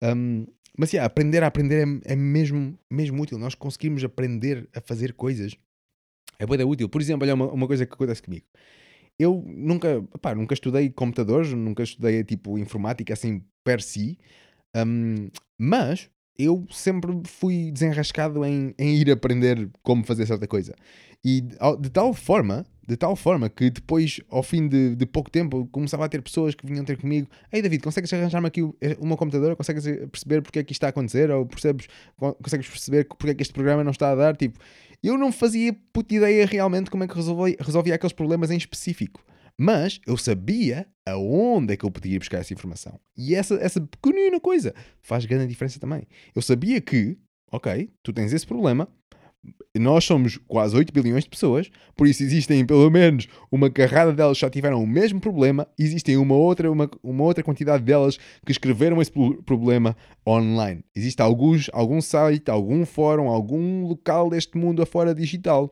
Um, 0.01 0.45
mas 0.77 0.91
yeah, 0.91 1.05
aprender 1.05 1.43
a 1.43 1.47
aprender 1.47 1.87
é, 1.87 2.13
é, 2.13 2.15
mesmo, 2.15 2.77
mesmo 2.91 3.21
útil. 3.21 3.37
Nós 3.37 3.55
conseguimos 3.55 4.03
aprender 4.03 4.67
a 4.75 4.81
fazer 4.81 5.13
coisas. 5.13 5.55
É 6.37 6.45
boa 6.45 6.65
útil. 6.65 6.89
Por 6.89 7.01
exemplo, 7.01 7.25
olha 7.25 7.33
uma, 7.33 7.51
uma 7.51 7.67
coisa 7.67 7.85
que 7.85 7.93
acontece 7.93 8.21
comigo. 8.21 8.45
Eu 9.17 9.41
nunca, 9.47 10.03
pá, 10.21 10.35
nunca 10.35 10.53
estudei 10.53 10.89
computadores, 10.89 11.53
nunca 11.53 11.83
estudei 11.83 12.23
tipo 12.25 12.57
informática 12.57 13.13
assim 13.13 13.41
per 13.63 13.81
si, 13.81 14.17
um, 14.75 15.29
mas 15.57 16.09
eu 16.37 16.65
sempre 16.69 17.11
fui 17.25 17.71
desenrascado 17.71 18.43
em, 18.45 18.73
em, 18.77 18.95
ir 18.95 19.09
aprender 19.09 19.69
como 19.81 20.03
fazer 20.05 20.25
certa 20.25 20.47
coisa. 20.47 20.75
E 21.23 21.41
de 21.41 21.89
tal 21.89 22.13
forma, 22.13 22.65
de 22.87 22.95
tal 22.95 23.15
forma 23.15 23.49
que 23.49 23.69
depois, 23.69 24.19
ao 24.29 24.43
fim 24.43 24.67
de, 24.67 24.95
de 24.95 25.05
pouco 25.05 25.31
tempo, 25.31 25.67
começava 25.71 26.05
a 26.05 26.09
ter 26.09 26.21
pessoas 26.21 26.53
que 26.53 26.67
vinham 26.67 26.85
ter 26.85 26.97
comigo: 26.97 27.27
Ei 27.51 27.61
David, 27.61 27.81
consegues 27.81 28.11
arranjar-me 28.13 28.47
aqui 28.47 28.61
eh, 28.81 28.97
uma 28.99 29.17
computadora? 29.17 29.55
Consegues 29.55 29.87
eh, 29.87 30.05
perceber 30.07 30.41
porque 30.41 30.59
é 30.59 30.63
que 30.63 30.71
isto 30.71 30.79
está 30.79 30.87
a 30.87 30.89
acontecer? 30.89 31.31
Ou 31.31 31.45
percebes, 31.45 31.87
consegues 32.43 32.67
perceber 32.67 33.05
porque 33.05 33.29
é 33.29 33.33
que 33.33 33.41
este 33.41 33.53
programa 33.53 33.83
não 33.83 33.91
está 33.91 34.11
a 34.11 34.15
dar? 34.15 34.35
Tipo, 34.35 34.59
eu 35.01 35.17
não 35.17 35.31
fazia 35.31 35.75
puta 35.91 36.13
ideia 36.13 36.45
realmente 36.45 36.91
como 36.91 37.03
é 37.03 37.07
que 37.07 37.15
resolvia, 37.15 37.55
resolvia 37.59 37.95
aqueles 37.95 38.13
problemas 38.13 38.51
em 38.51 38.57
específico. 38.57 39.23
Mas 39.57 39.99
eu 40.05 40.17
sabia 40.17 40.85
aonde 41.05 41.73
é 41.73 41.77
que 41.77 41.85
eu 41.85 41.91
podia 41.91 42.19
buscar 42.19 42.39
essa 42.39 42.53
informação. 42.53 42.99
E 43.17 43.35
essa, 43.35 43.55
essa 43.55 43.79
pequenina 43.79 44.39
coisa 44.39 44.73
faz 45.01 45.25
grande 45.25 45.47
diferença 45.47 45.79
também. 45.79 46.07
Eu 46.35 46.41
sabia 46.41 46.81
que, 46.81 47.17
ok, 47.51 47.89
tu 48.03 48.11
tens 48.11 48.33
esse 48.33 48.45
problema, 48.45 48.87
Nós 49.77 50.03
somos 50.05 50.37
quase 50.47 50.75
8 50.75 50.91
bilhões 50.91 51.23
de 51.25 51.29
pessoas, 51.29 51.69
por 51.95 52.07
isso 52.07 52.23
existem 52.23 52.65
pelo 52.65 52.89
menos 52.89 53.27
uma 53.51 53.69
carrada 53.69 54.11
delas 54.11 54.37
que 54.37 54.41
já 54.41 54.49
tiveram 54.49 54.81
o 54.81 54.87
mesmo 54.87 55.19
problema, 55.19 55.67
existem 55.77 56.17
uma 56.17 56.33
outra, 56.33 56.71
uma, 56.71 56.89
uma 57.03 57.23
outra 57.23 57.43
quantidade 57.43 57.83
delas 57.83 58.17
que 58.43 58.51
escreveram 58.51 58.99
esse 59.01 59.11
pro- 59.11 59.43
problema 59.43 59.95
online. 60.27 60.83
Existe 60.95 61.21
alguns, 61.21 61.69
algum 61.73 62.01
site, 62.01 62.49
algum 62.49 62.85
fórum, 62.85 63.27
algum 63.29 63.85
local 63.85 64.29
deste 64.31 64.57
mundo 64.57 64.81
afora 64.81 65.13
digital 65.13 65.71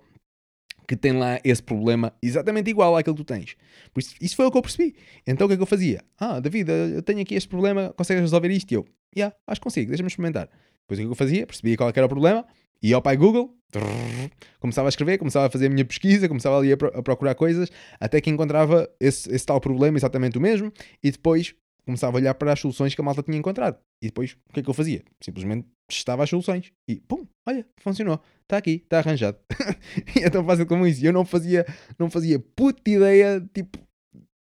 que 0.88 0.96
tem 0.96 1.14
lá 1.14 1.40
esse 1.44 1.62
problema 1.62 2.14
exatamente 2.22 2.70
igual 2.70 2.96
àquele 2.96 3.16
que 3.16 3.24
tu 3.24 3.26
tens. 3.26 3.56
Por 3.94 4.00
isso, 4.00 4.16
isso 4.22 4.36
foi 4.36 4.46
o 4.46 4.52
que 4.52 4.58
eu 4.58 4.62
percebi. 4.62 4.96
Então 5.26 5.46
o 5.46 5.48
que 5.48 5.54
é 5.54 5.58
que 5.58 5.64
eu 5.64 5.68
fazia? 5.68 6.04
Ah, 6.20 6.40
David, 6.40 6.70
eu 6.70 7.02
tenho 7.02 7.22
aqui 7.22 7.36
este 7.36 7.48
problema, 7.48 7.94
consegues 7.96 8.22
resolver 8.22 8.50
isto? 8.50 8.72
E 8.72 8.76
eu, 8.76 8.86
yeah, 9.16 9.36
acho 9.48 9.60
que 9.60 9.64
consigo, 9.64 9.90
deixa-me 9.90 10.08
experimentar. 10.08 10.50
Depois 10.82 11.00
o 11.00 11.02
que 11.02 11.02
é 11.02 11.06
que 11.06 11.12
eu 11.12 11.16
fazia? 11.16 11.48
Percebia 11.48 11.78
qual 11.78 11.90
é 11.90 11.94
era 11.96 12.06
o 12.06 12.10
problema, 12.10 12.46
ia 12.82 12.96
ao 12.96 13.02
pai 13.02 13.16
Google, 13.16 13.56
trrr, 13.72 14.30
começava 14.60 14.88
a 14.88 14.90
escrever, 14.90 15.18
começava 15.18 15.48
a 15.48 15.50
fazer 15.50 15.68
a 15.68 15.70
minha 15.70 15.86
pesquisa, 15.86 16.28
começava 16.28 16.58
ali 16.58 16.74
a, 16.74 16.78
pro- 16.78 16.92
a 16.94 17.02
procurar 17.02 17.36
coisas, 17.36 17.70
até 18.00 18.20
que 18.20 18.30
encontrava 18.30 18.90
esse, 19.00 19.34
esse 19.34 19.46
tal 19.46 19.60
problema 19.62 19.98
exatamente 19.98 20.38
o 20.38 20.42
mesmo, 20.42 20.72
e 21.02 21.10
depois 21.12 21.56
começava 21.86 22.18
a 22.18 22.20
olhar 22.20 22.34
para 22.36 22.54
as 22.54 22.60
soluções 22.60 22.94
que 22.94 23.02
a 23.02 23.04
malta 23.04 23.24
tinha 23.24 23.38
encontrado. 23.38 23.78
E 24.02 24.08
depois 24.08 24.36
o 24.50 24.54
que 24.54 24.60
é 24.60 24.64
que 24.64 24.70
eu 24.70 24.74
fazia? 24.74 25.02
Simplesmente 25.22 25.68
testava 25.88 26.24
as 26.24 26.30
soluções 26.30 26.72
e 26.88 26.96
pum, 27.02 27.26
olha, 27.48 27.66
funcionou, 27.78 28.20
está 28.44 28.58
aqui, 28.58 28.82
está 28.84 29.00
arranjado. 29.00 29.38
e 30.16 30.20
é 30.24 30.30
tão 30.30 30.46
fácil 30.46 30.66
como 30.66 30.86
isso. 30.86 31.06
Eu 31.06 31.14
não 31.14 31.26
fazia, 31.26 31.66
não 31.98 32.10
fazia 32.10 32.40
puta 32.40 32.90
ideia, 32.90 33.44
tipo, 33.54 33.80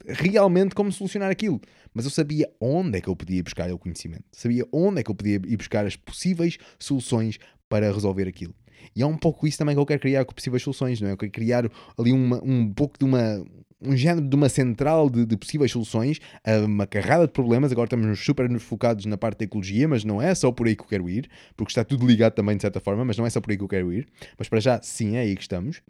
realmente 0.07 0.75
como 0.75 0.93
solucionar 0.93 1.31
aquilo. 1.31 1.61
Mas 1.95 2.05
eu 2.05 2.11
sabia 2.11 2.51
onde 2.61 2.99
é 2.99 3.01
que 3.01 3.09
eu 3.09 3.17
podia 3.17 3.39
ir 3.39 3.43
buscar 3.43 3.71
o 3.71 3.79
conhecimento. 3.79 4.25
Sabia 4.33 4.67
onde 4.73 5.01
é 5.01 5.03
que 5.03 5.11
eu 5.11 5.15
podia 5.15 5.35
ir 5.35 5.57
buscar 5.57 5.87
as 5.87 5.97
possíveis 5.97 6.59
soluções 6.79 7.39
para 7.69 7.93
resolver 7.93 8.29
aquilo. 8.29 8.55
E 8.95 9.03
é 9.03 9.07
um 9.07 9.17
pouco 9.17 9.47
isso 9.47 9.59
também 9.59 9.75
que 9.75 9.81
eu 9.81 9.87
quero 9.87 10.01
criar 10.01 10.25
com 10.25 10.35
possíveis 10.35 10.63
soluções, 10.63 11.01
não 11.01 11.09
é? 11.09 11.13
Eu 11.13 11.17
quero 11.17 11.33
criar 11.33 11.71
ali 11.99 12.13
uma, 12.13 12.43
um 12.43 12.73
pouco 12.73 12.99
de 12.99 13.05
uma. 13.05 13.45
Um 13.85 13.97
género 13.97 14.27
de 14.27 14.37
uma 14.37 14.49
central 14.49 15.09
de, 15.11 15.25
de 15.27 15.37
possíveis 15.37 15.71
soluções, 15.73 16.19
a 16.45 16.59
uma 16.65 16.87
carrada 16.87 17.27
de 17.27 17.33
problemas. 17.33 17.73
Agora 17.73 17.87
estamos 17.87 18.19
super 18.25 18.59
focados 18.59 19.05
na 19.07 19.17
parte 19.17 19.39
da 19.39 19.45
ecologia, 19.45 19.89
mas 19.89 20.05
não 20.05 20.21
é 20.21 20.35
só 20.35 20.51
por 20.53 20.67
aí 20.67 20.77
que 20.77 20.83
eu 20.83 20.87
quero 20.89 21.09
ir, 21.11 21.29
porque 21.57 21.71
está 21.71 21.85
tudo 21.85 22.07
ligado 22.07 22.35
também 22.35 22.57
de 22.57 22.63
certa 22.63 22.81
forma, 22.81 23.05
mas 23.05 23.17
não 23.17 23.27
é 23.27 23.31
só 23.31 23.41
por 23.41 23.51
aí 23.51 23.57
que 23.57 23.65
eu 23.65 23.69
quero 23.69 23.93
ir. 23.93 24.07
Mas 24.39 24.49
para 24.49 24.61
já, 24.61 24.81
sim, 24.83 25.17
é 25.17 25.21
aí 25.21 25.35
que 25.35 25.43
estamos 25.43 25.83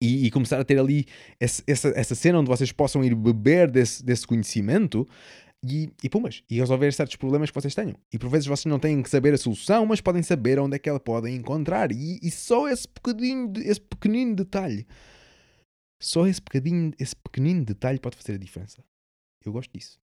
e, 0.00 0.26
e 0.26 0.30
começar 0.30 0.60
a 0.60 0.64
ter 0.64 0.78
ali 0.78 1.06
esse- 1.40 1.62
essa, 1.66 1.88
essa 1.96 2.14
cena 2.14 2.38
onde 2.38 2.48
vocês 2.48 2.70
possam 2.72 3.02
ir 3.04 3.14
beber 3.14 3.70
desse, 3.70 4.04
desse 4.04 4.26
conhecimento 4.26 5.08
e, 5.64 5.88
e 6.04 6.08
pumas, 6.08 6.42
e 6.50 6.56
resolver 6.58 6.92
certos 6.92 7.16
problemas 7.16 7.50
que 7.50 7.54
vocês 7.54 7.74
tenham. 7.74 7.94
E 8.12 8.18
por 8.18 8.28
vezes 8.28 8.46
vocês 8.46 8.66
não 8.70 8.78
têm 8.78 9.02
que 9.02 9.10
saber 9.10 9.32
a 9.34 9.38
solução, 9.38 9.86
mas 9.86 10.00
podem 10.00 10.22
saber 10.22 10.58
onde 10.58 10.76
é 10.76 10.78
que 10.78 10.88
ela 10.88 11.00
podem 11.00 11.34
encontrar. 11.34 11.90
E, 11.92 12.18
e 12.22 12.30
só 12.30 12.68
esse 12.68 12.86
de- 13.50 13.62
esse 13.68 13.80
pequenino 13.80 14.36
detalhe, 14.36 14.86
só 15.98 16.26
esse 16.26 16.40
pequenino, 16.40 16.92
esse 16.98 17.16
pequenino 17.16 17.64
detalhe 17.64 17.98
pode 17.98 18.16
fazer 18.16 18.34
a 18.34 18.38
diferença. 18.38 18.84
Eu 19.44 19.52
gosto 19.52 19.72
disso. 19.72 19.98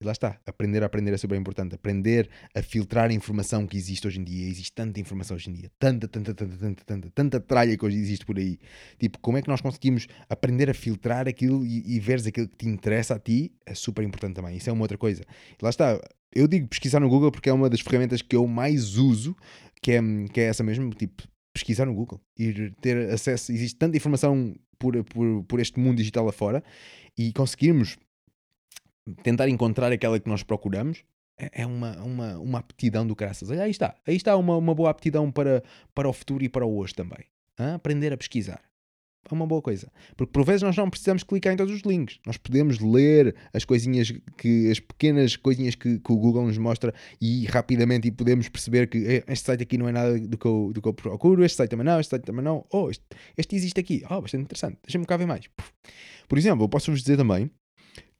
E 0.00 0.04
lá 0.04 0.10
está, 0.10 0.40
aprender 0.44 0.82
a 0.82 0.86
aprender 0.86 1.12
é 1.12 1.16
super 1.16 1.38
importante. 1.38 1.76
Aprender 1.76 2.28
a 2.56 2.60
filtrar 2.60 3.08
a 3.08 3.12
informação 3.12 3.68
que 3.68 3.76
existe 3.76 4.04
hoje 4.04 4.18
em 4.18 4.24
dia. 4.24 4.48
Existe 4.48 4.72
tanta 4.72 4.98
informação 4.98 5.36
hoje 5.36 5.48
em 5.48 5.52
dia. 5.52 5.70
Tanta, 5.78 6.08
tanta, 6.08 6.34
tanta, 6.34 6.56
tanta, 6.56 6.84
tanta, 6.84 7.10
tanta 7.10 7.40
tralha 7.40 7.76
que 7.76 7.84
hoje 7.84 7.98
existe 7.98 8.26
por 8.26 8.36
aí. 8.36 8.58
Tipo, 8.98 9.20
como 9.20 9.38
é 9.38 9.42
que 9.42 9.48
nós 9.48 9.60
conseguimos 9.60 10.08
aprender 10.28 10.68
a 10.68 10.74
filtrar 10.74 11.28
aquilo 11.28 11.64
e, 11.64 11.94
e 11.94 12.00
veres 12.00 12.26
aquilo 12.26 12.48
que 12.48 12.56
te 12.56 12.68
interessa 12.68 13.14
a 13.14 13.18
ti? 13.20 13.52
É 13.64 13.76
super 13.76 14.02
importante 14.02 14.34
também. 14.34 14.56
Isso 14.56 14.68
é 14.68 14.72
uma 14.72 14.82
outra 14.82 14.98
coisa. 14.98 15.22
E 15.22 15.62
lá 15.64 15.70
está, 15.70 16.00
eu 16.34 16.48
digo 16.48 16.66
pesquisar 16.66 16.98
no 16.98 17.08
Google 17.08 17.30
porque 17.30 17.48
é 17.48 17.52
uma 17.52 17.70
das 17.70 17.80
ferramentas 17.80 18.22
que 18.22 18.34
eu 18.34 18.44
mais 18.48 18.96
uso, 18.96 19.36
que 19.80 19.92
é, 19.92 20.00
que 20.32 20.40
é 20.40 20.44
essa 20.44 20.64
mesmo, 20.64 20.90
tipo, 20.90 21.22
pesquisar 21.52 21.86
no 21.86 21.94
Google. 21.94 22.20
Ir 22.38 22.74
ter 22.80 23.10
acesso, 23.10 23.52
existe 23.52 23.76
tanta 23.76 23.96
informação 23.96 24.54
por, 24.78 25.02
por, 25.04 25.44
por 25.44 25.60
este 25.60 25.78
mundo 25.78 25.96
digital 25.96 26.28
afora 26.28 26.62
e 27.16 27.32
conseguirmos 27.32 27.98
tentar 29.22 29.48
encontrar 29.48 29.92
aquela 29.92 30.18
que 30.18 30.28
nós 30.28 30.42
procuramos 30.42 31.04
é 31.38 31.62
é 31.62 31.66
uma, 31.66 31.96
uma, 32.02 32.38
uma 32.38 32.58
aptidão 32.58 33.06
do 33.06 33.16
caraças. 33.16 33.50
Olha, 33.50 33.64
aí 33.64 33.70
está. 33.70 33.94
Aí 34.06 34.16
está 34.16 34.36
uma, 34.36 34.56
uma 34.56 34.74
boa 34.74 34.90
aptidão 34.90 35.30
para, 35.30 35.62
para 35.94 36.08
o 36.08 36.12
futuro 36.12 36.44
e 36.44 36.48
para 36.48 36.64
o 36.64 36.76
hoje 36.76 36.94
também. 36.94 37.24
Hã? 37.58 37.74
Aprender 37.74 38.12
a 38.12 38.16
pesquisar. 38.16 38.62
É 39.30 39.34
uma 39.34 39.46
boa 39.46 39.62
coisa. 39.62 39.90
Porque 40.16 40.32
por 40.32 40.44
vezes 40.44 40.62
nós 40.62 40.76
não 40.76 40.90
precisamos 40.90 41.22
clicar 41.22 41.52
em 41.54 41.56
todos 41.56 41.72
os 41.74 41.82
links. 41.82 42.18
Nós 42.26 42.36
podemos 42.36 42.80
ler 42.80 43.34
as 43.54 43.64
coisinhas 43.64 44.12
que, 44.36 44.70
as 44.70 44.80
pequenas 44.80 45.36
coisinhas 45.36 45.74
que, 45.74 45.98
que 46.00 46.12
o 46.12 46.16
Google 46.16 46.46
nos 46.46 46.58
mostra 46.58 46.92
e 47.20 47.46
rapidamente 47.46 48.08
e 48.08 48.10
podemos 48.10 48.48
perceber 48.48 48.88
que 48.88 48.98
"Eh, 48.98 49.24
este 49.28 49.46
site 49.46 49.62
aqui 49.62 49.78
não 49.78 49.88
é 49.88 49.92
nada 49.92 50.18
do 50.18 50.36
que 50.36 50.44
eu, 50.46 50.70
do 50.74 50.82
que 50.82 50.88
eu 50.88 50.92
procuro, 50.92 51.44
este 51.44 51.56
site 51.56 51.70
também 51.70 51.86
não, 51.86 52.00
este 52.00 52.10
site 52.10 52.24
também 52.24 52.44
não. 52.44 52.66
Oh, 52.72 52.90
este, 52.90 53.04
este 53.38 53.54
existe 53.56 53.78
aqui. 53.80 54.02
Oh, 54.10 54.20
bastante 54.20 54.42
interessante. 54.42 54.78
Deixa-me 54.84 55.06
cá 55.06 55.16
ver 55.16 55.26
mais. 55.26 55.48
Por 56.28 56.36
exemplo, 56.36 56.64
eu 56.64 56.68
posso-vos 56.68 57.00
dizer 57.00 57.16
também 57.16 57.50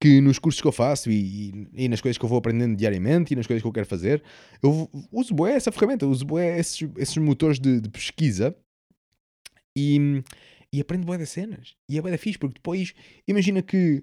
que 0.00 0.20
nos 0.20 0.38
cursos 0.38 0.61
que 0.61 0.66
eu 0.66 0.72
faço 0.72 1.11
e, 1.11 1.50
e- 1.50 1.84
e 1.84 1.88
nas 1.88 2.00
coisas 2.00 2.16
que 2.16 2.24
eu 2.24 2.28
vou 2.28 2.38
aprendendo 2.38 2.76
diariamente 2.76 3.32
e 3.32 3.36
nas 3.36 3.46
coisas 3.46 3.61
que 3.62 3.68
eu 3.68 3.72
quero 3.72 3.86
fazer, 3.86 4.22
eu 4.62 4.88
uso 5.12 5.34
bué 5.34 5.53
essa 5.55 5.70
ferramenta, 5.72 6.07
uso 6.07 6.24
bué 6.24 6.59
esses, 6.59 6.88
esses 6.96 7.16
motores 7.18 7.59
de, 7.59 7.80
de 7.80 7.88
pesquisa 7.88 8.55
e, 9.76 10.22
e 10.72 10.80
aprendo 10.80 11.06
bué 11.06 11.18
das 11.18 11.30
cenas. 11.30 11.76
E 11.88 11.98
é 11.98 12.00
bué 12.02 12.10
da 12.10 12.18
fixe, 12.18 12.38
porque 12.38 12.54
depois, 12.54 12.94
imagina 13.26 13.62
que, 13.62 14.02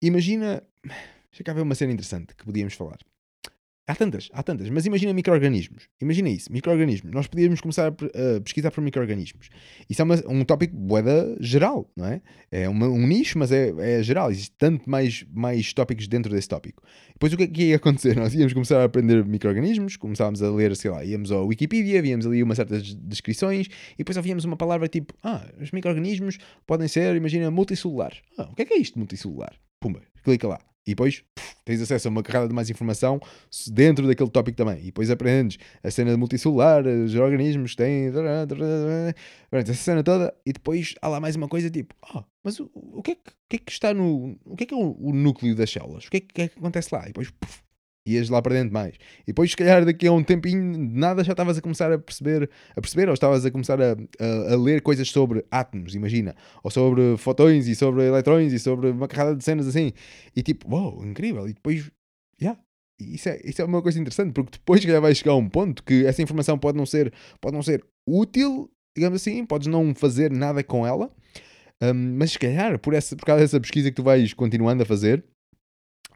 imagina, 0.00 0.62
deixa 1.30 1.44
cá 1.44 1.52
uma 1.52 1.74
cena 1.74 1.92
interessante 1.92 2.34
que 2.34 2.44
podíamos 2.44 2.74
falar. 2.74 2.98
Há 3.88 3.94
tantas, 3.94 4.28
há 4.32 4.42
tantas, 4.42 4.68
mas 4.68 4.84
imagina 4.84 5.12
micro-organismos. 5.12 5.88
Imagina 6.02 6.28
isso, 6.28 6.50
micro-organismos. 6.52 7.12
Nós 7.14 7.28
podíamos 7.28 7.60
começar 7.60 7.86
a, 7.86 7.92
pe- 7.92 8.10
a 8.36 8.40
pesquisar 8.40 8.72
por 8.72 8.82
micro-organismos. 8.82 9.48
Isso 9.88 10.02
é 10.02 10.04
uma- 10.04 10.22
um 10.28 10.44
tópico 10.44 10.74
boeda 10.76 11.36
geral, 11.38 11.88
não 11.96 12.04
é? 12.06 12.20
É 12.50 12.68
uma- 12.68 12.88
um 12.88 13.06
nicho, 13.06 13.38
mas 13.38 13.52
é, 13.52 13.72
é 13.78 14.02
geral. 14.02 14.28
Existem 14.32 14.56
tanto 14.58 14.90
mais, 14.90 15.24
mais 15.32 15.72
tópicos 15.72 16.08
dentro 16.08 16.32
desse 16.34 16.48
tópico. 16.48 16.82
Depois 17.12 17.32
o 17.32 17.36
que 17.36 17.44
é 17.44 17.46
que 17.46 17.62
ia 17.66 17.76
acontecer? 17.76 18.16
Nós 18.18 18.34
íamos 18.34 18.52
começar 18.52 18.80
a 18.80 18.84
aprender 18.84 19.24
micro-organismos, 19.24 19.96
começávamos 19.96 20.42
a 20.42 20.50
ler, 20.50 20.74
sei 20.74 20.90
lá, 20.90 21.04
íamos 21.04 21.30
ao 21.30 21.46
Wikipedia, 21.46 22.02
víamos 22.02 22.26
ali 22.26 22.42
umas 22.42 22.56
certas 22.56 22.92
descrições 22.92 23.68
e 23.94 23.98
depois 23.98 24.16
ouvíamos 24.16 24.44
uma 24.44 24.56
palavra 24.56 24.88
tipo, 24.88 25.14
ah, 25.22 25.46
os 25.60 25.70
micro-organismos 25.70 26.38
podem 26.66 26.88
ser, 26.88 27.14
imagina, 27.14 27.52
multicelulares. 27.52 28.18
Ah, 28.36 28.48
o 28.50 28.54
que 28.56 28.62
é 28.62 28.64
que 28.64 28.74
é 28.74 28.78
isto 28.78 28.98
multicelular? 28.98 29.54
Pumba, 29.78 30.00
clica 30.24 30.48
lá. 30.48 30.58
E 30.86 30.90
depois 30.90 31.24
puf, 31.34 31.56
tens 31.64 31.82
acesso 31.82 32.06
a 32.06 32.10
uma 32.10 32.22
carrada 32.22 32.48
de 32.48 32.54
mais 32.54 32.70
informação 32.70 33.20
dentro 33.68 34.06
daquele 34.06 34.30
tópico 34.30 34.56
também. 34.56 34.78
E 34.78 34.86
depois 34.86 35.10
aprendes 35.10 35.58
a 35.82 35.90
cena 35.90 36.12
de 36.12 36.16
multicelular, 36.16 36.86
os 36.86 37.14
organismos 37.14 37.74
têm. 37.74 38.12
Essa 39.50 39.74
cena 39.74 40.02
toda. 40.04 40.32
E 40.46 40.52
depois 40.52 40.94
há 41.02 41.08
lá 41.08 41.20
mais 41.20 41.34
uma 41.34 41.48
coisa 41.48 41.68
tipo: 41.68 41.94
ah, 42.02 42.24
mas 42.44 42.60
o, 42.60 42.70
o, 42.72 43.02
que 43.02 43.12
é 43.12 43.14
que, 43.16 43.30
o 43.30 43.34
que 43.48 43.56
é 43.56 43.58
que 43.58 43.72
está 43.72 43.92
no. 43.92 44.38
O 44.44 44.54
que 44.56 44.64
é 44.64 44.66
que 44.66 44.74
é 44.74 44.76
o, 44.76 44.96
o 44.98 45.12
núcleo 45.12 45.54
das 45.56 45.70
células? 45.70 46.06
O 46.06 46.10
que 46.10 46.18
é 46.18 46.20
que, 46.20 46.28
que 46.28 46.42
é 46.42 46.48
que 46.48 46.58
acontece 46.58 46.94
lá? 46.94 47.02
E 47.02 47.06
depois 47.06 47.30
puf, 47.30 47.65
ias 48.06 48.28
lá 48.28 48.40
para 48.40 48.54
dentro 48.54 48.72
mais. 48.72 48.94
E 49.22 49.26
depois, 49.28 49.50
se 49.50 49.56
calhar, 49.56 49.84
daqui 49.84 50.06
a 50.06 50.12
um 50.12 50.22
tempinho, 50.22 50.78
nada 50.78 51.24
já 51.24 51.32
estavas 51.32 51.58
a 51.58 51.60
começar 51.60 51.92
a 51.92 51.98
perceber, 51.98 52.48
a 52.74 52.80
perceber 52.80 53.08
ou 53.08 53.14
estavas 53.14 53.44
a 53.44 53.50
começar 53.50 53.80
a, 53.80 53.92
a, 53.92 54.52
a 54.52 54.56
ler 54.56 54.80
coisas 54.80 55.08
sobre 55.10 55.44
átomos, 55.50 55.94
imagina, 55.94 56.34
ou 56.62 56.70
sobre 56.70 57.16
fotões 57.16 57.66
e 57.66 57.74
sobre 57.74 58.04
eletrões 58.04 58.52
e 58.52 58.58
sobre 58.58 58.90
uma 58.90 59.08
carrada 59.08 59.34
de 59.34 59.44
cenas 59.44 59.66
assim. 59.66 59.92
E 60.34 60.42
tipo, 60.42 60.72
uau, 60.72 61.04
incrível. 61.04 61.48
E 61.48 61.52
depois, 61.52 61.90
já. 62.40 62.56
Isso 62.98 63.28
é, 63.28 63.40
isso 63.44 63.60
é 63.60 63.64
uma 63.64 63.82
coisa 63.82 64.00
interessante, 64.00 64.32
porque 64.32 64.52
depois 64.52 64.80
já 64.80 64.98
vai 65.00 65.14
chegar 65.14 65.32
a 65.32 65.36
um 65.36 65.48
ponto 65.48 65.84
que 65.84 66.06
essa 66.06 66.22
informação 66.22 66.58
pode 66.58 66.78
não 66.78 66.86
ser, 66.86 67.12
pode 67.42 67.54
não 67.54 67.62
ser 67.62 67.84
útil, 68.08 68.70
digamos 68.96 69.20
assim, 69.20 69.44
podes 69.44 69.66
não 69.66 69.94
fazer 69.94 70.30
nada 70.30 70.64
com 70.64 70.86
ela, 70.86 71.10
hum, 71.82 72.16
mas 72.18 72.32
se 72.32 72.38
calhar, 72.38 72.78
por, 72.78 72.94
essa, 72.94 73.14
por 73.14 73.26
causa 73.26 73.42
dessa 73.42 73.60
pesquisa 73.60 73.90
que 73.90 73.96
tu 73.96 74.02
vais 74.02 74.32
continuando 74.32 74.82
a 74.82 74.86
fazer, 74.86 75.22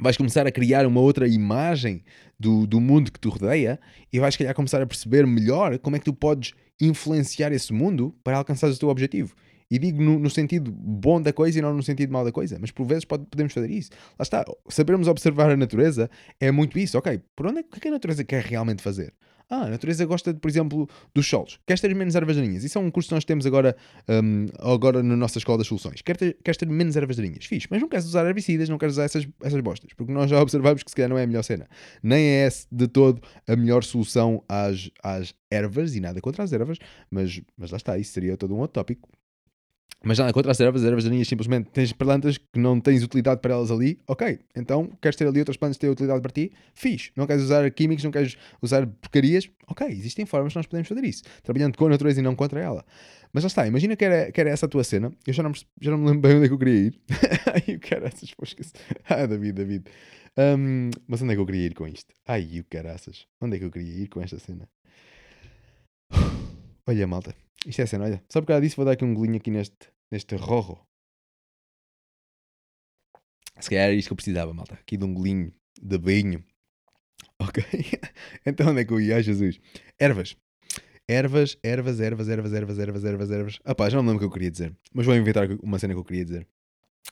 vais 0.01 0.17
começar 0.17 0.47
a 0.47 0.51
criar 0.51 0.87
uma 0.87 1.01
outra 1.01 1.29
imagem 1.29 2.03
do, 2.39 2.67
do 2.67 2.81
mundo 2.81 3.13
que 3.13 3.21
te 3.21 3.29
rodeia 3.29 3.79
e 4.13 4.19
vais, 4.19 4.37
calhar, 4.37 4.55
começar 4.55 4.81
a 4.81 4.87
perceber 4.87 5.27
melhor 5.27 5.79
como 5.79 5.97
é 5.97 5.99
que 5.99 6.05
tu 6.05 6.13
podes 6.13 6.53
influenciar 6.81 7.53
esse 7.53 7.73
mundo 7.73 8.15
para 8.25 8.37
alcançar 8.39 8.69
o 8.71 8.77
teu 8.77 8.89
objetivo. 8.89 9.35
E 9.71 9.79
digo 9.79 10.03
no, 10.03 10.19
no 10.19 10.29
sentido 10.31 10.73
bom 10.73 11.23
da 11.23 11.33
coisa 11.33 11.59
e 11.59 11.63
não 11.63 11.73
no 11.73 11.83
sentido 11.83 12.13
mau 12.13 12.25
da 12.25 12.33
coisa, 12.33 12.59
mas 12.61 12.73
por 12.73 12.85
vezes 12.85 13.05
pode- 13.05 13.25
podemos 13.27 13.53
fazer 13.53 13.71
isso. 13.71 13.91
Lá 14.19 14.23
está, 14.23 14.45
sabermos 14.69 15.07
observar 15.07 15.51
a 15.51 15.57
natureza 15.57 16.11
é 16.41 16.51
muito 16.51 16.77
isso. 16.79 16.99
Ok, 16.99 17.21
por 17.37 17.47
onde 17.47 17.61
é, 17.61 17.63
que 17.63 17.77
é 17.77 17.81
que 17.81 17.89
a 17.89 17.93
natureza 17.93 18.25
quer 18.25 18.43
realmente 18.43 18.83
fazer? 18.83 19.13
Ah, 19.53 19.65
a 19.65 19.69
natureza 19.69 20.07
gosta, 20.07 20.33
por 20.33 20.49
exemplo, 20.49 20.89
dos 21.13 21.27
solos. 21.27 21.59
Queres 21.67 21.81
ter 21.81 21.93
menos 21.93 22.15
ervas 22.15 22.37
daninhas? 22.37 22.63
Isso 22.63 22.79
é 22.79 22.81
um 22.81 22.89
curso 22.89 23.09
que 23.09 23.15
nós 23.17 23.25
temos 23.25 23.45
agora, 23.45 23.77
hum, 24.09 24.47
agora 24.61 25.03
na 25.03 25.17
nossa 25.17 25.39
Escola 25.39 25.59
das 25.59 25.67
Soluções. 25.67 26.03
Quer 26.03 26.17
ter, 26.17 26.37
queres 26.45 26.57
ter 26.57 26.69
menos 26.69 26.95
ervas 26.95 27.17
daninhas? 27.17 27.47
Fixe, 27.47 27.67
mas 27.69 27.81
não 27.81 27.89
queres 27.89 28.07
usar 28.07 28.25
herbicidas, 28.25 28.69
não 28.69 28.79
queres 28.79 28.95
usar 28.95 29.05
essas, 29.05 29.27
essas 29.43 29.61
bostas, 29.61 29.93
porque 29.93 30.13
nós 30.13 30.31
já 30.31 30.39
observamos 30.41 30.85
que 30.85 30.91
se 30.91 30.95
calhar 30.95 31.11
não 31.11 31.19
é 31.19 31.25
a 31.25 31.27
melhor 31.27 31.43
cena. 31.43 31.67
Nem 32.01 32.25
é 32.25 32.49
de 32.71 32.87
todo 32.87 33.21
a 33.49 33.57
melhor 33.57 33.83
solução 33.83 34.41
às, 34.49 34.89
às 35.03 35.35
ervas, 35.51 35.97
e 35.97 36.01
nada 36.01 36.21
contra 36.21 36.45
as 36.45 36.53
ervas, 36.53 36.79
mas, 37.11 37.41
mas 37.57 37.73
lá 37.73 37.77
está, 37.77 37.99
isso 37.99 38.13
seria 38.13 38.37
todo 38.37 38.55
um 38.55 38.59
outro 38.59 38.75
tópico. 38.75 39.09
Mas 40.03 40.19
nada 40.19 40.33
contra 40.33 40.51
as 40.51 40.59
ervas, 40.59 40.83
as 40.83 40.89
ervas 40.89 41.05
daninhas 41.05 41.29
simplesmente 41.29 41.69
tens 41.71 41.93
plantas 41.93 42.39
que 42.39 42.59
não 42.59 42.81
tens 42.81 43.03
utilidade 43.03 43.41
para 43.41 43.53
elas 43.53 43.71
ali, 43.71 43.99
ok. 44.09 44.39
Então 44.57 44.91
queres 45.01 45.15
ter 45.15 45.27
ali 45.27 45.39
outras 45.41 45.59
plantas 45.59 45.77
que 45.77 45.83
têm 45.83 45.91
utilidade 45.91 46.23
para 46.23 46.33
ti? 46.33 46.53
Fiz. 46.75 47.11
Não 47.15 47.27
queres 47.27 47.43
usar 47.43 47.71
químicos, 47.71 48.03
não 48.03 48.11
queres 48.11 48.37
usar 48.63 48.87
porcarias? 48.87 49.51
Ok, 49.69 49.87
existem 49.89 50.25
formas 50.25 50.53
que 50.53 50.59
nós 50.59 50.67
podemos 50.67 50.89
fazer 50.89 51.05
isso. 51.05 51.23
Trabalhando 51.43 51.77
com 51.77 51.87
a 51.87 51.91
natureza 51.91 52.21
e 52.21 52.23
não 52.23 52.35
contra 52.35 52.61
ela. 52.61 52.85
Mas 53.33 53.45
lá 53.45 53.49
está, 53.49 53.67
imagina 53.67 53.95
que 53.95 54.05
era, 54.05 54.33
que 54.33 54.41
era 54.41 54.51
essa 54.51 54.67
a 54.67 54.69
tua 54.69 54.83
cena. 54.83 55.13
Eu 55.27 55.33
já 55.33 55.43
não, 55.43 55.53
já 55.81 55.91
não 55.91 55.99
me 55.99 56.07
lembro 56.07 56.23
bem 56.23 56.37
onde 56.37 56.47
é 56.47 56.49
que 56.49 56.55
eu 56.55 56.59
queria 56.59 56.81
ir. 56.87 57.01
Ai, 57.69 57.77
o 57.77 57.81
caraças, 57.81 58.35
pô, 58.35 58.45
esqueci. 58.45 58.73
Ah, 59.09 59.27
David, 59.27 59.53
David. 59.53 59.85
Ahm, 60.37 60.91
mas 61.07 61.21
onde 61.23 61.33
é 61.33 61.35
que 61.37 61.41
eu 61.41 61.47
queria 61.47 61.67
ir 61.67 61.75
com 61.75 61.87
isto? 61.87 62.15
Ai, 62.27 62.59
o 62.59 62.65
caraças. 62.65 63.27
Onde 63.41 63.57
é 63.57 63.59
que 63.59 63.65
eu 63.67 63.71
queria 63.71 64.03
ir 64.05 64.09
com 64.09 64.21
esta 64.23 64.39
cena? 64.39 64.69
Olha, 66.91 67.07
malta. 67.07 67.37
Isto 67.65 67.83
é 67.83 67.87
cena, 67.87 68.05
olha. 68.05 68.25
Só 68.29 68.41
por 68.41 68.49
causa 68.49 68.61
disso 68.61 68.75
vou 68.75 68.85
dar 68.85 68.93
aqui 68.93 69.05
um 69.05 69.15
golinho 69.15 69.37
aqui 69.37 69.49
neste, 69.49 69.93
neste 70.11 70.35
rorro. 70.35 70.85
Se 73.61 73.71
calhar 73.71 73.85
era 73.85 73.95
isto 73.95 74.09
que 74.09 74.13
eu 74.13 74.17
precisava, 74.17 74.53
malta. 74.53 74.75
Aqui 74.75 74.97
de 74.97 75.05
um 75.05 75.15
golinho 75.15 75.53
de 75.81 75.99
vinho. 75.99 76.45
Ok? 77.39 77.63
então 78.45 78.71
onde 78.71 78.81
é 78.81 78.85
que 78.85 78.93
eu 78.93 79.01
ia? 79.01 79.15
Ai, 79.15 79.23
Jesus. 79.23 79.61
Ervas. 80.01 80.37
Ervas, 81.07 81.57
ervas, 81.63 82.01
ervas, 82.01 82.29
ervas, 82.29 82.53
ervas, 82.53 82.79
ervas, 82.81 83.05
ervas, 83.05 83.31
ervas. 83.31 83.59
Ah 83.65 83.73
pá, 83.73 83.89
já 83.89 83.97
não 83.97 84.03
me 84.03 84.09
lembro 84.09 84.27
o 84.27 84.29
que 84.29 84.33
eu 84.33 84.35
queria 84.35 84.51
dizer. 84.51 84.77
Mas 84.93 85.07
vou 85.07 85.15
inventar 85.15 85.49
uma 85.63 85.79
cena 85.79 85.95
que 85.95 86.01
eu 86.01 86.05
queria 86.05 86.25
dizer. 86.25 86.49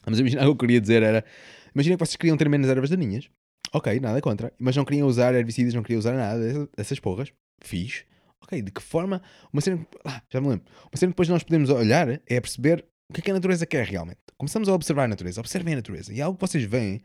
Mas 0.05 0.18
imagina 0.18 0.43
o 0.43 0.47
que 0.47 0.51
eu 0.51 0.57
queria 0.57 0.81
dizer 0.81 1.05
era... 1.05 1.24
Imagina 1.72 1.97
que 1.97 2.05
vocês 2.05 2.16
queriam 2.16 2.37
ter 2.37 2.49
menos 2.49 2.68
ervas 2.68 2.91
daninhas. 2.91 3.31
Ok, 3.72 4.01
nada 4.01 4.20
contra. 4.20 4.53
Mas 4.59 4.74
não 4.74 4.85
queriam 4.85 5.07
usar 5.07 5.37
herbicidas, 5.37 5.72
não 5.72 5.85
queriam 5.85 6.01
usar 6.01 6.14
nada 6.14 6.68
dessas 6.76 6.99
porras. 6.99 7.33
Fiz. 7.62 8.05
Ok, 8.43 8.62
de 8.62 8.70
que 8.70 8.82
forma... 8.82 9.22
Uma 9.53 9.61
cena... 9.61 9.86
Ah, 10.05 10.22
já 10.30 10.41
me 10.41 10.49
lembro. 10.49 10.66
Uma 10.84 10.97
cena 10.97 11.11
que 11.11 11.14
depois 11.14 11.28
nós 11.28 11.43
podemos 11.43 11.70
olhar 11.70 12.09
é 12.09 12.41
perceber 12.41 12.84
o 13.11 13.14
que 13.14 13.20
é 13.20 13.22
que 13.22 13.30
a 13.30 13.34
natureza 13.34 13.66
quer 13.66 13.86
realmente. 13.86 14.18
Começamos 14.36 14.68
a 14.68 14.74
observar 14.74 15.05
a 15.05 15.09
natureza. 15.09 15.41
Observem 15.41 15.74
a 15.74 15.76
natureza. 15.76 16.12
E 16.12 16.20
algo 16.20 16.39
que 16.39 16.47
vocês 16.47 16.64
veem 16.64 17.01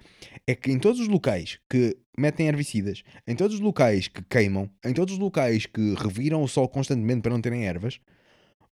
é 0.47 0.55
que 0.55 0.71
em 0.71 0.79
todos 0.79 0.99
os 0.99 1.07
locais 1.07 1.59
que 1.69 1.97
metem 2.17 2.47
herbicidas, 2.47 3.03
em 3.25 3.35
todos 3.35 3.55
os 3.55 3.61
locais 3.61 4.07
que 4.07 4.21
queimam, 4.23 4.69
em 4.85 4.93
todos 4.93 5.13
os 5.13 5.19
locais 5.19 5.65
que 5.65 5.95
reviram 5.95 6.43
o 6.43 6.47
sol 6.47 6.67
constantemente 6.69 7.21
para 7.21 7.31
não 7.31 7.41
terem 7.41 7.65
ervas, 7.65 7.99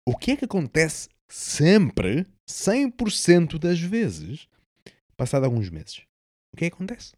o 0.07 0.16
que 0.16 0.32
é 0.32 0.38
que 0.38 0.45
acontece 0.45 1.09
sempre, 1.30 2.26
100% 2.49 3.57
das 3.57 3.80
vezes, 3.80 4.47
passado 5.16 5.45
alguns 5.45 5.70
meses? 5.70 6.03
O 6.53 6.57
que 6.57 6.66
é 6.66 6.70
que 6.70 6.76
acontece? 6.76 7.14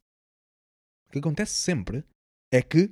O 1.08 1.12
que 1.12 1.20
acontece 1.20 1.54
sempre 1.54 2.04
é 2.52 2.62
que 2.62 2.92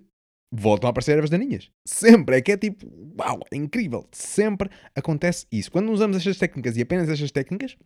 voltam 0.52 0.88
a 0.88 0.92
aparecer 0.92 1.14
ervas 1.14 1.30
daninhas. 1.30 1.72
Sempre. 1.88 2.38
É 2.38 2.42
que 2.42 2.52
é 2.52 2.58
tipo, 2.58 2.86
uau, 3.18 3.40
é 3.52 3.56
incrível. 3.56 4.08
Sempre 4.12 4.70
acontece 4.96 5.48
isso. 5.52 5.72
Quando 5.72 5.92
usamos 5.92 6.18
estas 6.18 6.38
técnicas 6.38 6.76
e 6.76 6.82
apenas 6.82 7.10
estas 7.10 7.32
técnicas, 7.32 7.78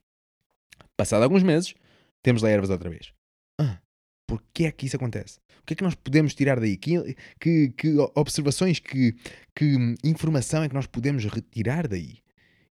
passado 0.97 1.23
alguns 1.23 1.43
meses, 1.43 1.75
temos 2.23 2.41
lá 2.41 2.49
ervas 2.49 2.69
outra 2.69 2.89
vez. 2.89 3.13
Ah, 3.59 3.79
porquê 4.27 4.65
é 4.65 4.71
que 4.71 4.87
isso 4.87 4.95
acontece? 4.95 5.39
O 5.61 5.65
que 5.65 5.73
é 5.73 5.75
que 5.75 5.83
nós 5.83 5.95
podemos 5.95 6.33
tirar 6.33 6.59
daí? 6.59 6.77
Que, 6.77 7.15
que, 7.39 7.69
que 7.69 7.97
observações, 8.15 8.79
que, 8.79 9.15
que 9.55 9.95
informação 10.03 10.63
é 10.63 10.69
que 10.69 10.75
nós 10.75 10.87
podemos 10.87 11.25
retirar 11.25 11.87
daí? 11.87 12.19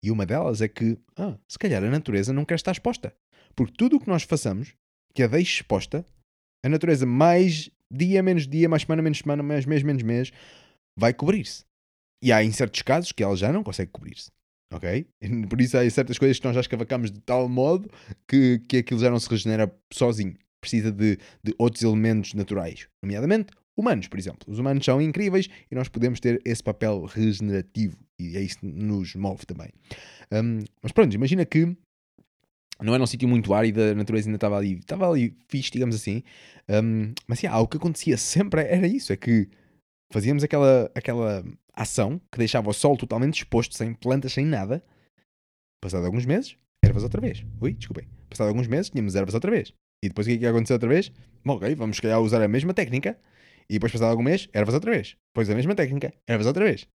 E 0.03 0.11
uma 0.11 0.25
delas 0.25 0.61
é 0.61 0.67
que, 0.67 0.97
ah, 1.17 1.37
se 1.47 1.57
calhar 1.57 1.83
a 1.83 1.89
natureza 1.89 2.31
não 2.31 2.45
quer 2.45 2.55
estar 2.55 2.71
exposta. 2.71 3.13
Porque 3.55 3.73
tudo 3.75 3.95
o 3.95 3.99
que 3.99 4.07
nós 4.07 4.23
façamos, 4.23 4.73
que 5.13 5.23
a 5.23 5.27
deixe 5.27 5.61
exposta, 5.61 6.05
a 6.63 6.69
natureza 6.69 7.05
mais 7.05 7.69
dia 7.91 8.21
menos 8.21 8.47
dia, 8.47 8.67
mais 8.67 8.83
semana 8.83 9.01
menos 9.01 9.19
semana, 9.19 9.43
mais 9.43 9.65
mês 9.65 9.83
menos 9.83 10.03
mês, 10.03 10.31
vai 10.97 11.13
cobrir-se. 11.13 11.65
E 12.23 12.31
há 12.31 12.43
em 12.43 12.51
certos 12.51 12.81
casos 12.81 13.11
que 13.11 13.23
ela 13.23 13.35
já 13.35 13.51
não 13.51 13.63
consegue 13.63 13.91
cobrir-se. 13.91 14.31
Ok? 14.73 15.07
Por 15.49 15.61
isso 15.61 15.77
há 15.77 15.89
certas 15.89 16.17
coisas 16.17 16.39
que 16.39 16.45
nós 16.45 16.55
já 16.55 16.61
escavacamos 16.61 17.11
de 17.11 17.19
tal 17.21 17.47
modo 17.47 17.89
que, 18.27 18.59
que 18.67 18.77
aquilo 18.77 18.99
já 18.99 19.09
não 19.09 19.19
se 19.19 19.29
regenera 19.29 19.73
sozinho. 19.93 20.35
Precisa 20.59 20.91
de, 20.91 21.17
de 21.43 21.53
outros 21.57 21.83
elementos 21.83 22.33
naturais. 22.33 22.87
Nomeadamente, 23.01 23.53
humanos, 23.77 24.07
por 24.07 24.19
exemplo. 24.19 24.39
Os 24.47 24.59
humanos 24.59 24.83
são 24.83 25.01
incríveis 25.01 25.47
e 25.71 25.75
nós 25.75 25.87
podemos 25.87 26.19
ter 26.19 26.41
esse 26.43 26.63
papel 26.63 27.05
regenerativo. 27.05 27.97
E 28.19 28.35
é 28.35 28.41
isso 28.41 28.59
que 28.59 28.65
nos 28.65 29.15
move 29.15 29.45
também. 29.45 29.69
Um, 30.31 30.63
mas 30.81 30.91
pronto, 30.91 31.13
imagina 31.13 31.45
que 31.45 31.77
não 32.81 32.93
era 32.93 33.03
um 33.03 33.07
sítio 33.07 33.27
muito 33.27 33.53
árido, 33.53 33.81
a 33.81 33.95
natureza 33.95 34.27
ainda 34.27 34.37
estava 34.37 34.57
ali, 34.57 34.79
estava 34.79 35.09
ali 35.09 35.35
fixe, 35.47 35.71
digamos 35.71 35.95
assim. 35.95 36.23
Um, 36.69 37.13
mas 37.27 37.41
yeah, 37.41 37.59
o 37.59 37.67
que 37.67 37.77
acontecia 37.77 38.17
sempre 38.17 38.61
era 38.61 38.87
isso: 38.87 39.11
é 39.11 39.17
que 39.17 39.49
fazíamos 40.11 40.43
aquela, 40.43 40.91
aquela 40.95 41.43
ação 41.73 42.19
que 42.31 42.37
deixava 42.37 42.69
o 42.69 42.73
sol 42.73 42.97
totalmente 42.97 43.37
exposto, 43.37 43.75
sem 43.75 43.93
plantas, 43.93 44.33
sem 44.33 44.45
nada. 44.45 44.83
Passado 45.81 46.05
alguns 46.05 46.25
meses, 46.25 46.57
ervas 46.83 47.03
outra 47.03 47.21
vez. 47.21 47.45
Ui, 47.61 47.73
desculpem. 47.73 48.07
Passado 48.29 48.47
alguns 48.47 48.67
meses, 48.67 48.89
tínhamos 48.89 49.15
ervas 49.15 49.33
outra 49.33 49.51
vez. 49.51 49.73
E 50.03 50.09
depois 50.09 50.27
o 50.27 50.29
que 50.29 50.35
é 50.35 50.37
que 50.37 50.43
ia 50.43 50.49
acontecer 50.49 50.73
outra 50.73 50.89
vez? 50.89 51.11
Bom, 51.45 51.55
ok, 51.55 51.73
vamos 51.75 51.97
se 51.97 52.01
calhar 52.01 52.21
usar 52.21 52.41
a 52.41 52.47
mesma 52.47 52.73
técnica. 52.73 53.17
E 53.69 53.73
depois, 53.73 53.91
passado 53.91 54.11
algum 54.11 54.23
mês, 54.23 54.47
ervas 54.53 54.73
outra 54.73 54.91
vez. 54.91 55.17
Depois 55.33 55.49
a 55.49 55.55
mesma 55.55 55.75
técnica, 55.75 56.13
ervas 56.25 56.47
outra 56.47 56.63
vez. 56.63 56.87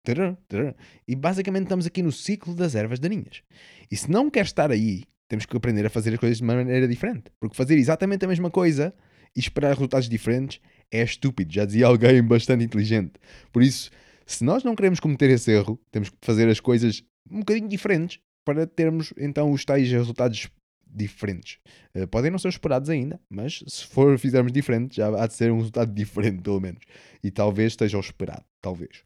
E 1.07 1.14
basicamente 1.14 1.64
estamos 1.64 1.87
aqui 1.87 2.03
no 2.03 2.11
ciclo 2.11 2.55
das 2.55 2.74
ervas 2.74 2.99
daninhas. 2.99 3.43
E 3.91 3.97
se 3.97 4.11
não 4.11 4.30
quer 4.30 4.47
estar 4.47 4.70
aí, 4.70 5.05
temos 5.33 5.47
que 5.47 5.57
aprender 5.57 5.87
a 5.87 5.89
fazer 5.89 6.12
as 6.12 6.20
coisas 6.20 6.37
de 6.37 6.45
uma 6.45 6.55
maneira 6.55 6.87
diferente. 6.87 7.33
Porque 7.41 7.57
fazer 7.57 7.78
exatamente 7.78 8.22
a 8.22 8.28
mesma 8.28 8.51
coisa 8.51 8.93
e 9.35 9.41
esperar 9.41 9.70
resultados 9.70 10.07
diferentes 10.07 10.61
é 10.91 11.03
estúpido. 11.03 11.51
Já 11.51 11.64
dizia 11.64 11.87
alguém 11.89 12.22
bastante 12.22 12.62
inteligente. 12.62 13.12
Por 13.51 13.62
isso, 13.62 13.91
se 14.26 14.45
nós 14.45 14.62
não 14.62 14.74
queremos 14.76 15.01
cometer 15.01 15.30
esse 15.30 15.51
erro, 15.51 15.80
temos 15.91 16.11
que 16.11 16.16
fazer 16.20 16.51
as 16.51 16.61
coisas 16.61 17.03
um 17.30 17.39
bocadinho 17.39 17.66
diferentes 17.66 18.20
para 18.45 18.66
termos 18.66 19.14
então 19.16 19.51
os 19.51 19.64
tais 19.64 19.91
resultados 19.91 20.51
diferentes. 20.87 21.57
Uh, 21.97 22.07
podem 22.07 22.30
não 22.30 22.39
ser 22.39 22.49
esperados 22.49 22.91
ainda, 22.91 23.18
mas 23.30 23.64
se 23.66 23.87
for 23.87 24.18
fizermos 24.18 24.53
diferente, 24.53 24.97
já 24.97 25.09
há 25.18 25.26
de 25.26 25.33
ser 25.33 25.51
um 25.51 25.57
resultado 25.57 25.91
diferente, 25.97 26.43
pelo 26.43 26.61
menos. 26.61 26.85
E 27.24 27.30
talvez 27.30 27.72
esteja 27.72 27.97
o 27.97 28.01
esperado, 28.01 28.45
talvez. 28.61 28.99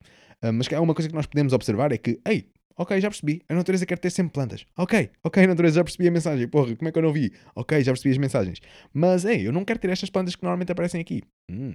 Uh, 0.43 0.53
mas 0.53 0.67
há 0.73 0.81
uma 0.81 0.93
coisa 0.93 1.09
que 1.09 1.15
nós 1.15 1.27
podemos 1.27 1.53
observar 1.53 1.93
é 1.93 1.99
que, 1.99 2.19
ei, 2.27 2.51
ok, 2.77 3.01
já 3.01 3.09
percebi, 3.09 3.43
a 3.49 3.55
natureza 3.55 3.87
quer 3.87 3.99
ter 3.99 4.11
sempre 4.11 4.33
plantas. 4.33 4.67
Ok, 4.77 5.11
ok, 5.25 5.45
a 5.45 5.47
natureza 5.47 5.77
já 5.77 5.85
percebi 5.85 6.09
a 6.09 6.11
mensagem. 6.11 6.49
Porra, 6.49 6.77
como 6.77 6.89
é 6.89 6.93
que 6.93 6.99
eu 6.99 7.03
não 7.03 7.13
vi? 7.13 7.33
Ok, 7.55 7.83
já 7.83 7.93
percebi 7.93 8.13
as 8.13 8.19
mensagens. 8.19 8.61
Mas, 8.93 9.25
ei, 9.25 9.47
eu 9.47 9.53
não 9.53 9.65
quero 9.65 9.79
ter 9.79 9.91
estas 9.91 10.11
plantas 10.11 10.37
que 10.37 10.43
normalmente 10.43 10.73
aparecem 10.73 11.01
aqui. 11.01 11.23
Hum. 11.51 11.75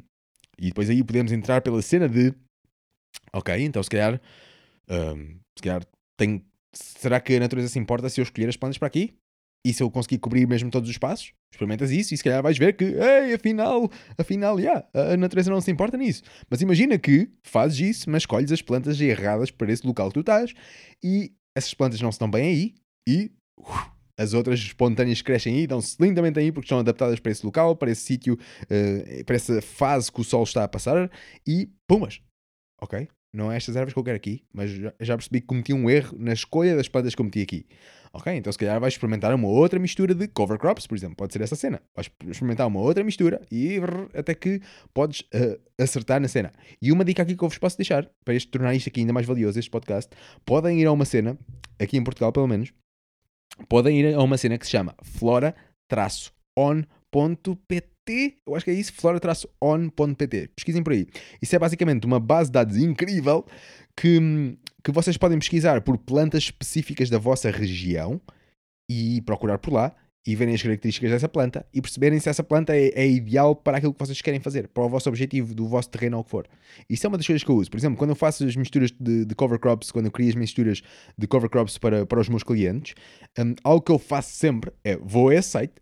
E 0.57 0.67
depois 0.67 0.89
aí 0.89 1.03
podemos 1.03 1.31
entrar 1.31 1.61
pela 1.61 1.81
cena 1.81 2.07
de, 2.07 2.33
ok, 3.33 3.55
então 3.63 3.81
se 3.81 3.89
calhar, 3.89 4.21
um, 4.89 5.39
se 5.57 5.63
calhar 5.63 5.83
tem, 6.17 6.45
será 6.73 7.19
que 7.19 7.35
a 7.35 7.39
natureza 7.39 7.69
se 7.69 7.79
importa 7.79 8.09
se 8.09 8.21
eu 8.21 8.23
escolher 8.23 8.49
as 8.49 8.57
plantas 8.57 8.77
para 8.77 8.87
aqui? 8.87 9.15
E 9.65 9.73
se 9.73 9.83
eu 9.83 9.91
conseguir 9.91 10.17
cobrir 10.17 10.47
mesmo 10.47 10.71
todos 10.71 10.89
os 10.89 10.95
espaços? 10.95 11.33
Experimentas 11.53 11.91
isso 11.91 12.13
e 12.13 12.17
se 12.17 12.23
calhar 12.23 12.41
vais 12.41 12.57
ver 12.57 12.75
que, 12.75 12.85
ei, 12.85 13.33
afinal, 13.33 13.89
afinal, 14.17 14.59
yeah, 14.59 14.87
a 14.93 15.15
natureza 15.15 15.51
não 15.51 15.61
se 15.61 15.69
importa 15.69 15.97
nisso. 15.97 16.23
Mas 16.49 16.61
imagina 16.61 16.97
que 16.97 17.29
fazes 17.43 17.79
isso, 17.79 18.09
mas 18.09 18.23
escolhes 18.23 18.51
as 18.51 18.61
plantas 18.61 18.99
erradas 18.99 19.51
para 19.51 19.71
esse 19.71 19.85
local 19.85 20.07
que 20.07 20.15
tu 20.15 20.19
estás 20.21 20.53
e 21.03 21.31
essas 21.55 21.73
plantas 21.73 22.01
não 22.01 22.11
se 22.11 22.19
dão 22.19 22.29
bem 22.29 22.47
aí 22.47 22.73
e 23.07 23.31
uh, 23.59 23.91
as 24.17 24.33
outras 24.33 24.59
espontâneas 24.59 25.21
crescem 25.21 25.55
aí 25.55 25.67
dão-se 25.67 25.95
lindamente 25.99 26.39
aí 26.39 26.51
porque 26.51 26.65
estão 26.65 26.79
adaptadas 26.79 27.19
para 27.19 27.31
esse 27.31 27.45
local, 27.45 27.75
para 27.75 27.91
esse 27.91 28.01
sítio, 28.01 28.35
uh, 28.35 29.25
para 29.25 29.35
essa 29.35 29.61
fase 29.61 30.11
que 30.11 30.21
o 30.21 30.23
sol 30.23 30.43
está 30.43 30.63
a 30.63 30.67
passar 30.67 31.11
e 31.45 31.69
pumas. 31.87 32.19
Ok? 32.81 33.07
Não 33.33 33.49
é 33.49 33.55
estas 33.55 33.77
ervas 33.77 33.93
que 33.93 33.99
eu 33.99 34.03
quero 34.03 34.17
aqui, 34.17 34.43
mas 34.53 34.71
já, 34.71 35.15
percebi 35.15 35.39
que 35.39 35.47
cometi 35.47 35.73
um 35.73 35.89
erro 35.89 36.17
na 36.19 36.33
escolha 36.33 36.75
das 36.75 36.89
plantas 36.89 37.15
que 37.15 37.21
eu 37.21 37.25
meti 37.25 37.41
aqui. 37.41 37.65
Ok, 38.13 38.33
então 38.33 38.51
se 38.51 38.59
calhar 38.59 38.77
vais 38.77 38.93
experimentar 38.93 39.33
uma 39.33 39.47
outra 39.47 39.79
mistura 39.79 40.13
de 40.13 40.27
cover 40.27 40.59
crops, 40.59 40.85
por 40.85 40.97
exemplo, 40.97 41.15
pode 41.15 41.31
ser 41.31 41.41
essa 41.41 41.55
cena. 41.55 41.81
Vais 41.95 42.11
experimentar 42.27 42.67
uma 42.67 42.81
outra 42.81 43.05
mistura 43.05 43.41
e 43.49 43.79
até 44.13 44.35
que 44.35 44.61
podes 44.93 45.21
uh, 45.21 45.57
acertar 45.79 46.19
na 46.19 46.27
cena. 46.27 46.51
E 46.81 46.91
uma 46.91 47.05
dica 47.05 47.23
aqui 47.23 47.37
que 47.37 47.43
eu 47.43 47.47
vos 47.47 47.57
posso 47.57 47.77
deixar, 47.77 48.09
para 48.25 48.33
este, 48.33 48.49
tornar 48.49 48.75
isto 48.75 48.89
aqui 48.89 48.99
ainda 48.99 49.13
mais 49.13 49.25
valioso, 49.25 49.57
este 49.57 49.71
podcast, 49.71 50.11
podem 50.45 50.81
ir 50.81 50.85
a 50.87 50.91
uma 50.91 51.05
cena, 51.05 51.37
aqui 51.79 51.95
em 51.95 52.03
Portugal 52.03 52.33
pelo 52.33 52.47
menos, 52.47 52.73
podem 53.69 53.97
ir 53.97 54.13
a 54.13 54.21
uma 54.21 54.37
cena 54.37 54.57
que 54.57 54.65
se 54.65 54.71
chama 54.71 54.93
flora-on.pt 55.01 55.55
eu 58.07 58.55
acho 58.55 58.65
que 58.65 58.71
é 58.71 58.73
isso, 58.73 58.93
flora-on.pt. 58.93 60.49
Pesquisem 60.55 60.83
por 60.83 60.93
aí. 60.93 61.07
Isso 61.41 61.55
é 61.55 61.59
basicamente 61.59 62.05
uma 62.05 62.19
base 62.19 62.49
de 62.49 62.53
dados 62.53 62.77
incrível 62.77 63.45
que, 63.95 64.57
que 64.83 64.91
vocês 64.91 65.17
podem 65.17 65.39
pesquisar 65.39 65.81
por 65.81 65.97
plantas 65.97 66.43
específicas 66.43 67.09
da 67.09 67.17
vossa 67.17 67.49
região 67.49 68.19
e 68.89 69.21
procurar 69.21 69.57
por 69.57 69.73
lá 69.73 69.95
e 70.25 70.35
verem 70.35 70.53
as 70.53 70.61
características 70.61 71.09
dessa 71.09 71.27
planta 71.27 71.65
e 71.73 71.81
perceberem 71.81 72.19
se 72.19 72.29
essa 72.29 72.43
planta 72.43 72.75
é, 72.75 72.89
é, 72.89 73.07
ideal 73.07 73.55
para 73.55 73.77
aquilo 73.77 73.93
que 73.93 73.99
vocês 73.99 74.21
querem 74.21 74.39
fazer, 74.39 74.67
para 74.67 74.83
o 74.83 74.89
vosso 74.89 75.09
objetivo 75.09 75.55
do 75.55 75.67
vosso 75.67 75.89
terreno 75.89 76.17
ou 76.17 76.21
o 76.21 76.23
que 76.23 76.29
for. 76.29 76.47
Isso 76.89 77.05
é 77.05 77.09
uma 77.09 77.17
das 77.17 77.25
coisas 77.25 77.43
que 77.43 77.49
eu 77.49 77.55
uso. 77.55 77.71
Por 77.71 77.77
exemplo, 77.77 77.97
quando 77.97 78.11
eu 78.11 78.15
faço 78.15 78.45
as 78.45 78.55
misturas 78.55 78.91
de, 78.91 79.25
de 79.25 79.35
cover 79.35 79.59
crops, 79.59 79.91
quando 79.91 80.05
eu 80.05 80.11
crio 80.11 80.29
as 80.29 80.35
misturas 80.35 80.81
de 81.17 81.27
cover 81.27 81.49
crops 81.49 81.77
para, 81.77 82.05
para 82.05 82.19
os 82.19 82.29
meus 82.29 82.43
clientes, 82.43 82.93
um, 83.39 83.55
algo 83.63 83.81
que 83.81 83.91
eu 83.91 83.97
faço 83.97 84.31
sempre 84.31 84.71
é 84.83 84.95
vou 84.97 85.29
a 85.29 85.35
esse 85.35 85.49
site, 85.49 85.73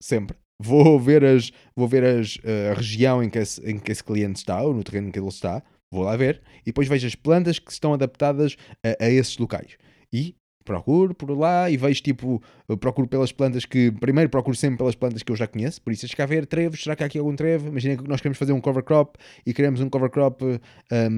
sempre, 0.00 0.36
vou 0.60 0.98
ver, 0.98 1.24
as, 1.24 1.50
vou 1.74 1.86
ver 1.86 2.04
as, 2.04 2.36
uh, 2.36 2.72
a 2.72 2.74
região 2.74 3.22
em 3.22 3.30
que, 3.30 3.38
esse, 3.38 3.60
em 3.68 3.78
que 3.78 3.92
esse 3.92 4.02
cliente 4.02 4.38
está, 4.38 4.60
ou 4.62 4.74
no 4.74 4.82
terreno 4.82 5.08
em 5.08 5.10
que 5.10 5.18
ele 5.18 5.28
está, 5.28 5.62
vou 5.90 6.02
lá 6.02 6.16
ver, 6.16 6.42
e 6.62 6.66
depois 6.66 6.88
vejo 6.88 7.06
as 7.06 7.14
plantas 7.14 7.58
que 7.58 7.70
estão 7.70 7.94
adaptadas 7.94 8.56
a, 8.84 9.04
a 9.04 9.10
esses 9.10 9.38
locais. 9.38 9.76
E 10.12 10.34
procuro 10.68 11.14
por 11.14 11.30
lá 11.30 11.70
e 11.70 11.76
vejo 11.78 12.02
tipo, 12.02 12.42
procuro 12.78 13.08
pelas 13.08 13.32
plantas 13.32 13.64
que. 13.64 13.90
Primeiro 13.90 14.28
procuro 14.28 14.54
sempre 14.54 14.76
pelas 14.76 14.94
plantas 14.94 15.22
que 15.22 15.32
eu 15.32 15.36
já 15.36 15.46
conheço, 15.46 15.80
por 15.80 15.92
isso 15.92 16.06
se 16.06 16.14
cá 16.14 16.26
ver 16.26 16.44
trevos, 16.44 16.82
será 16.82 16.94
que 16.94 17.02
há 17.02 17.06
aqui 17.06 17.18
algum 17.18 17.34
trevo? 17.34 17.68
Imagina 17.68 17.96
que 17.96 18.06
nós 18.06 18.20
queremos 18.20 18.36
fazer 18.36 18.52
um 18.52 18.60
cover 18.60 18.82
crop 18.82 19.16
e 19.46 19.54
queremos 19.54 19.80
um 19.80 19.88
cover 19.88 20.10
crop 20.10 20.42
um, 20.44 20.60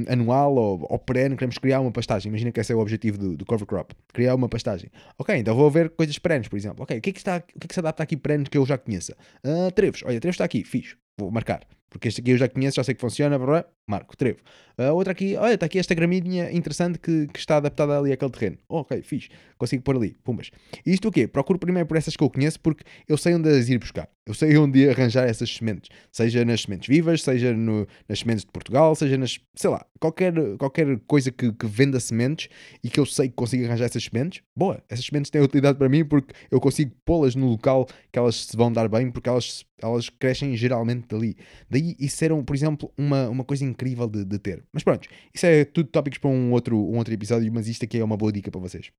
anual 0.08 0.54
ou, 0.54 0.86
ou 0.88 0.98
perene, 0.98 1.34
queremos 1.34 1.58
criar 1.58 1.80
uma 1.80 1.90
pastagem. 1.90 2.30
Imagina 2.30 2.52
que 2.52 2.60
esse 2.60 2.72
é 2.72 2.76
o 2.76 2.78
objetivo 2.78 3.18
do, 3.18 3.36
do 3.36 3.44
cover 3.44 3.66
crop, 3.66 3.92
criar 4.12 4.36
uma 4.36 4.48
pastagem. 4.48 4.88
Ok, 5.18 5.36
então 5.36 5.54
vou 5.56 5.68
ver 5.70 5.90
coisas 5.90 6.16
perenes, 6.18 6.46
por 6.46 6.56
exemplo. 6.56 6.84
Ok, 6.84 6.96
o 6.96 7.00
que 7.00 7.10
é 7.10 7.12
que, 7.12 7.18
está, 7.18 7.38
o 7.38 7.58
que, 7.58 7.64
é 7.64 7.68
que 7.68 7.74
se 7.74 7.80
adapta 7.80 8.04
aqui 8.04 8.16
perenes 8.16 8.48
que 8.48 8.56
eu 8.56 8.64
já 8.64 8.78
conheça? 8.78 9.16
Uh, 9.44 9.72
trevos, 9.72 10.02
olha, 10.04 10.20
trevos 10.20 10.34
está 10.34 10.44
aqui, 10.44 10.62
fiz, 10.62 10.96
vou 11.20 11.30
marcar. 11.30 11.66
Porque 11.90 12.06
este 12.06 12.20
aqui 12.20 12.30
eu 12.30 12.38
já 12.38 12.48
conheço, 12.48 12.76
já 12.76 12.84
sei 12.84 12.94
que 12.94 13.00
funciona, 13.00 13.36
blá, 13.36 13.64
marco, 13.86 14.16
trevo. 14.16 14.38
Uh, 14.78 14.94
outra 14.94 15.12
aqui, 15.12 15.36
olha, 15.36 15.54
está 15.54 15.66
aqui 15.66 15.76
esta 15.78 15.92
gramínea 15.92 16.52
interessante 16.52 17.00
que, 17.00 17.26
que, 17.26 17.38
está 17.38 17.56
adaptada 17.56 17.98
ali 17.98 18.12
àquele 18.12 18.30
terreno. 18.30 18.58
Ok, 18.68 19.02
fiz, 19.02 19.28
consigo 19.58 19.82
pôr 19.82 19.96
ali, 19.96 20.16
pumbas. 20.22 20.52
E 20.86 20.92
isto 20.92 21.08
o 21.08 21.12
quê? 21.12 21.26
Procuro 21.26 21.58
primeiro 21.58 21.88
por 21.88 21.96
essas 21.96 22.16
que 22.16 22.22
eu 22.22 22.30
conheço 22.30 22.60
porque 22.60 22.84
eu 23.08 23.18
sei 23.18 23.34
onde 23.34 23.48
as 23.48 23.68
ir 23.68 23.78
buscar. 23.78 24.08
Eu 24.30 24.34
sei 24.34 24.56
onde 24.56 24.88
arranjar 24.88 25.28
essas 25.28 25.52
sementes. 25.52 25.90
Seja 26.12 26.44
nas 26.44 26.62
sementes 26.62 26.86
vivas, 26.86 27.20
seja 27.20 27.52
no, 27.52 27.84
nas 28.08 28.20
sementes 28.20 28.44
de 28.44 28.52
Portugal, 28.52 28.94
seja 28.94 29.18
nas, 29.18 29.40
sei 29.56 29.68
lá, 29.68 29.84
qualquer, 29.98 30.32
qualquer 30.56 31.00
coisa 31.00 31.32
que, 31.32 31.52
que 31.52 31.66
venda 31.66 31.98
sementes 31.98 32.48
e 32.80 32.88
que 32.88 33.00
eu 33.00 33.04
sei 33.04 33.28
que 33.28 33.34
consigo 33.34 33.64
arranjar 33.64 33.86
essas 33.86 34.04
sementes, 34.04 34.40
boa, 34.54 34.80
essas 34.88 35.04
sementes 35.04 35.32
têm 35.32 35.42
utilidade 35.42 35.78
para 35.78 35.88
mim 35.88 36.04
porque 36.04 36.32
eu 36.48 36.60
consigo 36.60 36.92
pô-las 37.04 37.34
no 37.34 37.48
local 37.48 37.88
que 38.12 38.20
elas 38.20 38.36
se 38.36 38.56
vão 38.56 38.72
dar 38.72 38.88
bem 38.88 39.10
porque 39.10 39.28
elas, 39.28 39.64
elas 39.82 40.08
crescem 40.08 40.56
geralmente 40.56 41.08
dali. 41.08 41.36
Daí 41.68 41.96
isso 41.98 42.24
era, 42.24 42.40
por 42.40 42.54
exemplo, 42.54 42.88
uma, 42.96 43.28
uma 43.28 43.42
coisa 43.42 43.64
incrível 43.64 44.06
de, 44.06 44.24
de 44.24 44.38
ter. 44.38 44.62
Mas 44.72 44.84
pronto, 44.84 45.08
isso 45.34 45.44
é 45.44 45.64
tudo 45.64 45.88
tópicos 45.88 46.20
para 46.20 46.30
um 46.30 46.52
outro, 46.52 46.78
um 46.78 46.98
outro 46.98 47.12
episódio, 47.12 47.52
mas 47.52 47.66
isto 47.66 47.84
aqui 47.84 47.98
é 47.98 48.04
uma 48.04 48.16
boa 48.16 48.30
dica 48.30 48.48
para 48.48 48.60
vocês. 48.60 48.92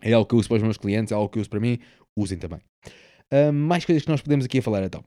É 0.00 0.14
algo 0.14 0.26
que 0.26 0.34
eu 0.34 0.38
uso 0.38 0.48
para 0.48 0.56
os 0.56 0.62
meus 0.62 0.78
clientes, 0.78 1.12
é 1.12 1.14
algo 1.14 1.28
que 1.28 1.36
eu 1.36 1.42
uso 1.42 1.50
para 1.50 1.60
mim, 1.60 1.78
usem 2.16 2.38
também. 2.38 2.60
Uh, 3.32 3.52
mais 3.52 3.84
coisas 3.84 4.04
que 4.04 4.10
nós 4.10 4.20
podemos 4.20 4.44
aqui 4.44 4.60
falar 4.60 4.82
então. 4.84 5.04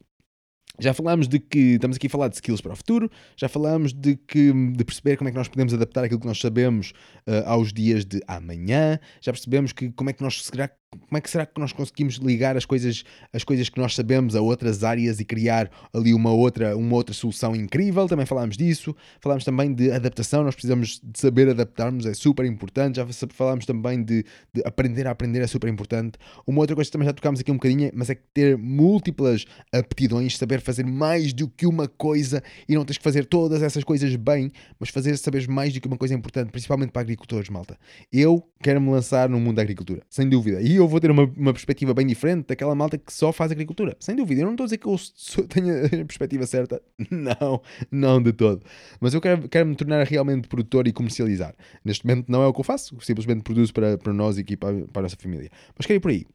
Já 0.80 0.94
falámos 0.94 1.28
de 1.28 1.40
que 1.40 1.76
estamos 1.76 1.98
aqui 1.98 2.06
a 2.06 2.10
falar 2.10 2.28
de 2.28 2.36
skills 2.36 2.62
para 2.62 2.74
o 2.74 2.76
futuro, 2.76 3.10
já 3.36 3.50
falámos 3.50 3.94
de 3.94 4.16
que 4.16 4.54
de 4.74 4.84
perceber 4.84 5.18
como 5.18 5.28
é 5.28 5.32
que 5.32 5.38
nós 5.38 5.48
podemos 5.48 5.74
adaptar 5.74 6.04
aquilo 6.04 6.20
que 6.20 6.28
nós 6.28 6.40
sabemos 6.40 6.94
uh, 7.28 7.48
aos 7.48 7.74
dias 7.74 8.06
de 8.06 8.22
amanhã, 8.28 9.00
já 9.20 9.32
percebemos 9.32 9.74
que 9.74 9.92
como 9.92 10.12
é 10.12 10.14
que 10.14 10.22
nós 10.22 10.46
será 10.46 10.70
como 10.92 11.18
é 11.18 11.22
que 11.22 11.30
será 11.30 11.46
que 11.46 11.60
nós 11.60 11.74
conseguimos 11.74 12.16
ligar 12.16 12.56
as 12.56 12.66
coisas, 12.66 13.04
as 13.34 13.44
coisas 13.44 13.68
que 13.68 13.78
nós 13.78 13.94
sabemos 13.94 14.36
a 14.36 14.42
outras 14.42 14.86
áreas 14.86 15.20
e 15.20 15.26
criar 15.26 15.70
ali 15.94 16.14
uma 16.14 16.32
outra, 16.32 16.78
uma 16.78 16.96
outra 16.96 17.14
solução 17.14 17.54
incrível? 17.54 18.08
Também 18.08 18.26
falámos 18.26 18.56
disso. 18.56 18.96
Falámos 19.20 19.44
também 19.44 19.74
de 19.74 19.92
adaptação, 19.92 20.44
nós 20.44 20.56
precisamos 20.56 21.02
de 21.04 21.20
saber 21.20 21.50
adaptarmos, 21.50 22.06
é 22.06 22.14
super 22.14 22.46
importante. 22.46 22.96
Já 22.98 23.08
falámos 23.34 23.66
também 23.66 24.02
de, 24.02 24.24
de 24.54 24.62
aprender 24.66 25.08
a 25.08 25.12
aprender, 25.12 25.42
é 25.42 25.48
super 25.48 25.70
importante. 25.70 26.18
Uma 26.46 26.62
outra 26.62 26.74
coisa 26.74 26.88
que 26.88 26.94
também 26.94 27.06
já 27.06 27.14
tocámos 27.14 27.42
aqui 27.42 27.52
um 27.52 27.56
bocadinho, 27.56 27.92
mas 27.94 28.10
é 28.10 28.16
que 28.16 28.24
ter 28.34 28.58
múltiplas 28.58 29.46
aptidões, 29.74 30.38
saber 30.38 30.62
fazer 30.62 30.86
mais 30.86 31.34
do 31.34 31.50
que 31.50 31.66
uma 31.68 31.90
coisa 31.90 32.42
e 32.68 32.76
não 32.76 32.86
tens 32.86 32.98
que 32.98 33.04
fazer 33.04 33.26
todas 33.26 33.62
essas 33.62 33.84
coisas 33.84 34.16
bem, 34.16 34.52
mas 34.80 34.90
fazer 34.90 35.18
saberes 35.18 35.48
mais 35.48 35.74
do 35.74 35.82
que 35.82 35.88
uma 35.88 35.98
coisa 35.98 36.14
é 36.14 36.18
importante, 36.18 36.50
principalmente 36.50 36.92
para 36.92 37.02
agricultores, 37.02 37.50
malta. 37.50 37.78
Eu 38.12 38.42
quero 38.62 38.80
me 38.80 38.90
lançar 38.90 39.28
no 39.28 39.40
mundo 39.40 39.58
da 39.58 39.62
agricultura, 39.62 40.02
sem 40.10 40.30
dúvida. 40.30 40.62
E 40.62 40.77
eu 40.78 40.88
vou 40.88 41.00
ter 41.00 41.12
uma, 41.12 41.24
uma 41.24 41.54
perspectiva 41.54 41.94
bem 41.94 42.06
diferente 42.06 42.48
daquela 42.48 42.76
malta 42.76 42.98
que 42.98 43.12
só 43.12 43.32
faz 43.32 43.52
agricultura. 43.52 43.96
Sem 44.00 44.16
dúvida. 44.16 44.42
Eu 44.42 44.46
não 44.46 44.54
estou 44.54 44.64
a 44.64 44.68
dizer 44.68 44.78
que 44.78 44.88
eu 44.88 44.96
tenha 45.48 45.86
a 45.86 45.90
perspectiva 46.06 46.46
certa. 46.46 46.82
Não, 47.10 47.62
não 47.92 48.22
de 48.22 48.34
todo. 48.34 48.64
Mas 49.00 49.14
eu 49.14 49.22
quero, 49.22 49.48
quero 49.50 49.68
me 49.68 49.76
tornar 49.76 50.06
realmente 50.06 50.48
produtor 50.48 50.88
e 50.88 50.94
comercializar. 50.94 51.56
Neste 51.84 52.06
momento 52.06 52.32
não 52.32 52.44
é 52.44 52.48
o 52.48 52.54
que 52.54 52.60
eu 52.60 52.64
faço. 52.64 52.96
Simplesmente 53.02 53.44
produzo 53.44 53.74
para, 53.74 53.98
para 53.98 54.14
nós 54.14 54.38
e 54.38 54.42
aqui 54.42 54.58
para, 54.58 54.86
para 54.88 55.02
a 55.02 55.04
nossa 55.04 55.16
família. 55.18 55.50
Mas 55.78 55.86
quero 55.86 55.98
ir 55.98 56.02
por 56.02 56.12
aí. 56.12 56.26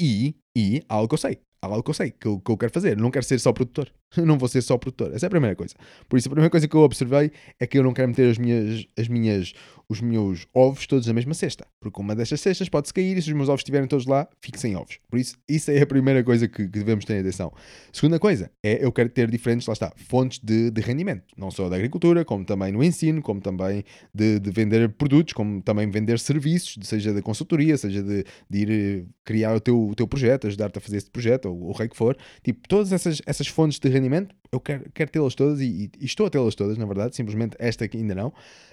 E, 0.00 0.34
e 0.56 0.82
algo 0.88 1.06
que 1.06 1.14
eu 1.14 1.18
sei 1.18 1.38
há 1.60 1.66
algo 1.66 1.82
que 1.82 1.90
eu 1.90 1.94
sei 1.94 2.10
que 2.10 2.26
eu, 2.26 2.40
que 2.40 2.50
eu 2.50 2.56
quero 2.56 2.72
fazer. 2.72 2.96
não 2.96 3.10
quero 3.10 3.24
ser 3.24 3.38
só 3.40 3.52
produtor. 3.52 3.90
não 4.16 4.38
vou 4.38 4.48
ser 4.48 4.62
só 4.62 4.78
produtor. 4.78 5.14
Essa 5.14 5.26
é 5.26 5.28
a 5.28 5.30
primeira 5.30 5.56
coisa. 5.56 5.74
Por 6.08 6.18
isso, 6.18 6.28
a 6.28 6.30
primeira 6.30 6.50
coisa 6.50 6.68
que 6.68 6.74
eu 6.74 6.80
observei 6.80 7.32
é 7.58 7.66
que 7.66 7.78
eu 7.78 7.82
não 7.82 7.92
quero 7.92 8.08
meter 8.08 8.30
as 8.30 8.38
minhas, 8.38 8.86
as 8.98 9.08
minhas, 9.08 9.52
os 9.88 10.00
meus 10.00 10.46
ovos 10.54 10.86
todos 10.86 11.06
na 11.06 11.12
mesma 11.12 11.34
cesta. 11.34 11.66
Porque 11.80 12.00
uma 12.00 12.14
destas 12.14 12.40
cestas 12.40 12.68
pode-se 12.68 12.94
cair 12.94 13.16
e 13.16 13.22
se 13.22 13.28
os 13.28 13.36
meus 13.36 13.48
ovos 13.48 13.60
estiverem 13.60 13.88
todos 13.88 14.06
lá, 14.06 14.28
fico 14.40 14.58
sem 14.58 14.76
ovos. 14.76 14.98
Por 15.08 15.18
isso, 15.18 15.36
isso 15.48 15.70
é 15.70 15.80
a 15.80 15.86
primeira 15.86 16.22
coisa 16.22 16.48
que, 16.48 16.64
que 16.64 16.78
devemos 16.78 17.04
ter 17.04 17.20
atenção. 17.20 17.52
Segunda 17.92 18.18
coisa 18.18 18.50
é 18.64 18.84
eu 18.84 18.92
quero 18.92 19.08
ter 19.08 19.30
diferentes, 19.30 19.66
lá 19.66 19.72
está, 19.72 19.92
fontes 19.96 20.38
de, 20.42 20.70
de 20.70 20.80
rendimento. 20.80 21.24
Não 21.36 21.50
só 21.50 21.68
da 21.68 21.76
agricultura, 21.76 22.24
como 22.24 22.44
também 22.44 22.72
no 22.72 22.82
ensino, 22.82 23.20
como 23.22 23.40
também 23.40 23.84
de, 24.14 24.38
de 24.38 24.50
vender 24.50 24.88
produtos, 24.90 25.32
como 25.32 25.60
também 25.62 25.90
vender 25.90 26.18
serviços, 26.18 26.76
seja 26.82 27.12
da 27.12 27.22
consultoria, 27.22 27.76
seja 27.76 28.02
de, 28.02 28.24
de 28.48 28.58
ir 28.58 28.70
eh, 28.70 29.04
criar 29.24 29.54
o 29.54 29.60
teu, 29.60 29.88
o 29.88 29.94
teu 29.94 30.06
projeto, 30.06 30.45
ajudar-te 30.46 30.78
a 30.78 30.80
fazer 30.80 30.96
esse 30.96 31.10
projeto, 31.10 31.46
ou 31.46 31.68
o 31.68 31.72
rei 31.72 31.88
que 31.88 31.96
for. 31.96 32.16
Tipo, 32.42 32.66
todas 32.68 32.92
essas, 32.92 33.20
essas 33.26 33.46
fontes 33.46 33.78
de 33.78 33.88
rendimento, 33.88 34.34
eu 34.50 34.60
quero, 34.60 34.90
quero 34.92 35.10
tê-las 35.10 35.34
todas 35.34 35.60
e, 35.60 35.90
e, 36.00 36.04
estou 36.04 36.26
a 36.26 36.30
tê-las 36.30 36.54
todas, 36.54 36.78
na 36.78 36.86
verdade. 36.86 37.14
Simplesmente 37.16 37.56
esta 37.58 37.84
aqui 37.84 37.98
ainda 37.98 38.14
não, 38.14 38.32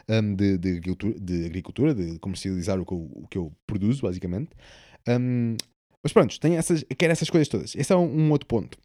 um, 0.10 0.36
de, 0.36 0.58
de, 0.58 0.80
de, 0.80 1.46
agricultura, 1.46 1.94
de 1.94 2.20
comercializar 2.20 2.80
o 2.80 2.86
que 2.86 2.94
eu, 2.94 3.12
o 3.14 3.28
que 3.28 3.38
eu 3.38 3.52
produzo, 3.68 4.02
basicamente. 4.02 4.52
Um, 5.08 5.56
mas 6.02 6.12
pronto, 6.12 6.40
tenho 6.40 6.56
essas, 6.56 6.84
quero 6.98 7.12
essas 7.12 7.30
coisas 7.30 7.48
todas. 7.48 7.76
Esse 7.76 7.94
é 7.94 7.96
um, 7.96 8.06
um 8.06 8.32
outro 8.32 8.48
ponto. 8.48 8.78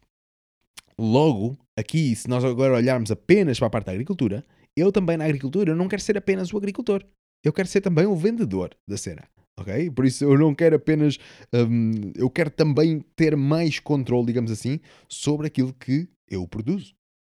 Logo, 0.97 1.57
aqui, 1.77 2.15
se 2.15 2.27
nós 2.27 2.43
agora 2.43 2.75
olharmos 2.75 3.11
apenas 3.11 3.57
para 3.57 3.67
a 3.67 3.71
parte 3.71 3.85
da 3.85 3.91
agricultura, 3.93 4.45
eu 4.75 4.91
também 4.91 5.17
na 5.17 5.25
agricultura 5.25 5.73
não 5.75 5.87
quero 5.87 6.01
ser 6.01 6.17
apenas 6.17 6.53
o 6.53 6.57
agricultor. 6.57 7.05
Eu 7.43 7.53
quero 7.53 7.67
ser 7.67 7.81
também 7.81 8.05
o 8.05 8.15
vendedor 8.15 8.75
da 8.87 8.97
cena 8.97 9.23
ok? 9.59 9.89
Por 9.91 10.05
isso 10.05 10.23
eu 10.23 10.37
não 10.37 10.55
quero 10.55 10.75
apenas, 10.75 11.17
um, 11.53 11.91
eu 12.15 12.29
quero 12.29 12.49
também 12.49 13.03
ter 13.15 13.35
mais 13.35 13.79
controle, 13.79 14.27
digamos 14.27 14.51
assim, 14.51 14.79
sobre 15.07 15.47
aquilo 15.47 15.73
que 15.73 16.07
eu 16.29 16.47
produzo, 16.47 16.93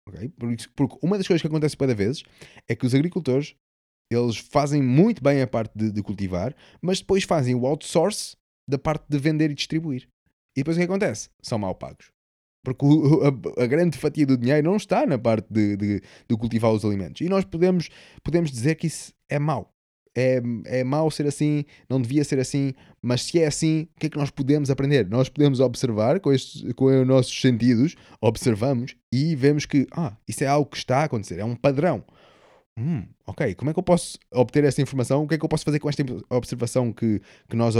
ok? 0.08 0.32
Porque 0.74 0.96
uma 1.02 1.18
das 1.18 1.26
coisas 1.26 1.42
que 1.42 1.48
acontece 1.48 1.76
cada 1.76 1.94
vez 1.94 2.22
é 2.68 2.74
que 2.74 2.86
os 2.86 2.94
agricultores 2.94 3.54
eles 4.10 4.36
fazem 4.36 4.82
muito 4.82 5.22
bem 5.22 5.40
a 5.42 5.46
parte 5.46 5.76
de, 5.76 5.90
de, 5.90 6.02
cultivar, 6.02 6.54
mas 6.80 7.00
depois 7.00 7.24
fazem 7.24 7.54
o 7.54 7.66
outsource 7.66 8.36
da 8.68 8.78
parte 8.78 9.06
de 9.08 9.18
vender 9.18 9.50
e 9.50 9.54
distribuir. 9.54 10.08
E 10.56 10.60
depois 10.60 10.76
o 10.76 10.80
que 10.80 10.84
acontece? 10.84 11.28
São 11.42 11.58
mal 11.58 11.74
pagos. 11.74 12.12
Porque 12.64 12.84
a, 12.86 13.62
a, 13.64 13.66
grande 13.66 13.98
fatia 13.98 14.24
do 14.24 14.38
dinheiro 14.38 14.66
não 14.66 14.76
está 14.76 15.04
na 15.04 15.18
parte 15.18 15.52
de, 15.52 15.76
de, 15.76 16.00
de, 16.00 16.36
cultivar 16.36 16.72
os 16.72 16.84
alimentos. 16.84 17.20
E 17.20 17.28
nós 17.28 17.44
podemos, 17.44 17.90
podemos 18.22 18.50
dizer 18.50 18.76
que 18.76 18.86
isso 18.86 19.12
é 19.28 19.38
mau 19.38 19.73
é, 20.14 20.40
é 20.66 20.84
mau 20.84 21.10
ser 21.10 21.26
assim, 21.26 21.64
não 21.88 22.00
devia 22.00 22.24
ser 22.24 22.38
assim, 22.38 22.72
mas 23.02 23.22
se 23.22 23.40
é 23.40 23.46
assim, 23.46 23.88
o 23.96 24.00
que 24.00 24.06
é 24.06 24.10
que 24.10 24.16
nós 24.16 24.30
podemos 24.30 24.70
aprender? 24.70 25.08
Nós 25.08 25.28
podemos 25.28 25.60
observar 25.60 26.20
com, 26.20 26.32
estes, 26.32 26.72
com 26.74 26.86
os 26.86 27.06
nossos 27.06 27.40
sentidos, 27.40 27.96
observamos 28.20 28.94
e 29.12 29.34
vemos 29.34 29.66
que 29.66 29.86
ah, 29.92 30.16
isso 30.28 30.44
é 30.44 30.46
algo 30.46 30.70
que 30.70 30.76
está 30.76 30.98
a 30.98 31.04
acontecer, 31.04 31.38
é 31.38 31.44
um 31.44 31.56
padrão. 31.56 32.04
Hum, 32.76 33.06
ok, 33.24 33.54
como 33.54 33.70
é 33.70 33.72
que 33.72 33.78
eu 33.78 33.84
posso 33.84 34.18
obter 34.32 34.64
essa 34.64 34.82
informação? 34.82 35.22
O 35.22 35.28
que 35.28 35.36
é 35.36 35.38
que 35.38 35.44
eu 35.44 35.48
posso 35.48 35.64
fazer 35.64 35.78
com 35.78 35.88
esta 35.88 36.04
observação 36.28 36.92
que, 36.92 37.20
que, 37.48 37.54
nós, 37.54 37.74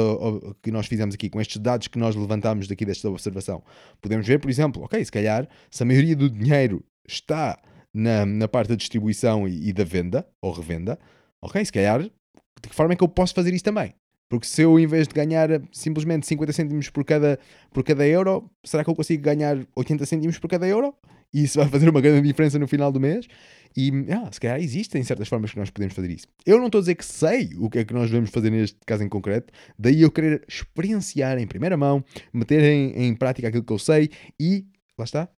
que 0.62 0.70
nós 0.70 0.86
fizemos 0.86 1.16
aqui, 1.16 1.28
com 1.28 1.40
estes 1.40 1.60
dados 1.60 1.88
que 1.88 1.98
nós 1.98 2.14
levantamos 2.14 2.68
daqui 2.68 2.84
desta 2.84 3.08
observação? 3.08 3.62
Podemos 4.00 4.24
ver, 4.24 4.38
por 4.38 4.48
exemplo, 4.48 4.84
ok, 4.84 5.04
se 5.04 5.10
calhar, 5.10 5.48
se 5.68 5.82
a 5.82 5.86
maioria 5.86 6.14
do 6.14 6.30
dinheiro 6.30 6.84
está 7.08 7.60
na, 7.92 8.24
na 8.24 8.46
parte 8.46 8.68
da 8.68 8.76
distribuição 8.76 9.48
e, 9.48 9.68
e 9.68 9.72
da 9.72 9.82
venda, 9.82 10.24
ou 10.40 10.52
revenda, 10.52 10.96
ok, 11.42 11.64
se 11.64 11.72
calhar 11.72 12.08
de 12.64 12.70
que 12.70 12.74
forma 12.74 12.94
é 12.94 12.96
que 12.96 13.04
eu 13.04 13.08
posso 13.08 13.34
fazer 13.34 13.52
isso 13.52 13.64
também? 13.64 13.94
Porque 14.28 14.46
se 14.46 14.62
eu, 14.62 14.78
em 14.80 14.86
vez 14.86 15.06
de 15.06 15.14
ganhar 15.14 15.48
simplesmente 15.70 16.26
50 16.26 16.52
cêntimos 16.52 16.90
por 16.90 17.04
cada, 17.04 17.38
por 17.70 17.84
cada 17.84 18.06
euro, 18.06 18.50
será 18.64 18.82
que 18.82 18.90
eu 18.90 18.94
consigo 18.94 19.22
ganhar 19.22 19.58
80 19.76 20.06
cêntimos 20.06 20.38
por 20.38 20.48
cada 20.48 20.66
euro? 20.66 20.94
E 21.32 21.44
isso 21.44 21.58
vai 21.58 21.68
fazer 21.70 21.88
uma 21.88 22.00
grande 22.00 22.26
diferença 22.26 22.58
no 22.58 22.66
final 22.66 22.90
do 22.90 22.98
mês? 22.98 23.26
E 23.76 23.92
ah, 24.10 24.30
se 24.32 24.40
calhar 24.40 24.58
existem 24.60 25.02
certas 25.02 25.28
formas 25.28 25.52
que 25.52 25.58
nós 25.58 25.68
podemos 25.68 25.94
fazer 25.94 26.10
isso. 26.10 26.26
Eu 26.46 26.58
não 26.58 26.66
estou 26.66 26.78
a 26.78 26.82
dizer 26.82 26.94
que 26.94 27.04
sei 27.04 27.50
o 27.58 27.68
que 27.68 27.80
é 27.80 27.84
que 27.84 27.92
nós 27.92 28.08
devemos 28.08 28.30
fazer 28.30 28.50
neste 28.50 28.78
caso 28.86 29.02
em 29.02 29.08
concreto, 29.08 29.52
daí 29.78 30.02
eu 30.02 30.10
querer 30.10 30.42
experienciar 30.48 31.38
em 31.38 31.46
primeira 31.46 31.76
mão, 31.76 32.02
meter 32.32 32.62
em, 32.62 33.06
em 33.06 33.14
prática 33.14 33.48
aquilo 33.48 33.64
que 33.64 33.72
eu 33.72 33.78
sei 33.78 34.10
e, 34.40 34.64
lá 34.96 35.04
está, 35.04 35.28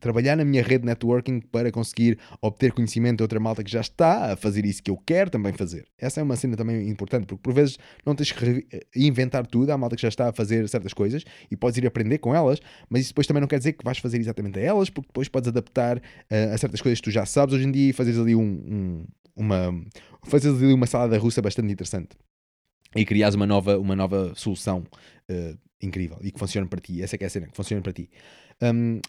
trabalhar 0.00 0.36
na 0.36 0.44
minha 0.44 0.62
rede 0.62 0.84
networking 0.84 1.40
para 1.40 1.70
conseguir 1.70 2.18
obter 2.40 2.72
conhecimento 2.72 3.18
de 3.18 3.22
outra 3.22 3.38
malta 3.38 3.62
que 3.62 3.70
já 3.70 3.80
está 3.80 4.32
a 4.32 4.36
fazer 4.36 4.64
isso 4.64 4.82
que 4.82 4.90
eu 4.90 4.96
quero 4.96 5.30
também 5.30 5.52
fazer. 5.52 5.86
Essa 5.98 6.20
é 6.20 6.22
uma 6.22 6.36
cena 6.36 6.56
também 6.56 6.88
importante, 6.88 7.26
porque 7.26 7.42
por 7.42 7.52
vezes 7.52 7.78
não 8.04 8.14
tens 8.14 8.32
que 8.32 8.66
inventar 8.96 9.46
tudo, 9.46 9.70
há 9.70 9.78
malta 9.78 9.96
que 9.96 10.02
já 10.02 10.08
está 10.08 10.30
a 10.30 10.32
fazer 10.32 10.68
certas 10.68 10.92
coisas 10.92 11.24
e 11.50 11.56
podes 11.56 11.78
ir 11.78 11.86
aprender 11.86 12.18
com 12.18 12.34
elas, 12.34 12.58
mas 12.88 13.02
isso 13.02 13.10
depois 13.10 13.26
também 13.26 13.40
não 13.40 13.48
quer 13.48 13.58
dizer 13.58 13.74
que 13.74 13.84
vais 13.84 13.98
fazer 13.98 14.18
exatamente 14.18 14.58
a 14.58 14.62
elas, 14.62 14.90
porque 14.90 15.08
depois 15.08 15.28
podes 15.28 15.48
adaptar 15.48 15.98
uh, 15.98 16.54
a 16.54 16.58
certas 16.58 16.80
coisas 16.80 16.98
que 16.98 17.04
tu 17.04 17.10
já 17.10 17.26
sabes 17.26 17.54
hoje 17.54 17.66
em 17.66 17.70
dia 17.70 17.90
e 17.90 17.92
fazeres 17.92 18.18
ali 18.18 18.34
um, 18.34 18.42
um, 18.42 19.06
uma, 19.36 19.84
fazeres 20.24 20.62
ali 20.62 20.72
uma 20.72 20.86
salada 20.86 21.16
russa 21.18 21.42
bastante 21.42 21.72
interessante 21.72 22.16
e 22.94 23.04
criares 23.04 23.34
uma 23.34 23.46
nova, 23.46 23.78
uma 23.78 23.94
nova 23.94 24.32
solução 24.34 24.84
uh, 25.30 25.58
incrível 25.80 26.18
e 26.22 26.30
que 26.30 26.38
funcione 26.38 26.68
para 26.68 26.80
ti. 26.80 27.02
Essa 27.02 27.16
é 27.16 27.18
que 27.18 27.24
é 27.24 27.26
a 27.26 27.30
cena, 27.30 27.46
que 27.46 27.56
funcione 27.56 27.82
para 27.82 27.92
ti. 27.92 28.10
Um, 28.62 29.00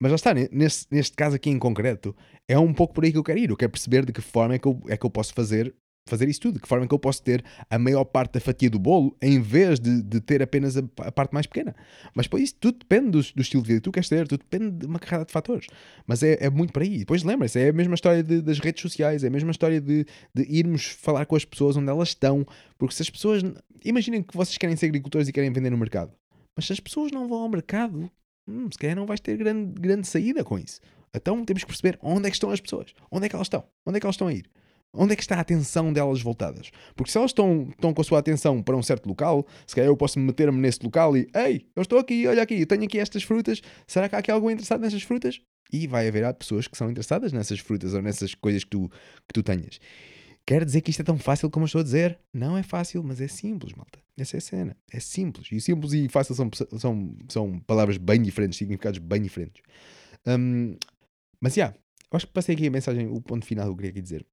mas 0.00 0.10
já 0.10 0.16
está, 0.16 0.34
neste, 0.34 0.86
neste 0.90 1.16
caso 1.16 1.36
aqui 1.36 1.50
em 1.50 1.58
concreto, 1.58 2.14
é 2.48 2.58
um 2.58 2.72
pouco 2.72 2.94
por 2.94 3.04
aí 3.04 3.12
que 3.12 3.18
eu 3.18 3.24
quero 3.24 3.38
ir. 3.38 3.50
Eu 3.50 3.56
quero 3.56 3.72
perceber 3.72 4.04
de 4.04 4.12
que 4.12 4.20
forma 4.20 4.54
é 4.54 4.58
que 4.58 4.68
eu, 4.68 4.80
é 4.88 4.96
que 4.96 5.06
eu 5.06 5.10
posso 5.10 5.32
fazer 5.32 5.74
fazer 6.08 6.28
isso 6.28 6.40
tudo? 6.40 6.54
De 6.54 6.60
que 6.60 6.68
forma 6.68 6.84
é 6.84 6.88
que 6.88 6.94
eu 6.94 6.98
posso 6.98 7.22
ter 7.22 7.44
a 7.68 7.78
maior 7.78 8.04
parte 8.04 8.34
da 8.34 8.40
fatia 8.40 8.70
do 8.70 8.78
bolo 8.78 9.16
em 9.20 9.40
vez 9.40 9.80
de, 9.80 10.02
de 10.02 10.20
ter 10.20 10.40
apenas 10.40 10.76
a, 10.76 10.82
a, 10.98 11.12
parte 11.12 11.34
mais 11.34 11.46
pequena? 11.46 11.74
Mas 12.14 12.26
depois 12.26 12.44
isso 12.44 12.54
tudo 12.60 12.78
depende 12.78 13.10
do, 13.10 13.22
do, 13.34 13.42
estilo 13.42 13.62
de 13.62 13.68
vida 13.68 13.80
que 13.80 13.84
tu 13.84 13.92
queres 13.92 14.08
ter, 14.08 14.26
tudo 14.26 14.40
depende 14.48 14.70
de 14.70 14.86
uma 14.86 14.98
carrada 14.98 15.24
de 15.24 15.32
fatores. 15.32 15.66
Mas 16.06 16.22
é, 16.22 16.38
é 16.40 16.48
muito 16.48 16.72
para 16.72 16.84
aí. 16.84 16.98
Depois 16.98 17.22
lembra-se, 17.22 17.58
é 17.58 17.68
a 17.68 17.72
mesma 17.72 17.94
história 17.94 18.22
de, 18.22 18.40
das 18.40 18.58
redes 18.58 18.80
sociais, 18.80 19.24
é 19.24 19.26
a 19.26 19.30
mesma 19.30 19.50
história 19.50 19.80
de, 19.80 20.06
de 20.34 20.42
irmos 20.48 20.86
falar 20.86 21.26
com 21.26 21.36
as 21.36 21.44
pessoas 21.44 21.76
onde 21.76 21.90
elas 21.90 22.08
estão, 22.08 22.46
porque 22.78 22.94
se 22.94 23.02
as 23.02 23.10
pessoas. 23.10 23.42
Imaginem 23.84 24.22
que 24.22 24.36
vocês 24.36 24.56
querem 24.56 24.76
ser 24.76 24.86
agricultores 24.86 25.28
e 25.28 25.32
querem 25.32 25.52
vender 25.52 25.70
no 25.70 25.78
mercado, 25.78 26.12
mas 26.56 26.66
se 26.66 26.72
as 26.72 26.80
pessoas 26.80 27.12
não 27.12 27.28
vão 27.28 27.40
ao 27.40 27.48
mercado, 27.48 28.10
hum, 28.48 28.68
se 28.70 28.78
calhar 28.78 28.96
não 28.96 29.06
vais 29.06 29.20
ter 29.20 29.36
grande, 29.36 29.80
grande 29.80 30.06
saída 30.06 30.44
com 30.44 30.58
isso. 30.58 30.80
Então 31.14 31.44
temos 31.44 31.62
que 31.62 31.68
perceber 31.68 31.98
onde 32.02 32.26
é 32.26 32.30
que 32.30 32.36
estão 32.36 32.50
as 32.50 32.60
pessoas, 32.60 32.92
onde 33.10 33.26
é 33.26 33.28
que 33.28 33.34
elas 33.34 33.46
estão, 33.46 33.64
onde 33.84 33.96
é 33.96 34.00
que 34.00 34.06
elas 34.06 34.14
estão 34.14 34.28
a 34.28 34.32
ir. 34.32 34.48
Onde 34.92 35.12
é 35.12 35.16
que 35.16 35.22
está 35.22 35.36
a 35.36 35.40
atenção 35.40 35.92
delas 35.92 36.22
voltadas? 36.22 36.70
Porque 36.94 37.10
se 37.10 37.18
elas 37.18 37.30
estão, 37.30 37.68
estão 37.70 37.92
com 37.92 38.00
a 38.00 38.04
sua 38.04 38.18
atenção 38.18 38.62
para 38.62 38.76
um 38.76 38.82
certo 38.82 39.06
local, 39.06 39.46
se 39.66 39.74
calhar 39.74 39.90
eu 39.90 39.96
posso 39.96 40.18
meter-me 40.18 40.58
nesse 40.58 40.82
local 40.82 41.16
e 41.16 41.28
Ei, 41.34 41.66
eu 41.76 41.82
estou 41.82 41.98
aqui, 41.98 42.26
olha 42.26 42.42
aqui, 42.42 42.60
eu 42.60 42.66
tenho 42.66 42.84
aqui 42.84 42.98
estas 42.98 43.22
frutas, 43.22 43.60
será 43.86 44.08
que 44.08 44.16
há 44.16 44.18
aqui 44.18 44.30
alguém 44.30 44.52
interessado 44.52 44.80
nestas 44.80 45.02
frutas? 45.02 45.40
E 45.72 45.86
vai 45.86 46.08
haver 46.08 46.32
pessoas 46.34 46.66
que 46.66 46.78
são 46.78 46.90
interessadas 46.90 47.32
nessas 47.32 47.58
frutas 47.58 47.92
ou 47.92 48.00
nessas 48.00 48.34
coisas 48.34 48.64
que 48.64 48.70
tu, 48.70 48.88
que 48.88 49.34
tu 49.34 49.42
tenhas. 49.42 49.78
Quer 50.46 50.64
dizer 50.64 50.80
que 50.80 50.90
isto 50.90 51.02
é 51.02 51.04
tão 51.04 51.18
fácil 51.18 51.50
como 51.50 51.64
eu 51.64 51.66
estou 51.66 51.80
a 51.80 51.84
dizer? 51.84 52.18
Não 52.32 52.56
é 52.56 52.62
fácil, 52.62 53.02
mas 53.02 53.20
é 53.20 53.26
simples, 53.26 53.72
malta. 53.74 53.98
Essa 54.16 54.36
é 54.36 54.38
a 54.38 54.40
cena. 54.40 54.76
É 54.92 55.00
simples. 55.00 55.50
E 55.50 55.60
simples 55.60 55.92
e 55.92 56.08
fácil 56.08 56.36
são, 56.36 56.48
são, 56.78 57.16
são 57.28 57.58
palavras 57.60 57.96
bem 57.96 58.22
diferentes, 58.22 58.56
significados 58.56 59.00
bem 59.00 59.20
diferentes. 59.20 59.60
Um, 60.24 60.76
mas, 61.40 61.54
já, 61.54 61.64
yeah, 61.64 61.78
acho 62.12 62.28
que 62.28 62.32
passei 62.32 62.54
aqui 62.54 62.68
a 62.68 62.70
mensagem, 62.70 63.08
o 63.08 63.20
ponto 63.20 63.44
final 63.44 63.66
que 63.66 63.72
eu 63.72 63.76
queria 63.76 63.90
aqui 63.90 64.00
dizer. 64.00 64.24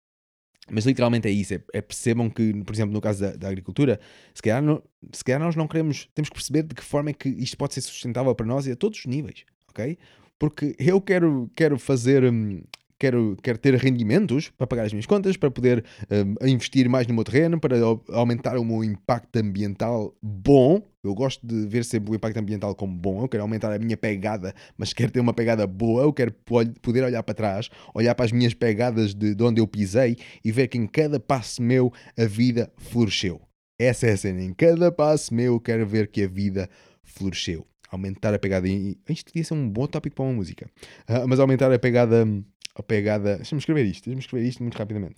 Mas 0.69 0.85
literalmente 0.85 1.27
é 1.27 1.31
isso, 1.31 1.55
é, 1.55 1.61
é, 1.73 1.81
percebam 1.81 2.29
que, 2.29 2.53
por 2.63 2.73
exemplo, 2.73 2.93
no 2.93 3.01
caso 3.01 3.21
da, 3.21 3.35
da 3.35 3.47
agricultura, 3.49 3.99
se 4.33 4.41
calhar, 4.41 4.61
não, 4.61 4.81
se 5.11 5.23
calhar 5.23 5.41
nós 5.41 5.55
não 5.55 5.67
queremos, 5.67 6.07
temos 6.13 6.29
que 6.29 6.35
perceber 6.35 6.63
de 6.63 6.73
que 6.73 6.83
forma 6.83 7.09
é 7.09 7.13
que 7.13 7.27
isto 7.27 7.57
pode 7.57 7.73
ser 7.73 7.81
sustentável 7.81 8.33
para 8.33 8.45
nós 8.45 8.65
e 8.65 8.71
a 8.71 8.75
todos 8.75 8.99
os 8.99 9.05
níveis, 9.05 9.43
ok? 9.69 9.97
Porque 10.39 10.75
eu 10.79 11.01
quero, 11.01 11.51
quero 11.53 11.77
fazer, 11.77 12.23
hum, 12.23 12.63
quero, 13.03 13.37
quero 13.43 13.57
ter 13.57 13.75
rendimentos 13.75 14.49
para 14.57 14.65
pagar 14.65 14.85
as 14.85 14.93
minhas 14.93 15.05
contas, 15.05 15.35
para 15.35 15.51
poder 15.51 15.83
um, 16.09 16.47
investir 16.47 16.87
mais 16.87 17.05
no 17.05 17.13
meu 17.13 17.25
terreno, 17.25 17.59
para 17.59 17.75
aumentar 18.13 18.57
o 18.57 18.63
meu 18.63 18.81
impacto 18.81 19.35
ambiental 19.37 20.15
bom. 20.21 20.81
Eu 21.03 21.13
gosto 21.13 21.45
de 21.45 21.67
ver 21.67 21.83
sempre 21.83 22.11
o 22.11 22.15
impacto 22.15 22.37
ambiental 22.37 22.73
como 22.73 22.95
bom. 22.95 23.21
Eu 23.21 23.27
quero 23.27 23.43
aumentar 23.43 23.73
a 23.73 23.77
minha 23.77 23.97
pegada, 23.97 24.53
mas 24.77 24.93
quero 24.93 25.11
ter 25.11 25.19
uma 25.19 25.33
pegada 25.33 25.67
boa. 25.67 26.03
Eu 26.03 26.13
quero 26.13 26.33
poder 26.81 27.03
olhar 27.03 27.21
para 27.23 27.35
trás, 27.35 27.69
olhar 27.93 28.15
para 28.15 28.23
as 28.23 28.31
minhas 28.31 28.53
pegadas 28.53 29.13
de, 29.13 29.35
de 29.35 29.43
onde 29.43 29.59
eu 29.59 29.67
pisei 29.67 30.15
e 30.45 30.49
ver 30.49 30.69
que 30.69 30.77
em 30.77 30.87
cada 30.87 31.19
passo 31.19 31.61
meu 31.61 31.91
a 32.17 32.23
vida 32.23 32.71
floresceu. 32.77 33.41
Essa 33.77 34.07
é 34.07 34.13
a 34.13 34.17
cena. 34.17 34.41
Em 34.41 34.53
cada 34.53 34.93
passo 34.93 35.33
meu 35.33 35.53
eu 35.53 35.59
quero 35.59 35.85
ver 35.85 36.07
que 36.07 36.23
a 36.23 36.27
vida 36.27 36.69
floresceu 37.03 37.67
aumentar 37.93 38.33
a 38.33 38.39
pegada. 38.39 38.67
Isto 38.67 39.31
podia 39.31 39.43
ser 39.43 39.53
um 39.53 39.69
bom 39.69 39.85
tópico 39.85 40.15
para 40.15 40.25
uma 40.25 40.33
música. 40.33 40.67
Uh, 41.07 41.27
mas 41.27 41.39
aumentar 41.39 41.71
a 41.71 41.77
pegada 41.77 42.25
hum, 42.25 42.43
a 42.75 42.83
pegada. 42.83 43.37
Deixa-me 43.37 43.59
escrever 43.59 43.85
isto, 43.85 44.05
deixa-me 44.05 44.21
escrever 44.21 44.47
isto 44.47 44.63
muito 44.63 44.77
rapidamente. 44.77 45.15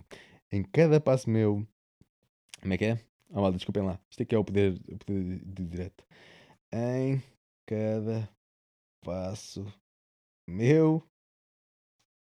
Em 0.50 0.62
cada 0.62 1.00
passo 1.00 1.28
meu. 1.28 1.66
Como 2.60 2.74
é 2.74 2.78
que 2.78 2.84
é? 2.84 2.92
Ah, 3.30 3.40
malta, 3.40 3.56
desculpem 3.56 3.82
lá. 3.82 4.00
Isto 4.10 4.22
aqui 4.22 4.34
é 4.34 4.38
o 4.38 4.44
poder, 4.44 4.80
o 4.88 4.98
poder 4.98 5.40
de 5.44 5.66
direto. 5.66 6.04
Em 6.72 7.22
cada 7.66 8.28
passo 9.04 9.66
meu. 10.48 11.02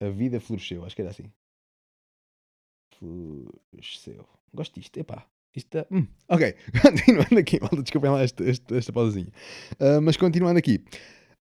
A 0.02 0.10
vida 0.10 0.40
floresceu. 0.40 0.86
Acho 0.86 0.96
que 0.96 1.02
era 1.02 1.12
assim. 1.12 1.32
Floresceu. 2.96 4.28
Gosto 4.54 4.80
disto. 4.80 4.98
Epá. 4.98 5.28
Isto 5.56 5.78
está. 5.78 5.88
Hum, 5.96 6.08
ok. 6.28 6.56
Continuando 6.82 7.40
aqui. 7.40 7.60
Malta, 7.60 7.82
desculpem 7.82 8.12
lá 8.12 8.22
esta, 8.22 8.44
esta, 8.44 8.78
esta 8.78 8.94
pausazinha. 8.94 9.32
Uh, 9.74 10.02
mas 10.02 10.16
continuando 10.16 10.60
aqui. 10.60 10.84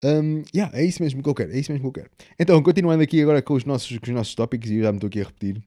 Um, 0.05 0.43
yeah, 0.55 0.77
é 0.79 0.85
isso 0.85 1.03
mesmo 1.03 1.23
que 1.23 1.29
eu 1.29 1.35
quero, 1.35 1.53
é 1.53 1.59
isso 1.59 1.73
mesmo 1.73 1.91
que 1.91 1.99
eu 1.99 2.05
quero. 2.05 2.11
Então, 2.39 2.63
continuando 2.63 3.03
aqui 3.03 3.21
agora 3.23 3.41
com 3.41 3.55
os 3.55 3.65
nossos, 3.65 3.99
com 3.99 4.07
os 4.07 4.15
nossos 4.15 4.35
tópicos, 4.35 4.71
e 4.71 4.83
já 4.83 4.93
me 4.93 4.99
estou 4.99 5.09
aqui 5.09 5.21
a 5.21 5.25
repetir. 5.25 5.63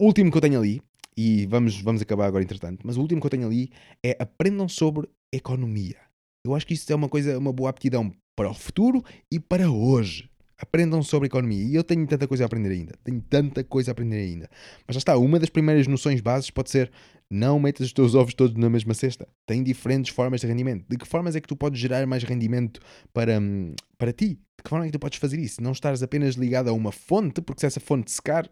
O 0.00 0.06
último 0.06 0.30
que 0.30 0.36
eu 0.36 0.40
tenho 0.40 0.58
ali, 0.58 0.80
e 1.16 1.46
vamos, 1.46 1.80
vamos 1.80 2.02
acabar 2.02 2.26
agora 2.26 2.42
entretanto, 2.42 2.80
mas 2.84 2.96
o 2.96 3.00
último 3.00 3.20
que 3.20 3.26
eu 3.26 3.30
tenho 3.30 3.46
ali 3.46 3.70
é 4.04 4.16
aprendam 4.18 4.68
sobre 4.68 5.08
economia. 5.32 5.96
Eu 6.44 6.54
acho 6.54 6.66
que 6.66 6.74
isso 6.74 6.90
é 6.92 6.94
uma 6.94 7.08
coisa, 7.08 7.38
uma 7.38 7.52
boa 7.52 7.70
aptidão 7.70 8.12
para 8.36 8.50
o 8.50 8.54
futuro 8.54 9.02
e 9.30 9.38
para 9.38 9.70
hoje. 9.70 10.28
Aprendam 10.58 11.02
sobre 11.02 11.26
economia. 11.26 11.64
E 11.64 11.74
eu 11.74 11.82
tenho 11.82 12.06
tanta 12.06 12.26
coisa 12.28 12.44
a 12.44 12.46
aprender 12.46 12.70
ainda. 12.70 12.94
Tenho 13.02 13.20
tanta 13.20 13.64
coisa 13.64 13.90
a 13.90 13.92
aprender 13.92 14.16
ainda. 14.16 14.48
Mas 14.86 14.94
já 14.94 14.98
está, 14.98 15.16
uma 15.16 15.38
das 15.38 15.48
primeiras 15.48 15.86
noções 15.86 16.20
bases 16.20 16.50
pode 16.50 16.70
ser 16.70 16.90
não 17.30 17.58
metas 17.58 17.86
os 17.86 17.92
teus 17.92 18.14
ovos 18.14 18.34
todos 18.34 18.56
na 18.56 18.70
mesma 18.70 18.94
cesta. 18.94 19.26
Tem 19.46 19.62
diferentes 19.62 20.14
formas 20.14 20.40
de 20.40 20.46
rendimento. 20.46 20.84
De 20.88 20.96
que 20.96 21.06
formas 21.06 21.34
é 21.34 21.40
que 21.40 21.48
tu 21.48 21.56
podes 21.56 21.80
gerar 21.80 22.06
mais 22.06 22.22
rendimento 22.22 22.80
para, 23.12 23.40
hum, 23.40 23.74
para 23.98 24.12
ti? 24.12 24.38
De 24.56 24.62
que 24.62 24.70
forma 24.70 24.84
é 24.84 24.88
que 24.88 24.92
tu 24.92 24.98
podes 24.98 25.18
fazer 25.18 25.38
isso? 25.38 25.62
Não 25.62 25.72
estares 25.72 26.02
apenas 26.02 26.36
ligado 26.36 26.68
a 26.68 26.72
uma 26.72 26.92
fonte, 26.92 27.40
porque 27.40 27.60
se 27.60 27.66
essa 27.66 27.80
fonte 27.80 28.10
secar, 28.10 28.48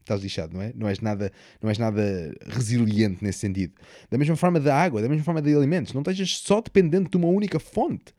estás 0.00 0.22
lixado, 0.22 0.54
não 0.54 0.62
é? 0.62 0.72
Não 0.74 0.88
és 0.88 1.00
nada, 1.00 1.30
não 1.60 1.68
és 1.68 1.78
nada 1.78 2.34
resiliente 2.46 3.22
nesse 3.22 3.40
sentido. 3.40 3.74
Da 4.10 4.16
mesma 4.16 4.36
forma 4.36 4.58
da 4.58 4.74
água, 4.74 5.02
da 5.02 5.08
mesma 5.08 5.24
forma 5.24 5.42
de 5.42 5.54
alimentos. 5.54 5.92
Não 5.92 6.00
estejas 6.00 6.38
só 6.38 6.60
dependente 6.60 7.10
de 7.10 7.16
uma 7.16 7.28
única 7.28 7.58
fonte 7.58 8.14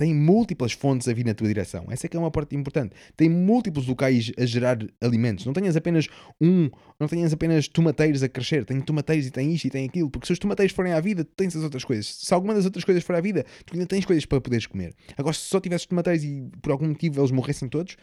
tem 0.00 0.14
múltiplas 0.14 0.72
fontes 0.72 1.06
a 1.08 1.12
vir 1.12 1.26
na 1.26 1.34
tua 1.34 1.46
direção. 1.46 1.84
Essa 1.90 2.06
é 2.06 2.08
que 2.08 2.16
é 2.16 2.20
uma 2.20 2.30
parte 2.30 2.56
importante. 2.56 2.94
Tem 3.14 3.28
múltiplos 3.28 3.86
locais 3.86 4.32
a 4.38 4.46
gerar 4.46 4.78
alimentos. 4.98 5.44
Não 5.44 5.52
tenhas 5.52 5.76
apenas 5.76 6.08
um, 6.40 6.70
não 6.98 7.06
tenhas 7.06 7.34
apenas 7.34 7.68
tomateiros 7.68 8.22
a 8.22 8.28
crescer. 8.30 8.64
Tem 8.64 8.80
tomateiros 8.80 9.26
e 9.26 9.30
tem 9.30 9.52
isto 9.52 9.66
e 9.66 9.70
tem 9.70 9.84
aquilo. 9.84 10.08
Porque 10.08 10.26
se 10.26 10.32
os 10.32 10.38
tomateiros 10.38 10.74
forem 10.74 10.94
à 10.94 11.00
vida, 11.00 11.22
tu 11.22 11.32
tens 11.36 11.54
as 11.54 11.62
outras 11.62 11.84
coisas. 11.84 12.06
Se 12.06 12.32
alguma 12.32 12.54
das 12.54 12.64
outras 12.64 12.82
coisas 12.82 13.04
for 13.04 13.14
à 13.14 13.20
vida, 13.20 13.44
tu 13.66 13.74
ainda 13.74 13.84
tens 13.84 14.06
coisas 14.06 14.24
para 14.24 14.40
poderes 14.40 14.66
comer. 14.66 14.94
Agora, 15.18 15.34
se 15.34 15.42
só 15.42 15.60
tivesses 15.60 15.86
tomateiros 15.86 16.24
e 16.24 16.48
por 16.62 16.72
algum 16.72 16.88
motivo 16.88 17.20
eles 17.20 17.30
morressem 17.30 17.68
todos, 17.68 17.98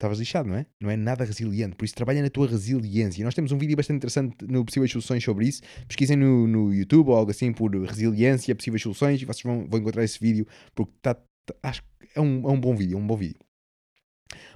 estavas 0.00 0.18
lixado, 0.18 0.48
não 0.48 0.56
é? 0.56 0.66
Não 0.80 0.90
é 0.90 0.96
nada 0.96 1.24
resiliente. 1.24 1.76
Por 1.76 1.84
isso, 1.84 1.94
trabalha 1.94 2.22
na 2.22 2.30
tua 2.30 2.48
resiliência. 2.48 3.20
E 3.20 3.24
nós 3.24 3.34
temos 3.34 3.52
um 3.52 3.58
vídeo 3.58 3.76
bastante 3.76 3.98
interessante 3.98 4.34
no 4.48 4.64
Possíveis 4.64 4.90
Soluções 4.90 5.22
sobre 5.22 5.46
isso. 5.46 5.60
Pesquisem 5.86 6.16
no, 6.16 6.46
no 6.46 6.74
YouTube 6.74 7.08
ou 7.08 7.14
algo 7.14 7.30
assim 7.30 7.52
por 7.52 7.70
resiliência, 7.84 8.54
possíveis 8.54 8.82
soluções 8.82 9.20
e 9.20 9.24
vocês 9.26 9.42
vão, 9.42 9.66
vão 9.68 9.78
encontrar 9.78 10.02
esse 10.02 10.18
vídeo 10.18 10.46
porque 10.74 10.92
tá, 11.02 11.14
tá, 11.14 11.54
acho 11.62 11.82
que 11.82 11.88
é 12.16 12.20
um, 12.20 12.48
é 12.48 12.52
um 12.52 12.58
bom 12.58 12.74
vídeo, 12.74 12.96
é 12.96 13.00
um 13.00 13.06
bom 13.06 13.16
vídeo. 13.16 13.38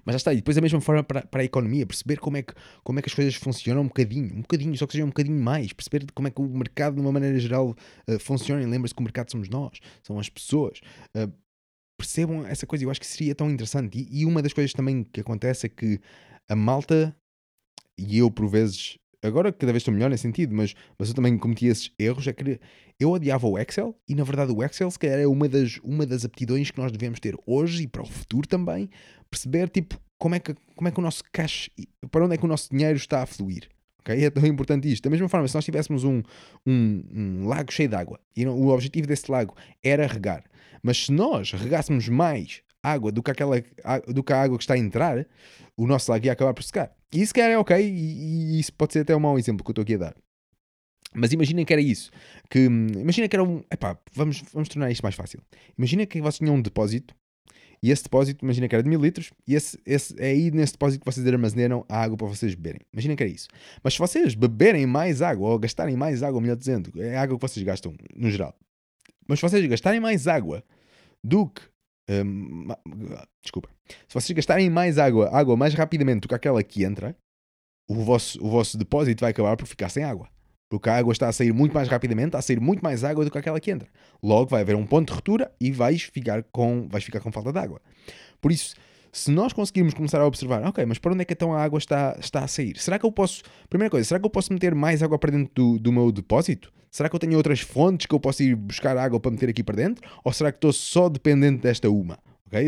Mas 0.05 0.15
já 0.15 0.16
está, 0.16 0.33
e 0.33 0.37
depois 0.37 0.55
da 0.55 0.62
mesma 0.62 0.81
forma 0.81 1.03
para, 1.03 1.23
para 1.23 1.43
a 1.43 1.45
economia, 1.45 1.85
perceber 1.85 2.19
como 2.19 2.37
é, 2.37 2.43
que, 2.43 2.55
como 2.83 2.99
é 2.99 3.03
que 3.03 3.09
as 3.09 3.15
coisas 3.15 3.35
funcionam 3.35 3.83
um 3.83 3.89
bocadinho, 3.89 4.33
um 4.35 4.43
bocadinho, 4.43 4.77
só 4.77 4.87
que 4.87 4.93
seja 4.93 5.05
um 5.05 5.09
bocadinho 5.09 5.41
mais, 5.41 5.73
perceber 5.73 6.07
como 6.15 6.29
é 6.29 6.31
que 6.31 6.41
o 6.41 6.49
mercado 6.49 6.95
de 6.95 7.01
uma 7.01 7.11
maneira 7.11 7.39
geral 7.39 7.75
uh, 8.09 8.19
funciona, 8.21 8.62
e 8.62 8.66
lembra-se 8.66 8.95
que 8.95 9.01
o 9.01 9.03
mercado 9.03 9.31
somos 9.31 9.49
nós, 9.49 9.79
são 10.03 10.19
as 10.19 10.29
pessoas. 10.29 10.81
Uh, 11.16 11.33
percebam 11.97 12.47
essa 12.47 12.66
coisa. 12.66 12.85
Eu 12.85 12.91
acho 12.91 13.01
que 13.01 13.07
seria 13.07 13.35
tão 13.35 13.51
interessante. 13.51 13.99
E, 13.99 14.21
e, 14.21 14.27
uma 14.27 14.43
das 14.43 14.53
coisas 14.53 14.73
também 14.73 15.05
que 15.05 15.21
acontece 15.21 15.66
é 15.66 15.69
que 15.69 16.01
a 16.49 16.57
malta, 16.57 17.15
e 17.99 18.19
eu 18.19 18.31
por 18.31 18.49
vezes, 18.49 18.99
agora 19.23 19.53
cada 19.53 19.73
vez 19.73 19.81
estou 19.81 19.95
melhor 19.95 20.11
nesse 20.11 20.23
sentido, 20.23 20.55
mas, 20.55 20.75
mas 20.99 21.09
eu 21.09 21.15
também 21.15 21.37
cometi 21.39 21.66
esses 21.66 21.91
erros, 21.99 22.27
é 22.27 22.33
que 22.33 22.61
eu 22.99 23.11
odiava 23.11 23.47
o 23.47 23.59
Excel 23.59 23.97
e 24.09 24.15
na 24.15 24.25
verdade 24.25 24.53
o 24.53 24.62
Excel 24.62 24.91
se 24.91 24.99
calhar 24.99 25.19
é 25.19 25.27
uma 25.27 25.49
das, 25.49 25.81
uma 25.83 26.07
das 26.07 26.25
aptidões 26.25 26.71
que 26.71 26.79
nós 26.79 26.93
devemos 26.93 27.19
ter 27.19 27.37
hoje 27.47 27.85
e 27.85 27.89
para 27.89 28.03
o 28.03 28.07
futuro 28.07 28.47
também, 28.47 28.89
perceber 29.31 29.69
tipo 29.69 29.99
como 30.19 30.35
é 30.35 30.41
que, 30.41 30.55
como 30.75 30.89
é 30.89 30.91
que 30.91 30.99
o 30.99 31.03
nosso 31.03 31.23
cash, 31.33 31.71
para 32.11 32.25
onde 32.25 32.35
é 32.35 32.39
que 32.39 32.45
o 32.45 32.49
nosso 32.49 32.71
dinheiro 32.71 32.97
está 32.97 33.23
a 33.23 33.27
fluir. 33.27 33.69
Okay? 34.05 34.24
É 34.24 34.31
tão 34.31 34.47
importante 34.47 34.90
isto. 34.93 35.05
Da 35.05 35.10
mesma 35.10 35.28
forma, 35.28 35.48
se 35.48 35.55
nós 35.55 35.64
tivéssemos 35.64 36.05
um, 36.05 36.22
um, 36.66 37.02
um 37.12 37.48
lago 37.48 37.72
cheio 37.72 37.89
de 37.89 37.97
água 37.97 38.20
e 38.36 38.47
o 38.47 38.68
objetivo 38.68 39.06
desse 39.06 39.31
lago 39.31 39.56
era 39.82 40.06
regar, 40.06 40.44
mas 40.82 41.06
se 41.06 41.12
nós 41.12 41.52
regássemos 41.52 42.09
mais 42.09 42.62
água 42.82 43.10
do 43.10 43.22
que, 43.22 43.31
aquela, 43.31 43.56
do 44.06 44.22
que 44.22 44.32
a 44.32 44.43
água 44.43 44.59
que 44.59 44.64
está 44.64 44.74
a 44.74 44.78
entrar, 44.78 45.26
o 45.74 45.86
nosso 45.86 46.12
lago 46.12 46.26
ia 46.26 46.32
acabar 46.32 46.52
por 46.52 46.62
secar. 46.62 46.93
E 47.10 47.22
isso, 47.22 47.32
quer 47.32 47.51
é 47.51 47.59
ok, 47.59 47.76
e, 47.81 48.56
e, 48.56 48.60
isso 48.60 48.72
pode 48.74 48.93
ser 48.93 49.01
até 49.01 49.16
um 49.16 49.20
mau 49.20 49.39
exemplo 49.39 49.64
que 49.64 49.70
eu 49.70 49.72
estou 49.72 49.82
aqui 49.82 49.94
a 49.94 49.98
dar. 49.98 50.14
Mas 51.14 51.32
imaginem 51.32 51.64
que 51.64 51.72
era 51.72 51.81
isso. 51.81 52.10
Que, 52.51 52.64
imagina 52.64 53.28
que 53.28 53.36
era 53.36 53.44
um. 53.44 53.62
Epá, 53.70 53.97
vamos, 54.12 54.43
vamos 54.52 54.68
tornar 54.68 54.90
isto 54.90 55.02
mais 55.02 55.14
fácil. 55.14 55.40
Imagina 55.78 56.05
que 56.05 56.20
vocês 56.20 56.39
tinham 56.39 56.56
um 56.56 56.60
depósito 56.60 57.14
e 57.85 57.90
esse 57.90 58.05
depósito, 58.05 58.43
imagina 58.43 58.66
que 58.66 58.74
era 58.74 58.82
de 58.82 58.89
mil 58.89 58.98
litros, 58.98 59.31
e 59.47 59.55
esse, 59.55 59.78
esse, 59.85 60.19
é 60.19 60.28
aí 60.28 60.51
nesse 60.51 60.73
depósito 60.73 61.05
que 61.05 61.12
vocês 61.12 61.27
armazenam 61.27 61.85
a 61.86 62.01
água 62.01 62.16
para 62.16 62.27
vocês 62.28 62.55
beberem. 62.55 62.81
Imagina 62.90 63.15
que 63.15 63.23
era 63.23 63.31
isso. 63.31 63.47
Mas 63.82 63.93
se 63.93 63.98
vocês 63.98 64.35
beberem 64.35 64.86
mais 64.86 65.20
água, 65.20 65.51
ou 65.51 65.59
gastarem 65.59 65.94
mais 65.94 66.23
água, 66.23 66.40
melhor 66.40 66.56
dizendo, 66.56 66.90
é 66.98 67.15
a 67.15 67.20
água 67.20 67.36
que 67.36 67.43
vocês 67.43 67.62
gastam 67.62 67.93
no 68.16 68.31
geral. 68.31 68.56
Mas 69.28 69.39
se 69.39 69.43
vocês 69.43 69.66
gastarem 69.66 70.01
mais 70.01 70.27
água 70.27 70.65
do 71.23 71.47
que. 71.47 71.61
Um, 72.09 72.69
desculpa. 73.43 73.69
Se 74.09 74.15
vocês 74.15 74.35
gastarem 74.35 74.70
mais 74.70 74.97
água, 74.97 75.28
água 75.31 75.55
mais 75.55 75.74
rapidamente 75.74 76.20
do 76.20 76.28
que 76.28 76.35
aquela 76.35 76.62
que 76.62 76.85
entra, 76.85 77.15
o 77.86 77.97
vosso, 77.97 78.43
o 78.43 78.48
vosso 78.48 78.78
depósito 78.78 79.20
vai 79.20 79.32
acabar 79.32 79.59
por 79.59 79.66
ficar 79.66 79.90
sem 79.90 80.05
água. 80.05 80.27
Porque 80.69 80.89
a 80.89 80.97
água 80.97 81.12
está 81.12 81.28
a 81.28 81.32
sair 81.32 81.53
muito 81.53 81.73
mais 81.73 81.89
rapidamente, 81.89 82.28
está 82.28 82.39
a 82.39 82.43
sair 82.43 82.61
muito 82.61 82.82
mais 82.82 83.05
água 83.05 83.24
do 83.24 83.31
que 83.31 83.39
aquela 83.39 83.61
que 83.61 83.70
entra. 83.70 83.89
Logo 84.23 84.51
vai 84.51 84.62
haver 84.62 84.74
um 84.77 84.86
ponto 84.86 85.09
de 85.09 85.15
ruptura 85.15 85.53
e 85.61 85.70
vais 85.70 86.03
ficar 86.03 86.43
com, 86.45 86.89
vais 86.89 87.05
ficar 87.05 87.20
com 87.20 87.31
falta 87.31 87.53
de 87.53 87.59
água. 87.59 87.81
Por 88.41 88.51
isso, 88.51 88.74
se 89.12 89.31
nós 89.31 89.53
conseguirmos 89.53 89.95
começar 89.95 90.20
a 90.20 90.27
observar, 90.27 90.66
ok, 90.66 90.85
mas 90.85 90.99
para 90.99 91.12
onde 91.12 91.23
é 91.23 91.24
que 91.24 91.32
então 91.32 91.55
a 91.55 91.62
água 91.62 91.78
está, 91.78 92.16
está 92.19 92.43
a 92.43 92.49
sair? 92.49 92.77
Será 92.78 92.99
que 92.99 93.07
eu 93.07 93.12
posso, 93.12 93.43
primeira 93.70 93.89
coisa, 93.89 94.07
será 94.07 94.19
que 94.19 94.27
eu 94.27 94.31
posso 94.31 94.53
meter 94.53 94.74
mais 94.74 95.03
água 95.03 95.19
para 95.19 95.31
dentro 95.31 95.53
do, 95.55 95.78
do 95.78 95.93
meu 95.93 96.11
depósito? 96.11 96.73
Será 96.91 97.09
que 97.09 97.15
eu 97.15 97.20
tenho 97.20 97.36
outras 97.36 97.61
fontes 97.61 98.07
que 98.07 98.15
eu 98.15 98.20
posso 98.20 98.43
ir 98.43 98.57
buscar 98.57 98.97
água 98.97 99.20
para 99.20 99.31
meter 99.31 99.49
aqui 99.49 99.62
para 99.62 99.77
dentro? 99.77 100.09
Ou 100.24 100.32
será 100.32 100.51
que 100.51 100.59
estou 100.59 100.73
só 100.73 101.09
dependente 101.09 101.62
desta 101.62 101.89
uma? 101.91 102.19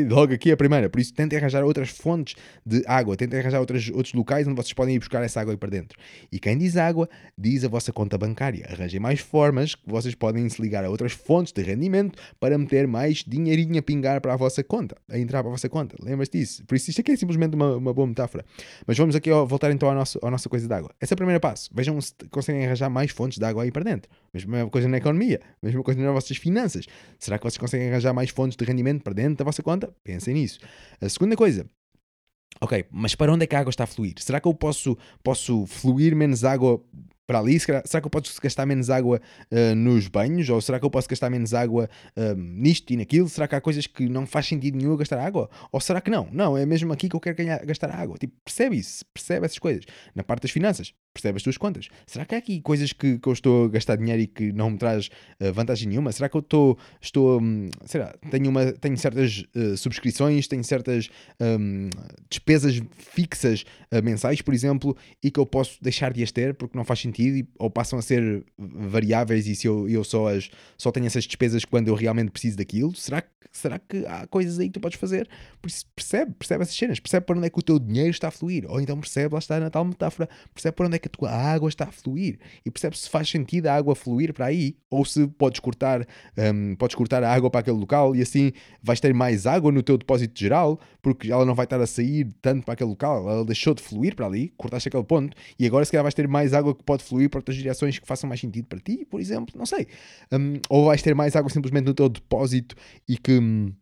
Logo 0.08 0.32
aqui 0.32 0.50
a 0.50 0.56
primeira. 0.56 0.88
Por 0.88 1.00
isso, 1.00 1.12
tentem 1.12 1.38
arranjar 1.38 1.64
outras 1.64 1.90
fontes 1.90 2.34
de 2.64 2.82
água, 2.86 3.16
tentem 3.16 3.40
arranjar 3.40 3.60
outros, 3.60 3.88
outros 3.90 4.12
locais 4.14 4.46
onde 4.46 4.56
vocês 4.56 4.72
podem 4.72 4.96
ir 4.96 4.98
buscar 4.98 5.22
essa 5.22 5.40
água 5.40 5.52
aí 5.52 5.56
para 5.56 5.70
dentro. 5.70 5.98
E 6.30 6.38
quem 6.38 6.58
diz 6.58 6.76
água, 6.76 7.08
diz 7.36 7.64
a 7.64 7.68
vossa 7.68 7.92
conta 7.92 8.18
bancária. 8.18 8.66
Arranjem 8.70 9.00
mais 9.00 9.20
formas 9.20 9.74
que 9.74 9.82
vocês 9.86 10.14
podem 10.14 10.48
se 10.48 10.60
ligar 10.60 10.84
a 10.84 10.90
outras 10.90 11.12
fontes 11.12 11.52
de 11.52 11.62
rendimento 11.62 12.18
para 12.40 12.56
meter 12.58 12.86
mais 12.86 13.24
dinheirinho 13.26 13.78
a 13.78 13.82
pingar 13.82 14.20
para 14.20 14.34
a 14.34 14.36
vossa 14.36 14.62
conta, 14.64 14.96
a 15.08 15.18
entrar 15.18 15.42
para 15.42 15.50
a 15.50 15.52
vossa 15.52 15.68
conta. 15.68 15.96
Lembras-te 16.02 16.38
disso? 16.38 16.64
Por 16.66 16.74
isso, 16.74 16.90
isto 16.90 17.00
aqui 17.00 17.12
é 17.12 17.16
simplesmente 17.16 17.54
uma, 17.54 17.76
uma 17.76 17.92
boa 17.92 18.06
metáfora. 18.06 18.44
Mas 18.86 18.96
vamos 18.98 19.14
aqui 19.14 19.30
voltar 19.30 19.70
então 19.70 19.90
à 19.90 19.94
nossa, 19.94 20.18
à 20.22 20.30
nossa 20.30 20.48
coisa 20.48 20.66
de 20.66 20.74
água. 20.74 20.90
Esse 21.00 21.12
é 21.12 21.14
o 21.14 21.16
primeiro 21.16 21.40
passo. 21.40 21.70
Vejam 21.74 22.00
se 22.00 22.12
conseguem 22.30 22.64
arranjar 22.64 22.88
mais 22.88 23.10
fontes 23.10 23.38
de 23.38 23.44
água 23.44 23.62
aí 23.62 23.70
para 23.70 23.84
dentro. 23.84 24.10
Mesma 24.32 24.68
coisa 24.68 24.88
na 24.88 24.98
economia, 24.98 25.40
mesma 25.62 25.82
coisa 25.82 26.00
nas 26.00 26.12
vossas 26.12 26.36
finanças. 26.36 26.86
Será 27.18 27.38
que 27.38 27.44
vocês 27.44 27.58
conseguem 27.58 27.88
arranjar 27.88 28.12
mais 28.12 28.30
fontes 28.30 28.56
de 28.56 28.64
rendimento 28.64 29.02
para 29.02 29.14
dentro 29.14 29.36
da 29.36 29.44
vossa 29.44 29.62
conta? 29.62 29.75
Pensem 30.02 30.34
nisso 30.34 30.46
isso. 30.46 30.60
A 31.00 31.08
segunda 31.08 31.36
coisa, 31.36 31.68
ok, 32.60 32.86
mas 32.90 33.14
para 33.14 33.32
onde 33.32 33.44
é 33.44 33.46
que 33.46 33.54
a 33.54 33.60
água 33.60 33.70
está 33.70 33.84
a 33.84 33.86
fluir? 33.86 34.14
Será 34.18 34.40
que 34.40 34.48
eu 34.48 34.54
posso, 34.54 34.96
posso 35.22 35.66
fluir 35.66 36.16
menos 36.16 36.44
água 36.44 36.82
para 37.26 37.40
ali? 37.40 37.58
Será, 37.60 37.82
será 37.84 38.00
que 38.00 38.06
eu 38.06 38.10
posso 38.10 38.40
gastar 38.40 38.64
menos 38.64 38.88
água 38.88 39.20
uh, 39.50 39.74
nos 39.74 40.08
banhos? 40.08 40.48
Ou 40.48 40.60
será 40.60 40.78
que 40.78 40.86
eu 40.86 40.90
posso 40.90 41.08
gastar 41.08 41.28
menos 41.28 41.52
água 41.52 41.90
uh, 42.16 42.34
nisto 42.36 42.92
e 42.92 42.96
naquilo? 42.96 43.28
Será 43.28 43.46
que 43.46 43.54
há 43.54 43.60
coisas 43.60 43.86
que 43.86 44.08
não 44.08 44.26
faz 44.26 44.46
sentido 44.46 44.78
nenhum 44.78 44.96
gastar 44.96 45.18
água? 45.18 45.50
Ou 45.70 45.80
será 45.80 46.00
que 46.00 46.10
não? 46.10 46.28
Não, 46.32 46.56
é 46.56 46.64
mesmo 46.64 46.92
aqui 46.92 47.08
que 47.08 47.16
eu 47.16 47.20
quero 47.20 47.36
ganhar, 47.36 47.64
gastar 47.66 47.90
água. 47.90 48.16
Tipo, 48.16 48.34
percebe 48.44 48.76
isso, 48.76 49.04
percebe 49.12 49.44
essas 49.44 49.58
coisas. 49.58 49.84
Na 50.14 50.24
parte 50.24 50.42
das 50.42 50.50
finanças, 50.50 50.94
percebe 51.16 51.36
as 51.36 51.42
tuas 51.42 51.56
contas. 51.56 51.88
Será 52.06 52.24
que 52.24 52.34
há 52.34 52.38
aqui 52.38 52.60
coisas 52.60 52.92
que, 52.92 53.18
que 53.18 53.28
eu 53.28 53.32
estou 53.32 53.64
a 53.64 53.68
gastar 53.68 53.96
dinheiro 53.96 54.22
e 54.22 54.26
que 54.26 54.52
não 54.52 54.70
me 54.70 54.78
traz 54.78 55.08
uh, 55.40 55.52
vantagem 55.52 55.88
nenhuma? 55.88 56.12
Será 56.12 56.28
que 56.28 56.36
eu 56.36 56.40
estou, 56.40 56.78
estou 57.00 57.40
um, 57.40 57.68
será, 57.84 58.14
tenho, 58.30 58.48
uma, 58.48 58.72
tenho 58.72 58.96
certas 58.96 59.44
uh, 59.54 59.76
subscrições, 59.76 60.46
tenho 60.46 60.62
certas 60.62 61.08
um, 61.40 61.88
despesas 62.28 62.80
fixas 62.96 63.64
uh, 63.92 64.02
mensais, 64.02 64.42
por 64.42 64.52
exemplo, 64.52 64.96
e 65.22 65.30
que 65.30 65.40
eu 65.40 65.46
posso 65.46 65.82
deixar 65.82 66.12
de 66.12 66.22
as 66.22 66.30
ter 66.30 66.54
porque 66.54 66.76
não 66.76 66.84
faz 66.84 67.00
sentido 67.00 67.38
e, 67.38 67.48
ou 67.58 67.70
passam 67.70 67.98
a 67.98 68.02
ser 68.02 68.44
variáveis 68.58 69.46
e 69.46 69.54
se 69.54 69.66
eu, 69.66 69.88
eu 69.88 70.04
só, 70.04 70.28
as, 70.28 70.50
só 70.76 70.92
tenho 70.92 71.06
essas 71.06 71.24
despesas 71.24 71.64
quando 71.64 71.88
eu 71.88 71.94
realmente 71.94 72.30
preciso 72.30 72.56
daquilo? 72.56 72.94
Será 72.94 73.22
que, 73.22 73.28
será 73.52 73.78
que 73.78 74.04
há 74.06 74.26
coisas 74.26 74.58
aí 74.58 74.66
que 74.66 74.74
tu 74.74 74.80
podes 74.80 74.98
fazer? 74.98 75.28
Percebe, 75.94 76.34
percebe 76.34 76.62
essas 76.62 76.76
cenas, 76.76 77.00
percebe 77.00 77.24
para 77.24 77.36
onde 77.36 77.46
é 77.46 77.50
que 77.50 77.58
o 77.58 77.62
teu 77.62 77.78
dinheiro 77.78 78.10
está 78.10 78.28
a 78.28 78.30
fluir, 78.30 78.64
ou 78.68 78.80
então 78.80 78.98
percebe, 79.00 79.34
lá 79.34 79.38
está 79.38 79.58
na 79.58 79.70
tal 79.70 79.84
metáfora, 79.84 80.28
percebe 80.52 80.76
para 80.76 80.86
onde 80.86 80.96
é 80.96 80.98
que 80.98 81.05
que 81.08 81.16
a 81.16 81.18
tua 81.18 81.30
água 81.30 81.68
está 81.68 81.84
a 81.84 81.92
fluir 81.92 82.38
e 82.64 82.70
percebes 82.70 83.00
se 83.00 83.10
faz 83.10 83.28
sentido 83.28 83.66
a 83.66 83.74
água 83.74 83.94
fluir 83.94 84.32
para 84.32 84.46
aí 84.46 84.76
ou 84.90 85.04
se 85.04 85.26
podes 85.28 85.60
cortar, 85.60 86.06
um, 86.36 86.74
podes 86.76 86.94
cortar 86.94 87.22
a 87.22 87.32
água 87.32 87.50
para 87.50 87.60
aquele 87.60 87.76
local 87.76 88.14
e 88.14 88.22
assim 88.22 88.52
vais 88.82 89.00
ter 89.00 89.14
mais 89.14 89.46
água 89.46 89.70
no 89.70 89.82
teu 89.82 89.96
depósito 89.96 90.38
geral 90.38 90.78
porque 91.00 91.30
ela 91.30 91.44
não 91.44 91.54
vai 91.54 91.64
estar 91.64 91.80
a 91.80 91.86
sair 91.86 92.32
tanto 92.42 92.64
para 92.64 92.74
aquele 92.74 92.90
local, 92.90 93.30
ela 93.30 93.44
deixou 93.44 93.74
de 93.74 93.82
fluir 93.82 94.14
para 94.14 94.26
ali, 94.26 94.52
cortaste 94.56 94.88
aquele 94.88 95.04
ponto 95.04 95.36
e 95.58 95.66
agora 95.66 95.84
se 95.84 95.92
calhar 95.92 96.02
vais 96.02 96.14
ter 96.14 96.26
mais 96.26 96.52
água 96.52 96.74
que 96.74 96.82
pode 96.82 97.02
fluir 97.02 97.30
para 97.30 97.38
outras 97.38 97.56
direções 97.56 97.98
que 97.98 98.06
façam 98.06 98.28
mais 98.28 98.40
sentido 98.40 98.66
para 98.66 98.80
ti, 98.80 99.04
por 99.04 99.20
exemplo, 99.20 99.54
não 99.56 99.66
sei. 99.66 99.86
Um, 100.32 100.54
ou 100.68 100.86
vais 100.86 101.02
ter 101.02 101.14
mais 101.14 101.36
água 101.36 101.50
simplesmente 101.50 101.84
no 101.84 101.94
teu 101.94 102.08
depósito 102.08 102.74
e 103.08 103.16
que, 103.16 103.38
hum, 103.38 103.72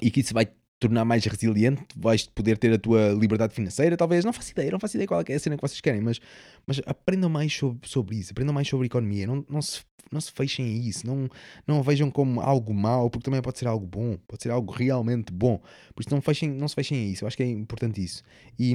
e 0.00 0.10
que 0.10 0.20
isso 0.20 0.34
vai 0.34 0.46
tornar 0.82 1.04
mais 1.04 1.24
resiliente, 1.24 1.84
vais 1.96 2.26
poder 2.26 2.58
ter 2.58 2.72
a 2.72 2.78
tua 2.78 3.12
liberdade 3.12 3.54
financeira, 3.54 3.96
talvez, 3.96 4.24
não 4.24 4.32
faço 4.32 4.50
ideia, 4.50 4.70
não 4.70 4.80
faço 4.80 4.96
ideia 4.96 5.06
qual 5.06 5.22
é 5.26 5.34
a 5.34 5.38
cena 5.38 5.56
que 5.56 5.62
vocês 5.62 5.80
querem, 5.80 6.00
mas, 6.00 6.20
mas 6.66 6.80
aprendam 6.84 7.30
mais 7.30 7.54
sobre, 7.54 7.88
sobre 7.88 8.16
isso, 8.16 8.32
aprendam 8.32 8.52
mais 8.52 8.66
sobre 8.66 8.86
economia, 8.86 9.24
não, 9.24 9.46
não, 9.48 9.62
se, 9.62 9.82
não 10.10 10.20
se 10.20 10.32
fechem 10.32 10.66
a 10.66 10.68
isso, 10.68 11.06
não, 11.06 11.28
não 11.66 11.82
vejam 11.82 12.10
como 12.10 12.40
algo 12.40 12.74
mau, 12.74 13.08
porque 13.08 13.24
também 13.24 13.40
pode 13.40 13.58
ser 13.58 13.68
algo 13.68 13.86
bom, 13.86 14.18
pode 14.26 14.42
ser 14.42 14.50
algo 14.50 14.72
realmente 14.72 15.32
bom, 15.32 15.58
por 15.94 16.00
isso 16.00 16.10
não, 16.12 16.20
fechem, 16.20 16.50
não 16.50 16.66
se 16.66 16.74
fechem 16.74 16.98
a 16.98 17.04
isso, 17.12 17.24
eu 17.24 17.28
acho 17.28 17.36
que 17.36 17.44
é 17.44 17.46
importante 17.48 18.02
isso, 18.02 18.24
e, 18.58 18.74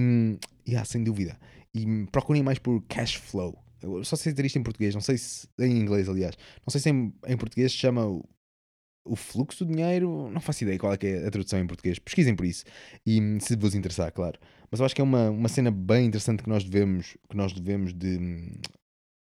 e 0.65 0.75
ah, 0.77 0.85
sem 0.85 1.03
dúvida, 1.03 1.37
e 1.75 2.05
procurem 2.09 2.41
mais 2.41 2.57
por 2.57 2.81
cash 2.87 3.15
flow, 3.15 3.61
eu 3.83 4.03
só 4.05 4.15
sei 4.15 4.31
dizer 4.31 4.45
isto 4.45 4.57
em 4.57 4.63
português, 4.63 4.95
não 4.95 5.01
sei 5.01 5.17
se 5.17 5.47
em 5.59 5.77
inglês, 5.77 6.07
aliás, 6.07 6.37
não 6.65 6.71
sei 6.71 6.79
se 6.79 6.89
em, 6.89 7.13
em 7.27 7.37
português 7.37 7.73
se 7.73 7.77
chama 7.77 8.21
o 9.07 9.15
fluxo 9.15 9.65
do 9.65 9.73
dinheiro, 9.73 10.29
não 10.31 10.41
faço 10.41 10.63
ideia 10.63 10.77
qual 10.77 10.93
é, 10.93 10.97
é 11.01 11.27
a 11.27 11.31
tradução 11.31 11.59
em 11.59 11.67
português, 11.67 11.99
pesquisem 11.99 12.35
por 12.35 12.45
isso, 12.45 12.63
e 13.05 13.19
se 13.41 13.55
vos 13.55 13.75
interessar, 13.75 14.11
claro. 14.11 14.39
Mas 14.69 14.79
eu 14.79 14.85
acho 14.85 14.95
que 14.95 15.01
é 15.01 15.03
uma, 15.03 15.29
uma 15.29 15.47
cena 15.47 15.71
bem 15.71 16.05
interessante 16.05 16.43
que 16.43 16.49
nós 16.49 16.63
devemos, 16.63 17.17
que 17.29 17.37
nós 17.37 17.53
devemos 17.53 17.93
de, 17.93 18.59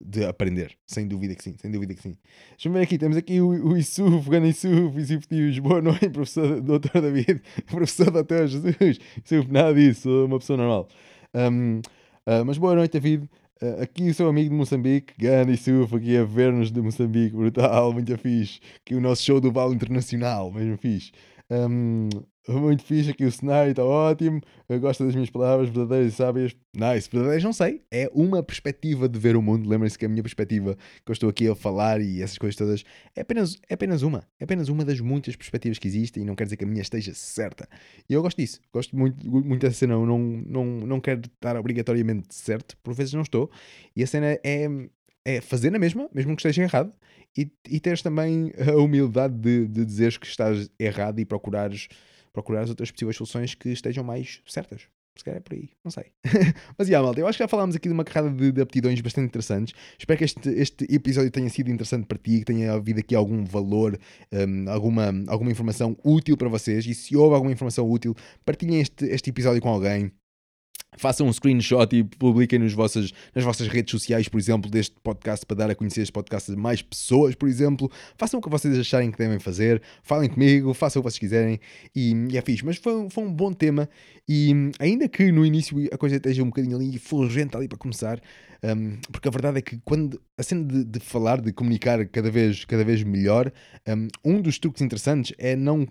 de 0.02 0.26
aprender, 0.26 0.76
sem 0.86 1.08
dúvida 1.08 1.36
que 1.36 1.44
sim, 1.44 1.56
sem 1.58 1.72
dúvida 1.72 1.94
que 1.94 2.02
sim. 2.02 2.18
Deixa-me 2.52 2.76
ver 2.76 2.84
aqui, 2.84 2.98
temos 2.98 3.18
aqui 3.18 3.40
o, 3.40 3.50
o 3.50 3.78
Isuf, 3.78 4.30
Gana 4.30 4.48
Isuf, 4.48 5.00
Isuf 5.00 5.28
Tios, 5.28 5.60
boa 5.60 5.82
noite, 5.82 6.10
professor 6.10 6.62
doutor 6.62 7.02
David, 7.02 7.42
professor 7.68 8.12
doutor 8.12 8.48
Jesus, 8.48 9.00
Isuf, 9.24 9.52
nada 9.52 9.74
disso, 9.74 10.02
sou 10.02 10.26
uma 10.26 10.40
pessoa 10.40 10.58
normal. 10.58 10.88
Um, 11.34 11.80
uh, 12.28 12.46
mas 12.46 12.58
boa 12.58 12.76
noite, 12.76 12.94
David. 12.94 13.30
Uh, 13.66 13.82
aqui 13.82 14.10
o 14.10 14.14
seu 14.14 14.28
amigo 14.28 14.50
de 14.50 14.56
Moçambique, 14.56 15.14
Gandhi 15.18 15.58
Suf, 15.58 15.96
aqui 15.96 16.16
a 16.18 16.24
ver-nos 16.24 16.72
de 16.72 16.82
Moçambique, 16.82 17.36
brutal, 17.36 17.92
muito 17.94 18.16
fixe. 18.18 18.60
Aqui 18.78 18.94
o 18.94 19.02
nosso 19.02 19.24
show 19.24 19.42
do 19.42 19.52
Vale 19.52 19.74
Internacional, 19.74 20.52
mesmo 20.52 20.78
fixe. 20.78 21.12
Um, 21.50 22.10
muito 22.48 22.84
fixe 22.84 23.10
aqui 23.10 23.26
o 23.26 23.32
cenário, 23.32 23.72
está 23.72 23.84
ótimo. 23.84 24.40
Eu 24.70 24.80
gosto 24.80 25.04
das 25.04 25.16
minhas 25.16 25.30
palavras 25.30 25.70
verdadeiras 25.70 26.14
e 26.14 26.16
sábias. 26.16 26.56
Nice, 26.76 27.10
verdadeiras 27.12 27.44
não 27.44 27.54
sei. 27.54 27.82
É 27.90 28.10
uma 28.14 28.44
perspectiva 28.44 29.10
de 29.10 29.18
ver 29.18 29.36
o 29.36 29.42
mundo. 29.42 29.68
Lembrem-se 29.68 29.98
que 29.98 30.06
a 30.06 30.10
minha 30.10 30.22
perspectiva 30.22 30.76
que 31.04 31.12
eu 31.12 31.14
estou 31.14 31.30
aqui 31.30 31.48
a 31.48 31.56
falar 31.56 32.02
e 32.02 32.22
essas 32.22 32.38
coisas 32.38 32.56
todas 32.56 32.84
é 33.16 33.22
apenas, 33.22 33.60
é 33.68 33.74
apenas 33.74 34.04
uma. 34.04 34.28
É 34.40 34.44
apenas 34.44 34.70
uma 34.70 34.86
das 34.86 35.00
muitas 35.00 35.36
perspectivas 35.36 35.80
que 35.80 35.88
existem 35.88 36.22
e 36.22 36.26
não 36.26 36.36
quer 36.36 36.44
dizer 36.44 36.58
que 36.58 36.66
a 36.66 36.68
minha 36.68 36.82
esteja 36.82 37.14
certa. 37.16 37.68
E 38.08 38.14
eu 38.14 38.22
gosto 38.22 38.38
disso. 38.38 38.60
Gosto 38.72 38.96
muito, 38.96 39.28
muito 39.28 39.62
dessa 39.62 39.78
cena. 39.78 39.94
Eu 39.94 40.06
não, 40.06 40.20
não, 40.20 40.66
não 40.66 41.00
quero 41.00 41.22
estar 41.22 41.58
obrigatoriamente 41.58 42.36
certo. 42.36 42.78
Por 42.84 42.94
vezes 42.94 43.14
não 43.14 43.22
estou. 43.22 43.50
E 43.96 44.04
a 44.04 44.08
cena 44.08 44.40
é, 44.44 44.68
é 45.26 45.42
fazer 45.42 45.72
na 45.72 45.80
mesma, 45.80 46.08
mesmo 46.14 46.36
que 46.36 46.42
esteja 46.42 46.62
errado. 46.62 46.94
E, 47.36 47.52
e 47.70 47.80
teres 47.80 48.02
também 48.02 48.52
a 48.72 48.78
humildade 48.78 49.34
de, 49.34 49.68
de 49.68 49.84
dizeres 49.84 50.18
que 50.18 50.28
estás 50.28 50.70
errado 50.80 51.20
e 51.20 51.26
procurares 51.26 51.90
procurar 52.36 52.62
as 52.62 52.70
outras 52.70 52.92
possíveis 52.92 53.18
soluções 53.18 53.56
que 53.56 53.70
estejam 53.70 54.04
mais 54.04 54.42
certas. 54.46 54.84
Se 55.18 55.24
calhar 55.24 55.38
é 55.38 55.42
por 55.42 55.54
aí, 55.54 55.70
não 55.82 55.90
sei. 55.90 56.12
Mas, 56.78 56.90
yeah, 56.90 57.04
malta, 57.04 57.22
eu 57.22 57.28
acho 57.28 57.38
que 57.38 57.44
já 57.44 57.48
falámos 57.48 57.74
aqui 57.74 57.88
de 57.88 57.94
uma 57.94 58.04
carrada 58.04 58.30
de, 58.30 58.52
de 58.52 58.62
aptidões 58.62 59.00
bastante 59.00 59.28
interessantes. 59.28 59.74
Espero 59.98 60.18
que 60.18 60.26
este, 60.26 60.50
este 60.50 60.94
episódio 60.94 61.32
tenha 61.32 61.50
sido 61.50 61.72
interessante 61.72 62.06
para 62.06 62.18
ti, 62.18 62.40
que 62.40 62.46
tenha 62.46 62.74
havido 62.74 63.00
aqui 63.00 63.16
algum 63.16 63.46
valor, 63.46 63.98
um, 64.34 64.70
alguma, 64.70 65.14
alguma 65.28 65.50
informação 65.50 65.96
útil 66.04 66.36
para 66.36 66.50
vocês. 66.50 66.86
E 66.86 66.94
se 66.94 67.16
houve 67.16 67.34
alguma 67.34 67.54
informação 67.54 67.90
útil, 67.90 68.14
partilhem 68.44 68.82
este, 68.82 69.06
este 69.06 69.30
episódio 69.30 69.62
com 69.62 69.70
alguém 69.70 70.12
façam 70.98 71.28
um 71.28 71.34
screenshot 71.34 71.96
e 71.96 72.04
publiquem 72.04 72.60
nos 72.60 72.74
vossas, 72.74 73.12
nas 73.34 73.44
vossas 73.44 73.68
redes 73.68 73.92
sociais, 73.92 74.28
por 74.28 74.40
exemplo, 74.40 74.70
deste 74.70 74.96
podcast 75.04 75.46
para 75.46 75.58
dar 75.58 75.70
a 75.70 75.76
conhecer 75.76 76.02
este 76.02 76.12
podcast 76.12 76.52
a 76.52 76.56
mais 76.56 76.82
pessoas, 76.82 77.36
por 77.36 77.48
exemplo. 77.48 77.92
Façam 78.18 78.40
o 78.40 78.44
que 78.44 78.50
vocês 78.50 78.78
acharem 78.78 79.12
que 79.12 79.18
devem 79.18 79.40
fazer, 79.40 79.82
falem 80.04 80.30
comigo, 80.30 80.74
façam 80.74 81.00
o 81.00 81.04
que 81.04 81.12
vocês 81.12 81.20
quiserem 81.20 81.60
e, 81.96 82.14
e 82.32 82.38
é 82.38 82.42
fixe. 82.42 82.66
Mas 82.66 82.78
foi, 82.78 83.10
foi 83.10 83.24
um 83.24 83.32
bom 83.32 83.52
tema 83.52 83.90
e 84.28 84.54
ainda 84.80 85.08
que 85.08 85.32
no 85.32 85.46
início 85.46 85.78
a 85.92 85.98
coisa 85.98 86.16
esteja 86.16 86.42
um 86.42 86.48
bocadinho 86.48 86.76
ali 86.76 86.98
fulgente 86.98 87.56
ali 87.56 87.68
para 87.68 87.78
começar, 87.78 88.20
um, 88.64 88.98
porque 89.12 89.28
a 89.28 89.32
verdade 89.32 89.60
é 89.60 89.62
que 89.62 89.80
quando 89.86 90.20
a 90.38 90.44
cena 90.44 90.64
de, 90.64 90.84
de, 90.84 91.00
falar, 91.00 91.40
de 91.40 91.54
comunicar 91.54 92.04
cada 92.08 92.32
vez, 92.32 92.66
cada 92.66 92.84
vez 92.84 93.04
melhor, 93.04 93.52
um, 93.88 94.08
um 94.24 94.42
dos 94.42 94.58
truques 94.58 94.82
interessantes 94.82 95.34
é 95.38 95.56
não, 95.56 95.88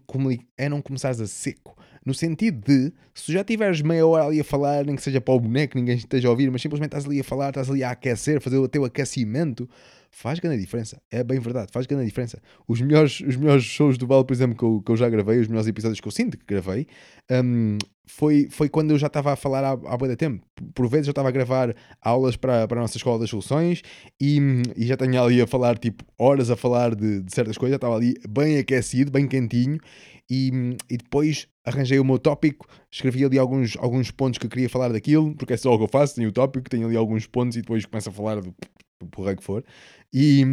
é 0.58 0.68
não 0.68 0.82
começares 0.82 1.20
a 1.20 1.26
seco. 1.26 1.76
No 2.04 2.12
sentido 2.12 2.62
de, 2.66 2.92
se 3.14 3.32
já 3.32 3.42
tiveres 3.42 3.80
meia 3.80 4.06
hora 4.06 4.24
ali 4.24 4.40
a 4.40 4.44
falar, 4.44 4.84
nem 4.84 4.94
que 4.94 5.02
seja 5.02 5.20
para 5.20 5.34
o 5.34 5.40
boneco, 5.40 5.78
ninguém 5.78 5.96
esteja 5.96 6.28
a 6.28 6.30
ouvir, 6.30 6.50
mas 6.50 6.60
simplesmente 6.60 6.90
estás 6.90 7.06
ali 7.06 7.20
a 7.20 7.24
falar, 7.24 7.48
estás 7.48 7.70
ali 7.70 7.82
a 7.82 7.90
aquecer, 7.90 8.40
fazer 8.40 8.58
o 8.58 8.68
teu 8.68 8.84
aquecimento, 8.84 9.68
faz 10.10 10.38
grande 10.38 10.60
diferença. 10.60 11.00
É 11.10 11.24
bem 11.24 11.40
verdade, 11.40 11.72
faz 11.72 11.86
grande 11.86 12.04
diferença. 12.04 12.40
Os 12.68 12.80
melhores, 12.80 13.20
os 13.20 13.36
melhores 13.36 13.64
shows 13.64 13.96
do 13.96 14.06
Vale, 14.06 14.24
por 14.24 14.32
exemplo, 14.32 14.56
que 14.56 14.64
eu, 14.64 14.82
que 14.82 14.92
eu 14.92 14.96
já 14.96 15.08
gravei, 15.08 15.40
os 15.40 15.48
melhores 15.48 15.66
episódios 15.66 16.00
que 16.00 16.06
eu 16.06 16.12
sinto 16.12 16.38
que 16.38 16.44
gravei, 16.46 16.86
um, 17.30 17.78
foi, 18.06 18.48
foi 18.50 18.68
quando 18.68 18.90
eu 18.90 18.98
já 18.98 19.06
estava 19.06 19.32
a 19.32 19.36
falar 19.36 19.64
há, 19.64 19.72
há 19.72 19.98
muito 19.98 20.16
tempo. 20.16 20.46
Por 20.74 20.88
vezes 20.88 21.06
eu 21.06 21.12
estava 21.12 21.28
a 21.28 21.32
gravar 21.32 21.74
aulas 22.00 22.36
para, 22.36 22.68
para 22.68 22.78
a 22.78 22.82
nossa 22.82 22.96
Escola 22.96 23.18
das 23.18 23.30
Soluções 23.30 23.82
e, 24.20 24.38
e 24.76 24.86
já 24.86 24.96
tinha 24.96 25.20
ali 25.20 25.40
a 25.40 25.46
falar, 25.46 25.78
tipo, 25.78 26.04
horas 26.18 26.50
a 26.50 26.56
falar 26.56 26.94
de, 26.94 27.22
de 27.22 27.34
certas 27.34 27.56
coisas, 27.56 27.76
estava 27.76 27.96
ali 27.96 28.14
bem 28.28 28.58
aquecido, 28.58 29.10
bem 29.10 29.26
quentinho 29.26 29.78
e, 30.30 30.76
e 30.90 30.96
depois 30.96 31.48
arranjei 31.64 31.98
o 31.98 32.04
meu 32.04 32.18
tópico, 32.18 32.66
escrevi 32.90 33.24
ali 33.24 33.38
alguns, 33.38 33.76
alguns 33.78 34.10
pontos 34.10 34.38
que 34.38 34.46
eu 34.46 34.50
queria 34.50 34.68
falar 34.68 34.88
daquilo, 34.92 35.34
porque 35.34 35.54
é 35.54 35.56
só 35.56 35.72
o 35.72 35.78
que 35.78 35.84
eu 35.84 35.88
faço, 35.88 36.14
tenho 36.16 36.28
o 36.28 36.32
tópico, 36.32 36.68
tenho 36.68 36.86
ali 36.86 36.96
alguns 36.96 37.26
pontos 37.26 37.56
e 37.56 37.62
depois 37.62 37.84
começo 37.86 38.10
a 38.10 38.12
falar 38.12 38.40
do, 38.40 38.54
do 39.00 39.06
porra 39.08 39.34
que 39.34 39.42
for. 39.42 39.64
E, 40.12 40.44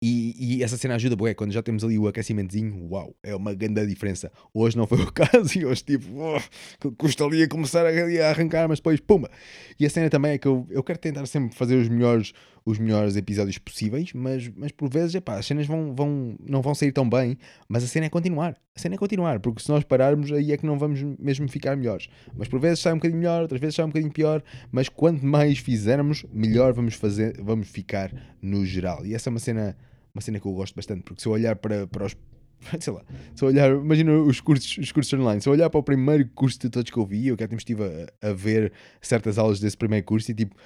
E, 0.00 0.58
e 0.58 0.62
essa 0.62 0.76
cena 0.76 0.94
ajuda, 0.94 1.16
bué, 1.16 1.34
quando 1.34 1.52
já 1.52 1.62
temos 1.62 1.82
ali 1.82 1.98
o 1.98 2.06
aquecimentozinho, 2.06 2.88
uau, 2.90 3.16
é 3.22 3.34
uma 3.34 3.54
grande 3.54 3.84
diferença. 3.86 4.30
Hoje 4.54 4.76
não 4.76 4.86
foi 4.86 4.98
o 5.00 5.10
caso 5.12 5.58
e 5.58 5.64
hoje 5.64 5.82
tipo, 5.82 6.06
oh, 6.20 6.92
custa 6.92 7.24
ali 7.24 7.42
a 7.42 7.48
começar 7.48 7.84
a, 7.84 7.88
a, 7.88 8.30
arrancar, 8.30 8.68
mas 8.68 8.78
depois, 8.78 9.00
pumba. 9.00 9.30
E 9.78 9.86
a 9.86 9.90
cena 9.90 10.08
também 10.08 10.32
é 10.32 10.38
que 10.38 10.46
eu, 10.46 10.66
eu 10.70 10.84
quero 10.84 10.98
tentar 10.98 11.26
sempre 11.26 11.56
fazer 11.56 11.76
os 11.76 11.88
melhores, 11.88 12.32
os 12.68 12.78
melhores 12.78 13.16
episódios 13.16 13.58
possíveis, 13.58 14.12
mas, 14.12 14.50
mas 14.56 14.72
por 14.72 14.90
vezes, 14.90 15.14
epá, 15.14 15.38
as 15.38 15.46
cenas 15.46 15.66
vão, 15.66 15.94
vão, 15.94 16.36
não 16.46 16.60
vão 16.60 16.74
sair 16.74 16.92
tão 16.92 17.08
bem, 17.08 17.38
mas 17.68 17.84
a 17.84 17.86
cena 17.86 18.06
é 18.06 18.08
continuar. 18.08 18.56
A 18.76 18.78
cena 18.78 18.94
é 18.94 18.98
continuar, 18.98 19.40
porque 19.40 19.62
se 19.62 19.68
nós 19.70 19.84
pararmos 19.84 20.30
aí 20.30 20.52
é 20.52 20.56
que 20.56 20.66
não 20.66 20.78
vamos 20.78 21.02
mesmo 21.18 21.48
ficar 21.48 21.76
melhores. 21.76 22.08
Mas 22.36 22.48
por 22.48 22.60
vezes 22.60 22.80
sai 22.80 22.92
um 22.92 22.96
bocadinho 22.96 23.18
melhor, 23.18 23.42
outras 23.42 23.60
vezes 23.60 23.76
sai 23.76 23.84
um 23.84 23.88
bocadinho 23.88 24.12
pior, 24.12 24.42
mas 24.70 24.88
quanto 24.88 25.24
mais 25.24 25.58
fizermos, 25.58 26.24
melhor 26.32 26.72
vamos 26.72 26.94
fazer, 26.94 27.40
vamos 27.40 27.68
ficar 27.68 28.12
no 28.42 28.64
geral. 28.64 29.04
E 29.06 29.14
essa 29.14 29.28
é 29.28 29.30
uma 29.30 29.40
cena 29.40 29.76
uma 30.18 30.20
cena 30.20 30.40
que 30.40 30.46
eu 30.46 30.52
gosto 30.52 30.74
bastante, 30.74 31.02
porque 31.02 31.22
se 31.22 31.28
eu 31.28 31.32
olhar 31.32 31.56
para, 31.56 31.86
para 31.86 32.06
os. 32.06 32.16
Sei 32.80 32.92
lá, 32.92 33.04
se 33.36 33.44
eu 33.44 33.48
olhar, 33.48 33.70
imagina 33.70 34.12
os 34.18 34.40
cursos, 34.40 34.78
os 34.78 34.90
cursos 34.90 35.12
online, 35.12 35.40
se 35.40 35.48
eu 35.48 35.52
olhar 35.52 35.70
para 35.70 35.78
o 35.78 35.82
primeiro 35.82 36.28
curso 36.34 36.58
de 36.58 36.68
todos 36.68 36.90
que 36.90 36.98
eu 36.98 37.06
vi, 37.06 37.28
eu 37.28 37.36
que 37.36 37.44
até 37.44 37.54
estive 37.54 37.84
a, 37.84 38.28
a 38.28 38.32
ver 38.32 38.72
certas 39.00 39.38
aulas 39.38 39.60
desse 39.60 39.76
primeiro 39.76 40.04
curso 40.04 40.30
e 40.32 40.34
tipo, 40.34 40.56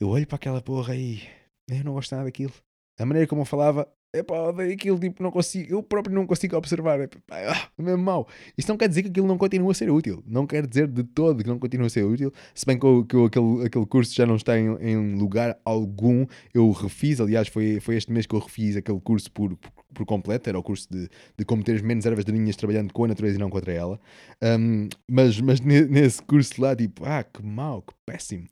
eu 0.00 0.08
olho 0.08 0.26
para 0.26 0.36
aquela 0.36 0.60
porra 0.60 0.96
e 0.96 1.22
eu 1.68 1.84
não 1.84 1.94
gosto 1.94 2.12
nada 2.12 2.24
daquilo. 2.24 2.52
A 2.98 3.06
maneira 3.06 3.26
como 3.26 3.42
eu 3.42 3.46
falava, 3.46 3.88
é 4.14 4.22
pá, 4.22 4.34
odeio 4.34 4.74
aquilo, 4.74 4.98
tipo, 5.00 5.22
não 5.22 5.30
consigo, 5.30 5.72
eu 5.72 5.82
próprio 5.82 6.14
não 6.14 6.26
consigo 6.26 6.54
observar, 6.54 7.00
é, 7.00 7.08
ah, 7.30 7.68
é 7.78 7.82
mesmo 7.82 8.02
mau. 8.02 8.28
Isso 8.58 8.68
não 8.68 8.76
quer 8.76 8.86
dizer 8.86 9.02
que 9.02 9.08
aquilo 9.08 9.26
não 9.26 9.38
continua 9.38 9.70
a 9.70 9.74
ser 9.74 9.90
útil, 9.90 10.22
não 10.26 10.46
quer 10.46 10.66
dizer 10.66 10.86
de 10.86 11.02
todo 11.02 11.42
que 11.42 11.48
não 11.48 11.58
continua 11.58 11.86
a 11.86 11.90
ser 11.90 12.04
útil, 12.04 12.30
se 12.54 12.66
bem 12.66 12.78
que, 12.78 12.86
que 13.08 13.16
aquele, 13.24 13.64
aquele 13.64 13.86
curso 13.86 14.14
já 14.14 14.26
não 14.26 14.36
está 14.36 14.58
em, 14.58 14.66
em, 14.82 15.14
lugar 15.14 15.58
algum, 15.64 16.26
eu 16.52 16.70
refiz, 16.72 17.22
aliás, 17.22 17.48
foi, 17.48 17.80
foi 17.80 17.96
este 17.96 18.12
mês 18.12 18.26
que 18.26 18.34
eu 18.34 18.38
refiz 18.38 18.76
aquele 18.76 19.00
curso 19.00 19.32
por, 19.32 19.56
por, 19.56 19.72
por 19.94 20.04
completo, 20.04 20.46
era 20.46 20.58
o 20.58 20.62
curso 20.62 20.86
de, 20.90 21.08
de 21.38 21.44
como 21.46 21.64
ter 21.64 21.82
menos 21.82 22.04
ervas 22.04 22.26
daninhas 22.26 22.56
trabalhando 22.56 22.92
com 22.92 23.04
a 23.04 23.08
natureza 23.08 23.36
e 23.36 23.40
não 23.40 23.48
contra 23.48 23.72
ela, 23.72 23.98
um, 24.42 24.90
mas, 25.10 25.40
mas 25.40 25.58
nesse 25.60 26.22
curso 26.22 26.60
lá, 26.60 26.76
tipo, 26.76 27.02
ah, 27.06 27.24
que 27.24 27.42
mau, 27.42 27.80
que 27.80 27.94
péssimo. 28.04 28.44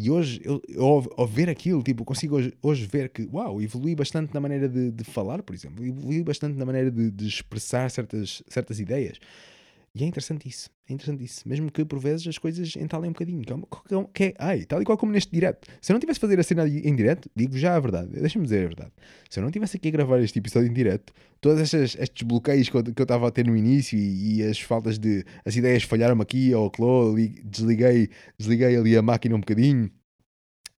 E 0.00 0.12
hoje, 0.12 0.40
eu, 0.44 0.62
ao, 0.78 1.04
ao, 1.16 1.26
ver 1.26 1.50
aquilo, 1.50 1.82
tipo, 1.82 2.04
consigo 2.04 2.36
hoje, 2.36 2.54
hoje, 2.62 2.86
ver 2.86 3.08
que, 3.08 3.28
uau, 3.32 3.60
evolui 3.60 3.96
bastante 3.96 4.32
na 4.32 4.38
maneira 4.38 4.68
de, 4.68 4.92
de 4.92 5.02
falar, 5.02 5.42
por 5.42 5.56
exemplo, 5.56 5.84
evolui 5.84 6.22
bastante 6.22 6.56
na 6.56 6.64
maneira 6.64 6.88
de, 6.88 7.10
de, 7.10 7.26
expressar 7.26 7.90
certas, 7.90 8.40
certas 8.48 8.78
ideias. 8.78 9.18
E 9.98 10.04
é 10.04 10.06
interessante 10.06 10.48
isso, 10.48 10.70
é 10.88 10.92
interessante 10.92 11.24
isso. 11.24 11.48
Mesmo 11.48 11.72
que 11.72 11.84
por 11.84 11.98
vezes 11.98 12.24
as 12.28 12.38
coisas 12.38 12.76
entalem 12.76 13.10
um 13.10 13.12
bocadinho. 13.12 13.42
Que, 13.44 13.52
é, 13.52 14.04
que 14.14 14.24
é, 14.24 14.34
ai, 14.38 14.64
tal 14.64 14.80
e 14.80 14.84
qual 14.84 14.96
como 14.96 15.10
neste 15.10 15.32
direto. 15.32 15.66
Se 15.80 15.90
eu 15.90 15.94
não 15.94 15.98
tivesse 15.98 16.18
a 16.18 16.20
fazer 16.20 16.38
a 16.38 16.42
cena 16.44 16.68
em 16.68 16.94
direto, 16.94 17.28
digo 17.34 17.58
já 17.58 17.74
a 17.74 17.80
verdade, 17.80 18.10
deixa-me 18.12 18.44
dizer 18.44 18.58
a 18.64 18.68
verdade. 18.68 18.92
Se 19.28 19.40
eu 19.40 19.42
não 19.42 19.50
tivesse 19.50 19.76
aqui 19.76 19.88
a 19.88 19.90
gravar 19.90 20.20
este 20.20 20.38
episódio 20.38 20.70
em 20.70 20.72
direto, 20.72 21.12
todos 21.40 21.60
estes, 21.60 22.00
estes 22.00 22.22
bloqueios 22.22 22.68
que 22.68 22.76
eu, 22.76 22.82
estava 22.96 23.26
a 23.26 23.30
ter 23.32 23.44
no 23.44 23.56
início 23.56 23.98
e, 23.98 24.36
e, 24.36 24.42
as 24.44 24.60
faltas 24.60 25.00
de. 25.00 25.24
as 25.44 25.56
ideias 25.56 25.82
falharam-me 25.82 26.22
aqui 26.22 26.54
ou 26.54 26.70
ali, 27.10 27.30
desliguei, 27.44 28.08
desliguei 28.38 28.76
ali 28.76 28.96
a 28.96 29.02
máquina 29.02 29.34
um 29.34 29.40
bocadinho. 29.40 29.90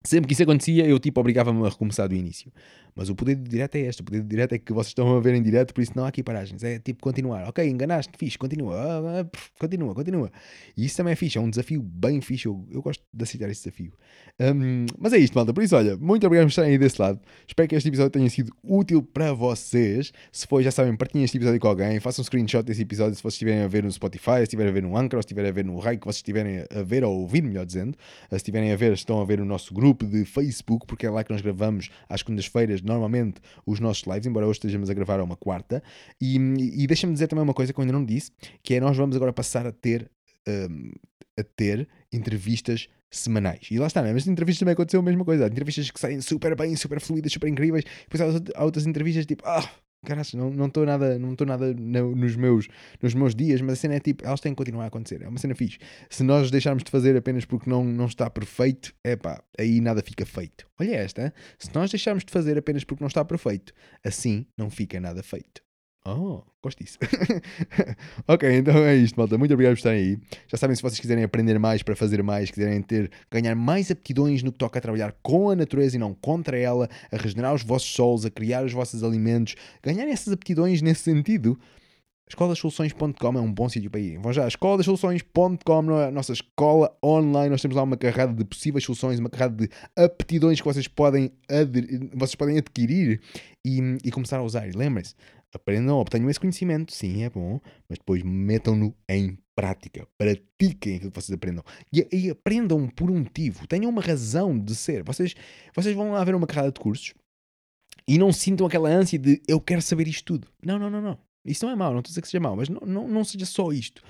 Sempre 0.02 0.28
que 0.28 0.32
isso 0.32 0.42
acontecia, 0.42 0.86
eu 0.86 0.98
tipo 0.98 1.20
obrigava-me 1.20 1.66
a 1.66 1.68
recomeçar 1.68 2.08
do 2.08 2.14
início. 2.14 2.50
Mas 3.00 3.08
o 3.08 3.14
poder 3.14 3.34
de 3.34 3.48
direto 3.48 3.76
é 3.76 3.80
este: 3.80 4.02
o 4.02 4.04
poder 4.04 4.20
de 4.20 4.28
direto 4.28 4.52
é 4.52 4.58
que 4.58 4.74
vocês 4.74 4.88
estão 4.88 5.16
a 5.16 5.20
ver 5.20 5.34
em 5.34 5.42
direto, 5.42 5.72
por 5.72 5.80
isso 5.80 5.92
não 5.96 6.04
há 6.04 6.08
aqui 6.08 6.22
paragens. 6.22 6.62
É 6.62 6.78
tipo 6.78 7.00
continuar. 7.00 7.48
Ok, 7.48 7.66
enganaste, 7.66 8.12
fixe, 8.18 8.36
continua, 8.36 8.76
ah, 8.76 9.20
ah, 9.22 9.38
continua, 9.58 9.94
continua. 9.94 10.30
E 10.76 10.84
isso 10.84 10.98
também 10.98 11.14
é 11.14 11.16
fixe, 11.16 11.38
é 11.38 11.40
um 11.40 11.48
desafio 11.48 11.80
bem 11.80 12.20
fixe. 12.20 12.44
Eu, 12.44 12.62
eu 12.70 12.82
gosto 12.82 13.02
de 13.10 13.22
aceitar 13.22 13.48
esse 13.48 13.64
desafio. 13.64 13.94
Um, 14.38 14.84
mas 14.98 15.14
é 15.14 15.18
isto, 15.18 15.34
malta. 15.34 15.54
Por 15.54 15.62
isso, 15.62 15.74
olha, 15.76 15.96
muito 15.96 16.26
obrigado 16.26 16.44
por 16.44 16.50
estarem 16.50 16.72
aí 16.72 16.78
desse 16.78 17.00
lado. 17.00 17.18
Espero 17.48 17.66
que 17.70 17.74
este 17.74 17.88
episódio 17.88 18.10
tenha 18.10 18.28
sido 18.28 18.52
útil 18.62 19.02
para 19.02 19.32
vocês. 19.32 20.12
Se 20.30 20.46
foi, 20.46 20.62
já 20.62 20.70
sabem, 20.70 20.94
partilhem 20.94 21.24
este 21.24 21.38
episódio 21.38 21.58
com 21.58 21.68
alguém. 21.68 21.98
Façam 22.00 22.20
um 22.20 22.24
screenshot 22.26 22.62
desse 22.64 22.82
episódio 22.82 23.14
se 23.14 23.22
vocês 23.22 23.32
estiverem 23.32 23.62
a 23.62 23.66
ver 23.66 23.82
no 23.82 23.90
Spotify, 23.90 24.36
se 24.36 24.42
estiverem 24.42 24.72
a 24.72 24.74
ver 24.74 24.82
no 24.82 24.94
Anchor, 24.94 25.22
se 25.22 25.28
estiverem 25.28 25.48
a 25.48 25.54
ver 25.54 25.64
no 25.64 25.78
raio 25.78 25.98
que 25.98 26.04
vocês 26.04 26.16
estiverem 26.16 26.66
a 26.70 26.82
ver 26.82 27.02
ou 27.02 27.20
ouvir, 27.20 27.42
melhor 27.42 27.64
dizendo. 27.64 27.96
Se 28.28 28.36
estiverem 28.36 28.70
a 28.72 28.76
ver, 28.76 28.92
estão 28.92 29.22
a 29.22 29.24
ver 29.24 29.40
o 29.40 29.44
nosso 29.46 29.72
grupo 29.72 30.04
de 30.04 30.26
Facebook, 30.26 30.86
porque 30.86 31.06
é 31.06 31.10
lá 31.10 31.24
que 31.24 31.32
nós 31.32 31.40
gravamos 31.40 31.88
às 32.06 32.20
segundas-feiras, 32.20 32.82
normalmente 32.90 33.40
os 33.64 33.80
nossos 33.80 34.04
lives, 34.04 34.26
embora 34.26 34.46
hoje 34.46 34.58
estejamos 34.58 34.90
a 34.90 34.94
gravar 34.94 35.20
a 35.20 35.24
uma 35.24 35.36
quarta. 35.36 35.82
E, 36.20 36.36
e 36.36 36.86
deixa-me 36.86 37.12
dizer 37.12 37.28
também 37.28 37.42
uma 37.42 37.54
coisa 37.54 37.72
que 37.72 37.78
eu 37.78 37.82
ainda 37.82 37.92
não 37.92 38.04
disse, 38.04 38.32
que 38.62 38.74
é 38.74 38.80
nós 38.80 38.96
vamos 38.96 39.16
agora 39.16 39.32
passar 39.32 39.66
a 39.66 39.72
ter, 39.72 40.10
um, 40.48 40.90
a 41.38 41.42
ter 41.42 41.88
entrevistas 42.12 42.88
semanais. 43.10 43.68
E 43.70 43.78
lá 43.78 43.86
está, 43.86 44.02
né? 44.02 44.12
mas 44.12 44.26
entrevistas 44.26 44.60
também 44.60 44.72
aconteceu 44.72 45.00
a 45.00 45.02
mesma 45.02 45.24
coisa. 45.24 45.46
Entrevistas 45.46 45.90
que 45.90 46.00
saem 46.00 46.20
super 46.20 46.56
bem, 46.56 46.76
super 46.76 47.00
fluidas, 47.00 47.32
super 47.32 47.48
incríveis. 47.48 47.84
Depois 48.08 48.42
há 48.54 48.64
outras 48.64 48.86
entrevistas 48.86 49.26
tipo, 49.26 49.42
ah, 49.46 49.68
Caraca, 50.04 50.30
não 50.34 50.66
estou 50.66 50.86
nada, 50.86 51.18
não 51.18 51.32
estou 51.32 51.46
nada 51.46 51.74
nos 51.74 52.34
meus, 52.34 52.68
nos 53.02 53.12
meus 53.12 53.34
dias, 53.34 53.60
mas 53.60 53.74
a 53.74 53.76
cena 53.76 53.94
é 53.96 54.00
tipo, 54.00 54.24
elas 54.24 54.40
têm 54.40 54.52
que 54.52 54.56
continuar 54.56 54.84
a 54.84 54.86
acontecer. 54.86 55.20
É 55.22 55.28
uma 55.28 55.38
cena 55.38 55.54
fixe. 55.54 55.78
Se 56.08 56.22
nós 56.22 56.50
deixarmos 56.50 56.82
de 56.82 56.90
fazer 56.90 57.16
apenas 57.16 57.44
porque 57.44 57.68
não, 57.68 57.84
não 57.84 58.06
está 58.06 58.30
perfeito, 58.30 58.94
é 59.04 59.14
pá, 59.14 59.42
aí 59.58 59.78
nada 59.80 60.02
fica 60.02 60.24
feito. 60.24 60.66
Olha 60.80 60.94
esta, 60.94 61.34
se 61.58 61.74
nós 61.74 61.90
deixarmos 61.90 62.24
de 62.24 62.32
fazer 62.32 62.56
apenas 62.56 62.82
porque 62.82 63.02
não 63.02 63.08
está 63.08 63.22
perfeito, 63.24 63.74
assim 64.02 64.46
não 64.56 64.70
fica 64.70 64.98
nada 64.98 65.22
feito. 65.22 65.62
Oh, 66.06 66.42
gosto 66.62 66.82
disso. 66.82 66.98
ok, 68.26 68.56
então 68.56 68.76
é 68.84 68.96
isto, 68.96 69.16
malta. 69.16 69.36
Muito 69.36 69.52
obrigado 69.52 69.74
por 69.74 69.78
estarem 69.78 70.00
aí. 70.00 70.18
Já 70.48 70.56
sabem, 70.56 70.74
se 70.74 70.80
vocês 70.80 70.98
quiserem 70.98 71.22
aprender 71.22 71.58
mais 71.58 71.82
para 71.82 71.94
fazer 71.94 72.22
mais, 72.22 72.50
quiserem 72.50 72.80
ter, 72.80 73.10
ganhar 73.30 73.54
mais 73.54 73.90
aptidões 73.90 74.42
no 74.42 74.50
que 74.50 74.58
toca 74.58 74.78
a 74.78 74.82
trabalhar 74.82 75.14
com 75.22 75.50
a 75.50 75.56
natureza 75.56 75.96
e 75.96 75.98
não 75.98 76.14
contra 76.14 76.58
ela, 76.58 76.88
a 77.12 77.16
regenerar 77.16 77.54
os 77.54 77.62
vossos 77.62 77.92
solos, 77.92 78.24
a 78.24 78.30
criar 78.30 78.64
os 78.64 78.72
vossos 78.72 79.04
alimentos, 79.04 79.56
ganharem 79.82 80.12
essas 80.12 80.32
aptidões 80.32 80.80
nesse 80.80 81.02
sentido, 81.02 81.58
escolasoluções.com 82.30 83.38
é 83.38 83.40
um 83.40 83.52
bom 83.52 83.68
sítio 83.68 83.90
para 83.90 84.00
ir. 84.00 84.18
Vão 84.18 84.32
já 84.32 84.44
a 84.44 84.48
escolasoluções.com, 84.48 85.98
é 85.98 86.06
a 86.06 86.10
nossa 86.10 86.32
escola 86.32 86.96
online. 87.04 87.50
Nós 87.50 87.60
temos 87.60 87.76
lá 87.76 87.82
uma 87.82 87.96
carrada 87.96 88.32
de 88.32 88.44
possíveis 88.44 88.84
soluções, 88.84 89.18
uma 89.18 89.28
carrada 89.28 89.56
de 89.56 89.70
aptidões 89.96 90.60
que 90.60 90.66
vocês 90.66 90.86
podem, 90.88 91.30
vocês 92.14 92.36
podem 92.36 92.56
adquirir 92.56 93.20
e, 93.64 93.98
e 94.04 94.10
começar 94.10 94.38
a 94.38 94.42
usar. 94.42 94.68
Lembrem-se, 94.74 95.14
Aprendam, 95.52 95.98
obtenham 95.98 96.30
esse 96.30 96.38
conhecimento, 96.38 96.92
sim, 96.92 97.24
é 97.24 97.30
bom, 97.30 97.60
mas 97.88 97.98
depois 97.98 98.22
metam-no 98.22 98.94
em 99.08 99.36
prática. 99.54 100.06
Pratiquem 100.16 100.96
aquilo 100.96 101.10
que 101.10 101.20
vocês 101.20 101.34
aprendam. 101.34 101.64
E, 101.92 102.06
e, 102.12 102.30
aprendam 102.30 102.88
por 102.88 103.10
um 103.10 103.18
motivo. 103.18 103.66
Tenham 103.66 103.90
uma 103.90 104.00
razão 104.00 104.58
de 104.58 104.74
ser. 104.74 105.02
Vocês, 105.02 105.34
vocês 105.74 105.94
vão 105.94 106.12
lá 106.12 106.22
ver 106.22 106.34
uma 106.34 106.46
carrada 106.46 106.70
de 106.70 106.78
cursos 106.80 107.14
e 108.06 108.16
não 108.16 108.32
sintam 108.32 108.66
aquela 108.66 108.88
ânsia 108.88 109.18
de 109.18 109.42
eu 109.46 109.60
quero 109.60 109.82
saber 109.82 110.08
isto 110.08 110.24
tudo. 110.24 110.48
Não, 110.64 110.78
não, 110.78 110.88
não, 110.88 111.02
não. 111.02 111.18
Isso 111.44 111.64
não 111.64 111.72
é 111.72 111.76
mau, 111.76 111.92
não 111.92 112.00
estou 112.00 112.10
a 112.10 112.12
dizer 112.12 112.22
que 112.22 112.28
seja 112.28 112.40
mau, 112.40 112.56
mas 112.56 112.68
não, 112.68 112.80
não, 112.80 113.08
não 113.08 113.24
seja 113.24 113.46
só 113.46 113.72
isto. 113.72 114.02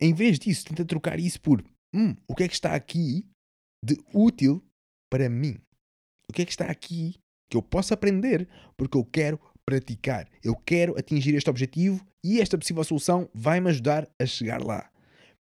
Em 0.00 0.14
vez 0.14 0.38
disso, 0.38 0.66
tenta 0.66 0.84
trocar 0.84 1.18
isso 1.18 1.40
por 1.40 1.64
hum, 1.94 2.14
o 2.26 2.34
que 2.34 2.44
é 2.44 2.48
que 2.48 2.54
está 2.54 2.74
aqui 2.74 3.26
de 3.84 3.98
útil 4.14 4.64
para 5.10 5.28
mim? 5.28 5.58
O 6.28 6.32
que 6.32 6.42
é 6.42 6.44
que 6.44 6.52
está 6.52 6.66
aqui 6.66 7.16
que 7.50 7.56
eu 7.56 7.62
posso 7.62 7.94
aprender 7.94 8.48
porque 8.76 8.96
eu 8.96 9.04
quero 9.04 9.40
praticar. 9.68 10.26
Eu 10.42 10.56
quero 10.56 10.98
atingir 10.98 11.34
este 11.34 11.50
objetivo 11.50 12.02
e 12.24 12.40
esta 12.40 12.56
possível 12.56 12.82
solução 12.82 13.28
vai-me 13.34 13.68
ajudar 13.68 14.08
a 14.18 14.24
chegar 14.24 14.64
lá. 14.64 14.88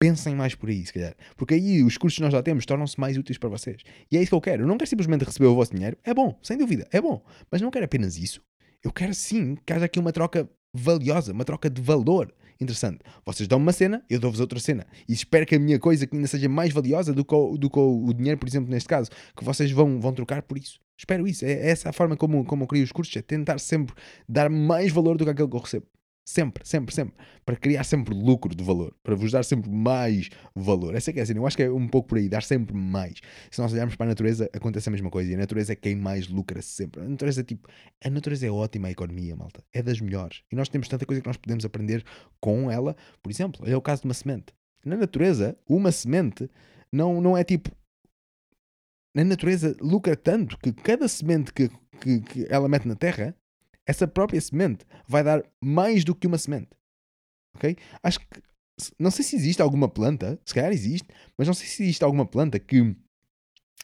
Pensem 0.01 0.35
mais 0.35 0.55
por 0.55 0.71
aí, 0.71 0.87
se 0.87 0.95
calhar. 0.95 1.15
Porque 1.37 1.53
aí 1.53 1.83
os 1.83 1.99
cursos 1.99 2.17
que 2.17 2.23
nós 2.23 2.33
já 2.33 2.43
temos 2.43 2.65
tornam-se 2.65 2.99
mais 2.99 3.19
úteis 3.19 3.37
para 3.37 3.51
vocês. 3.51 3.83
E 4.11 4.17
é 4.17 4.23
isso 4.23 4.31
que 4.31 4.35
eu 4.35 4.41
quero. 4.41 4.63
Eu 4.63 4.67
não 4.67 4.79
quero 4.79 4.89
simplesmente 4.89 5.27
receber 5.27 5.47
o 5.47 5.55
vosso 5.55 5.75
dinheiro. 5.75 5.99
É 6.03 6.15
bom, 6.15 6.39
sem 6.43 6.57
dúvida, 6.57 6.89
é 6.91 7.03
bom. 7.03 7.23
Mas 7.51 7.61
não 7.61 7.71
quero 7.71 7.85
apenas 7.85 8.17
isso. 8.17 8.41
Eu 8.83 8.91
quero 8.91 9.13
sim 9.13 9.57
que 9.67 9.73
haja 9.75 9.85
aqui 9.85 9.99
uma 9.99 10.13
troca 10.13 10.49
valiosa, 10.75 11.35
uma 11.35 11.45
troca 11.45 11.69
de 11.69 11.83
valor 11.83 12.33
interessante. 12.59 13.01
Vocês 13.27 13.47
dão-me 13.47 13.65
uma 13.65 13.73
cena, 13.73 14.03
eu 14.09 14.19
dou-vos 14.19 14.41
outra 14.41 14.59
cena. 14.59 14.87
E 15.07 15.13
espero 15.13 15.45
que 15.45 15.57
a 15.57 15.59
minha 15.59 15.79
coisa 15.79 16.07
que 16.07 16.17
ainda 16.17 16.29
seja 16.29 16.49
mais 16.49 16.73
valiosa 16.73 17.13
do 17.13 17.27
que 17.27 17.35
o, 17.35 17.59
do 17.59 17.69
que 17.69 17.79
o 17.79 18.11
dinheiro, 18.15 18.39
por 18.39 18.49
exemplo, 18.49 18.71
neste 18.71 18.89
caso, 18.89 19.11
que 19.37 19.45
vocês 19.45 19.71
vão, 19.71 20.01
vão 20.01 20.15
trocar 20.15 20.41
por 20.41 20.57
isso. 20.57 20.81
Espero 20.99 21.27
isso. 21.27 21.45
É, 21.45 21.53
é 21.53 21.71
essa 21.71 21.91
a 21.91 21.93
forma 21.93 22.17
como, 22.17 22.45
como 22.45 22.65
eu 22.65 22.67
crio 22.67 22.85
os 22.85 22.93
cursos, 22.93 23.17
é 23.17 23.23
tentar 23.23 23.59
sempre 23.59 23.95
dar 24.29 24.51
mais 24.51 24.93
valor 24.93 25.17
do 25.17 25.25
que 25.25 25.31
aquilo 25.31 25.49
que 25.49 25.57
eu 25.57 25.61
recebo. 25.61 25.87
Sempre, 26.29 26.63
sempre, 26.67 26.95
sempre. 26.95 27.15
Para 27.47 27.57
criar 27.57 27.85
sempre 27.85 28.13
lucro 28.13 28.55
de 28.55 28.63
valor. 28.63 28.95
Para 29.03 29.15
vos 29.15 29.33
dar 29.33 29.43
sempre 29.43 29.71
mais 29.71 30.29
valor. 30.55 30.95
Essa 30.95 31.09
é 31.09 31.13
que 31.15 31.21
é 31.21 31.23
assim. 31.23 31.35
Eu 31.35 31.47
acho 31.47 31.57
que 31.57 31.63
é 31.63 31.71
um 31.71 31.89
pouco 31.89 32.09
por 32.09 32.19
aí. 32.19 32.29
Dar 32.29 32.43
sempre 32.43 32.77
mais. 32.77 33.15
Se 33.51 33.59
nós 33.63 33.73
olharmos 33.73 33.97
para 33.97 34.05
a 34.05 34.09
natureza, 34.11 34.51
acontece 34.53 34.91
a 34.91 34.93
mesma 34.93 35.09
coisa. 35.09 35.31
E 35.31 35.35
a 35.35 35.39
natureza 35.39 35.73
é 35.73 35.77
quem 35.77 35.97
mais 35.97 36.29
lucra 36.29 36.61
sempre. 36.61 37.01
A 37.01 37.09
natureza, 37.09 37.43
tipo, 37.43 37.67
a 38.05 38.11
natureza 38.11 38.47
é 38.47 38.51
ótima 38.51 38.89
a 38.89 38.91
economia, 38.91 39.35
malta. 39.35 39.65
É 39.73 39.83
das 39.83 40.03
melhores. 40.03 40.43
E 40.53 40.55
nós 40.55 40.69
temos 40.69 40.87
tanta 40.87 41.07
coisa 41.07 41.23
que 41.23 41.27
nós 41.27 41.39
podemos 41.39 41.65
aprender 41.65 42.05
com 42.39 42.71
ela. 42.71 42.95
Por 43.23 43.33
exemplo, 43.33 43.67
é 43.67 43.75
o 43.75 43.81
caso 43.81 44.03
de 44.03 44.09
uma 44.09 44.15
semente. 44.15 44.53
Na 44.85 44.99
natureza, 44.99 45.57
uma 45.67 45.91
semente 45.91 46.51
não, 46.93 47.23
não 47.23 47.39
é 47.39 47.45
tipo. 47.45 47.71
Na 49.19 49.25
natureza 49.25 49.77
lucra 49.81 50.15
tanto 50.15 50.57
que 50.59 50.73
cada 50.73 51.09
semente 51.09 51.53
que, 51.53 51.69
que, 52.01 52.21
que 52.21 52.47
ela 52.49 52.69
mete 52.69 52.87
na 52.87 52.95
terra 52.95 53.37
essa 53.85 54.07
própria 54.07 54.41
semente 54.41 54.87
vai 55.09 55.25
dar 55.25 55.43
mais 55.61 56.05
do 56.05 56.15
que 56.15 56.29
uma 56.29 56.39
semente. 56.39 56.71
Ok? 57.57 57.77
Acho 58.01 58.21
que. 58.21 58.27
Não 58.97 59.11
sei 59.11 59.25
se 59.25 59.35
existe 59.35 59.61
alguma 59.61 59.89
planta, 59.89 60.41
se 60.47 60.55
calhar 60.55 60.71
existe, 60.71 61.09
mas 61.37 61.49
não 61.49 61.55
sei 61.55 61.67
se 61.67 61.83
existe 61.83 62.05
alguma 62.05 62.25
planta 62.25 62.61
que, 62.61 62.95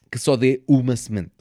que 0.09 0.19
só 0.21 0.37
dê 0.37 0.63
uma 0.69 0.95
semente. 0.95 1.35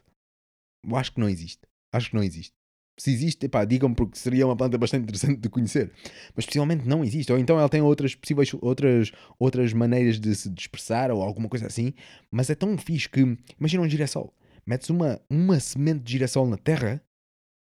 Eu 0.84 0.96
acho 0.96 1.14
que 1.14 1.20
não 1.20 1.30
existe. 1.30 1.62
Acho 1.94 2.10
que 2.10 2.16
não 2.16 2.24
existe. 2.24 2.56
Se 2.98 3.12
existe, 3.12 3.48
pá, 3.50 3.66
digam-me 3.66 3.96
porque 3.96 4.18
seria 4.18 4.46
uma 4.46 4.56
planta 4.56 4.78
bastante 4.78 5.04
interessante 5.04 5.38
de 5.38 5.50
conhecer. 5.50 5.92
Mas 6.36 6.46
possivelmente 6.46 6.88
não 6.88 7.04
existe. 7.04 7.32
Ou 7.32 7.40
então 7.40 7.58
ela 7.58 7.70
tem 7.70 7.82
outras 7.82 8.14
possíveis, 8.14 8.54
outras, 8.62 9.12
outras 9.40 9.74
maneiras 9.74 10.20
de 10.20 10.36
se 10.36 10.50
dispersar 10.50 11.12
ou 11.12 11.22
alguma 11.22 11.50
coisa 11.50 11.66
assim. 11.68 11.94
Mas 12.32 12.50
é 12.50 12.56
tão 12.56 12.78
fixe 12.78 13.10
que, 13.10 13.22
imagina 13.60 13.84
um 13.84 13.90
girassol. 13.90 14.34
Metes 14.66 14.90
uma, 14.90 15.20
uma 15.30 15.60
semente 15.60 16.04
de 16.04 16.12
girassol 16.14 16.48
na 16.48 16.58
terra 16.58 17.02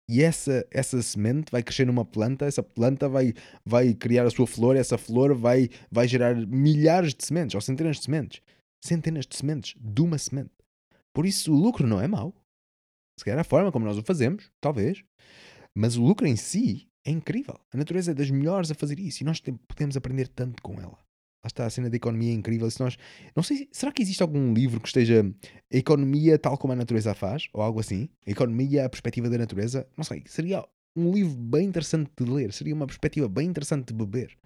e 0.08 0.22
essa, 0.22 0.66
essa 0.70 1.02
semente 1.02 1.52
vai 1.52 1.62
crescer 1.62 1.84
numa 1.84 2.04
planta, 2.04 2.46
essa 2.46 2.62
planta 2.62 3.08
vai, 3.08 3.34
vai 3.64 3.92
criar 3.92 4.24
a 4.24 4.30
sua 4.30 4.46
flor, 4.46 4.74
essa 4.74 4.96
flor 4.96 5.34
vai, 5.34 5.68
vai 5.90 6.08
gerar 6.08 6.34
milhares 6.34 7.12
de 7.12 7.24
sementes, 7.26 7.54
ou 7.54 7.60
centenas 7.60 7.96
de 7.98 8.04
sementes. 8.04 8.40
Centenas 8.82 9.26
de 9.26 9.36
sementes 9.36 9.74
de 9.78 10.00
uma 10.00 10.16
semente. 10.16 10.50
Por 11.12 11.26
isso 11.26 11.52
o 11.52 11.56
lucro 11.56 11.86
não 11.86 12.00
é 12.00 12.08
mau. 12.08 12.34
Se 13.18 13.24
calhar 13.24 13.40
a 13.40 13.44
forma 13.44 13.72
como 13.72 13.84
nós 13.84 13.98
o 13.98 14.02
fazemos, 14.02 14.50
talvez. 14.60 15.02
Mas 15.74 15.96
o 15.96 16.02
lucro 16.02 16.26
em 16.26 16.36
si 16.36 16.88
é 17.04 17.10
incrível. 17.10 17.58
A 17.72 17.76
natureza 17.76 18.12
é 18.12 18.14
das 18.14 18.30
melhores 18.30 18.70
a 18.70 18.74
fazer 18.74 18.98
isso 18.98 19.22
e 19.22 19.26
nós 19.26 19.40
podemos 19.66 19.96
aprender 19.96 20.28
tanto 20.28 20.62
com 20.62 20.74
ela. 20.80 20.98
Lá 21.42 21.46
está 21.46 21.66
a 21.66 21.70
cena 21.70 21.88
da 21.88 21.96
economia 21.96 22.32
incrível. 22.32 22.68
Se 22.70 22.80
nós, 22.80 22.96
não 23.34 23.42
sei, 23.42 23.68
será 23.70 23.92
que 23.92 24.02
existe 24.02 24.22
algum 24.22 24.52
livro 24.52 24.80
que 24.80 24.88
esteja 24.88 25.24
a 25.72 25.76
economia 25.76 26.38
tal 26.38 26.58
como 26.58 26.72
a 26.72 26.76
natureza 26.76 27.12
a 27.12 27.14
faz? 27.14 27.48
Ou 27.52 27.62
algo 27.62 27.80
assim? 27.80 28.08
A 28.26 28.30
economia, 28.30 28.84
a 28.84 28.88
perspectiva 28.88 29.30
da 29.30 29.38
natureza? 29.38 29.86
Não 29.96 30.04
sei. 30.04 30.24
Seria 30.26 30.64
um 30.96 31.12
livro 31.12 31.36
bem 31.36 31.66
interessante 31.66 32.10
de 32.18 32.28
ler. 32.28 32.52
Seria 32.52 32.74
uma 32.74 32.86
perspectiva 32.86 33.28
bem 33.28 33.46
interessante 33.48 33.86
de 33.86 33.94
beber. 33.94 34.36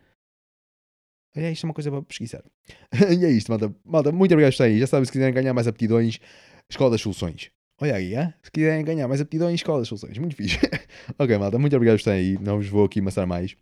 É, 1.35 1.51
isto 1.51 1.65
é 1.65 1.69
uma 1.69 1.75
coisa 1.75 1.91
para 1.91 2.03
pesquisar. 2.03 2.45
e 3.19 3.25
é 3.25 3.31
isto, 3.31 3.51
malta. 3.51 3.75
Malta, 3.85 4.13
muito 4.13 4.33
obrigado 4.33 4.51
por 4.51 4.55
estar 4.55 4.65
aí. 4.65 4.79
Já 4.79 4.87
sabem, 4.87 5.07
se 5.07 5.13
quiserem 5.13 5.33
ganhar 5.33 5.55
mais 5.55 5.67
aptidões, 5.67 6.21
Escola 6.69 6.91
das 6.91 7.01
Soluções. 7.01 7.51
Olha 7.83 7.97
aí, 7.97 8.13
se 8.41 8.51
quiserem 8.53 8.85
ganhar 8.85 9.09
mais 9.09 9.21
aptidões, 9.21 9.57
Escola 9.57 9.81
das 9.81 9.89
Soluções. 9.89 10.17
Muito 10.17 10.37
fixe. 10.37 10.57
ok, 11.19 11.37
malta, 11.37 11.59
muito 11.59 11.75
obrigado 11.75 11.97
por 11.97 12.01
estar 12.01 12.13
aí. 12.13 12.39
Não 12.41 12.59
vos 12.59 12.69
vou 12.69 12.85
aqui 12.85 13.01
amassar 13.01 13.27
mais. 13.27 13.57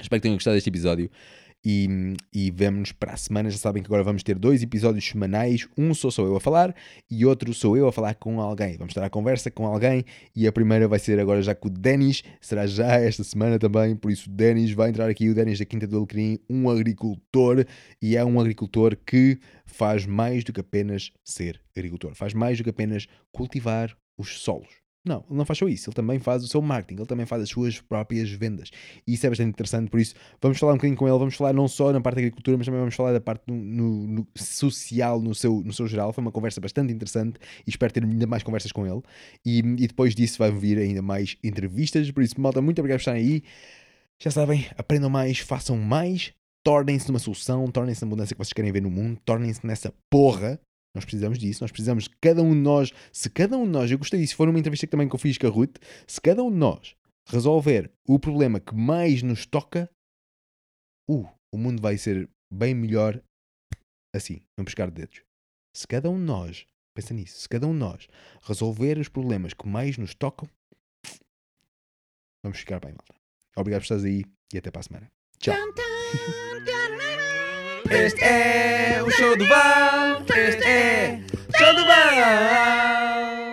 Espero 0.00 0.18
que 0.18 0.22
tenham 0.22 0.36
gostado 0.36 0.56
deste 0.56 0.70
episódio. 0.70 1.10
E, 1.64 2.14
e 2.32 2.50
vemo-nos 2.50 2.92
para 2.92 3.14
a 3.14 3.16
semana. 3.16 3.48
Já 3.48 3.56
sabem 3.56 3.82
que 3.82 3.86
agora 3.86 4.02
vamos 4.02 4.22
ter 4.22 4.38
dois 4.38 4.62
episódios 4.62 5.06
semanais. 5.06 5.66
Um 5.78 5.94
sou 5.94 6.10
sou 6.10 6.26
eu 6.26 6.36
a 6.36 6.40
falar 6.40 6.74
e 7.10 7.24
outro 7.24 7.54
sou 7.54 7.76
eu 7.76 7.88
a 7.88 7.92
falar 7.92 8.14
com 8.14 8.40
alguém. 8.40 8.76
Vamos 8.76 8.90
estar 8.90 9.04
à 9.04 9.08
conversa 9.08 9.50
com 9.50 9.66
alguém 9.66 10.04
e 10.36 10.46
a 10.46 10.52
primeira 10.52 10.86
vai 10.86 10.98
ser 10.98 11.18
agora 11.18 11.40
já 11.40 11.54
com 11.54 11.68
o 11.68 11.70
Denis. 11.70 12.22
Será 12.40 12.66
já 12.66 12.96
esta 12.96 13.24
semana 13.24 13.58
também. 13.58 13.96
Por 13.96 14.10
isso, 14.10 14.28
o 14.28 14.32
Denis 14.32 14.72
vai 14.72 14.90
entrar 14.90 15.08
aqui. 15.08 15.30
O 15.30 15.34
Denis 15.34 15.58
da 15.58 15.64
Quinta 15.64 15.86
do 15.86 15.96
Alecrim, 15.96 16.38
um 16.50 16.68
agricultor 16.68 17.64
e 18.02 18.16
é 18.16 18.24
um 18.24 18.38
agricultor 18.38 18.96
que 18.96 19.38
faz 19.64 20.04
mais 20.04 20.44
do 20.44 20.52
que 20.52 20.60
apenas 20.60 21.10
ser 21.24 21.60
agricultor. 21.76 22.14
Faz 22.14 22.34
mais 22.34 22.58
do 22.58 22.64
que 22.64 22.70
apenas 22.70 23.06
cultivar 23.32 23.96
os 24.18 24.40
solos. 24.40 24.83
Não, 25.04 25.22
ele 25.28 25.36
não 25.36 25.44
faz 25.44 25.58
só 25.58 25.68
isso, 25.68 25.90
ele 25.90 25.94
também 25.94 26.18
faz 26.18 26.42
o 26.42 26.48
seu 26.48 26.62
marketing, 26.62 27.00
ele 27.00 27.06
também 27.06 27.26
faz 27.26 27.42
as 27.42 27.50
suas 27.50 27.78
próprias 27.78 28.30
vendas. 28.30 28.70
E 29.06 29.12
isso 29.12 29.26
é 29.26 29.28
bastante 29.28 29.50
interessante, 29.50 29.90
por 29.90 30.00
isso 30.00 30.14
vamos 30.40 30.58
falar 30.58 30.72
um 30.72 30.76
bocadinho 30.76 30.96
com 30.96 31.06
ele, 31.06 31.18
vamos 31.18 31.34
falar 31.34 31.52
não 31.52 31.68
só 31.68 31.92
na 31.92 32.00
parte 32.00 32.16
da 32.16 32.20
agricultura, 32.22 32.56
mas 32.56 32.64
também 32.64 32.80
vamos 32.80 32.94
falar 32.94 33.12
da 33.12 33.20
parte 33.20 33.42
no, 33.46 33.54
no, 33.54 34.06
no 34.06 34.26
social, 34.34 35.20
no 35.20 35.34
seu, 35.34 35.62
no 35.62 35.74
seu 35.74 35.86
geral. 35.86 36.10
Foi 36.12 36.22
uma 36.22 36.32
conversa 36.32 36.58
bastante 36.58 36.90
interessante 36.90 37.38
e 37.66 37.70
espero 37.70 37.92
ter 37.92 38.02
ainda 38.02 38.26
mais 38.26 38.42
conversas 38.42 38.72
com 38.72 38.86
ele. 38.86 39.02
E, 39.44 39.58
e 39.58 39.86
depois 39.86 40.14
disso 40.14 40.38
vai 40.38 40.50
vir 40.50 40.78
ainda 40.78 41.02
mais 41.02 41.36
entrevistas, 41.44 42.10
por 42.10 42.22
isso, 42.22 42.40
malta, 42.40 42.62
muito 42.62 42.78
obrigado 42.78 42.98
por 42.98 43.02
estarem 43.02 43.22
aí. 43.22 43.42
Já 44.22 44.30
sabem, 44.30 44.66
aprendam 44.78 45.10
mais, 45.10 45.38
façam 45.38 45.76
mais, 45.76 46.32
tornem-se 46.64 47.08
numa 47.08 47.18
solução, 47.18 47.70
tornem-se 47.70 48.02
na 48.02 48.08
mudança 48.08 48.34
que 48.34 48.38
vocês 48.38 48.54
querem 48.54 48.72
ver 48.72 48.80
no 48.80 48.90
mundo, 48.90 49.20
tornem-se 49.22 49.66
nessa 49.66 49.92
porra 50.10 50.58
nós 50.94 51.04
precisamos 51.04 51.38
disso, 51.38 51.62
nós 51.62 51.72
precisamos 51.72 52.04
de 52.04 52.10
cada 52.20 52.42
um 52.42 52.50
de 52.50 52.60
nós, 52.60 52.92
se 53.12 53.28
cada 53.28 53.58
um 53.58 53.64
de 53.64 53.70
nós, 53.70 53.90
eu 53.90 53.98
gostei 53.98 54.20
disso, 54.20 54.36
foi 54.36 54.48
uma 54.48 54.58
entrevista 54.58 54.86
que 54.86 54.90
também 54.90 55.08
que 55.08 55.14
eu 55.14 55.18
fiz 55.18 55.36
com 55.36 55.46
a 55.46 55.50
Ruth, 55.50 55.76
se 56.06 56.20
cada 56.20 56.42
um 56.42 56.50
de 56.50 56.56
nós 56.56 56.94
resolver 57.26 57.90
o 58.06 58.18
problema 58.18 58.60
que 58.60 58.74
mais 58.74 59.22
nos 59.22 59.44
toca, 59.46 59.90
uh, 61.10 61.28
o 61.52 61.58
mundo 61.58 61.82
vai 61.82 61.98
ser 61.98 62.28
bem 62.52 62.74
melhor 62.74 63.20
assim, 64.14 64.40
não 64.56 64.64
pescar 64.64 64.88
de 64.88 64.94
dedos. 64.94 65.22
Se 65.74 65.86
cada 65.86 66.08
um 66.08 66.16
de 66.16 66.24
nós, 66.24 66.66
pensa 66.94 67.12
nisso, 67.12 67.40
se 67.40 67.48
cada 67.48 67.66
um 67.66 67.72
de 67.72 67.78
nós 67.78 68.06
resolver 68.42 68.98
os 68.98 69.08
problemas 69.08 69.52
que 69.52 69.66
mais 69.66 69.98
nos 69.98 70.14
tocam, 70.14 70.48
vamos 72.44 72.58
ficar 72.58 72.78
bem, 72.78 72.92
malta. 72.92 73.14
Obrigado 73.56 73.80
por 73.80 73.84
estares 73.84 74.04
aí 74.04 74.24
e 74.52 74.58
até 74.58 74.70
para 74.70 74.80
a 74.80 74.84
semana. 74.84 75.10
Tchau. 75.38 75.54
Este 77.90 78.24
é 78.24 79.02
o 79.04 79.10
show 79.10 79.36
do 79.36 79.46
Val. 79.46 80.22
Este 80.34 80.64
é 80.64 81.20
o 81.48 81.58
show 81.58 81.74
do 81.74 81.84
Val. 81.84 83.43